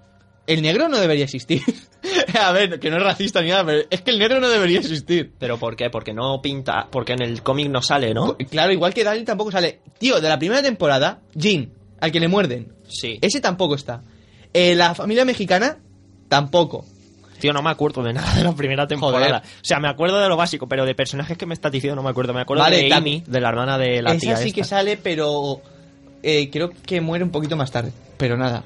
El 0.47 0.61
negro 0.61 0.87
no 0.87 0.99
debería 0.99 1.23
existir. 1.23 1.61
A 2.39 2.51
ver, 2.51 2.79
que 2.79 2.91
no 2.91 2.97
es 2.97 3.03
racista 3.03 3.41
ni 3.41 3.49
nada, 3.49 3.65
pero 3.65 3.87
es 3.89 4.01
que 4.01 4.11
el 4.11 4.19
negro 4.19 4.39
no 4.39 4.47
debería 4.47 4.79
existir. 4.79 5.33
¿Pero 5.39 5.57
por 5.57 5.75
qué? 5.75 5.89
Porque 5.89 6.13
no 6.13 6.39
pinta. 6.41 6.87
Porque 6.91 7.13
en 7.13 7.23
el 7.23 7.41
cómic 7.41 7.67
no 7.69 7.81
sale, 7.81 8.13
¿no? 8.13 8.37
Claro, 8.49 8.71
igual 8.71 8.93
que 8.93 9.03
Daryl 9.03 9.25
tampoco 9.25 9.51
sale. 9.51 9.81
Tío, 9.97 10.21
de 10.21 10.29
la 10.29 10.37
primera 10.37 10.61
temporada, 10.61 11.21
Jean, 11.33 11.71
al 11.99 12.11
que 12.11 12.19
le 12.19 12.27
muerden. 12.27 12.73
Sí. 12.87 13.17
Ese 13.21 13.41
tampoco 13.41 13.73
está. 13.73 14.03
Eh, 14.53 14.75
la 14.75 14.93
familia 14.93 15.25
mexicana, 15.25 15.79
tampoco. 16.29 16.85
Tío, 17.45 17.53
no 17.53 17.61
me 17.61 17.69
acuerdo 17.69 18.01
de 18.01 18.11
nada 18.11 18.33
de 18.33 18.43
la 18.43 18.53
primera 18.55 18.87
temporada. 18.87 19.39
Joder. 19.39 19.41
O 19.61 19.63
sea, 19.65 19.79
me 19.79 19.87
acuerdo 19.87 20.19
de 20.19 20.27
lo 20.27 20.35
básico, 20.35 20.67
pero 20.67 20.83
de 20.83 20.95
personajes 20.95 21.37
que 21.37 21.45
me 21.45 21.53
estás 21.53 21.71
diciendo 21.71 21.95
no 21.95 22.01
me 22.01 22.09
acuerdo. 22.09 22.33
Me 22.33 22.41
acuerdo 22.41 22.63
Vale, 22.63 22.77
de 22.85 22.93
Amy, 22.93 23.23
de 23.27 23.39
la 23.39 23.49
hermana 23.49 23.77
de 23.77 24.01
la 24.01 24.11
Esa 24.13 24.19
tía 24.19 24.37
sí 24.37 24.47
esta. 24.47 24.55
que 24.55 24.63
sale, 24.63 24.97
pero 24.97 25.61
eh, 26.23 26.49
creo 26.49 26.71
que 26.87 27.01
muere 27.01 27.23
un 27.23 27.29
poquito 27.29 27.55
más 27.55 27.69
tarde. 27.69 27.91
Pero 28.17 28.35
nada. 28.35 28.63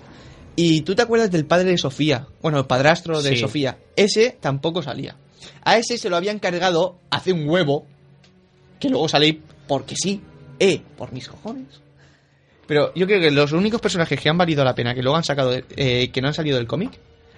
¿Y 0.55 0.79
tú 0.81 0.95
te 0.95 1.01
acuerdas 1.01 1.29
del 1.29 1.45
padre 1.45 1.71
de 1.71 1.77
Sofía? 1.77 2.25
Bueno, 2.41 2.57
el 2.59 2.67
padrastro 2.67 3.21
de 3.21 3.31
Sí. 3.31 3.37
Sofía. 3.37 3.77
Ese 3.97 4.37
tampoco 4.39 4.81
salía. 4.81 5.15
A 5.65 5.75
ese 5.77 5.97
se 5.97 6.09
lo 6.09 6.15
habían 6.15 6.39
cargado 6.39 6.99
hace 7.09 7.33
un 7.33 7.49
huevo. 7.49 7.85
Que 8.79 8.89
luego 8.89 9.09
sale 9.09 9.39
porque 9.67 9.95
sí. 10.01 10.21
Eh, 10.57 10.81
por 10.97 11.11
mis 11.11 11.27
cojones. 11.27 11.81
Pero 12.65 12.93
yo 12.93 13.07
creo 13.07 13.19
que 13.19 13.31
los 13.31 13.51
únicos 13.51 13.81
personajes 13.81 14.17
que 14.19 14.29
han 14.29 14.37
valido 14.37 14.63
la 14.63 14.73
pena, 14.75 14.93
que 14.95 15.01
luego 15.01 15.17
han 15.17 15.23
sacado, 15.25 15.51
de- 15.51 15.65
eh, 15.75 16.11
que 16.11 16.21
no 16.21 16.29
han 16.29 16.33
salido 16.33 16.55
del 16.57 16.67
cómic, 16.67 16.91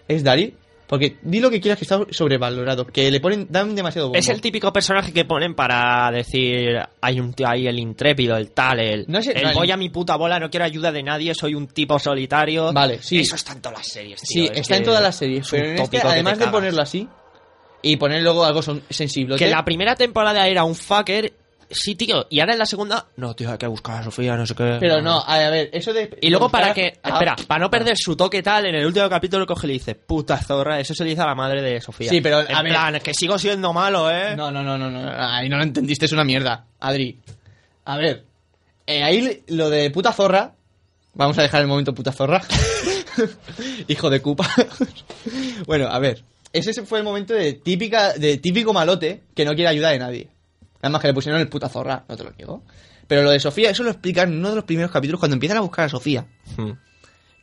es 0.07 0.23
Daryl. 0.23 0.53
Porque 0.91 1.15
di 1.21 1.39
lo 1.39 1.49
que 1.49 1.61
quieras 1.61 1.79
que 1.79 1.85
está 1.85 2.01
sobrevalorado. 2.09 2.85
Que 2.85 3.09
le 3.09 3.21
ponen, 3.21 3.47
dan 3.49 3.73
demasiado 3.73 4.09
bombo. 4.09 4.19
Es 4.19 4.27
el 4.27 4.41
típico 4.41 4.73
personaje 4.73 5.13
que 5.13 5.23
ponen 5.23 5.55
para 5.55 6.11
decir 6.11 6.77
hay 6.99 7.19
un 7.21 7.31
tío 7.33 7.47
ahí, 7.47 7.65
el 7.65 7.79
intrépido, 7.79 8.35
el 8.35 8.51
tal, 8.51 8.81
el, 8.81 9.05
No 9.07 9.21
sé, 9.23 9.31
el 9.31 9.43
no, 9.43 9.49
el- 9.51 9.55
voy 9.55 9.71
a 9.71 9.77
mi 9.77 9.87
puta 9.89 10.17
bola, 10.17 10.37
no 10.37 10.49
quiero 10.49 10.65
ayuda 10.65 10.91
de 10.91 11.01
nadie, 11.01 11.33
soy 11.33 11.55
un 11.55 11.67
tipo 11.67 11.97
solitario. 11.97 12.73
Vale, 12.73 12.99
sí. 13.01 13.21
Eso 13.21 13.35
está 13.35 13.53
en 13.53 13.61
todas 13.61 13.77
las 13.77 13.87
series, 13.87 14.19
Sí, 14.21 14.49
es 14.51 14.59
está 14.59 14.75
en 14.75 14.83
todas 14.83 15.01
las 15.01 15.15
series. 15.15 15.45
es 15.45 15.49
Pero 15.51 15.65
en 15.69 15.77
este, 15.79 16.01
además 16.01 16.37
de 16.37 16.47
ponerlo 16.47 16.81
así 16.81 17.07
y 17.81 17.95
poner 17.95 18.21
luego 18.21 18.43
algo 18.43 18.61
sensible. 18.61 19.37
Que 19.37 19.47
la 19.49 19.63
primera 19.63 19.95
temporada 19.95 20.45
era 20.49 20.65
un 20.65 20.75
fucker, 20.75 21.31
sí, 21.73 21.95
tío, 21.95 22.27
y 22.29 22.39
ahora 22.39 22.53
en 22.53 22.59
la 22.59 22.65
segunda, 22.65 23.07
no, 23.17 23.35
tío, 23.35 23.51
hay 23.51 23.57
que 23.57 23.67
buscar 23.67 23.99
a 24.01 24.03
Sofía, 24.03 24.35
no 24.35 24.45
sé 24.45 24.53
qué. 24.55 24.77
Pero 24.79 25.01
no, 25.01 25.23
a 25.25 25.37
ver, 25.49 25.69
eso 25.73 25.93
de. 25.93 26.17
Y 26.21 26.29
luego 26.29 26.49
para 26.49 26.73
que, 26.73 26.99
Ah, 27.03 27.09
espera, 27.13 27.35
para 27.47 27.59
no 27.61 27.69
perder 27.71 27.97
su 27.97 28.15
toque 28.15 28.41
tal, 28.43 28.65
en 28.67 28.75
el 28.75 28.85
último 28.85 29.09
capítulo 29.09 29.45
coge 29.45 29.65
y 29.65 29.69
le 29.69 29.73
dice, 29.73 29.95
puta 29.95 30.37
zorra, 30.37 30.79
eso 30.79 30.93
se 30.93 31.03
le 31.03 31.11
dice 31.11 31.21
a 31.21 31.25
la 31.27 31.35
madre 31.35 31.61
de 31.61 31.81
Sofía. 31.81 32.09
Sí, 32.09 32.21
pero, 32.21 32.41
en 32.41 32.55
a 32.55 32.61
ver- 32.61 32.71
plan, 32.71 32.99
que 33.01 33.13
sigo 33.13 33.37
siendo 33.39 33.73
malo, 33.73 34.09
¿eh? 34.11 34.35
No, 34.35 34.51
no, 34.51 34.63
no, 34.63 34.77
no, 34.77 34.89
no. 34.89 35.11
Ahí 35.17 35.49
no 35.49 35.57
lo 35.57 35.63
entendiste, 35.63 36.05
es 36.05 36.11
una 36.11 36.23
mierda. 36.23 36.65
Adri. 36.79 37.19
A 37.85 37.97
ver. 37.97 38.23
eh, 38.87 39.03
ahí 39.03 39.43
lo 39.47 39.69
de 39.69 39.89
puta 39.91 40.11
zorra. 40.13 40.53
Vamos 41.13 41.37
a 41.37 41.41
dejar 41.41 41.61
el 41.61 41.67
momento 41.67 41.93
puta 41.93 42.11
zorra. 42.11 42.41
Hijo 43.87 44.09
de 44.09 44.21
cupa. 44.21 44.47
bueno, 45.67 45.87
a 45.87 45.99
ver. 45.99 46.23
Ese 46.53 46.85
fue 46.85 46.99
el 46.99 47.05
momento 47.05 47.33
de 47.33 47.53
típica, 47.53 48.13
de 48.13 48.37
típico 48.37 48.73
malote 48.73 49.23
que 49.33 49.45
no 49.45 49.53
quiere 49.53 49.69
ayuda 49.69 49.89
de 49.91 49.99
nadie. 49.99 50.27
Nada 50.81 50.89
más 50.89 51.01
que 51.01 51.07
le 51.07 51.13
pusieron 51.13 51.39
el 51.39 51.47
puta 51.47 51.69
zorra, 51.69 52.03
no 52.07 52.15
te 52.17 52.23
lo 52.23 52.31
niego. 52.31 52.63
Pero 53.07 53.23
lo 53.23 53.31
de 53.31 53.39
Sofía, 53.39 53.69
eso 53.69 53.83
lo 53.83 53.91
explican 53.91 54.31
en 54.31 54.39
uno 54.39 54.49
de 54.49 54.55
los 54.55 54.63
primeros 54.63 54.91
capítulos 54.91 55.19
cuando 55.19 55.35
empiezan 55.35 55.57
a 55.57 55.61
buscar 55.61 55.85
a 55.85 55.89
Sofía. 55.89 56.25
Hmm, 56.57 56.71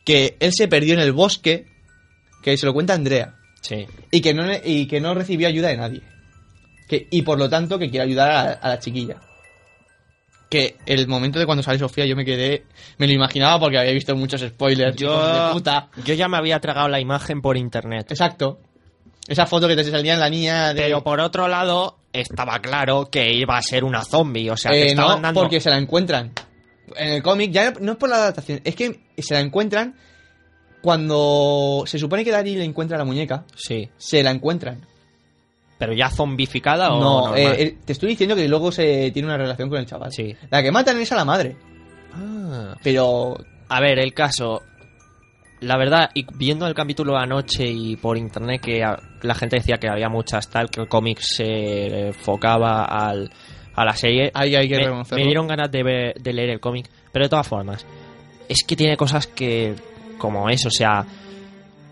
Que 0.03 0.35
él 0.39 0.51
se 0.53 0.67
perdió 0.67 0.93
en 0.95 0.99
el 0.99 1.11
bosque. 1.13 1.67
Que 2.41 2.57
se 2.57 2.65
lo 2.65 2.73
cuenta 2.73 2.93
Andrea. 2.93 3.35
Sí. 3.61 3.85
Y 4.11 4.21
que 4.21 4.33
no, 4.33 4.43
y 4.63 4.87
que 4.87 4.99
no 5.01 5.13
recibió 5.13 5.47
ayuda 5.47 5.67
de 5.69 5.77
nadie. 5.77 6.01
Que, 6.87 7.07
y 7.11 7.21
por 7.21 7.37
lo 7.37 7.49
tanto 7.49 7.77
que 7.77 7.89
quiere 7.89 8.05
ayudar 8.05 8.31
a, 8.31 8.41
a 8.53 8.69
la 8.69 8.79
chiquilla. 8.79 9.17
Que 10.49 10.77
el 10.87 11.07
momento 11.07 11.37
de 11.37 11.45
cuando 11.45 11.61
sale 11.61 11.77
Sofía 11.77 12.05
yo 12.07 12.15
me 12.15 12.25
quedé... 12.25 12.65
Me 12.97 13.05
lo 13.05 13.13
imaginaba 13.13 13.59
porque 13.59 13.77
había 13.77 13.91
visto 13.91 14.15
muchos 14.15 14.41
spoilers. 14.41 14.99
hijos 14.99 15.23
de 15.31 15.37
Yo, 15.37 15.49
puta. 15.53 15.89
yo 16.03 16.13
ya 16.15 16.27
me 16.27 16.37
había 16.37 16.59
tragado 16.59 16.87
la 16.87 16.99
imagen 16.99 17.41
por 17.41 17.55
internet. 17.57 18.07
Exacto. 18.09 18.59
Esa 19.27 19.45
foto 19.45 19.67
que 19.67 19.75
te 19.75 19.83
salía 19.83 20.15
en 20.15 20.19
la 20.19 20.29
niña 20.29 20.73
de... 20.73 20.81
Pero 20.81 21.03
por 21.03 21.19
otro 21.19 21.47
lado, 21.47 21.98
estaba 22.13 22.59
claro 22.59 23.09
que 23.11 23.31
iba 23.33 23.57
a 23.57 23.61
ser 23.61 23.83
una 23.83 24.03
zombie. 24.03 24.49
O 24.49 24.57
sea, 24.57 24.71
que 24.71 24.83
Eh, 24.83 24.87
estaban 24.89 25.17
no, 25.17 25.27
dando. 25.27 25.41
porque 25.41 25.59
se 25.59 25.69
la 25.69 25.77
encuentran. 25.77 26.31
En 26.95 27.09
el 27.13 27.21
cómic 27.23 27.51
ya 27.51 27.71
no 27.79 27.91
es 27.93 27.97
por 27.97 28.09
la 28.09 28.15
adaptación, 28.15 28.61
es 28.63 28.75
que 28.75 28.99
se 29.17 29.33
la 29.35 29.41
encuentran 29.41 29.95
cuando 30.81 31.83
se 31.85 31.99
supone 31.99 32.23
que 32.23 32.31
Daryl 32.31 32.61
encuentra 32.61 32.97
la 32.97 33.03
muñeca, 33.05 33.43
Sí. 33.55 33.89
se 33.97 34.23
la 34.23 34.31
encuentran. 34.31 34.85
¿Pero 35.77 35.93
ya 35.93 36.09
zombificada 36.09 36.91
o 36.93 36.99
No, 36.99 37.35
eh, 37.35 37.77
te 37.85 37.93
estoy 37.93 38.09
diciendo 38.09 38.35
que 38.35 38.47
luego 38.47 38.71
se 38.71 39.11
tiene 39.11 39.27
una 39.27 39.37
relación 39.37 39.69
con 39.69 39.77
el 39.79 39.85
chaval. 39.85 40.11
Sí. 40.11 40.35
La 40.49 40.61
que 40.63 40.71
matan 40.71 40.99
es 40.99 41.11
a 41.11 41.15
la 41.15 41.25
madre. 41.25 41.55
Ah. 42.13 42.75
Pero 42.83 43.37
A 43.71 43.79
ver, 43.81 43.99
el 43.99 44.15
caso. 44.15 44.63
La 45.61 45.77
verdad, 45.77 46.09
y 46.13 46.25
viendo 46.35 46.65
el 46.67 46.73
capítulo 46.73 47.17
anoche 47.17 47.65
y 47.67 47.97
por 47.97 48.17
internet 48.17 48.61
que 48.61 48.81
la 49.21 49.35
gente 49.35 49.57
decía 49.57 49.77
que 49.77 49.89
había 49.89 50.07
muchas 50.07 50.49
tal, 50.49 50.69
que 50.69 50.79
el 50.81 50.87
cómic 50.87 51.19
se 51.21 52.07
enfocaba 52.07 52.85
al, 52.85 53.29
a 53.75 53.83
la 53.85 53.93
serie. 53.93 54.31
ahí 54.33 54.55
hay 54.55 54.69
que 54.69 54.77
me, 54.77 54.83
me 55.17 55.23
dieron 55.25 55.47
ganas 55.47 55.69
de, 55.69 55.83
ver- 55.83 56.13
de 56.15 56.33
leer 56.33 56.49
el 56.51 56.59
cómic. 56.61 56.87
Pero 57.11 57.25
de 57.25 57.29
todas 57.29 57.47
formas, 57.47 57.85
es 58.47 58.63
que 58.65 58.75
tiene 58.75 58.95
cosas 58.95 59.27
que. 59.27 59.75
como 60.17 60.49
eso, 60.49 60.69
o 60.69 60.71
sea. 60.71 61.05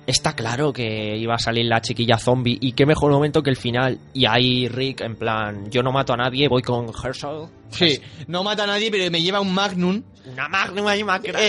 Está 0.08 0.34
claro 0.38 0.72
que 0.72 1.18
iba 1.18 1.36
a 1.36 1.38
salir 1.38 1.66
la 1.66 1.82
chiquilla 1.82 2.18
zombie 2.18 2.58
y 2.62 2.72
qué 2.72 2.86
mejor 2.86 3.12
momento 3.12 3.44
que 3.44 3.50
el 3.50 3.58
final. 3.58 4.00
Y 4.14 4.26
ahí 4.26 4.70
Rick, 4.70 5.02
en 5.02 5.18
plan, 5.18 5.70
yo 5.70 5.84
no 5.84 5.92
mato 5.92 6.14
a 6.14 6.18
nadie, 6.18 6.48
voy 6.48 6.62
con 6.62 6.86
Herschel. 6.88 7.48
Sí, 7.70 8.00
no 8.28 8.42
mata 8.42 8.64
a 8.64 8.68
nadie, 8.68 8.90
pero 8.90 9.12
me 9.12 9.22
lleva 9.22 9.42
un 9.42 9.54
Magnum. 9.54 10.02
Una 10.32 10.48
magnum 10.50 10.88
ahí 10.88 11.04
más 11.04 11.22
grande. 11.22 11.40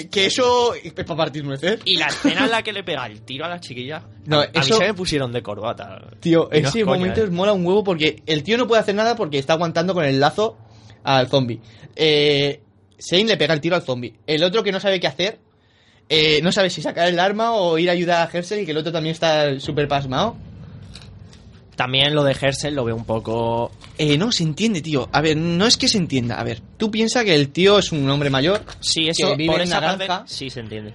eh, 0.00 0.08
que 0.10 0.26
eso 0.26 0.74
es 0.74 0.92
para 0.92 1.16
partir 1.16 1.44
nueces. 1.44 1.80
Y 1.84 1.96
la 1.96 2.06
escena 2.06 2.44
en 2.44 2.50
la 2.52 2.62
que 2.62 2.72
le 2.72 2.84
pega 2.84 3.04
el 3.06 3.22
tiro 3.22 3.44
a 3.44 3.48
la 3.48 3.58
chiquilla. 3.60 4.04
No, 4.26 4.38
a, 4.38 4.42
a 4.42 4.44
eso- 4.46 4.74
mí 4.74 4.80
se 4.80 4.86
me 4.86 4.94
pusieron 4.94 5.32
de 5.32 5.42
corbata. 5.42 6.00
Tío, 6.20 6.48
Y 6.52 6.60
no 6.62 6.68
ese 6.68 6.78
es 6.80 6.84
coña, 6.84 6.96
momento 6.98 7.22
eh. 7.24 7.30
mola 7.30 7.52
un 7.52 7.66
huevo 7.66 7.82
porque 7.84 8.22
el 8.26 8.42
tío 8.44 8.56
no 8.58 8.66
puede 8.68 8.80
hacer 8.82 8.94
nada 8.94 9.16
porque 9.16 9.38
está 9.38 9.52
aguantando 9.54 9.92
con 9.94 10.04
el 10.04 10.20
lazo 10.20 10.56
al 11.02 11.26
zombie. 11.28 11.60
Eh, 11.96 12.60
Shane 12.98 13.24
le 13.24 13.36
pega 13.36 13.54
el 13.54 13.60
tiro 13.60 13.74
al 13.76 13.82
zombie. 13.82 14.14
El 14.26 14.42
otro 14.44 14.62
que 14.62 14.72
no 14.72 14.78
sabe 14.80 14.98
qué 15.00 15.06
hacer, 15.08 15.38
eh, 16.08 16.40
no 16.42 16.52
sabe 16.52 16.70
si 16.70 16.82
sacar 16.82 17.08
el 17.08 17.18
arma 17.18 17.52
o 17.52 17.78
ir 17.78 17.88
a 17.88 17.92
ayudar 17.92 18.26
a 18.26 18.30
Herschel 18.30 18.60
y 18.60 18.64
que 18.66 18.72
el 18.72 18.76
otro 18.78 18.92
también 18.92 19.12
está 19.12 19.58
súper 19.60 19.88
pasmado. 19.88 20.36
También 21.76 22.14
lo 22.14 22.22
de 22.22 22.36
Herschel 22.40 22.74
lo 22.74 22.84
veo 22.84 22.94
un 22.94 23.04
poco. 23.04 23.72
Eh, 23.98 24.16
no, 24.16 24.30
se 24.30 24.44
entiende, 24.44 24.80
tío. 24.80 25.08
A 25.10 25.20
ver, 25.20 25.36
no 25.36 25.66
es 25.66 25.76
que 25.76 25.88
se 25.88 25.98
entienda. 25.98 26.38
A 26.38 26.44
ver, 26.44 26.60
tú 26.76 26.88
piensas 26.90 27.24
que 27.24 27.34
el 27.34 27.48
tío 27.48 27.78
es 27.80 27.90
un 27.90 28.08
hombre 28.08 28.30
mayor, 28.30 28.62
Sí, 28.78 29.08
eso 29.08 29.30
Que 29.30 29.36
vive 29.36 29.52
por 29.54 29.60
en 29.60 29.66
esa 29.68 29.80
parte 29.80 30.04
granja. 30.04 30.24
sí 30.26 30.50
se 30.50 30.60
entiende. 30.60 30.94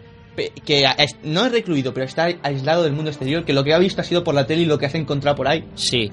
que 0.65 0.86
es- 0.98 1.18
no 1.22 1.45
es 1.48 1.52
recluido, 1.52 1.94
pero 1.94 2.06
está 2.06 2.30
aislado 2.44 2.84
del 2.84 2.94
mundo 2.94 3.10
exterior, 3.11 3.44
que 3.44 3.52
lo 3.52 3.65
que 3.65 3.73
ha 3.73 3.77
visto 3.77 3.99
ha 3.99 4.06
sido 4.06 4.23
por 4.23 4.34
la 4.34 4.48
tele 4.48 4.61
y 4.61 4.65
lo 4.65 4.77
que 4.77 4.86
has 4.86 4.95
encontrado 4.95 5.36
por 5.36 5.49
ahí. 5.49 5.65
Sí, 5.76 6.10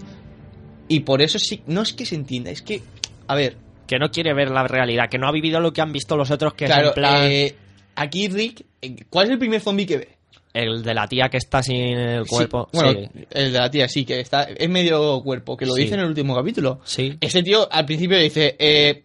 Y 0.89 1.01
por 1.01 1.23
eso 1.23 1.39
sí, 1.39 1.63
no 1.69 1.83
es 1.83 1.93
que 1.93 2.05
se 2.07 2.17
entienda, 2.17 2.51
es 2.51 2.61
que, 2.63 2.83
a 3.29 3.35
ver, 3.37 3.57
que 3.87 3.99
no 4.01 4.11
quiere 4.11 4.35
ver 4.35 4.51
la 4.51 4.65
realidad, 4.67 5.09
que 5.09 5.19
no 5.19 5.29
ha 5.29 5.33
vivido 5.33 5.61
lo 5.61 5.73
que 5.73 5.81
han 5.81 5.93
visto 5.93 6.17
los 6.17 6.31
otros, 6.33 6.55
que 6.55 6.65
es 6.65 6.71
claro, 6.73 6.89
en 6.89 6.95
plan 6.95 7.23
eh, 7.25 7.55
aquí 7.97 8.29
Rick, 8.29 8.65
eh, 8.83 8.97
¿cuál 9.11 9.27
es 9.27 9.33
el 9.33 9.39
primer 9.39 9.61
zombie 9.61 9.87
que 9.87 9.97
ve? 9.99 10.09
el 10.55 10.83
de 10.83 10.95
la 10.95 11.07
tía 11.07 11.29
que 11.29 11.37
está 11.37 11.63
sin 11.63 11.77
el 11.77 12.25
Sí, 12.25 12.31
cuerpo. 12.31 12.67
bueno, 12.73 12.93
sí, 12.93 13.25
el 13.31 13.53
de 13.53 13.59
la 13.59 13.71
tía, 13.71 13.89
sí, 13.91 14.07
que 14.07 14.21
está, 14.21 14.45
es 14.45 14.69
medio 14.71 15.21
cuerpo, 15.23 15.55
que 15.55 15.67
lo 15.67 15.75
Sí. 15.75 15.83
dice 15.83 15.95
en 15.95 16.01
el 16.01 16.07
último 16.07 16.35
capítulo. 16.35 16.81
sí. 16.85 17.15
Ese 17.21 17.43
tío 17.43 17.71
al 17.71 17.85
principio 17.85 18.17
dice, 18.19 18.57
eh, 18.59 19.05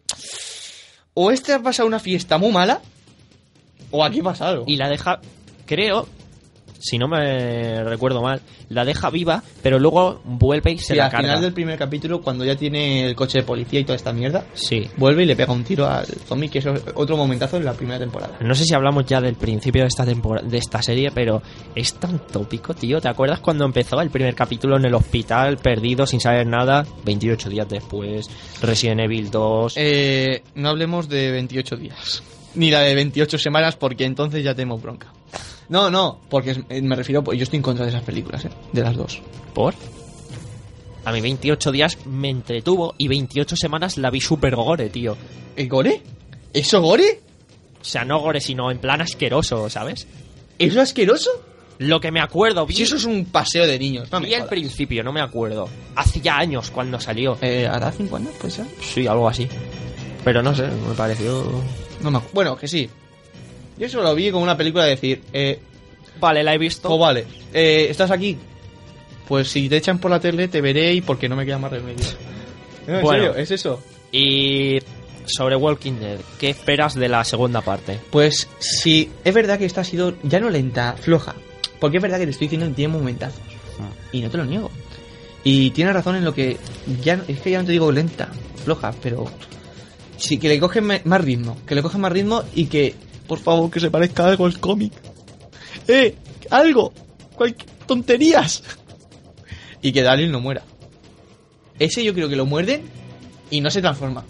o 1.13 1.29
este 1.29 1.51
ha 1.51 1.59
pasado 1.59 1.87
una 1.87 1.99
fiesta 1.99 2.37
muy 2.37 2.51
mala, 2.51 2.81
o 3.91 4.01
aquí 4.05 4.21
pasa 4.21 4.47
algo. 4.47 4.63
Y 4.65 4.77
la 4.77 4.87
deja, 4.87 5.19
creo, 5.65 6.07
si 6.81 6.97
no 6.97 7.07
me 7.07 7.83
recuerdo 7.83 8.21
mal, 8.21 8.41
la 8.69 8.83
deja 8.83 9.09
viva, 9.09 9.43
pero 9.63 9.79
luego 9.79 10.21
vuelve 10.25 10.71
y 10.71 10.77
se 10.79 10.93
Sí, 10.93 10.95
la 10.95 11.05
al 11.05 11.11
carga. 11.11 11.27
final 11.29 11.41
del 11.41 11.53
primer 11.53 11.77
capítulo, 11.77 12.21
cuando 12.21 12.43
ya 12.43 12.55
tiene 12.55 13.05
el 13.07 13.15
coche 13.15 13.39
de 13.39 13.43
policía 13.43 13.79
y 13.79 13.83
toda 13.83 13.95
esta 13.95 14.11
mierda, 14.11 14.45
Sí. 14.53 14.87
vuelve 14.97 15.23
y 15.23 15.25
le 15.27 15.35
pega 15.35 15.53
un 15.53 15.63
tiro 15.63 15.87
al 15.87 16.05
zombie, 16.05 16.49
que 16.49 16.59
es 16.59 16.65
otro 16.95 17.15
momentazo 17.17 17.57
en 17.57 17.65
la 17.65 17.73
primera 17.73 17.99
temporada. 17.99 18.37
No 18.41 18.55
sé 18.55 18.65
si 18.65 18.73
hablamos 18.73 19.05
ya 19.05 19.21
del 19.21 19.35
principio 19.35 19.83
de 19.83 19.87
esta 19.87 20.05
temporada, 20.05 20.47
de 20.47 20.57
esta 20.57 20.81
serie, 20.81 21.11
pero 21.13 21.41
es 21.75 21.93
tan 21.93 22.19
tópico, 22.27 22.73
tío. 22.73 22.99
¿Te 22.99 23.09
acuerdas 23.09 23.39
cuando 23.39 23.63
empezó 23.65 24.01
el 24.01 24.09
primer 24.09 24.33
capítulo 24.35 24.77
en 24.77 24.85
el 24.85 24.93
hospital, 24.95 25.57
perdido, 25.57 26.05
sin 26.05 26.19
saber 26.19 26.47
nada? 26.47 26.85
28 27.05 27.49
días 27.49 27.69
después, 27.69 28.29
Resident 28.61 29.01
Evil 29.01 29.29
2. 29.29 29.73
Eh, 29.77 30.41
no 30.55 30.69
hablemos 30.69 31.07
de 31.09 31.31
28 31.31 31.75
días. 31.75 32.23
Ni 32.55 32.69
la 32.71 32.81
de 32.81 32.95
28 32.95 33.37
semanas, 33.37 33.75
porque 33.77 34.05
entonces 34.05 34.43
ya 34.43 34.53
tenemos 34.53 34.81
bronca. 34.81 35.07
No, 35.71 35.89
no, 35.89 36.19
porque 36.29 36.51
es- 36.51 36.59
eh, 36.69 36.81
me 36.83 36.95
refiero, 36.95 37.23
pues 37.23 37.39
yo 37.39 37.43
estoy 37.43 37.57
en 37.57 37.63
contra 37.63 37.85
de 37.85 37.89
esas 37.91 38.03
películas, 38.03 38.45
¿eh? 38.45 38.49
De 38.73 38.81
las 38.83 38.95
dos. 38.95 39.19
¿Por? 39.55 39.73
A 41.03 41.11
mí 41.11 41.19
28 41.21 41.71
días 41.71 41.97
me 42.05 42.29
entretuvo 42.29 42.93
y 42.97 43.07
28 43.07 43.55
semanas 43.55 43.97
la 43.97 44.11
vi 44.11 44.21
super 44.21 44.55
gore, 44.55 44.89
tío. 44.89 45.17
¿El 45.55 45.67
gore? 45.67 46.03
¿Eso 46.53 46.79
gore? 46.81 47.21
O 47.81 47.83
sea, 47.83 48.05
no 48.05 48.19
gore, 48.19 48.39
sino 48.39 48.69
en 48.69 48.77
plan 48.77 49.01
asqueroso, 49.01 49.67
¿sabes? 49.69 50.07
¿Eso 50.59 50.79
asqueroso? 50.81 51.31
Lo 51.79 51.99
que 51.99 52.11
me 52.11 52.19
acuerdo, 52.21 52.67
vi, 52.67 52.75
Si 52.75 52.83
eso 52.83 52.97
es 52.97 53.05
un 53.05 53.25
paseo 53.25 53.65
de 53.65 53.79
niños, 53.79 54.11
no 54.11 54.19
me 54.19 54.27
vi 54.27 54.33
al 54.35 54.41
jodas. 54.41 54.49
principio, 54.51 55.03
no 55.03 55.11
me 55.11 55.21
acuerdo. 55.21 55.67
Hacía 55.95 56.37
años 56.37 56.69
cuando 56.69 56.99
salió. 56.99 57.35
Eh, 57.41 57.65
¿Hará 57.65 57.91
5 57.91 58.17
años? 58.17 58.33
Puede 58.39 58.53
ser. 58.53 58.67
Sí, 58.81 59.07
algo 59.07 59.27
así. 59.27 59.47
Pero 60.23 60.43
no 60.43 60.53
sé, 60.53 60.67
me 60.67 60.93
pareció... 60.95 61.49
No 62.01 62.11
me 62.11 62.19
acu- 62.19 62.29
Bueno, 62.33 62.55
que 62.55 62.67
sí. 62.67 62.87
Yo 63.81 63.87
eso 63.87 64.01
lo 64.03 64.13
vi 64.13 64.29
como 64.29 64.43
una 64.43 64.55
película 64.55 64.83
de 64.83 64.91
decir, 64.91 65.23
eh, 65.33 65.59
Vale, 66.19 66.43
la 66.43 66.53
he 66.53 66.57
visto. 66.59 66.87
oh, 66.87 66.99
vale, 66.99 67.25
eh, 67.51 67.87
¿estás 67.89 68.11
aquí? 68.11 68.37
Pues 69.27 69.49
si 69.49 69.67
te 69.69 69.77
echan 69.77 69.97
por 69.97 70.11
la 70.11 70.19
tele 70.19 70.47
te 70.47 70.61
veré 70.61 70.93
y 70.93 71.01
porque 71.01 71.27
no 71.27 71.35
me 71.35 71.45
queda 71.47 71.57
más 71.57 71.71
remedio. 71.71 72.05
No, 72.85 72.97
en 72.97 73.01
Bueno. 73.01 73.23
serio, 73.23 73.35
es 73.41 73.49
eso. 73.49 73.81
Y 74.11 74.77
sobre 75.25 75.55
Walking 75.55 75.93
Dead, 75.93 76.19
¿qué 76.39 76.49
esperas 76.51 76.93
de 76.93 77.09
la 77.09 77.23
segunda 77.23 77.61
parte? 77.61 77.99
Pues 78.11 78.47
sí, 78.59 79.09
es 79.23 79.33
verdad 79.33 79.57
que 79.57 79.65
esta 79.65 79.81
ha 79.81 79.83
sido 79.83 80.13
ya 80.21 80.39
no 80.39 80.51
lenta, 80.51 80.95
floja. 80.99 81.33
Porque 81.79 81.97
es 81.97 82.03
verdad 82.03 82.19
que 82.19 82.25
te 82.25 82.31
estoy 82.31 82.45
diciendo 82.45 82.67
que 82.67 82.73
tiene 82.75 82.93
momentazos. 82.93 83.41
Y 84.11 84.21
no 84.21 84.29
te 84.29 84.37
lo 84.37 84.45
niego. 84.45 84.69
Y 85.43 85.71
tienes 85.71 85.95
razón 85.95 86.17
en 86.17 86.23
lo 86.25 86.35
que. 86.35 86.57
ya 87.01 87.19
Es 87.27 87.39
que 87.39 87.49
ya 87.49 87.57
no 87.59 87.65
te 87.65 87.71
digo 87.71 87.91
lenta, 87.91 88.29
floja, 88.63 88.93
pero. 89.01 89.25
Sí, 90.17 90.37
que 90.37 90.49
le 90.49 90.59
cogen 90.59 90.85
más 91.03 91.21
ritmo. 91.21 91.57
Que 91.65 91.73
le 91.73 91.81
cogen 91.81 92.01
más 92.01 92.11
ritmo 92.11 92.43
y 92.53 92.65
que. 92.65 92.93
Por 93.31 93.39
favor, 93.39 93.71
que 93.71 93.79
se 93.79 93.89
parezca 93.89 94.27
algo 94.27 94.45
al 94.45 94.59
cómic. 94.59 94.91
¡Eh! 95.87 96.13
¡Algo! 96.49 96.91
Cual- 97.33 97.55
¡Tonterías! 97.87 98.61
Y 99.81 99.93
que 99.93 100.01
Daryl 100.01 100.29
no 100.29 100.41
muera. 100.41 100.63
Ese 101.79 102.03
yo 102.03 102.13
creo 102.13 102.27
que 102.27 102.35
lo 102.35 102.45
muerden 102.45 102.81
y 103.49 103.61
no 103.61 103.71
se 103.71 103.79
transforma. 103.81 104.25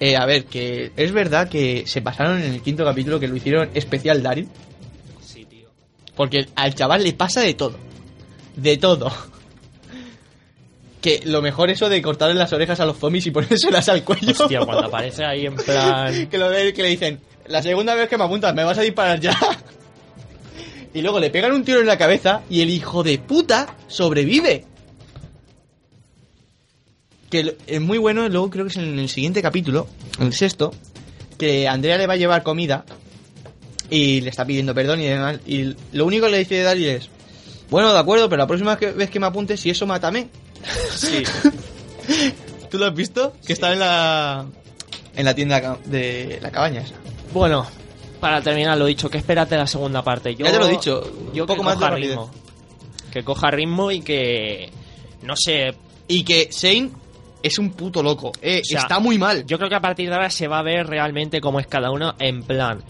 Eh, 0.00 0.16
a 0.16 0.26
ver, 0.26 0.46
que 0.46 0.90
es 0.96 1.12
verdad 1.12 1.48
que 1.48 1.84
se 1.86 2.02
pasaron 2.02 2.42
en 2.42 2.54
el 2.54 2.60
quinto 2.60 2.84
capítulo 2.84 3.20
que 3.20 3.28
lo 3.28 3.36
hicieron 3.36 3.70
especial 3.74 4.20
Daryl. 4.20 4.48
Sí, 5.24 5.44
tío. 5.44 5.68
Porque 6.16 6.48
al 6.56 6.74
chaval 6.74 7.04
le 7.04 7.12
pasa 7.12 7.42
de 7.42 7.54
todo. 7.54 7.76
De 8.56 8.76
todo. 8.78 9.12
Que 11.04 11.20
lo 11.26 11.42
mejor 11.42 11.68
eso 11.68 11.90
de 11.90 12.00
cortarle 12.00 12.34
las 12.34 12.54
orejas 12.54 12.80
a 12.80 12.86
los 12.86 12.96
zombies 12.96 13.26
y 13.26 13.30
ponérselas 13.30 13.90
al 13.90 14.02
cuello. 14.04 14.30
Hostia, 14.30 14.60
cuando 14.60 14.84
aparece 14.86 15.22
ahí 15.22 15.44
en 15.44 15.54
plan... 15.54 16.30
que 16.30 16.38
lo 16.38 16.48
que 16.48 16.82
le 16.82 16.88
dicen, 16.88 17.20
la 17.46 17.62
segunda 17.62 17.94
vez 17.94 18.08
que 18.08 18.16
me 18.16 18.24
apuntas, 18.24 18.54
me 18.54 18.64
vas 18.64 18.78
a 18.78 18.80
disparar 18.80 19.20
ya. 19.20 19.38
y 20.94 21.02
luego 21.02 21.20
le 21.20 21.28
pegan 21.28 21.52
un 21.52 21.62
tiro 21.62 21.80
en 21.80 21.86
la 21.86 21.98
cabeza 21.98 22.40
y 22.48 22.62
el 22.62 22.70
hijo 22.70 23.02
de 23.02 23.18
puta 23.18 23.76
sobrevive. 23.86 24.64
Que 27.28 27.54
es 27.66 27.80
muy 27.82 27.98
bueno, 27.98 28.26
luego 28.30 28.48
creo 28.48 28.64
que 28.64 28.70
es 28.70 28.78
en 28.78 28.98
el 28.98 29.10
siguiente 29.10 29.42
capítulo, 29.42 29.86
el 30.20 30.32
sexto, 30.32 30.72
que 31.36 31.68
Andrea 31.68 31.98
le 31.98 32.06
va 32.06 32.14
a 32.14 32.16
llevar 32.16 32.42
comida 32.42 32.86
y 33.90 34.22
le 34.22 34.30
está 34.30 34.46
pidiendo 34.46 34.74
perdón 34.74 35.02
y 35.02 35.04
demás. 35.04 35.38
Y 35.44 35.76
lo 35.92 36.06
único 36.06 36.24
que 36.24 36.32
le 36.32 36.38
dice 36.38 36.62
Daryl 36.62 36.86
es, 36.86 37.10
bueno, 37.68 37.92
de 37.92 37.98
acuerdo, 37.98 38.30
pero 38.30 38.40
la 38.40 38.46
próxima 38.46 38.76
vez 38.76 39.10
que 39.10 39.20
me 39.20 39.26
apuntes, 39.26 39.60
si 39.60 39.68
eso, 39.68 39.86
mátame. 39.86 40.30
Sí. 40.94 41.22
¿Tú 42.70 42.78
lo 42.78 42.86
has 42.86 42.94
visto? 42.94 43.34
Que 43.46 43.52
está 43.52 43.72
en 43.72 43.78
la 43.80 44.46
en 45.16 45.24
la 45.24 45.34
tienda 45.34 45.78
de 45.84 46.38
la 46.42 46.50
cabaña 46.50 46.80
esa. 46.80 46.94
Bueno, 47.32 47.66
para 48.20 48.40
terminar 48.42 48.76
lo 48.78 48.86
dicho, 48.86 49.08
¿qué 49.10 49.18
esperas 49.18 49.48
de 49.50 49.56
la 49.58 49.66
segunda 49.66 50.02
parte? 50.02 50.34
Yo, 50.34 50.44
Ya 50.46 50.52
te 50.52 50.58
lo 50.58 50.66
he 50.66 50.70
dicho, 50.70 51.02
Yo 51.32 51.44
un 51.44 51.46
poco 51.46 51.60
que 51.60 51.64
más 51.66 51.74
de 51.74 51.78
coja 51.80 51.90
rapidez. 51.90 52.08
ritmo. 52.10 52.30
Que 53.12 53.22
coja 53.24 53.50
ritmo 53.50 53.90
y 53.92 54.00
que... 54.00 54.70
No 55.22 55.34
sé, 55.36 55.74
Y 56.08 56.24
que 56.24 56.48
Shane 56.50 56.90
es 57.42 57.58
un 57.58 57.70
puto 57.70 58.02
loco. 58.02 58.32
Eh, 58.42 58.60
O 58.62 58.64
sea, 58.64 58.80
está 58.80 58.98
muy 58.98 59.18
mal. 59.18 59.46
Yo 59.46 59.56
creo 59.58 59.68
que 59.68 59.76
a 59.76 59.80
partir 59.80 60.08
de 60.08 60.14
ahora 60.14 60.30
se 60.30 60.48
va 60.48 60.58
a 60.58 60.62
ver 60.62 60.86
realmente 60.86 61.40
cómo 61.40 61.60
es 61.60 61.66
cada 61.66 61.90
uno 61.90 62.14
en 62.18 62.42
plan. 62.42 62.82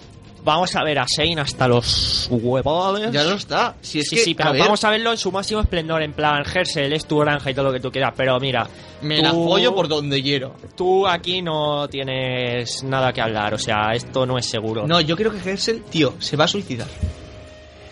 Vamos 0.45 0.77
a 0.77 0.85
ver 0.85 0.99
a 0.99 1.07
Shane 1.07 1.41
hasta 1.41 1.67
los 1.67 2.29
huevones. 2.31 3.11
Ya 3.11 3.25
no 3.25 3.35
está. 3.35 3.77
Si 3.81 4.01
es 4.01 4.09
sí, 4.09 4.17
que, 4.17 4.23
sí, 4.23 4.35
pero 4.35 4.51
a 4.51 4.53
ver, 4.53 4.61
vamos 4.61 4.85
a 4.85 4.91
verlo 4.91 5.11
en 5.11 5.17
su 5.17 5.33
máximo 5.33 5.63
esplendor, 5.63 6.03
en 6.03 6.13
plan, 6.13 6.45
Gersel 6.45 6.93
es 6.93 7.07
tu 7.07 7.19
granja 7.19 7.51
y 7.51 7.55
todo 7.55 7.67
lo 7.67 7.73
que 7.73 7.81
tú 7.81 7.91
quieras, 7.91 8.13
pero 8.15 8.39
mira, 8.39 8.69
me 9.01 9.17
tú, 9.17 9.23
la 9.23 9.33
follo 9.33 9.75
por 9.75 9.89
donde 9.89 10.23
quiero. 10.23 10.55
tú 10.77 11.07
aquí 11.07 11.41
no 11.41 11.89
tienes 11.89 12.83
nada 12.83 13.11
que 13.13 13.23
hablar, 13.23 13.55
o 13.55 13.59
sea, 13.59 13.93
esto 13.95 14.27
no 14.27 14.37
es 14.37 14.45
seguro. 14.45 14.87
No, 14.87 15.01
yo 15.01 15.17
creo 15.17 15.33
que 15.33 15.39
Herschel, 15.39 15.83
tío, 15.85 16.15
se 16.19 16.37
va 16.37 16.45
a 16.45 16.49
suicidar. 16.49 16.89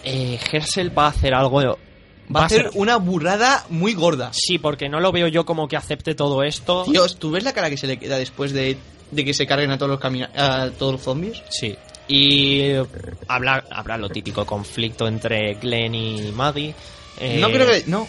Eh, 0.05 0.39
Gersel 0.51 0.97
va 0.97 1.07
a 1.07 1.09
hacer 1.09 1.35
algo... 1.35 1.79
Va, 2.35 2.43
a 2.43 2.45
hacer 2.47 2.71
una 2.75 2.97
burrada 2.97 3.65
muy 3.69 3.95
gorda. 3.95 4.31
Sí, 4.33 4.59
porque 4.59 4.89
no 4.89 5.01
lo 5.01 5.11
veo 5.13 5.29
yo 5.29 5.45
como 5.45 5.69
que 5.69 5.77
acepte 5.77 6.15
todo 6.15 6.43
esto. 6.43 6.85
Dios, 6.85 7.17
¿tú 7.17 7.31
ves 7.31 7.45
la 7.45 7.53
cara 7.53 7.69
que 7.69 7.77
se 7.77 7.87
le 7.87 7.99
queda 7.99 8.17
después 8.17 8.53
de, 8.53 8.79
de 9.11 9.25
que 9.25 9.35
se 9.35 9.47
carguen 9.47 9.71
a 9.71 9.77
todos 9.77 10.01
los 10.01 10.29
a 10.37 10.71
todos 10.79 10.93
los 10.93 11.03
zombies? 11.03 11.43
Sí. 11.51 11.77
Y 12.09 12.61
eh, 12.61 12.85
habla, 13.29 13.65
habrá 13.71 13.97
lo 13.97 14.09
típico 14.09 14.45
conflicto 14.45 15.07
entre 15.07 15.55
Glenn 15.55 15.95
y 15.95 16.33
Maddie. 16.33 16.75
Eh, 17.21 17.39
No 17.41 17.49
creo 17.49 17.67
que. 17.67 17.85
No. 17.87 18.07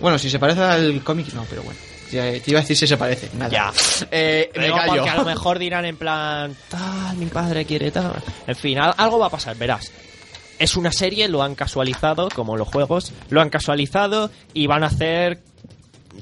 Bueno, 0.00 0.18
si 0.18 0.28
se 0.30 0.38
parece 0.38 0.60
al 0.62 1.02
cómic, 1.04 1.32
no, 1.34 1.44
pero 1.48 1.62
bueno. 1.62 1.78
Te 2.10 2.42
iba 2.46 2.58
a 2.58 2.62
decir 2.62 2.76
si 2.76 2.86
se 2.88 2.96
parece. 2.96 3.30
Nada. 3.36 3.50
Ya. 3.50 3.72
Eh, 4.10 4.50
me 4.54 4.62
Pero 4.62 4.74
callo. 4.74 4.92
porque 4.94 5.10
a 5.10 5.16
lo 5.16 5.24
mejor 5.24 5.58
dirán 5.60 5.84
en 5.84 5.96
plan, 5.96 6.56
tal, 6.68 7.16
mi 7.16 7.26
padre 7.26 7.64
quiere 7.64 7.92
tal. 7.92 8.14
En 8.48 8.56
fin, 8.56 8.78
al- 8.80 8.94
algo 8.96 9.18
va 9.20 9.26
a 9.26 9.30
pasar, 9.30 9.56
verás. 9.56 9.92
Es 10.58 10.76
una 10.76 10.90
serie, 10.90 11.28
lo 11.28 11.42
han 11.42 11.54
casualizado, 11.54 12.28
como 12.34 12.56
los 12.56 12.66
juegos, 12.66 13.12
lo 13.30 13.40
han 13.40 13.48
casualizado 13.48 14.30
y 14.52 14.66
van 14.66 14.82
a 14.82 14.88
hacer 14.88 15.40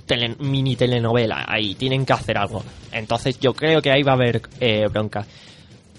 tele- 0.06 0.36
mini 0.40 0.76
telenovela. 0.76 1.46
Ahí 1.48 1.74
tienen 1.74 2.04
que 2.04 2.12
hacer 2.12 2.36
algo. 2.36 2.62
Entonces 2.92 3.38
yo 3.40 3.54
creo 3.54 3.80
que 3.80 3.90
ahí 3.90 4.02
va 4.02 4.12
a 4.12 4.16
haber 4.16 4.42
eh, 4.60 4.86
bronca. 4.90 5.24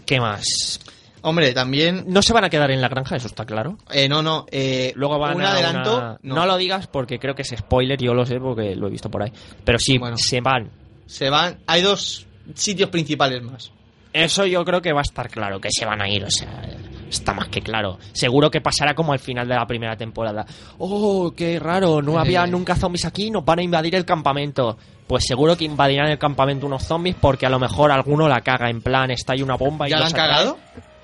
¿Qué 0.05 0.19
más? 0.19 0.79
Hombre, 1.21 1.53
también. 1.53 2.05
No 2.07 2.21
se 2.21 2.31
van 2.33 2.45
a 2.45 2.49
quedar 2.49 2.71
en 2.71 2.81
la 2.81 2.87
granja, 2.89 3.15
eso 3.15 3.27
está 3.27 3.45
claro. 3.45 3.77
Eh, 3.91 4.07
no, 4.07 4.21
no. 4.21 4.45
Eh, 4.51 4.93
Luego 4.95 5.19
van 5.19 5.35
un 5.35 5.41
a 5.43 5.51
adelanto. 5.51 5.97
una- 5.97 6.19
No. 6.23 6.35
No. 6.35 6.45
lo 6.45 6.57
digas 6.57 6.87
porque 6.87 7.19
creo 7.19 7.35
que 7.35 7.41
es 7.41 7.53
spoiler, 7.57 7.99
yo 8.01 8.13
lo 8.13 8.25
sé 8.25 8.39
porque 8.39 8.75
lo 8.75 8.87
he 8.87 8.91
visto 8.91 9.09
por 9.09 9.23
ahí. 9.23 9.31
Pero 9.63 9.77
sí, 9.79 9.97
Bueno. 9.97 10.15
se 10.17 10.39
van. 10.41 10.69
Se 11.05 11.29
van. 11.29 11.57
Hay 11.67 11.81
dos 11.81 12.25
sitios 12.53 12.89
principales 12.89 13.41
más. 13.43 13.71
Eso 14.13 14.45
yo 14.45 14.63
creo 14.65 14.81
que 14.81 14.91
va 14.93 15.01
a 15.01 15.03
estar 15.03 15.29
claro, 15.29 15.59
que 15.61 15.69
se 15.71 15.85
van 15.85 16.01
a 16.01 16.09
ir, 16.09 16.23
o 16.23 16.31
sea, 16.31 16.63
está 17.09 17.31
más 17.31 17.47
que 17.49 17.61
claro. 17.61 17.99
Seguro 18.11 18.49
que 18.49 18.59
pasará 18.59 18.95
como 18.95 19.13
al 19.13 19.19
final 19.19 19.47
de 19.47 19.53
la 19.53 19.67
primera 19.67 19.95
temporada. 19.97 20.47
Oh, 20.79 21.31
qué 21.37 21.59
raro, 21.59 22.01
no 22.01 22.17
había 22.17 22.43
Eh. 22.43 22.47
nunca 22.47 22.75
zombies 22.75 23.05
aquí, 23.05 23.29
nos 23.29 23.45
van 23.45 23.59
a 23.59 23.63
invadir 23.63 23.93
el 23.93 24.05
campamento. 24.05 24.77
Pues 25.05 25.25
seguro 25.27 25.55
que 25.55 25.65
invadirán 25.65 26.09
el 26.09 26.17
campamento 26.17 26.65
unos 26.65 26.83
zombies 26.83 27.17
porque 27.21 27.45
a 27.45 27.49
lo 27.49 27.59
mejor 27.59 27.91
alguno 27.91 28.27
la 28.27 28.41
caga, 28.41 28.69
en 28.69 28.81
plan, 28.81 29.11
está 29.11 29.33
ahí 29.33 29.43
una 29.43 29.55
bomba 29.57 29.87
y 29.87 29.91
¿Ya 29.91 29.99
la 29.99 30.07
han 30.07 30.11
cagado? 30.11 30.57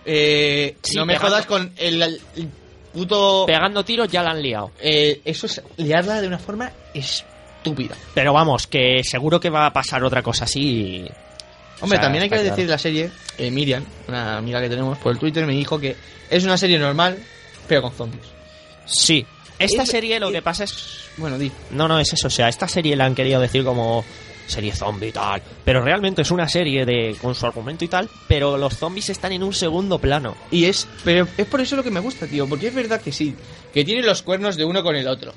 Eh, 0.05 0.75
Sí, 0.83 0.95
no 0.97 1.05
me 1.05 1.13
pegando. 1.13 1.29
jodas 1.31 1.45
con 1.47 1.71
el, 1.77 2.01
el 2.01 2.21
puto. 2.93 3.45
Pegando 3.47 3.83
tiros 3.83 4.07
ya 4.09 4.21
la 4.23 4.31
han 4.31 4.41
liado. 4.41 4.71
Eh, 4.79 5.21
eso 5.25 5.45
es 5.47 5.61
liarla 5.77 6.21
de 6.21 6.27
una 6.27 6.37
forma 6.39 6.71
estúpida. 6.93 7.95
Pero 8.13 8.33
vamos, 8.33 8.67
que 8.67 9.01
seguro 9.03 9.39
que 9.39 9.49
va 9.49 9.65
a 9.65 9.73
pasar 9.73 10.03
otra 10.03 10.21
cosa 10.21 10.45
así. 10.45 11.05
Hombre, 11.81 11.97
O 11.97 11.99
sea, 11.99 12.01
también 12.01 12.23
hay 12.23 12.29
que 12.29 12.37
decir 12.41 12.69
la 12.69 12.77
serie, 12.77 13.09
eh, 13.37 13.51
Miriam, 13.51 13.83
una 14.07 14.37
amiga 14.37 14.61
que 14.61 14.69
tenemos 14.69 14.97
por 14.99 15.11
el 15.11 15.19
Twitter, 15.19 15.45
me 15.45 15.53
dijo 15.53 15.77
que 15.79 15.95
es 16.29 16.43
una 16.45 16.57
serie 16.57 16.79
normal, 16.79 17.17
pero 17.67 17.81
con 17.81 17.91
zombies. 17.91 18.23
Sí, 18.85 19.25
esta 19.59 19.83
Es- 19.83 19.89
serie 19.89 20.19
lo 20.19 20.27
es- 20.27 20.33
que 20.35 20.41
pasa 20.41 20.63
es 20.63 21.01
Bueno, 21.17 21.37
di. 21.37 21.51
No, 21.71 21.87
no, 21.87 21.99
es 21.99 22.13
eso. 22.13 22.27
O 22.27 22.29
sea, 22.29 22.47
esta 22.47 22.67
serie 22.67 22.95
la 22.95 23.05
han 23.05 23.15
querido 23.15 23.41
decir 23.41 23.63
como 23.65 24.05
serie 24.47 24.73
zombie 24.73 25.09
y 25.09 25.11
tal. 25.11 25.41
Pero 25.63 25.81
realmente 25.81 26.21
es 26.21 26.31
una 26.31 26.47
serie 26.47 26.85
de 26.85 27.15
con 27.21 27.33
su 27.35 27.45
argumento 27.45 27.83
y 27.85 27.87
tal. 27.87 28.09
Pero 28.27 28.57
los 28.57 28.75
zombies 28.77 29.09
están 29.09 29.31
en 29.31 29.43
un 29.43 29.53
segundo 29.53 29.99
plano. 29.99 30.35
Y 30.51 30.65
es, 30.65 30.87
pero 31.03 31.27
es 31.37 31.45
por 31.47 31.61
eso 31.61 31.75
lo 31.75 31.83
que 31.83 31.91
me 31.91 31.99
gusta, 31.99 32.27
tío, 32.27 32.47
porque 32.47 32.67
es 32.67 32.73
verdad 32.75 33.01
que 33.01 33.11
sí, 33.11 33.35
que 33.73 33.83
tienen 33.83 34.05
los 34.05 34.21
cuernos 34.21 34.55
de 34.55 34.65
uno 34.65 34.83
con 34.83 34.95
el 34.95 35.07
otro. 35.07 35.33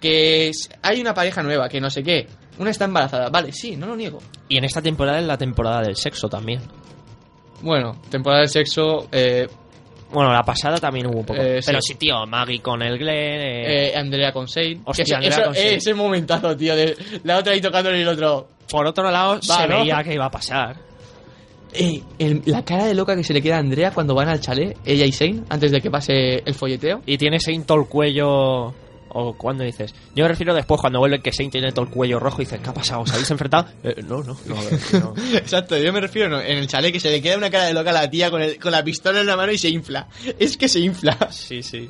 Que 0.00 0.48
es- 0.48 0.68
hay 0.82 1.00
una 1.00 1.14
pareja 1.14 1.42
nueva, 1.42 1.68
que 1.68 1.80
no 1.80 1.90
sé 1.90 2.02
qué. 2.02 2.26
Una 2.58 2.70
está 2.70 2.84
embarazada, 2.84 3.30
vale, 3.30 3.52
sí, 3.52 3.74
no 3.76 3.86
lo 3.86 3.96
niego. 3.96 4.20
Y 4.48 4.58
en 4.58 4.64
esta 4.64 4.80
temporada 4.82 5.18
es 5.18 5.24
la 5.26 5.38
temporada 5.38 5.82
del 5.82 5.96
sexo 5.96 6.28
también. 6.28 6.60
Bueno, 7.62 8.00
temporada 8.10 8.42
de 8.42 8.48
sexo, 8.48 9.08
eh, 9.10 9.48
Bueno, 10.14 10.32
la 10.32 10.42
pasada 10.42 10.78
también 10.78 11.06
hubo 11.08 11.18
un 11.18 11.26
poco. 11.26 11.42
Eh. 11.42 11.60
Pero 11.66 11.80
sí, 11.82 11.96
tío, 11.96 12.24
Maggie 12.26 12.60
con 12.62 12.80
el 12.82 12.96
Glenn. 12.96 13.40
eh, 13.40 13.88
eh, 13.88 13.96
Andrea 13.96 14.32
con 14.32 14.46
Shane. 14.46 14.80
Hostia, 14.84 15.02
eso- 15.04 15.16
Andrea 15.16 15.38
eso- 15.38 15.52
Shane. 15.52 15.74
ese 15.74 15.94
momentazo, 15.94 16.56
tío, 16.56 16.74
de 16.76 16.96
la 17.24 17.38
otra 17.38 17.52
ahí 17.52 17.60
tocándole 17.60 18.00
el 18.00 18.08
otro. 18.08 18.48
Por 18.70 18.86
otro 18.86 19.10
lado, 19.10 19.34
Va, 19.34 19.40
se 19.62 19.68
¿no? 19.68 19.80
veía 19.80 20.02
que 20.02 20.14
iba 20.14 20.24
a 20.26 20.30
pasar. 20.30 20.76
Eh, 21.72 22.00
el- 22.20 22.42
la 22.46 22.64
cara 22.64 22.84
de 22.86 22.94
loca 22.94 23.16
que 23.16 23.24
se 23.24 23.34
le 23.34 23.42
queda 23.42 23.56
a 23.56 23.58
Andrea 23.58 23.90
cuando 23.90 24.14
van 24.14 24.28
al 24.28 24.40
chalet, 24.40 24.76
ella 24.84 25.04
y 25.04 25.10
Shane, 25.10 25.42
antes 25.48 25.72
de 25.72 25.80
que 25.80 25.90
pase 25.90 26.42
el 26.46 26.54
folleteo. 26.54 27.02
Y 27.04 27.18
tiene 27.18 27.40
Saint 27.40 27.66
todo 27.66 27.80
el 27.80 27.86
cuello. 27.88 28.72
O 29.16 29.32
cuando 29.34 29.62
dices. 29.64 29.94
Yo 30.14 30.24
me 30.24 30.28
refiero 30.28 30.52
después 30.52 30.80
cuando 30.80 30.98
vuelve 30.98 31.20
que 31.20 31.32
Saint 31.32 31.52
tiene 31.52 31.70
todo 31.72 31.84
el 31.84 31.90
cuello 31.90 32.18
rojo 32.18 32.42
y 32.42 32.44
dices, 32.44 32.60
¿qué 32.60 32.68
ha 32.68 32.74
pasado? 32.74 33.02
¿Os 33.02 33.12
habéis 33.12 33.30
enfrentado? 33.30 33.68
Eh, 33.84 34.02
no, 34.06 34.22
no, 34.24 34.36
no, 34.44 34.56
no. 35.00 35.14
Exacto, 35.34 35.78
yo 35.78 35.92
me 35.92 36.00
refiero 36.00 36.28
no, 36.28 36.40
en 36.40 36.58
el 36.58 36.66
chalet 36.66 36.92
que 36.92 36.98
se 37.00 37.10
le 37.10 37.22
queda 37.22 37.36
una 37.38 37.48
cara 37.50 37.64
de 37.66 37.74
loca 37.74 37.90
a 37.90 37.92
la 37.94 38.10
tía 38.10 38.30
con, 38.30 38.42
el- 38.42 38.58
con 38.58 38.72
la 38.72 38.82
pistola 38.84 39.20
en 39.20 39.26
la 39.26 39.36
mano 39.36 39.52
y 39.52 39.58
se 39.58 39.68
infla. 39.68 40.08
Es 40.38 40.56
que 40.56 40.68
se 40.68 40.80
infla. 40.80 41.16
Sí, 41.30 41.62
sí. 41.62 41.88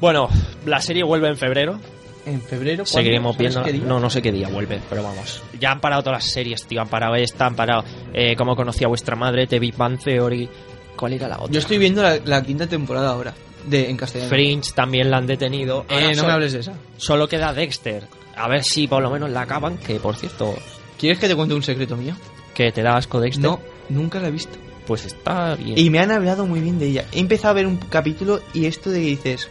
Bueno, 0.00 0.28
la 0.66 0.80
serie 0.80 1.02
vuelve 1.02 1.28
en 1.28 1.36
febrero. 1.36 1.78
En 2.26 2.40
febrero. 2.40 2.84
Seguiremos 2.84 3.36
¿Sabes 3.36 3.64
viendo. 3.64 3.86
No, 3.86 3.98
no 4.00 4.10
sé 4.10 4.22
qué 4.22 4.30
día 4.30 4.48
vuelve, 4.48 4.80
pero 4.88 5.02
vamos. 5.02 5.42
Ya 5.58 5.72
han 5.72 5.80
parado 5.80 6.02
todas 6.02 6.24
las 6.24 6.32
series, 6.32 6.66
tío. 6.66 6.80
Han 6.80 6.88
parado 6.88 7.14
esta, 7.16 7.46
han 7.46 7.56
parado 7.56 7.84
eh, 8.12 8.36
Cómo 8.36 8.54
conocí 8.54 8.84
a 8.84 8.88
vuestra 8.88 9.16
madre, 9.16 9.46
The 9.46 9.58
Big 9.58 9.76
Bang 9.76 9.98
Theory. 9.98 10.48
¿Cuál 10.96 11.14
era 11.14 11.28
la 11.28 11.38
otra? 11.38 11.52
Yo 11.52 11.58
estoy 11.60 11.78
viendo 11.78 12.02
la, 12.02 12.18
la 12.24 12.42
quinta 12.42 12.66
temporada 12.66 13.10
ahora, 13.10 13.34
de 13.66 13.90
en 13.90 13.96
castellano. 13.96 14.30
Fringe 14.30 14.72
también 14.74 15.10
la 15.10 15.18
han 15.18 15.26
detenido. 15.26 15.84
Eh, 15.88 15.94
Ahora 15.94 16.12
no 16.14 16.24
me 16.24 16.32
hables 16.32 16.52
de 16.52 16.60
esa. 16.60 16.74
solo 16.96 17.28
queda 17.28 17.52
Dexter. 17.52 18.04
A 18.36 18.48
ver 18.48 18.64
si 18.64 18.86
por 18.86 19.02
lo 19.02 19.10
menos 19.10 19.30
la 19.30 19.42
acaban. 19.42 19.76
Que 19.78 20.00
por 20.00 20.16
cierto, 20.16 20.54
¿Quieres 20.98 21.18
que 21.18 21.28
te 21.28 21.36
cuente 21.36 21.54
un 21.54 21.62
secreto 21.62 21.96
mío? 21.96 22.14
que 22.54 22.72
te 22.72 22.82
da 22.82 22.96
asco 22.96 23.20
Dexter. 23.20 23.42
No, 23.44 23.60
nunca 23.88 24.20
la 24.20 24.28
he 24.28 24.30
visto. 24.30 24.58
Pues 24.86 25.04
está 25.06 25.54
bien. 25.54 25.78
Y 25.78 25.88
me 25.90 25.98
han 26.00 26.10
hablado 26.10 26.46
muy 26.46 26.60
bien 26.60 26.78
de 26.78 26.86
ella. 26.88 27.04
He 27.12 27.20
empezado 27.20 27.50
a 27.52 27.54
ver 27.54 27.66
un 27.66 27.76
capítulo 27.76 28.40
y 28.52 28.66
esto 28.66 28.90
de 28.90 29.00
que 29.00 29.06
dices, 29.06 29.48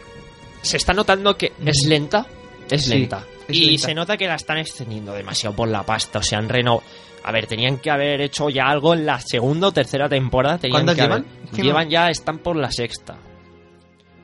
se 0.62 0.76
está 0.76 0.92
notando 0.92 1.36
que 1.36 1.52
es 1.64 1.86
lenta. 1.86 2.26
Es 2.70 2.84
Sí, 2.84 2.90
lenta. 2.90 3.24
es 3.48 3.56
y 3.56 3.66
lenta. 3.70 3.86
se 3.86 3.94
nota 3.94 4.16
que 4.16 4.26
la 4.26 4.34
están 4.36 4.58
extendiendo 4.58 5.12
demasiado 5.12 5.56
por 5.56 5.68
la 5.68 5.82
pasta. 5.82 6.18
O 6.18 6.22
sea, 6.22 6.38
han 6.38 6.48
renovado. 6.48 6.82
A 7.24 7.32
ver, 7.32 7.46
tenían 7.46 7.78
que 7.78 7.90
haber 7.90 8.20
hecho 8.22 8.48
ya 8.48 8.64
algo 8.68 8.94
en 8.94 9.04
la 9.06 9.20
segunda 9.20 9.68
o 9.68 9.72
tercera 9.72 10.08
temporada. 10.08 10.58
Tenían 10.58 10.84
¿Cuántas 10.84 10.96
que 10.96 11.02
haber- 11.02 11.24
llevan? 11.24 11.62
Llevan 11.66 11.84
no- 11.86 11.90
ya, 11.90 12.10
están 12.10 12.38
por 12.38 12.56
la 12.56 12.70
sexta. 12.70 13.16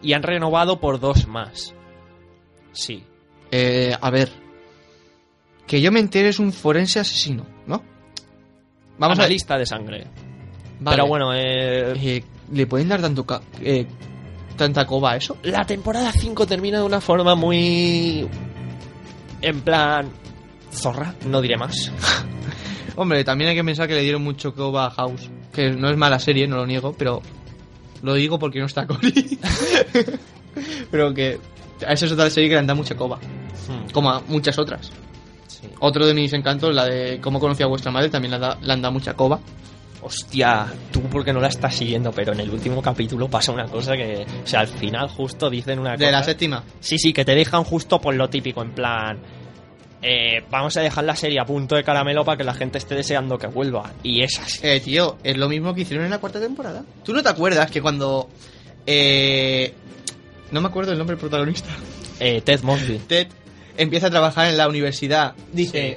Y 0.03 0.13
han 0.13 0.23
renovado 0.23 0.79
por 0.81 1.01
dos 1.01 1.27
más. 1.27 1.75
Sí. 2.73 3.03
eh, 3.51 3.97
a 4.01 4.11
ver, 4.11 4.31
que 5.67 5.81
yo 5.81 5.91
me 5.91 6.01
entere 6.01 6.29
es 6.29 6.39
un 6.39 6.53
forense 6.53 7.01
asesino, 7.01 7.47
¿no? 7.67 7.83
Vamos 8.99 9.19
a 9.19 9.27
lista 9.27 9.57
de 9.59 9.67
sangre. 9.67 10.07
Vale. 10.81 10.97
Pero 10.97 11.07
bueno, 11.09 11.33
eh, 11.35 11.93
Eh, 11.97 12.25
¿Le 12.53 12.67
pueden 12.67 12.89
dar 12.89 13.01
tanto 13.01 13.25
ca- 13.27 13.41
eh, 13.61 13.87
tanta 14.57 14.87
coba 14.87 15.13
a 15.13 15.17
eso? 15.17 15.37
la 15.43 15.65
temporada 15.65 16.13
5 16.13 16.47
termina 16.47 16.79
de 16.79 16.85
una 16.85 17.01
forma 17.01 17.35
muy... 17.35 18.29
En 19.43 19.61
plan... 19.63 20.11
Zorra, 20.73 21.15
no 21.27 21.41
diré 21.41 21.57
más. 21.57 21.91
Hombre, 22.97 23.25
también 23.25 23.51
hay 23.51 23.57
que 23.57 23.65
pensar 23.65 23.89
que 23.89 23.95
le 23.95 24.03
dieron 24.03 24.23
mucho 24.23 24.55
coba 24.55 24.87
a 24.87 24.91
House. 24.91 25.31
Que 25.53 25.71
no 25.71 25.89
es 25.91 25.97
mala 25.97 26.19
serie, 26.19 26.47
no 26.47 26.57
lo 26.57 26.67
niego, 26.67 26.95
pero 26.97 27.21
lo 28.03 28.15
digo 28.15 28.39
porque 28.39 28.61
no 28.61 28.67
está 28.67 28.87
Cory. 28.87 29.39
pero 30.91 31.13
que 31.15 31.39
a 31.87 31.93
esa 31.93 32.07
es 32.07 32.13
otra 32.13 32.31
serie 32.31 32.49
que 32.49 32.55
le 32.57 32.63
dado 32.63 32.77
mucha 32.77 32.95
coba. 32.95 33.17
Hmm, 33.17 33.91
Como 33.93 34.11
a 34.11 34.21
muchas 34.29 34.59
otras. 34.59 34.91
sí. 35.49 35.69
Otro 35.81 36.07
de 36.07 36.15
mis 36.15 36.33
encantos, 36.33 36.75
la 36.75 36.87
de 36.87 37.21
cómo 37.21 37.39
conocí 37.41 37.63
a 37.63 37.67
vuestra 37.67 37.91
madre, 37.91 38.09
también 38.09 38.33
le 38.33 38.39
le 38.39 38.73
han 38.73 38.83
dado 38.83 38.93
mucha 38.93 39.15
coba. 39.15 39.41
Hostia, 40.03 40.67
tú 40.93 41.01
porque 41.11 41.33
no 41.33 41.41
la 41.41 41.49
estás 41.49 41.75
siguiendo, 41.75 42.13
pero 42.13 42.33
en 42.33 42.41
el 42.41 42.51
último 42.51 42.81
capítulo 42.81 43.29
pasa 43.29 43.51
una 43.51 43.65
cosa 43.65 43.95
que... 43.97 44.25
O 44.45 44.47
sea, 44.47 44.61
al 44.61 44.69
final 44.69 45.09
justo 45.09 45.51
dicen 45.51 45.81
una 45.81 45.93
De 45.93 45.97
cosa... 46.05 46.11
la 46.13 46.23
séptima. 46.23 46.63
Sí, 46.79 46.97
sí, 46.99 47.13
que 47.13 47.25
te 47.25 47.35
dejan 47.35 47.65
justo 47.65 48.01
por 48.01 48.15
lo 48.15 48.29
típico, 48.29 48.63
en 48.63 48.71
plan... 48.73 49.19
eh, 50.09 50.45
vamos 50.51 50.77
a 50.77 50.81
dejar 50.83 51.03
la 51.05 51.17
serie 51.17 51.41
a 51.41 51.45
punto 51.45 51.75
de 51.75 51.83
caramelo 51.83 52.25
para 52.25 52.39
que 52.39 52.45
la 52.45 52.55
gente 52.55 52.79
esté 52.79 52.95
deseando 52.95 53.37
que 53.39 53.49
vuelva. 53.49 53.93
Y 54.05 54.23
es 54.23 54.39
así. 54.39 54.61
Eh, 54.63 54.79
tío, 54.81 55.19
es 55.25 55.37
lo 55.37 55.49
mismo 55.49 55.75
que 55.75 55.81
hicieron 55.81 56.05
en 56.05 56.11
la 56.13 56.19
cuarta 56.19 56.39
temporada. 56.41 56.85
¿Tú 57.05 57.13
no 57.13 57.23
te 57.23 57.29
acuerdas 57.29 57.71
que 57.71 57.83
cuando... 57.83 58.29
Eh, 58.87 59.75
no 60.53 60.61
me 60.61 60.69
acuerdo 60.69 60.93
el 60.93 60.99
nombre 60.99 61.17
del 61.17 61.21
protagonista. 61.21 61.71
Eh, 62.21 62.41
Ted 62.43 62.61
Mosby. 62.63 62.99
Ted 63.09 63.27
empieza 63.77 64.07
a 64.07 64.11
trabajar 64.11 64.47
en 64.49 64.57
la 64.57 64.69
universidad. 64.69 65.35
Dice... 65.53 65.97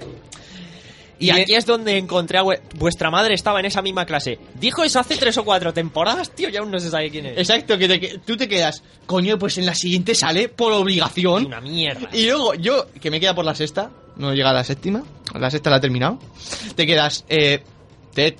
Y 1.21 1.31
aquí 1.31 1.53
es 1.53 1.65
donde 1.65 1.97
encontré 1.97 2.37
a 2.37 2.43
vue- 2.43 2.61
vuestra 2.75 3.11
madre 3.11 3.33
estaba 3.33 3.59
en 3.59 3.65
esa 3.65 3.81
misma 3.81 4.05
clase. 4.05 4.39
Dijo 4.57 4.85
eso 4.85 5.01
hace 5.01 5.17
tres 5.17 5.37
o 5.37 5.43
cuatro 5.43 5.73
temporadas, 5.73 6.31
tío, 6.33 6.47
y 6.47 6.55
aún 6.55 6.71
no 6.71 6.79
se 6.79 6.89
sabe 6.89 7.09
quién 7.09 7.25
es. 7.25 7.37
Exacto, 7.37 7.77
que, 7.77 7.89
te- 7.89 7.99
que 7.99 8.17
tú 8.19 8.37
te 8.37 8.47
quedas, 8.47 8.81
coño, 9.05 9.37
pues 9.37 9.57
en 9.57 9.65
la 9.65 9.75
siguiente 9.75 10.15
sale 10.15 10.47
por 10.47 10.71
obligación. 10.71 11.47
una 11.47 11.59
mierda. 11.59 12.07
Y 12.13 12.25
luego 12.27 12.53
yo, 12.53 12.87
que 13.01 13.11
me 13.11 13.19
queda 13.19 13.35
por 13.35 13.43
la 13.43 13.53
sexta, 13.53 13.91
no 14.19 14.33
llega 14.35 14.51
a 14.51 14.53
la 14.53 14.63
séptima, 14.63 15.03
la 15.33 15.49
sexta 15.49 15.71
la 15.71 15.77
he 15.77 15.81
terminado, 15.81 16.19
te 16.75 16.85
quedas, 16.85 17.25
eh, 17.27 17.63
Ted, 18.13 18.35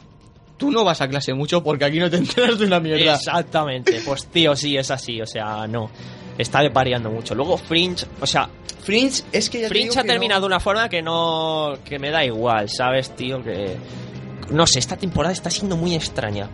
tú 0.58 0.70
no 0.72 0.84
vas 0.84 1.02
a 1.02 1.08
clase 1.08 1.34
mucho 1.34 1.64
porque 1.64 1.86
aquí 1.86 1.98
no 2.00 2.10
te 2.10 2.18
enteras 2.18 2.60
de 2.60 2.66
una 2.66 2.80
mierda. 2.80 3.16
Exactamente, 3.16 4.02
pues 4.06 4.28
tío, 4.28 4.56
sí, 4.56 4.78
es 4.78 4.92
así, 4.92 5.20
o 5.22 5.26
sea, 5.26 5.66
no. 5.68 5.90
Está 6.38 6.62
variando 6.70 7.10
mucho. 7.12 7.36
Luego 7.36 7.58
Fringe, 7.58 8.06
o 8.22 8.26
sea, 8.26 8.48
Fringe, 8.82 9.24
es 9.34 9.50
que 9.50 9.58
ya 9.60 9.64
te 9.68 9.70
Fringe 9.70 10.00
ha 10.00 10.04
que 10.04 10.08
terminado 10.08 10.40
no- 10.40 10.48
de 10.48 10.48
una 10.54 10.60
forma 10.62 10.88
que 10.88 11.02
no. 11.02 11.78
que 11.84 12.00
me 12.00 12.12
da 12.12 12.24
igual, 12.24 12.70
¿sabes, 12.70 13.14
tío? 13.14 13.44
Que. 13.44 13.76
No 14.50 14.66
sé, 14.66 14.80
esta 14.80 14.96
temporada 14.96 15.34
está 15.34 15.50
siendo 15.50 15.76
muy 15.76 15.96
extraña. 15.96 16.50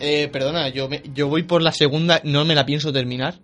Eh, 0.00 0.28
perdona, 0.32 0.70
yo, 0.70 0.88
me- 0.88 1.02
yo 1.14 1.28
voy 1.28 1.44
por 1.44 1.62
la 1.62 1.70
segunda, 1.70 2.20
no 2.24 2.44
me 2.44 2.56
la 2.56 2.66
pienso 2.66 2.92
terminar. 2.92 3.38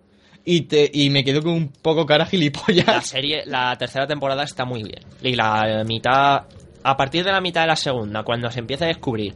Y, 0.51 0.61
te, 0.61 0.89
y 0.93 1.09
me 1.09 1.23
quedo 1.23 1.41
con 1.43 1.51
un 1.53 1.67
poco 1.69 2.05
cara 2.05 2.23
La 2.23 2.29
gilipollas. 2.29 3.07
serie, 3.07 3.43
la 3.45 3.77
tercera 3.77 4.07
temporada 4.07 4.43
está 4.43 4.65
muy 4.65 4.81
bien. 4.83 5.03
Y 5.21 5.35
la 5.35 5.83
mitad. 5.85 6.43
A 6.83 6.95
partir 6.97 7.23
de 7.23 7.31
la 7.31 7.41
mitad 7.41 7.61
de 7.61 7.67
la 7.67 7.75
segunda, 7.75 8.23
cuando 8.23 8.49
se 8.49 8.59
empieza 8.59 8.85
a 8.85 8.87
descubrir 8.87 9.33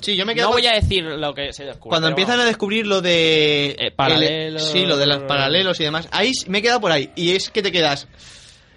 Sí, 0.00 0.16
yo 0.16 0.24
me 0.26 0.34
quedo 0.34 0.46
No 0.46 0.52
con- 0.52 0.60
voy 0.60 0.66
a 0.68 0.74
decir 0.74 1.02
lo 1.04 1.34
que 1.34 1.52
se 1.52 1.64
descubre. 1.64 1.88
Cuando 1.90 2.08
empiezan 2.08 2.34
a 2.34 2.36
vamos. 2.38 2.50
descubrir 2.50 2.86
lo 2.86 3.00
de... 3.00 3.70
Eh, 3.78 3.90
paralelos. 3.94 4.62
el- 4.62 4.68
sí, 4.80 4.86
lo 4.86 4.96
de 4.98 5.06
los 5.06 5.22
paralelos 5.24 5.80
y 5.80 5.84
demás. 5.84 6.08
Ahí 6.12 6.32
me 6.46 6.58
he 6.58 6.62
quedado 6.62 6.80
por 6.80 6.92
ahí. 6.92 7.10
Y 7.16 7.30
es 7.32 7.48
que 7.50 7.62
te 7.62 7.72
quedas... 7.72 8.06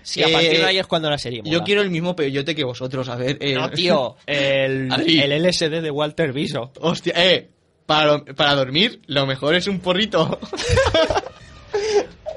Sí, 0.03 0.23
a 0.23 0.30
partir 0.31 0.53
eh, 0.53 0.57
de 0.59 0.65
ahí 0.65 0.77
es 0.77 0.88
cuando 0.88 1.09
la 1.09 1.18
serie 1.18 1.41
mola. 1.41 1.51
Yo 1.51 1.64
quiero 1.64 1.81
el 1.81 1.89
mismo 1.89 2.15
peyote 2.15 2.55
que 2.55 2.64
vosotros, 2.64 3.09
a 3.09 3.15
ver. 3.18 3.38
eh, 3.41 3.53
No, 3.55 3.69
tío, 3.69 4.15
el, 4.26 4.89
el 5.07 5.43
LSD 5.45 5.81
de 5.81 5.91
Walter 5.91 6.31
Biso. 6.31 6.72
Hostia, 6.80 7.14
eh, 7.18 7.49
para, 7.85 8.19
para 8.23 8.55
dormir 8.55 9.01
lo 9.07 9.26
mejor 9.26 9.55
es 9.55 9.68
un 9.68 9.80
porrito. 9.81 10.39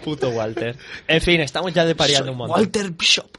Puto 0.01 0.31
Walter. 0.31 0.77
En 1.09 1.21
fin, 1.21 1.41
estamos 1.41 1.73
ya 1.73 1.85
depariando 1.85 2.33
un 2.33 2.39
montón. 2.39 2.57
Walter 2.59 2.91
Bishop. 2.91 3.31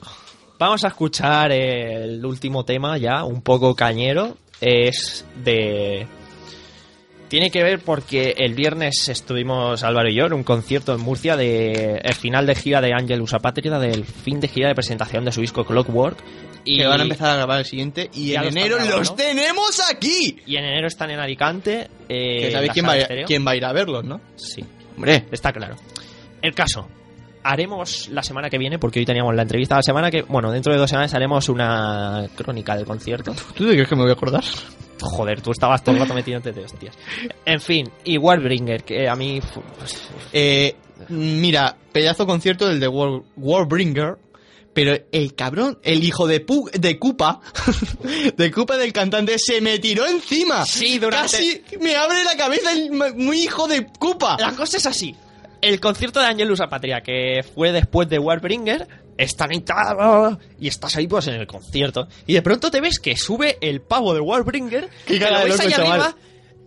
Vamos 0.59 0.83
a 0.83 0.89
escuchar 0.89 1.51
el 1.51 2.23
último 2.25 2.63
tema 2.65 2.97
ya, 2.97 3.23
un 3.23 3.41
poco 3.41 3.75
cañero. 3.75 4.37
Es 4.59 5.25
de... 5.43 6.05
Tiene 7.29 7.49
que 7.49 7.63
ver 7.63 7.79
porque 7.79 8.35
el 8.37 8.53
viernes 8.53 9.07
estuvimos, 9.07 9.83
Álvaro 9.83 10.09
y 10.09 10.15
yo, 10.15 10.25
en 10.25 10.33
un 10.33 10.43
concierto 10.43 10.93
en 10.93 10.99
Murcia 10.99 11.37
de 11.37 12.01
el 12.03 12.13
final 12.13 12.45
de 12.45 12.55
gira 12.55 12.81
de 12.81 12.91
Angelus 12.93 13.33
Apátrida, 13.33 13.79
del 13.79 14.03
fin 14.03 14.41
de 14.41 14.49
gira 14.49 14.67
de 14.67 14.75
presentación 14.75 15.23
de 15.23 15.31
su 15.31 15.39
disco 15.39 15.63
Clockwork. 15.63 16.17
Y, 16.65 16.77
Que 16.79 16.85
van 16.85 16.99
a 16.99 17.03
empezar 17.03 17.29
a 17.31 17.35
grabar 17.37 17.59
el 17.59 17.65
siguiente 17.65 18.09
y 18.13 18.35
en 18.35 18.43
enero 18.43 18.75
grabando, 18.75 18.99
los 18.99 19.09
¿no? 19.11 19.15
tenemos 19.15 19.79
aquí. 19.89 20.37
y 20.45 20.57
en 20.57 20.65
enero 20.65 20.87
están 20.87 21.09
en 21.09 21.19
Alicante. 21.19 21.87
Eh, 22.09 22.41
Que 22.41 22.51
sabéis 22.51 22.73
quién 22.73 22.85
va, 22.85 22.95
quién 23.25 23.47
va 23.47 23.51
a 23.51 23.55
ir 23.55 23.65
a 23.65 23.71
verlos, 23.71 24.03
¿no? 24.03 24.19
Sí. 24.35 24.63
Hombre, 24.97 25.25
Está 25.31 25.53
claro. 25.53 25.77
El 26.41 26.53
caso. 26.53 26.87
Haremos 27.43 28.07
la 28.09 28.21
semana 28.21 28.49
que 28.51 28.59
viene, 28.59 28.77
porque 28.77 28.99
hoy 28.99 29.05
teníamos 29.05 29.33
la 29.33 29.41
entrevista, 29.41 29.75
la 29.75 29.81
semana 29.81 30.11
que, 30.11 30.21
bueno, 30.21 30.51
dentro 30.51 30.71
de 30.73 30.77
dos 30.79 30.89
semanas 30.89 31.13
haremos 31.15 31.49
una 31.49 32.27
crónica 32.35 32.75
del 32.75 32.85
concierto. 32.85 33.33
¿tú 33.55 33.65
te 33.67 33.73
crees 33.73 33.87
que 33.87 33.95
me 33.95 34.03
voy 34.03 34.11
a 34.11 34.13
acordar? 34.13 34.43
Joder, 35.01 35.41
tú 35.41 35.49
estabas 35.51 35.83
todo 35.83 35.95
el 35.95 36.01
rato 36.01 36.13
metiéndote 36.13 36.51
de 36.51 36.63
hostias. 36.65 36.95
En 37.43 37.59
fin, 37.59 37.89
y 38.03 38.17
Warbringer, 38.19 38.83
que 38.83 39.09
a 39.09 39.15
mí... 39.15 39.41
pues, 39.79 40.07
Eh, 40.33 40.75
mira, 41.09 41.75
pedazo 41.91 42.27
concierto 42.27 42.67
del 42.67 42.79
de 42.79 42.87
War, 42.87 43.21
Warbringer. 43.37 44.17
Pero 44.73 44.95
el 45.11 45.33
cabrón, 45.35 45.79
el 45.83 46.01
hijo 46.03 46.27
de, 46.27 46.45
Pu- 46.45 46.71
de 46.71 46.97
Koopa, 46.97 47.41
de 48.37 48.51
Koopa 48.51 48.77
del 48.77 48.93
cantante, 48.93 49.37
se 49.37 49.59
me 49.59 49.79
tiró 49.79 50.05
encima. 50.07 50.63
Sí, 50.65 50.97
durante- 50.97 51.31
Casi 51.37 51.61
me 51.81 51.95
abre 51.97 52.23
la 52.23 52.37
cabeza 52.37 52.71
el 52.71 52.89
muy 52.91 53.39
hijo 53.39 53.67
de 53.67 53.87
Koopa. 53.99 54.37
La 54.39 54.51
cosa 54.55 54.77
es 54.77 54.85
así. 54.85 55.13
El 55.61 55.79
concierto 55.79 56.19
de 56.19 56.25
Angelus 56.25 56.59
Apatria, 56.59 57.01
que 57.01 57.43
fue 57.53 57.71
después 57.71 58.09
de 58.09 58.17
Warbringer, 58.19 58.87
ahí 59.51 59.59
tal, 59.61 60.39
y 60.59 60.67
estás 60.67 60.95
ahí 60.95 61.07
pues 61.07 61.27
en 61.27 61.35
el 61.35 61.45
concierto. 61.45 62.07
Y 62.25 62.33
de 62.33 62.41
pronto 62.41 62.71
te 62.71 62.81
ves 62.81 62.99
que 62.99 63.15
sube 63.15 63.57
el 63.61 63.81
pavo 63.81 64.13
de 64.13 64.19
Warbringer, 64.21 64.89
que 65.05 65.19
lo 65.19 65.25
ves 65.43 65.49
loco, 65.49 65.61
ahí 65.63 65.69
chaval. 65.71 65.91
arriba, 65.91 66.15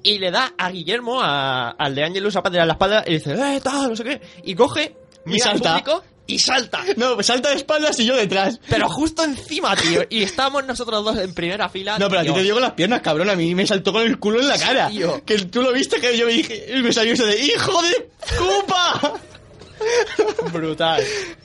y 0.04 0.18
le 0.18 0.30
da 0.30 0.52
a 0.56 0.70
Guillermo, 0.70 1.20
a- 1.20 1.70
al 1.70 1.94
de 1.94 2.04
Angelus 2.04 2.36
Apatria 2.36 2.62
en 2.62 2.68
la 2.68 2.74
espalda, 2.74 3.02
y 3.06 3.14
dice, 3.14 3.32
eh, 3.32 3.60
tal, 3.62 3.88
no 3.88 3.96
sé 3.96 4.04
qué. 4.04 4.20
Y 4.44 4.54
coge, 4.54 4.94
Y 5.26 5.30
mira 5.30 5.50
al 5.50 5.58
salta. 5.58 5.70
público, 5.70 6.04
y 6.26 6.38
salta. 6.38 6.82
No, 6.96 7.14
pues 7.14 7.26
salta 7.26 7.50
de 7.50 7.56
espaldas 7.56 7.98
y 8.00 8.06
yo 8.06 8.14
detrás. 8.16 8.60
Pero 8.68 8.88
justo 8.88 9.24
encima, 9.24 9.74
tío. 9.76 10.02
Y 10.10 10.22
estábamos 10.22 10.64
nosotros 10.66 11.04
dos 11.04 11.18
en 11.18 11.34
primera 11.34 11.68
fila. 11.68 11.98
No, 11.98 12.08
pero 12.08 12.20
a 12.20 12.24
ti 12.24 12.32
te 12.32 12.42
dio 12.42 12.54
con 12.54 12.62
las 12.62 12.72
piernas, 12.72 13.00
cabrón. 13.02 13.30
A 13.30 13.34
mí 13.36 13.54
me 13.54 13.66
saltó 13.66 13.92
con 13.92 14.02
el 14.02 14.18
culo 14.18 14.40
en 14.40 14.48
la 14.48 14.58
cara. 14.58 14.88
Tío. 14.88 15.22
Que 15.24 15.38
tú 15.46 15.62
lo 15.62 15.72
viste 15.72 16.00
que 16.00 16.16
yo 16.16 16.26
me 16.26 16.32
dije, 16.32 16.66
me 16.82 16.92
salió 16.92 17.12
eso 17.14 17.26
de 17.26 17.38
¡Hijo 17.44 17.82
de 17.82 18.08
Koopa! 18.38 19.14
Brutal. 20.52 21.02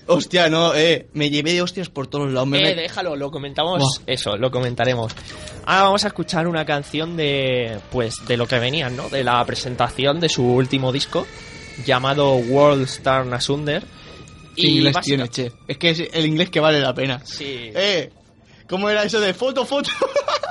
Hostia, 0.07 0.49
no, 0.49 0.73
eh. 0.76 1.07
Me 1.14 1.30
llevé 1.30 1.53
de 1.53 1.61
hostias 1.61 1.89
por 1.89 2.07
todos 2.07 2.31
lados. 2.31 2.47
Me 2.47 2.60
Eh, 2.60 2.76
me- 2.76 2.81
déjalo, 2.84 3.15
lo 3.15 3.31
comentamos. 3.31 4.01
Eso, 4.07 4.38
lo 4.38 4.51
comentaremos. 4.51 5.14
Ahora 5.65 5.84
vamos 5.84 6.03
a 6.06 6.07
escuchar 6.07 6.47
una 6.47 6.65
canción 6.65 7.18
de. 7.18 7.80
Pues 7.91 8.15
de 8.27 8.38
lo 8.38 8.47
que 8.47 8.60
venían, 8.60 8.95
¿no? 8.95 9.10
De 9.10 9.23
la 9.23 9.43
presentación 9.45 10.19
de 10.19 10.30
su 10.30 10.43
último 10.45 10.91
disco. 10.91 11.27
Llamado 11.85 12.35
World 12.35 12.84
Star 12.84 13.31
Asunder. 13.34 13.84
¿Qué 14.61 14.68
inglés 14.68 14.94
básica- 14.94 15.15
tiene, 15.27 15.30
che? 15.30 15.52
Es 15.68 15.77
que 15.77 15.90
es 15.91 15.99
el 16.14 16.26
inglés 16.26 16.49
que 16.49 16.60
vale 16.60 16.80
la 16.80 16.94
pena. 16.94 17.22
Sí. 17.26 17.72
Eh, 17.73 18.11
¿cómo 18.68 18.90
era 18.90 19.03
eso 19.03 19.19
de 19.19 19.34
foto, 19.34 19.65
foto? 19.65 19.90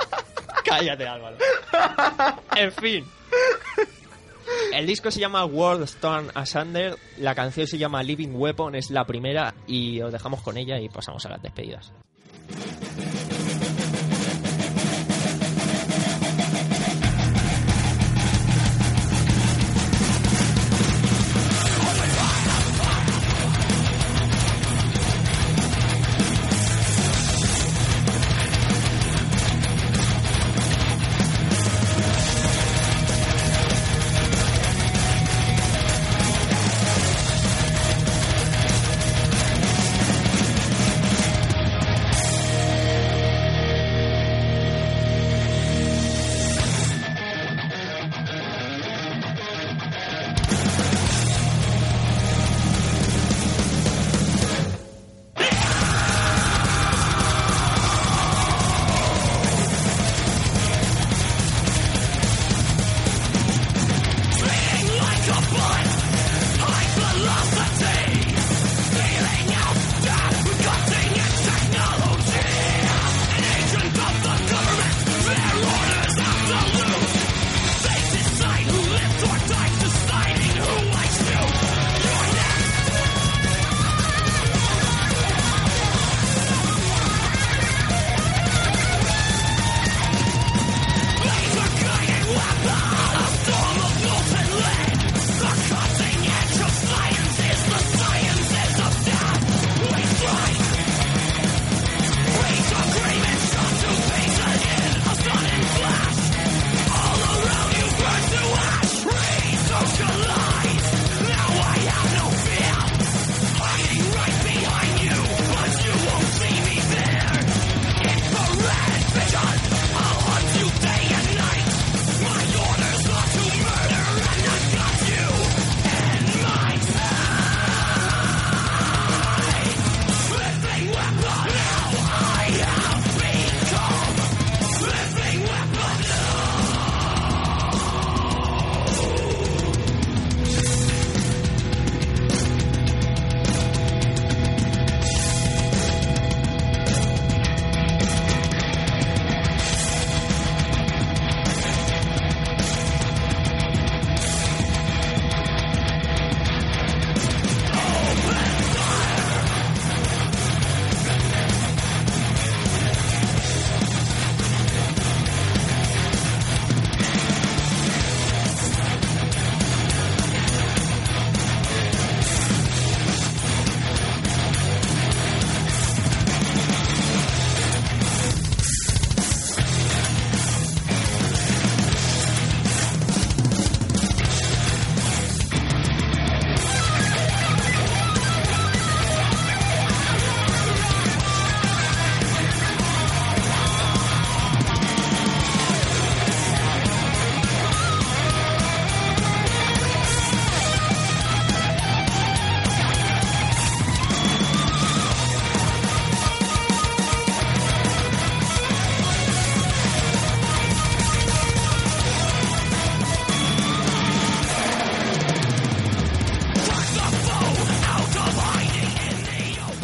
Cállate, 0.65 1.07
Álvaro. 1.07 1.37
en 2.55 2.71
fin. 2.71 3.05
El 4.73 4.85
disco 4.87 5.09
se 5.11 5.19
llama 5.19 5.45
World 5.45 5.83
Storm 5.83 6.27
Asunder, 6.33 6.95
la 7.17 7.33
canción 7.35 7.67
se 7.67 7.77
llama 7.77 8.03
Living 8.03 8.29
Weapon, 8.33 8.75
es 8.75 8.89
la 8.91 9.05
primera 9.05 9.53
y 9.67 10.01
os 10.01 10.11
dejamos 10.11 10.41
con 10.41 10.57
ella 10.57 10.79
y 10.79 10.89
pasamos 10.89 11.25
a 11.25 11.29
las 11.29 11.41
despedidas. 11.41 11.91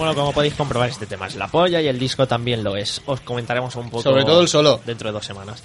Bueno, 0.06 0.22
como 0.22 0.34
podéis 0.34 0.54
comprobar, 0.54 0.88
este 0.88 1.08
tema 1.08 1.26
es 1.26 1.36
la 1.36 1.48
polla 1.48 1.82
y 1.82 1.88
el 1.88 1.98
disco 1.98 2.28
también 2.28 2.64
lo 2.64 2.78
es. 2.78 3.02
Os 3.08 3.22
comentaremos 3.22 3.76
un 3.76 3.90
poco. 3.90 4.04
Sobre 4.04 4.24
todo 4.24 4.40
el 4.40 4.48
solo. 4.48 4.80
Dentro 4.86 5.10
de 5.10 5.14
dos 5.14 5.26
semanas. 5.26 5.64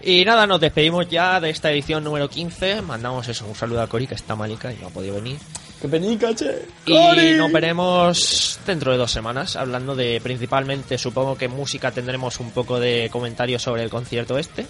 Y 0.00 0.24
nada, 0.24 0.48
nos 0.48 0.58
despedimos 0.58 1.08
ya 1.08 1.38
de 1.38 1.50
esta 1.50 1.70
edición 1.70 2.02
número 2.02 2.28
15. 2.28 2.82
Mandamos 2.82 3.28
eso, 3.28 3.46
un 3.46 3.54
saludo 3.54 3.82
a 3.82 3.86
Cori, 3.86 4.08
que 4.08 4.16
está 4.16 4.34
malica 4.34 4.72
y 4.72 4.78
no 4.78 4.88
ha 4.88 4.90
podido 4.90 5.14
venir. 5.14 5.38
¡Qué 5.80 5.86
penica, 5.86 6.34
che! 6.34 6.66
Y 6.86 7.34
nos 7.36 7.52
veremos 7.52 8.58
dentro 8.66 8.90
de 8.90 8.98
dos 8.98 9.12
semanas, 9.12 9.54
hablando 9.54 9.94
de 9.94 10.20
principalmente, 10.20 10.98
supongo 10.98 11.38
que 11.38 11.46
música 11.46 11.92
tendremos 11.92 12.40
un 12.40 12.50
poco 12.50 12.80
de 12.80 13.08
comentarios 13.12 13.62
sobre 13.62 13.84
el 13.84 13.90
concierto 13.90 14.38
este 14.38 14.66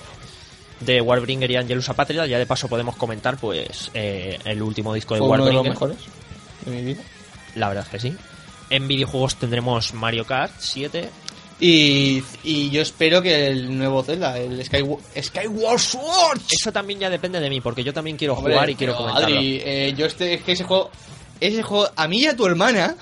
de 0.81 1.01
Warbringer 1.01 1.51
y 1.51 1.57
Angelus 1.57 1.89
Apatria. 1.89 2.27
Ya 2.27 2.39
de 2.39 2.45
paso 2.45 2.69
podemos 2.69 2.97
comentar, 2.97 3.39
pues, 3.39 3.91
eh, 3.95 4.39
el 4.45 4.61
último 4.61 4.93
disco 4.93 5.15
de 5.15 5.21
Fue 5.21 5.31
uno 5.31 5.47
de 5.47 5.53
los 5.55 5.65
Warbringer. 5.65 5.73
mejores 5.73 5.97
de 6.67 6.71
mi 6.71 6.83
vida. 6.83 7.03
La 7.55 7.69
verdad 7.69 7.85
es 7.85 7.91
que 7.91 8.01
sí. 8.01 8.15
En 8.71 8.89
videojuegos 8.89 9.37
tendremos 9.37 9.95
Mario 9.95 10.25
Kart 10.25 10.53
7. 10.59 11.09
Y, 11.59 12.23
y 12.45 12.69
yo 12.71 12.83
espero 12.83 13.23
que 13.23 13.47
el 13.47 13.79
nuevo 13.79 14.03
Zelda, 14.03 14.37
el 14.39 14.61
Skywa- 14.63 14.99
Skyward 15.23 15.79
Sword, 15.79 16.41
Eso 16.51 16.71
también 16.71 17.01
ya 17.01 17.09
depende 17.09 17.41
de 17.41 17.49
mí, 17.49 17.61
porque 17.63 17.83
yo 17.83 17.95
también 17.95 18.17
quiero 18.19 18.35
Hombre, 18.35 18.53
jugar 18.55 18.69
y 18.71 18.75
quiero 18.75 18.95
comentarlo. 18.97 19.37
Adri, 19.37 19.61
eh, 19.65 19.95
yo 19.97 20.05
este, 20.05 20.35
es 20.35 20.43
que 20.43 20.53
ese 20.53 20.65
juego, 20.65 20.91
ese 21.41 21.63
juego, 21.63 21.89
a 21.97 22.09
mí 22.09 22.19
y 22.21 22.27
a 22.27 22.37
tu 22.37 22.45
hermana, 22.45 22.95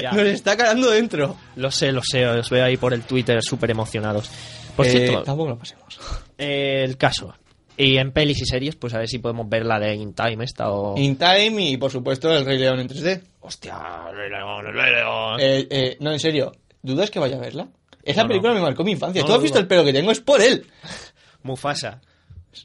Ya. 0.00 0.12
nos 0.12 0.26
está 0.28 0.56
calando 0.56 0.90
dentro. 0.90 1.36
Lo 1.56 1.70
sé, 1.70 1.92
lo 1.92 2.00
sé, 2.02 2.26
os 2.26 2.48
veo 2.48 2.64
ahí 2.64 2.78
por 2.78 2.94
el 2.94 3.02
Twitter 3.02 3.40
súper 3.42 3.70
emocionados. 3.70 4.30
Por 4.76 4.86
Eh, 4.86 4.90
cierto, 4.92 5.22
tampoco 5.24 5.50
lo 5.50 5.58
pasemos. 5.58 5.98
eh, 6.38 6.82
el 6.86 6.96
caso. 6.96 7.34
Y 7.82 7.96
en 7.98 8.12
pelis 8.12 8.40
y 8.42 8.46
series, 8.46 8.76
pues 8.76 8.92
a 8.94 8.98
ver 8.98 9.08
si 9.08 9.18
podemos 9.18 9.48
ver 9.48 9.64
la 9.64 9.78
de 9.78 9.94
In 9.94 10.12
Time 10.14 10.44
esta 10.44 10.70
o... 10.70 10.98
In 10.98 11.16
Time 11.16 11.62
y, 11.70 11.76
por 11.76 11.90
supuesto, 11.90 12.30
el 12.36 12.44
Rey 12.44 12.58
León 12.58 12.78
en 12.80 12.88
3D. 12.88 13.22
Hostia, 13.40 13.78
el 14.10 14.16
Rey 14.16 14.30
León, 14.30 14.66
el 14.66 14.72
Rey 14.74 14.92
León. 14.94 15.36
Eh, 15.40 15.66
eh, 15.70 15.96
no, 16.00 16.12
en 16.12 16.20
serio, 16.20 16.52
¿dudas 16.82 17.10
que 17.10 17.18
vaya 17.18 17.36
a 17.36 17.40
verla? 17.40 17.68
Esa 18.02 18.22
No, 18.22 18.24
no. 18.24 18.28
película 18.28 18.54
me 18.54 18.60
marcó 18.60 18.82
mi 18.84 18.92
infancia. 18.92 19.20
No 19.22 19.26
Tú 19.28 19.34
has 19.34 19.42
visto 19.42 19.58
el 19.58 19.66
pelo 19.66 19.84
que 19.84 19.92
tengo, 19.92 20.10
es 20.10 20.20
por 20.20 20.40
él. 20.42 20.66
Mufasa. 21.42 22.00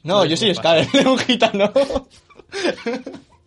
No, 0.02 0.24
yo 0.24 0.36
soy 0.36 0.54
Scar, 0.54 0.86
un 1.06 1.18
gitano. 1.18 1.72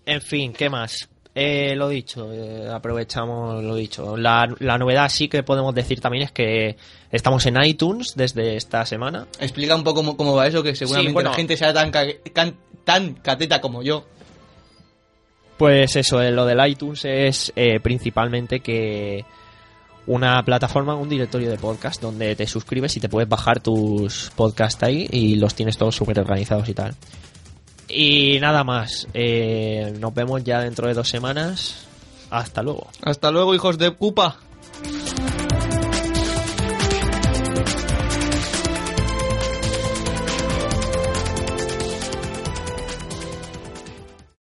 En 0.06 0.22
fin, 0.22 0.54
¿qué 0.54 0.70
más? 0.70 1.09
Eh, 1.36 1.76
lo 1.76 1.88
dicho, 1.88 2.34
eh, 2.34 2.68
aprovechamos 2.70 3.64
lo 3.64 3.76
dicho. 3.76 4.18
La, 4.18 4.48
la 4.60 4.78
novedad 4.78 5.08
sí 5.10 5.28
que 5.30 5.44
podemos 5.44 5.74
decir 5.76 6.02
también 6.02 6.24
es 6.26 6.32
que 6.32 6.76
estamos 7.12 7.46
en 7.46 7.64
iTunes 7.64 8.14
desde 8.16 8.56
esta 8.58 8.86
semana. 8.86 9.28
Explica 9.40 9.76
un 9.76 9.84
poco 9.84 9.98
cómo, 10.02 10.18
cómo 10.18 10.36
va 10.36 10.48
eso, 10.48 10.64
que 10.64 10.76
seguramente 10.76 11.14
bueno. 11.14 11.30
la 11.30 11.36
gente 11.36 11.56
sea 11.56 11.74
tan, 11.74 11.92
ca- 11.92 12.08
can- 12.34 12.58
tan 12.84 13.14
cateta 13.14 13.62
como 13.62 13.84
yo. 13.84 14.06
Pues 15.58 15.96
eso, 15.98 16.22
eh, 16.22 16.32
lo 16.32 16.46
del 16.46 16.66
iTunes 16.68 17.06
es 17.06 17.54
eh, 17.56 17.80
principalmente 17.80 18.62
que 18.62 19.24
una 20.08 20.42
plataforma, 20.44 20.96
un 20.96 21.10
directorio 21.10 21.52
de 21.52 21.58
podcast 21.58 22.02
donde 22.02 22.36
te 22.36 22.48
suscribes 22.48 22.96
y 22.98 23.00
te 23.00 23.10
puedes 23.10 23.30
bajar 23.30 23.60
tus 23.60 24.32
podcasts 24.36 24.82
ahí 24.84 25.08
y 25.12 25.36
los 25.36 25.54
tienes 25.54 25.78
todos 25.78 25.96
súper 25.96 26.20
organizados 26.20 26.68
y 26.70 26.74
tal. 26.74 26.96
Y 27.90 28.40
nada 28.40 28.64
más, 28.64 29.08
eh, 29.14 29.94
nos 30.00 30.14
vemos 30.14 30.44
ya 30.44 30.62
dentro 30.62 30.88
de 30.88 30.94
dos 30.94 31.10
semanas. 31.10 31.88
Hasta 32.30 32.62
luego. 32.62 32.88
Hasta 33.02 33.32
luego, 33.32 33.56
hijos 33.56 33.78
de 33.78 33.92
pupa. 33.92 34.38